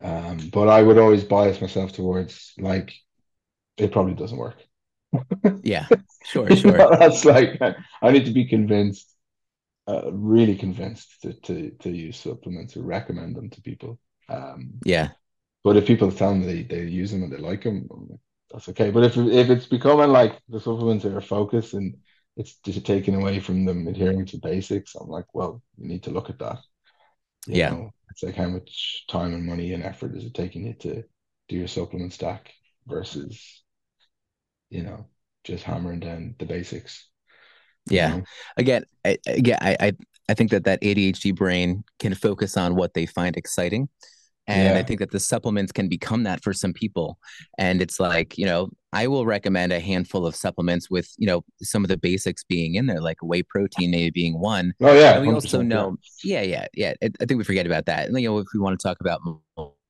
Um, 0.00 0.50
but 0.52 0.68
I 0.68 0.82
would 0.82 0.98
always 0.98 1.24
bias 1.24 1.60
myself 1.60 1.92
towards 1.92 2.52
like 2.58 2.92
it 3.76 3.92
probably 3.92 4.14
doesn't 4.14 4.38
work. 4.38 4.62
yeah, 5.62 5.88
sure, 6.24 6.52
sure. 6.54 6.86
That's 6.98 7.24
like 7.24 7.60
I 8.02 8.10
need 8.10 8.26
to 8.26 8.32
be 8.32 8.46
convinced, 8.46 9.14
uh, 9.88 10.10
really 10.12 10.56
convinced 10.56 11.22
to, 11.22 11.32
to 11.32 11.70
to 11.70 11.90
use 11.90 12.18
supplements 12.18 12.76
or 12.76 12.82
recommend 12.82 13.36
them 13.36 13.50
to 13.50 13.62
people. 13.62 13.98
Um, 14.28 14.74
yeah. 14.84 15.10
But 15.64 15.76
if 15.76 15.86
people 15.86 16.12
tell 16.12 16.34
me 16.34 16.46
they, 16.46 16.62
they 16.62 16.84
use 16.84 17.10
them 17.10 17.24
and 17.24 17.32
they 17.32 17.38
like 17.38 17.64
them, 17.64 17.88
that's 18.50 18.68
okay. 18.70 18.90
But 18.90 19.04
if 19.04 19.16
if 19.16 19.50
it's 19.50 19.66
becoming 19.66 20.10
like 20.10 20.40
the 20.48 20.60
supplements 20.60 21.04
are 21.04 21.18
a 21.18 21.22
focus 21.22 21.72
and 21.74 21.96
it's 22.36 22.56
just 22.64 22.84
taken 22.86 23.14
away 23.14 23.40
from 23.40 23.64
them 23.64 23.88
adhering 23.88 24.26
to 24.26 24.38
basics, 24.38 24.94
I'm 24.94 25.08
like, 25.08 25.26
well, 25.34 25.62
you 25.78 25.88
need 25.88 26.02
to 26.04 26.10
look 26.10 26.30
at 26.30 26.38
that. 26.38 26.58
Yeah. 27.46 27.70
Know, 27.70 27.90
it's 28.10 28.22
like 28.22 28.34
how 28.34 28.48
much 28.48 29.04
time 29.08 29.34
and 29.34 29.44
money 29.44 29.72
and 29.72 29.82
effort 29.82 30.16
is 30.16 30.24
it 30.24 30.34
taking 30.34 30.66
you 30.66 30.74
to 30.80 31.02
do 31.48 31.56
your 31.56 31.68
supplement 31.68 32.12
stack 32.12 32.52
versus, 32.86 33.62
you 34.70 34.82
know, 34.82 35.06
just 35.44 35.64
hammering 35.64 36.00
down 36.00 36.34
the 36.38 36.46
basics. 36.46 37.08
Yeah. 37.88 38.08
You 38.10 38.16
know? 38.18 38.24
Again, 38.56 38.84
I, 39.04 39.18
again, 39.26 39.58
I, 39.60 39.76
I 39.80 39.92
I 40.28 40.34
think 40.34 40.50
that 40.50 40.64
that 40.64 40.80
ADHD 40.82 41.34
brain 41.34 41.84
can 42.00 42.14
focus 42.14 42.56
on 42.56 42.74
what 42.74 42.94
they 42.94 43.06
find 43.06 43.36
exciting. 43.36 43.88
And 44.48 44.74
yeah. 44.74 44.78
I 44.78 44.82
think 44.82 45.00
that 45.00 45.10
the 45.10 45.20
supplements 45.20 45.72
can 45.72 45.88
become 45.88 46.22
that 46.22 46.42
for 46.42 46.52
some 46.52 46.72
people. 46.72 47.18
And 47.58 47.82
it's 47.82 47.98
like, 47.98 48.38
you 48.38 48.46
know, 48.46 48.70
I 48.92 49.08
will 49.08 49.26
recommend 49.26 49.72
a 49.72 49.80
handful 49.80 50.24
of 50.24 50.36
supplements 50.36 50.88
with, 50.88 51.12
you 51.18 51.26
know, 51.26 51.42
some 51.60 51.84
of 51.84 51.88
the 51.88 51.96
basics 51.96 52.44
being 52.44 52.76
in 52.76 52.86
there, 52.86 53.00
like 53.00 53.18
whey 53.22 53.42
protein 53.42 53.90
maybe 53.90 54.10
being 54.10 54.38
one. 54.38 54.72
Oh 54.80 54.94
yeah. 54.94 55.16
And 55.16 55.26
we 55.26 55.34
also 55.34 55.62
know, 55.62 55.96
yeah, 56.22 56.42
yeah, 56.42 56.66
yeah. 56.74 56.94
I 57.02 57.24
think 57.24 57.38
we 57.38 57.44
forget 57.44 57.66
about 57.66 57.86
that. 57.86 58.06
And 58.06 58.18
you 58.20 58.28
know, 58.28 58.38
if 58.38 58.46
we 58.54 58.60
want 58.60 58.78
to 58.78 58.82
talk 58.82 58.98
about 59.00 59.20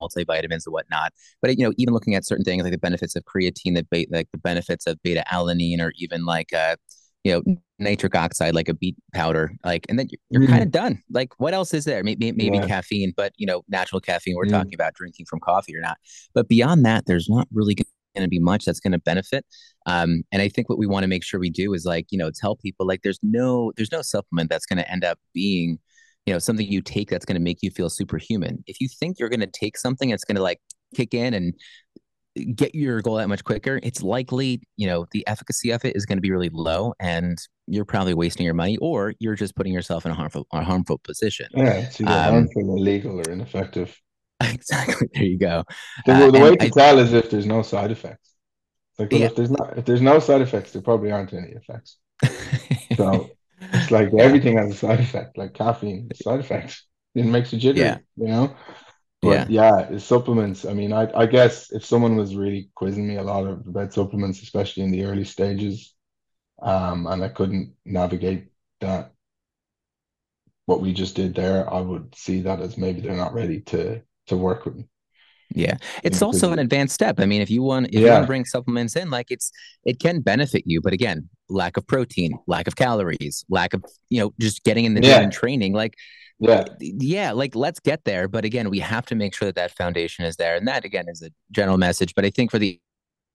multivitamins 0.01 0.65
and 0.65 0.73
whatnot, 0.73 1.13
but 1.41 1.55
you 1.57 1.63
know, 1.63 1.73
even 1.77 1.93
looking 1.93 2.15
at 2.15 2.25
certain 2.25 2.43
things 2.43 2.63
like 2.63 2.71
the 2.71 2.79
benefits 2.79 3.15
of 3.15 3.23
creatine, 3.25 3.75
the 3.75 4.07
like 4.09 4.27
the 4.31 4.39
benefits 4.39 4.87
of 4.87 5.01
beta 5.03 5.23
alanine, 5.31 5.79
or 5.79 5.93
even 5.97 6.25
like 6.25 6.51
uh, 6.51 6.75
you 7.27 7.33
know, 7.45 7.55
nitric 7.77 8.15
oxide, 8.15 8.55
like 8.55 8.69
a 8.69 8.73
beet 8.73 8.95
powder, 9.13 9.51
like, 9.65 9.85
and 9.89 9.99
then 9.99 10.07
you're, 10.09 10.41
you're 10.41 10.49
mm. 10.49 10.51
kind 10.51 10.63
of 10.63 10.71
done. 10.71 11.03
Like, 11.11 11.37
what 11.39 11.53
else 11.53 11.73
is 11.73 11.83
there? 11.83 12.01
Maybe, 12.01 12.31
maybe 12.31 12.57
yeah. 12.57 12.65
caffeine, 12.65 13.13
but 13.17 13.33
you 13.35 13.45
know, 13.45 13.63
natural 13.67 13.99
caffeine. 13.99 14.35
We're 14.37 14.45
mm. 14.45 14.51
talking 14.51 14.73
about 14.73 14.93
drinking 14.93 15.25
from 15.25 15.41
coffee 15.41 15.75
or 15.75 15.81
not. 15.81 15.97
But 16.33 16.47
beyond 16.47 16.85
that, 16.85 17.05
there's 17.05 17.27
not 17.27 17.47
really 17.51 17.75
going 17.75 17.85
to 18.21 18.29
be 18.29 18.39
much 18.39 18.63
that's 18.63 18.79
going 18.79 18.93
to 18.93 18.99
benefit. 18.99 19.45
Um, 19.85 20.23
and 20.31 20.41
I 20.41 20.47
think 20.47 20.69
what 20.69 20.79
we 20.79 20.87
want 20.87 21.03
to 21.03 21.07
make 21.07 21.23
sure 21.23 21.37
we 21.37 21.49
do 21.49 21.73
is 21.73 21.83
like, 21.83 22.07
you 22.11 22.17
know, 22.17 22.31
tell 22.33 22.55
people 22.55 22.87
like, 22.87 23.01
there's 23.03 23.19
no, 23.21 23.73
there's 23.75 23.91
no 23.91 24.01
supplement 24.01 24.49
that's 24.49 24.65
going 24.65 24.77
to 24.77 24.89
end 24.89 25.03
up 25.03 25.19
being, 25.33 25.77
you 26.25 26.33
know, 26.33 26.39
something 26.39 26.65
you 26.65 26.81
take 26.81 27.09
that's 27.09 27.25
going 27.25 27.35
to 27.35 27.43
make 27.43 27.59
you 27.61 27.71
feel 27.71 27.89
superhuman. 27.89 28.63
If 28.67 28.79
you 28.79 28.87
think 28.87 29.19
you're 29.19 29.29
going 29.29 29.41
to 29.41 29.47
take 29.47 29.77
something 29.77 30.09
that's 30.09 30.23
going 30.23 30.37
to 30.37 30.41
like 30.41 30.61
kick 30.95 31.13
in 31.13 31.33
and 31.33 31.53
get 32.45 32.75
your 32.75 33.01
goal 33.01 33.15
that 33.15 33.27
much 33.27 33.43
quicker, 33.43 33.79
it's 33.83 34.01
likely, 34.01 34.61
you 34.75 34.87
know, 34.87 35.05
the 35.11 35.25
efficacy 35.27 35.71
of 35.71 35.83
it 35.85 35.95
is 35.95 36.05
going 36.05 36.17
to 36.17 36.21
be 36.21 36.31
really 36.31 36.49
low 36.49 36.93
and 36.99 37.37
you're 37.67 37.85
probably 37.85 38.13
wasting 38.13 38.45
your 38.45 38.53
money 38.53 38.77
or 38.77 39.13
you're 39.19 39.35
just 39.35 39.55
putting 39.55 39.73
yourself 39.73 40.05
in 40.05 40.11
a 40.11 40.15
harmful 40.15 40.47
a 40.53 40.63
harmful 40.63 40.97
position. 40.99 41.47
Yeah, 41.53 41.73
it's 41.73 41.99
either 42.01 42.11
um, 42.11 42.33
harmful, 42.33 42.77
illegal, 42.77 43.19
or 43.19 43.31
ineffective. 43.31 43.99
Exactly. 44.39 45.09
There 45.15 45.23
you 45.23 45.39
go. 45.39 45.63
The, 46.05 46.13
uh, 46.13 46.29
the 46.29 46.39
way 46.39 46.55
to 46.55 46.65
I, 46.65 46.69
tell 46.69 46.99
is 46.99 47.11
if 47.11 47.31
there's 47.31 47.47
no 47.47 47.63
side 47.63 47.89
effects. 47.89 48.35
Like 48.99 49.11
yeah. 49.11 49.25
if 49.25 49.35
there's 49.35 49.49
not 49.49 49.79
if 49.79 49.85
there's 49.85 50.01
no 50.01 50.19
side 50.19 50.41
effects, 50.41 50.73
there 50.73 50.81
probably 50.83 51.11
aren't 51.11 51.33
any 51.33 51.53
effects. 51.53 51.97
so 52.95 53.31
it's 53.61 53.89
like 53.89 54.13
everything 54.13 54.57
has 54.57 54.69
a 54.69 54.75
side 54.75 54.99
effect, 54.99 55.39
like 55.39 55.55
caffeine, 55.55 56.09
side 56.13 56.39
effects. 56.39 56.85
It 57.15 57.25
makes 57.25 57.51
you 57.51 57.57
jittery, 57.57 57.85
yeah. 57.85 57.97
you 58.15 58.27
know? 58.27 58.55
But 59.21 59.49
yeah, 59.49 59.89
yeah 59.89 59.97
supplements. 59.97 60.65
I 60.65 60.73
mean, 60.73 60.93
I, 60.93 61.09
I 61.15 61.25
guess 61.25 61.71
if 61.71 61.83
someone 61.83 62.15
was 62.15 62.35
really 62.35 62.69
quizzing 62.75 63.07
me 63.07 63.17
a 63.17 63.23
lot 63.23 63.47
of, 63.47 63.67
about 63.67 63.93
supplements, 63.93 64.41
especially 64.41 64.83
in 64.83 64.91
the 64.91 65.05
early 65.05 65.23
stages, 65.23 65.93
um, 66.61 67.07
and 67.07 67.23
I 67.23 67.29
couldn't 67.29 67.73
navigate 67.85 68.49
that, 68.81 69.13
what 70.65 70.81
we 70.81 70.93
just 70.93 71.15
did 71.15 71.33
there, 71.33 71.71
I 71.73 71.79
would 71.79 72.13
see 72.13 72.41
that 72.41 72.59
as 72.59 72.77
maybe 72.77 73.01
they're 73.01 73.15
not 73.15 73.33
ready 73.33 73.61
to 73.61 74.01
to 74.27 74.37
work 74.37 74.65
with 74.65 74.75
me. 74.75 74.85
Yeah, 75.55 75.77
it's 76.03 76.21
also 76.21 76.51
an 76.51 76.59
advanced 76.59 76.93
step. 76.93 77.19
I 77.19 77.25
mean, 77.25 77.41
if 77.41 77.49
you 77.49 77.63
want, 77.63 77.87
if 77.87 77.93
yeah. 77.93 77.99
you 77.99 78.11
want 78.11 78.23
to 78.23 78.27
bring 78.27 78.45
supplements 78.45 78.95
in, 78.97 79.09
like 79.09 79.31
it's 79.31 79.51
it 79.85 79.99
can 79.99 80.19
benefit 80.19 80.63
you, 80.65 80.81
but 80.81 80.93
again, 80.93 81.29
lack 81.49 81.77
of 81.77 81.87
protein, 81.87 82.37
lack 82.47 82.67
of 82.67 82.75
calories, 82.75 83.45
lack 83.49 83.73
of 83.73 83.83
you 84.09 84.19
know 84.19 84.33
just 84.39 84.63
getting 84.63 84.85
in 84.85 84.93
the 84.93 85.01
yeah. 85.01 85.15
gym 85.15 85.23
and 85.23 85.31
training, 85.31 85.73
like 85.73 85.95
yeah 86.39 86.65
yeah 86.79 87.31
like 87.31 87.55
let's 87.55 87.79
get 87.79 88.03
there 88.03 88.27
but 88.27 88.45
again 88.45 88.69
we 88.69 88.79
have 88.79 89.05
to 89.05 89.15
make 89.15 89.33
sure 89.33 89.47
that 89.47 89.55
that 89.55 89.71
foundation 89.71 90.23
is 90.23 90.35
there 90.35 90.55
and 90.55 90.67
that 90.67 90.85
again 90.85 91.05
is 91.07 91.21
a 91.21 91.29
general 91.51 91.77
message 91.77 92.13
but 92.15 92.25
i 92.25 92.29
think 92.29 92.51
for 92.51 92.59
the 92.59 92.79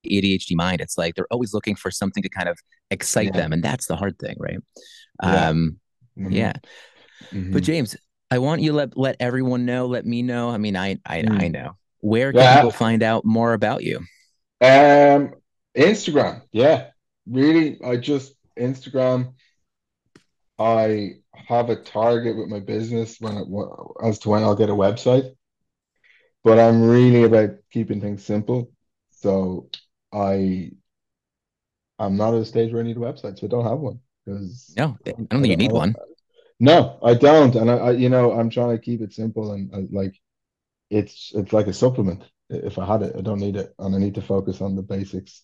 adhd 0.06 0.54
mind 0.54 0.80
it's 0.80 0.96
like 0.96 1.14
they're 1.14 1.26
always 1.30 1.52
looking 1.52 1.74
for 1.74 1.90
something 1.90 2.22
to 2.22 2.28
kind 2.28 2.48
of 2.48 2.58
excite 2.90 3.26
yeah. 3.34 3.40
them 3.40 3.52
and 3.52 3.62
that's 3.62 3.86
the 3.86 3.96
hard 3.96 4.18
thing 4.18 4.36
right 4.38 4.58
yeah. 5.22 5.48
um 5.48 5.78
mm-hmm. 6.16 6.32
yeah 6.32 6.52
mm-hmm. 7.32 7.52
but 7.52 7.62
james 7.62 7.96
i 8.30 8.38
want 8.38 8.62
you 8.62 8.70
to 8.70 8.76
let 8.76 8.96
let 8.96 9.16
everyone 9.18 9.66
know 9.66 9.86
let 9.86 10.06
me 10.06 10.22
know 10.22 10.50
i 10.50 10.56
mean 10.56 10.76
i 10.76 10.96
i, 11.06 11.22
mm. 11.22 11.42
I 11.42 11.48
know 11.48 11.76
where 11.98 12.32
can 12.32 12.40
yeah. 12.40 12.56
people 12.56 12.70
find 12.70 13.02
out 13.02 13.24
more 13.24 13.52
about 13.52 13.82
you 13.82 13.98
um 14.60 15.34
instagram 15.76 16.42
yeah 16.52 16.88
really 17.26 17.80
i 17.84 17.96
just 17.96 18.34
instagram 18.58 19.34
i 20.58 21.14
have 21.48 21.70
a 21.70 21.76
target 21.76 22.36
with 22.36 22.48
my 22.48 22.60
business 22.60 23.20
when 23.20 23.36
it, 23.36 23.46
as 24.02 24.18
to 24.20 24.30
when 24.30 24.42
I'll 24.42 24.56
get 24.56 24.70
a 24.70 24.74
website, 24.74 25.34
but 26.44 26.58
I'm 26.58 26.82
really 26.82 27.24
about 27.24 27.50
keeping 27.70 28.00
things 28.00 28.24
simple. 28.24 28.70
So 29.10 29.68
I 30.12 30.72
I'm 31.98 32.16
not 32.16 32.34
at 32.34 32.42
a 32.42 32.44
stage 32.44 32.72
where 32.72 32.82
I 32.82 32.86
need 32.86 32.96
a 32.96 33.00
website, 33.00 33.38
so 33.38 33.46
I 33.46 33.50
don't 33.50 33.66
have 33.66 33.78
one 33.78 34.00
because 34.24 34.74
no, 34.76 34.96
I 35.06 35.12
don't 35.12 35.28
think 35.28 35.46
you 35.46 35.56
need 35.56 35.72
one. 35.72 35.94
No, 36.58 36.98
I 37.02 37.14
don't, 37.14 37.54
and 37.56 37.70
I, 37.70 37.76
I, 37.76 37.90
you 37.92 38.08
know 38.08 38.32
I'm 38.32 38.50
trying 38.50 38.76
to 38.76 38.82
keep 38.82 39.00
it 39.00 39.12
simple 39.12 39.52
and 39.52 39.70
I, 39.74 39.86
like 39.90 40.14
it's 40.90 41.32
it's 41.34 41.52
like 41.52 41.66
a 41.66 41.72
supplement. 41.72 42.24
If 42.50 42.78
I 42.78 42.84
had 42.84 43.02
it, 43.02 43.14
I 43.16 43.22
don't 43.22 43.40
need 43.40 43.56
it, 43.56 43.74
and 43.78 43.94
I 43.94 43.98
need 43.98 44.14
to 44.16 44.22
focus 44.22 44.60
on 44.60 44.76
the 44.76 44.82
basics. 44.82 45.42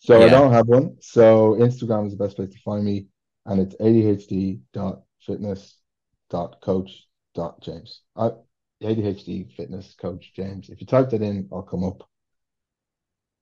So 0.00 0.18
yeah. 0.18 0.26
I 0.26 0.28
don't 0.28 0.52
have 0.52 0.66
one. 0.66 0.96
So 1.00 1.54
Instagram 1.54 2.06
is 2.06 2.12
the 2.16 2.24
best 2.24 2.36
place 2.36 2.50
to 2.50 2.58
find 2.58 2.84
me, 2.84 3.06
and 3.46 3.60
it's 3.60 3.76
adhd 3.76 4.60
dot 4.72 5.02
fitness.coach.james. 5.26 8.00
I, 8.16 8.30
ADHD 8.82 9.54
fitness 9.54 9.94
coach 10.00 10.32
James. 10.34 10.68
If 10.68 10.80
you 10.80 10.86
type 10.86 11.10
that 11.10 11.22
in, 11.22 11.48
I'll 11.52 11.62
come 11.62 11.84
up. 11.84 12.08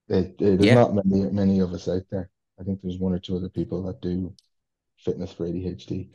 It, 0.08 0.16
it, 0.16 0.38
there's 0.38 0.64
yeah. 0.64 0.74
not 0.74 0.94
many 0.94 1.30
many 1.30 1.60
of 1.60 1.72
us 1.72 1.88
out 1.88 2.02
there. 2.10 2.30
I 2.60 2.64
think 2.64 2.80
there's 2.82 2.98
one 2.98 3.12
or 3.12 3.18
two 3.18 3.36
other 3.36 3.48
people 3.48 3.82
that 3.84 4.02
do 4.02 4.34
fitness 4.98 5.32
for 5.32 5.46
ADHD. 5.46 6.10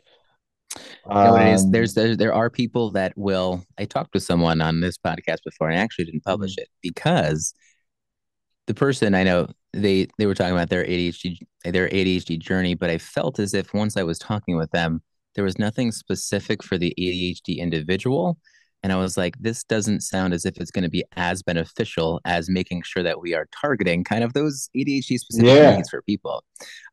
You 0.75 1.13
know 1.13 1.31
what 1.31 1.41
it 1.41 1.53
is? 1.53 1.63
Um, 1.63 1.71
there's 1.71 1.93
there, 1.93 2.15
there 2.15 2.33
are 2.33 2.49
people 2.49 2.91
that 2.91 3.13
will. 3.15 3.63
I 3.77 3.85
talked 3.85 4.13
to 4.13 4.19
someone 4.19 4.61
on 4.61 4.81
this 4.81 4.97
podcast 4.97 5.39
before, 5.45 5.69
and 5.69 5.79
I 5.79 5.81
actually 5.81 6.05
didn't 6.05 6.23
publish 6.23 6.51
mm-hmm. 6.51 6.63
it 6.63 6.69
because 6.81 7.53
the 8.67 8.73
person 8.73 9.15
I 9.15 9.23
know 9.23 9.47
they 9.73 10.07
they 10.17 10.25
were 10.25 10.35
talking 10.35 10.53
about 10.53 10.69
their 10.69 10.83
ADHD 10.83 11.37
their 11.63 11.89
ADHD 11.89 12.39
journey, 12.39 12.75
but 12.75 12.89
I 12.89 12.97
felt 12.97 13.39
as 13.39 13.53
if 13.53 13.73
once 13.73 13.97
I 13.97 14.03
was 14.03 14.19
talking 14.19 14.57
with 14.57 14.71
them, 14.71 15.01
there 15.35 15.43
was 15.43 15.59
nothing 15.59 15.91
specific 15.91 16.63
for 16.63 16.77
the 16.77 16.93
ADHD 16.97 17.57
individual. 17.57 18.37
And 18.83 18.93
I 18.93 18.97
was 18.97 19.17
like, 19.17 19.35
this 19.39 19.63
doesn't 19.63 20.01
sound 20.01 20.33
as 20.33 20.45
if 20.45 20.57
it's 20.57 20.69
going 20.69 20.83
to 20.83 20.89
be 20.89 21.03
as 21.15 21.41
beneficial 21.41 22.21
as 22.23 22.49
making 22.49 22.83
sure 22.83 23.01
that 23.01 23.19
we 23.19 23.33
are 23.33 23.47
targeting 23.51 24.03
kind 24.03 24.23
of 24.23 24.33
those 24.33 24.69
ADHD 24.75 25.17
specific 25.17 25.47
yeah. 25.47 25.75
needs 25.75 25.89
for 25.89 26.03
people. 26.03 26.43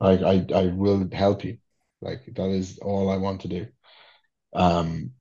Like 0.00 0.22
I 0.22 0.46
I 0.54 0.66
will 0.68 1.06
help 1.12 1.44
you. 1.44 1.58
Like 2.00 2.24
that 2.34 2.50
is 2.50 2.78
all 2.78 3.10
I 3.10 3.16
want 3.16 3.42
to 3.42 3.48
do. 3.48 3.66
Um 4.52 5.12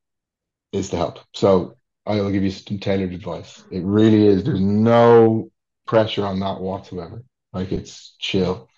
is 0.71 0.89
to 0.89 0.97
help. 0.97 1.19
So 1.33 1.77
I 2.05 2.21
will 2.21 2.31
give 2.31 2.43
you 2.43 2.51
some 2.51 2.79
tailored 2.79 3.13
advice. 3.13 3.63
It 3.71 3.83
really 3.83 4.27
is. 4.27 4.43
There's 4.43 4.61
no 4.61 5.51
pressure 5.87 6.25
on 6.25 6.39
that 6.41 6.59
whatsoever. 6.59 7.23
Like 7.53 7.71
it's 7.71 8.15
chill. 8.19 8.69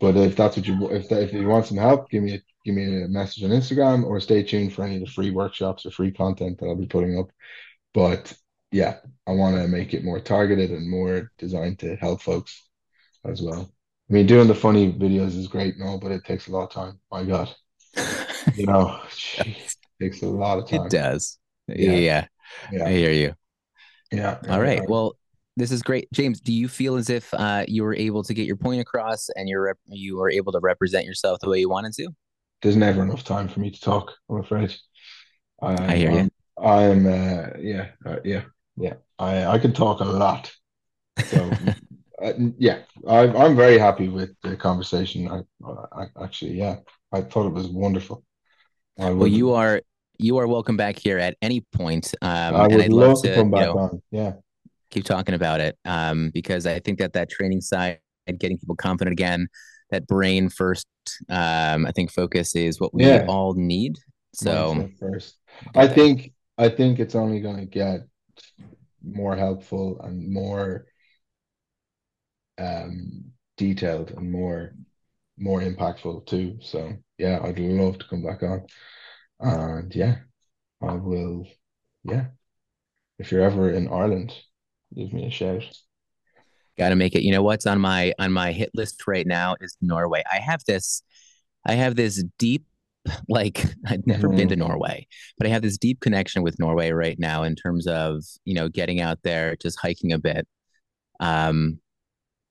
But 0.00 0.16
if 0.16 0.36
that's 0.36 0.56
what 0.56 0.66
you 0.66 0.90
if 0.90 1.08
that, 1.08 1.22
if 1.22 1.32
you 1.32 1.48
want 1.48 1.66
some 1.66 1.78
help, 1.78 2.10
give 2.10 2.22
me 2.22 2.34
a 2.34 2.40
give 2.64 2.74
me 2.74 3.02
a 3.02 3.08
message 3.08 3.44
on 3.44 3.50
Instagram 3.50 4.04
or 4.04 4.20
stay 4.20 4.42
tuned 4.42 4.72
for 4.72 4.84
any 4.84 4.96
of 4.96 5.00
the 5.00 5.10
free 5.10 5.30
workshops 5.30 5.86
or 5.86 5.90
free 5.90 6.12
content 6.12 6.58
that 6.58 6.66
I'll 6.66 6.76
be 6.76 6.86
putting 6.86 7.18
up. 7.18 7.30
But 7.94 8.32
yeah, 8.70 8.98
I 9.26 9.32
want 9.32 9.56
to 9.56 9.66
make 9.68 9.94
it 9.94 10.04
more 10.04 10.20
targeted 10.20 10.70
and 10.70 10.88
more 10.90 11.32
designed 11.38 11.78
to 11.80 11.96
help 11.96 12.20
folks 12.22 12.68
as 13.24 13.40
well. 13.42 13.72
I 14.08 14.12
mean, 14.12 14.26
doing 14.26 14.48
the 14.48 14.54
funny 14.54 14.92
videos 14.92 15.36
is 15.36 15.48
great 15.48 15.74
and 15.76 15.86
all, 15.86 15.98
but 15.98 16.12
it 16.12 16.24
takes 16.24 16.48
a 16.48 16.52
lot 16.52 16.64
of 16.64 16.70
time. 16.70 16.98
My 17.10 17.24
God, 17.24 17.54
you 18.54 18.66
know, 18.66 19.00
geez, 19.16 19.76
takes 20.00 20.22
a 20.22 20.26
lot 20.26 20.58
of 20.58 20.68
time. 20.68 20.86
It 20.86 20.90
does. 20.90 21.38
Yeah. 21.66 21.92
yeah. 21.92 22.26
yeah. 22.72 22.86
I 22.86 22.90
hear 22.92 23.12
you. 23.12 23.34
Yeah. 24.10 24.38
All 24.48 24.60
right. 24.60 24.80
Well, 24.88 25.16
this 25.58 25.70
is 25.70 25.82
great, 25.82 26.10
James. 26.12 26.40
Do 26.40 26.52
you 26.52 26.68
feel 26.68 26.96
as 26.96 27.10
if 27.10 27.34
uh, 27.34 27.64
you 27.68 27.82
were 27.82 27.94
able 27.94 28.22
to 28.22 28.32
get 28.32 28.46
your 28.46 28.56
point 28.56 28.80
across 28.80 29.28
and 29.34 29.48
you're 29.48 29.64
rep- 29.64 29.78
you 29.86 30.16
were 30.16 30.30
able 30.30 30.52
to 30.52 30.60
represent 30.60 31.04
yourself 31.04 31.40
the 31.40 31.50
way 31.50 31.58
you 31.58 31.68
wanted 31.68 31.92
to? 31.94 32.08
There's 32.62 32.76
never 32.76 33.02
enough 33.02 33.24
time 33.24 33.48
for 33.48 33.60
me 33.60 33.70
to 33.70 33.80
talk. 33.80 34.14
I'm 34.30 34.38
afraid. 34.38 34.74
I, 35.60 35.92
I 35.92 35.96
hear 35.96 36.12
you. 36.12 36.30
I'm 36.60 37.06
uh, 37.06 37.50
yeah, 37.58 37.88
uh, 38.06 38.16
yeah, 38.24 38.44
yeah. 38.76 38.94
I 39.18 39.46
I 39.46 39.58
can 39.58 39.72
talk 39.72 40.00
a 40.00 40.04
lot. 40.04 40.50
So 41.24 41.50
uh, 42.22 42.32
yeah, 42.58 42.80
I, 43.06 43.28
I'm 43.28 43.56
very 43.56 43.78
happy 43.78 44.08
with 44.08 44.30
the 44.42 44.56
conversation. 44.56 45.28
I, 45.28 45.42
I 45.92 46.06
actually 46.22 46.52
yeah, 46.52 46.76
I 47.12 47.20
thought 47.22 47.46
it 47.46 47.52
was 47.52 47.68
wonderful. 47.68 48.24
well, 48.96 49.26
you 49.26 49.52
are 49.52 49.82
you 50.18 50.38
are 50.38 50.46
welcome 50.46 50.76
back 50.76 50.98
here 50.98 51.18
at 51.18 51.36
any 51.42 51.60
point. 51.72 52.14
Um, 52.22 52.54
I 52.54 52.62
would 52.62 52.72
and 52.72 52.82
I'd 52.82 52.92
love, 52.92 53.08
love 53.08 53.22
to, 53.22 53.28
to, 53.28 53.34
come 53.34 53.50
back 53.50 53.60
you 53.60 53.66
know, 53.66 53.78
on. 53.78 54.02
Yeah, 54.10 54.32
keep 54.90 55.04
talking 55.04 55.34
about 55.34 55.60
it 55.60 55.78
um, 55.84 56.30
because 56.30 56.66
I 56.66 56.80
think 56.80 56.98
that 56.98 57.12
that 57.12 57.30
training 57.30 57.60
side 57.60 58.00
and 58.26 58.38
getting 58.38 58.58
people 58.58 58.76
confident 58.76 59.12
again, 59.12 59.48
that 59.90 60.06
brain 60.06 60.48
first, 60.48 60.86
um, 61.28 61.86
I 61.86 61.92
think 61.92 62.12
focus 62.12 62.56
is 62.56 62.80
what 62.80 62.92
we 62.92 63.04
yeah. 63.04 63.26
all 63.28 63.54
need. 63.54 63.96
So 64.34 64.90
first, 64.98 65.36
I 65.74 65.86
think 65.86 66.32
I 66.58 66.68
think 66.68 66.98
it's 66.98 67.14
only 67.14 67.40
going 67.40 67.58
to 67.58 67.66
get 67.66 68.00
more 69.02 69.36
helpful 69.36 70.00
and 70.02 70.32
more 70.32 70.86
um, 72.58 73.24
detailed 73.56 74.10
and 74.10 74.30
more 74.30 74.74
more 75.38 75.60
impactful 75.60 76.26
too. 76.26 76.58
So 76.60 76.92
yeah, 77.16 77.40
I'd 77.42 77.58
love 77.58 77.98
to 77.98 78.08
come 78.08 78.22
back 78.22 78.42
on, 78.42 78.66
and 79.40 79.94
yeah, 79.94 80.16
I 80.82 80.94
will. 80.94 81.46
Yeah, 82.04 82.26
if 83.18 83.32
you're 83.32 83.42
ever 83.42 83.70
in 83.70 83.88
Ireland, 83.88 84.32
give 84.94 85.12
me 85.12 85.26
a 85.26 85.30
shout. 85.30 85.64
Got 86.78 86.90
to 86.90 86.96
make 86.96 87.14
it. 87.14 87.22
You 87.22 87.32
know 87.32 87.42
what's 87.42 87.66
on 87.66 87.80
my 87.80 88.12
on 88.18 88.32
my 88.32 88.52
hit 88.52 88.70
list 88.74 89.06
right 89.06 89.26
now 89.26 89.56
is 89.60 89.76
Norway. 89.80 90.22
I 90.30 90.38
have 90.38 90.64
this, 90.64 91.02
I 91.66 91.74
have 91.74 91.96
this 91.96 92.22
deep, 92.38 92.64
like 93.28 93.64
I've 93.86 94.06
never 94.06 94.28
mm-hmm. 94.28 94.36
been 94.36 94.48
to 94.48 94.54
mm-hmm. 94.54 94.68
Norway, 94.68 95.06
but 95.36 95.46
I 95.46 95.50
have 95.50 95.62
this 95.62 95.78
deep 95.78 96.00
connection 96.00 96.42
with 96.42 96.58
Norway 96.58 96.90
right 96.90 97.18
now 97.18 97.42
in 97.42 97.56
terms 97.56 97.86
of 97.86 98.22
you 98.44 98.54
know 98.54 98.68
getting 98.68 99.00
out 99.00 99.18
there, 99.22 99.56
just 99.56 99.78
hiking 99.80 100.12
a 100.12 100.18
bit. 100.18 100.46
Um, 101.20 101.80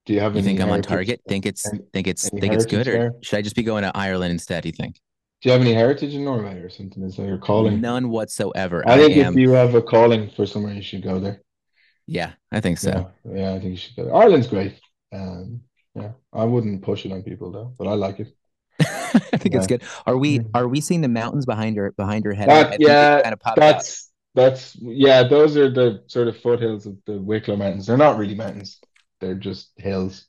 do 0.07 0.13
you 0.13 0.21
have? 0.21 0.35
You 0.35 0.41
think 0.41 0.61
I'm 0.61 0.69
on 0.69 0.81
target? 0.81 1.21
Think 1.27 1.45
it's 1.45 1.67
any, 1.67 1.81
think 1.93 2.07
it's 2.07 2.29
think 2.29 2.53
it's 2.53 2.65
good, 2.65 2.88
there? 2.88 3.07
or 3.07 3.15
should 3.21 3.38
I 3.39 3.41
just 3.41 3.57
be 3.57 3.63
going 3.63 3.84
to 3.84 3.91
Ireland 3.93 4.31
instead? 4.31 4.63
Do 4.63 4.69
you 4.69 4.73
think? 4.73 4.95
Do 5.41 5.49
you 5.49 5.51
have 5.51 5.61
any 5.61 5.73
heritage 5.73 6.15
in 6.15 6.23
Norway 6.23 6.59
or 6.59 6.69
something? 6.69 7.03
Is 7.03 7.17
that 7.17 7.27
your 7.27 7.38
calling? 7.38 7.81
None 7.81 8.09
whatsoever. 8.09 8.88
I 8.88 8.97
think 8.97 9.17
if 9.17 9.35
you 9.35 9.51
have 9.51 9.75
a 9.75 9.81
calling 9.81 10.29
for 10.29 10.45
somewhere, 10.45 10.73
you 10.73 10.81
should 10.81 11.03
go 11.03 11.19
there. 11.19 11.41
Yeah, 12.07 12.31
I 12.53 12.61
think 12.61 12.77
so. 12.77 13.11
Yeah, 13.25 13.35
yeah 13.35 13.53
I 13.53 13.59
think 13.59 13.71
you 13.71 13.77
should 13.77 13.95
go. 13.97 14.15
Ireland's 14.15 14.47
great. 14.47 14.79
Um, 15.11 15.61
yeah, 15.93 16.11
I 16.31 16.45
wouldn't 16.45 16.81
push 16.84 17.05
it 17.05 17.11
on 17.11 17.21
people 17.21 17.51
though, 17.51 17.73
but 17.77 17.88
I 17.88 17.93
like 17.93 18.21
it. 18.21 18.34
I 18.79 19.19
think 19.38 19.53
yeah. 19.53 19.57
it's 19.57 19.67
good. 19.67 19.84
Are 20.05 20.17
we 20.17 20.39
mm-hmm. 20.39 20.55
are 20.55 20.69
we 20.69 20.79
seeing 20.79 21.01
the 21.01 21.09
mountains 21.09 21.45
behind 21.45 21.75
her 21.75 21.91
behind 21.91 22.23
her 22.23 22.34
head? 22.34 22.47
That, 22.47 22.77
yeah, 22.79 23.21
kind 23.21 23.34
of 23.34 23.41
that's 23.57 24.09
out. 24.38 24.41
that's 24.41 24.77
yeah. 24.79 25.23
Those 25.23 25.57
are 25.57 25.69
the 25.69 26.03
sort 26.07 26.29
of 26.29 26.38
foothills 26.38 26.85
of 26.85 26.95
the 27.05 27.19
Wicklow 27.19 27.57
Mountains. 27.57 27.88
They're 27.88 27.97
not 27.97 28.17
really 28.17 28.35
mountains. 28.35 28.79
They're 29.19 29.35
just 29.35 29.72
hills 29.77 30.27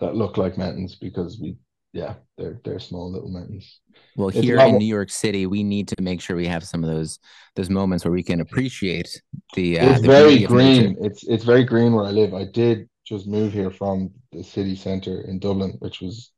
that 0.00 0.14
look 0.14 0.36
like 0.36 0.58
mountains 0.58 0.96
because 0.96 1.38
we 1.40 1.56
yeah 1.92 2.14
they're 2.36 2.60
they're 2.64 2.78
small 2.78 3.10
little 3.10 3.30
mountains. 3.30 3.80
Well, 4.16 4.28
it's 4.28 4.38
here 4.38 4.58
in 4.58 4.78
New 4.78 4.86
York 4.86 5.10
City, 5.10 5.46
we 5.46 5.62
need 5.62 5.88
to 5.88 5.96
make 6.00 6.20
sure 6.20 6.36
we 6.36 6.46
have 6.46 6.64
some 6.64 6.84
of 6.84 6.90
those 6.90 7.18
those 7.56 7.70
moments 7.70 8.04
where 8.04 8.12
we 8.12 8.22
can 8.22 8.40
appreciate 8.40 9.20
the. 9.54 9.80
Uh, 9.80 9.92
it's 9.92 10.02
the 10.02 10.08
very 10.08 10.44
green. 10.44 10.96
It's 11.00 11.24
it's 11.24 11.44
very 11.44 11.64
green 11.64 11.92
where 11.94 12.04
I 12.04 12.10
live. 12.10 12.34
I 12.34 12.44
did 12.44 12.88
just 13.04 13.26
move 13.26 13.52
here 13.52 13.70
from 13.70 14.10
the 14.32 14.42
city 14.42 14.74
center 14.74 15.22
in 15.22 15.38
Dublin, 15.38 15.76
which 15.80 16.00
was 16.00 16.32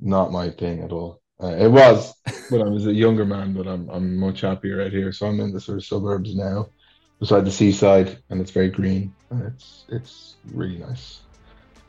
not 0.00 0.32
my 0.32 0.50
thing 0.50 0.82
at 0.82 0.92
all. 0.92 1.20
Uh, 1.42 1.56
it 1.56 1.70
was 1.70 2.14
when 2.50 2.62
I 2.62 2.68
was 2.68 2.86
a 2.86 2.92
younger 2.92 3.24
man, 3.24 3.54
but 3.54 3.66
I'm 3.66 3.88
I'm 3.90 4.16
much 4.16 4.42
happier 4.42 4.78
right 4.78 4.92
here. 4.92 5.12
So 5.12 5.26
I'm 5.26 5.40
in 5.40 5.52
the 5.52 5.60
sort 5.60 5.78
of 5.78 5.84
suburbs 5.84 6.34
now, 6.34 6.68
beside 7.20 7.44
the 7.44 7.50
seaside, 7.50 8.18
and 8.30 8.40
it's 8.40 8.50
very 8.50 8.70
green 8.70 9.14
it's 9.42 9.84
it's 9.88 10.36
really 10.52 10.78
nice. 10.78 11.20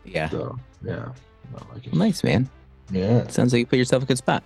Yeah. 0.04 0.30
So 0.30 0.58
yeah, 0.84 1.10
like 1.74 1.94
nice 1.94 2.24
man. 2.24 2.50
Yeah. 2.92 3.28
Sounds 3.28 3.54
like 3.54 3.60
you 3.62 3.66
put 3.66 3.80
yourself 3.80 4.04
a 4.04 4.06
good 4.06 4.18
spot. 4.18 4.44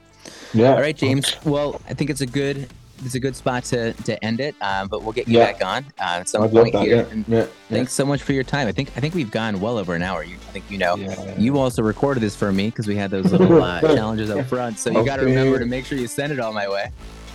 Yeah. 0.54 0.74
All 0.74 0.82
right, 0.82 0.96
James. 0.96 1.36
Well, 1.46 1.82
I 1.88 1.94
think 1.94 2.10
it's 2.10 2.22
a 2.22 2.26
good 2.26 2.70
it's 3.06 3.16
a 3.16 3.20
good 3.20 3.36
spot 3.36 3.64
to 3.66 3.94
to 3.94 4.24
end 4.24 4.40
it. 4.40 4.56
Um, 4.62 4.88
but 4.88 5.04
we'll 5.04 5.14
get 5.14 5.28
you 5.28 5.38
yeah. 5.38 5.52
back 5.52 5.64
on 5.64 5.86
uh, 6.00 6.20
at 6.20 6.30
some 6.30 6.44
I'd 6.44 6.52
point 6.52 6.74
that, 6.74 6.84
here. 6.84 7.08
Yeah. 7.12 7.24
Yeah. 7.40 7.48
Thanks 7.70 7.94
so 7.94 8.06
much 8.06 8.22
for 8.22 8.34
your 8.34 8.44
time. 8.44 8.68
I 8.68 8.72
think 8.72 8.92
I 8.96 9.00
think 9.00 9.14
we've 9.14 9.32
gone 9.32 9.60
well 9.60 9.78
over 9.78 9.96
an 9.96 10.04
hour. 10.04 10.24
You 10.24 10.36
I 10.36 10.52
think 10.52 10.70
you 10.70 10.78
know. 10.78 10.96
You 11.38 11.58
also 11.58 11.82
recorded 11.82 12.22
this 12.22 12.36
for 12.36 12.52
me 12.52 12.68
because 12.68 12.88
we 12.88 12.96
had 12.96 13.12
those 13.12 13.32
little 13.32 13.62
uh, 13.62 13.82
challenges 13.96 14.30
up 14.30 14.46
front. 14.46 14.80
So 14.80 14.90
you 14.90 15.00
okay. 15.00 15.06
got 15.06 15.18
to 15.18 15.26
remember 15.26 15.60
to 15.60 15.66
make 15.66 15.86
sure 15.86 15.98
you 15.98 16.08
send 16.08 16.32
it 16.32 16.40
all 16.40 16.54
my 16.54 16.68
way. 16.68 16.92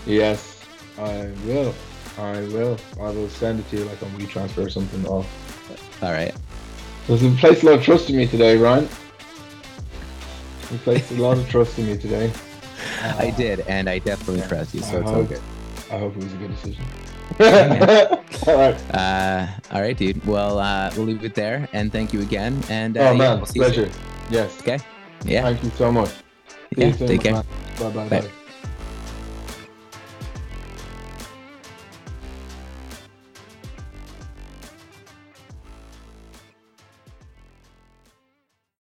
Yes, 0.07 0.61
I 0.99 1.31
will. 1.45 1.75
I 2.19 2.41
will. 2.49 2.79
I 3.01 3.11
will 3.11 3.29
send 3.29 3.61
it 3.61 3.69
to 3.71 3.79
you 3.79 3.85
like 3.85 4.03
on 4.03 4.11
WeTransfer 4.11 4.67
or 4.67 4.71
something. 4.71 5.07
All. 5.07 5.27
All 6.05 6.13
right. 6.13 6.35
There's 7.07 7.23
a 7.23 7.31
place 7.31 7.63
a 7.63 7.67
lot 7.67 7.79
of 7.79 7.83
trust 7.83 8.11
in 8.11 8.17
me 8.17 8.27
today, 8.27 8.59
Ryan. 8.59 8.87
You 10.71 10.79
placed 10.79 11.11
a 11.13 11.15
lot 11.15 11.39
of 11.39 11.49
trust 11.49 11.79
in 11.79 11.87
me 11.87 11.97
today. 11.97 12.31
Uh, 13.01 13.15
I 13.19 13.31
did, 13.31 13.61
and 13.61 13.89
I 13.89 14.01
definitely 14.01 14.41
yeah, 14.41 14.49
trust 14.49 14.75
you, 14.75 14.83
so 14.83 14.99
I 14.99 15.01
it's 15.01 15.09
hope, 15.09 15.17
all 15.17 15.25
good. 15.25 15.41
I 15.91 15.99
hope 15.99 16.17
it 16.17 16.25
was 16.25 16.33
a 16.33 16.37
good 16.37 16.51
decision. 16.51 16.85
all 18.47 18.59
right. 18.59 18.95
Uh, 18.95 19.47
all 19.73 19.81
right, 19.81 19.97
dude. 19.97 20.23
Well, 20.27 20.59
uh, 20.59 20.93
we'll 20.95 21.07
leave 21.07 21.25
it 21.25 21.35
there, 21.35 21.67
and 21.73 21.91
thank 21.91 22.13
you 22.13 22.21
again. 22.21 22.63
And 22.69 22.99
uh, 22.99 23.09
oh 23.09 23.15
man, 23.15 23.21
yeah, 23.21 23.35
we'll 23.37 23.47
pleasure. 23.47 23.91
Yes. 24.29 24.61
Okay. 24.61 24.79
Yeah. 25.25 25.43
Thank 25.43 25.65
you 25.65 25.71
so 25.71 25.91
much. 25.91 26.11
See 26.11 26.83
yeah. 26.83 26.93
Take 26.93 27.23
care. 27.23 27.43
Bye. 27.79 28.09
bye. 28.09 28.31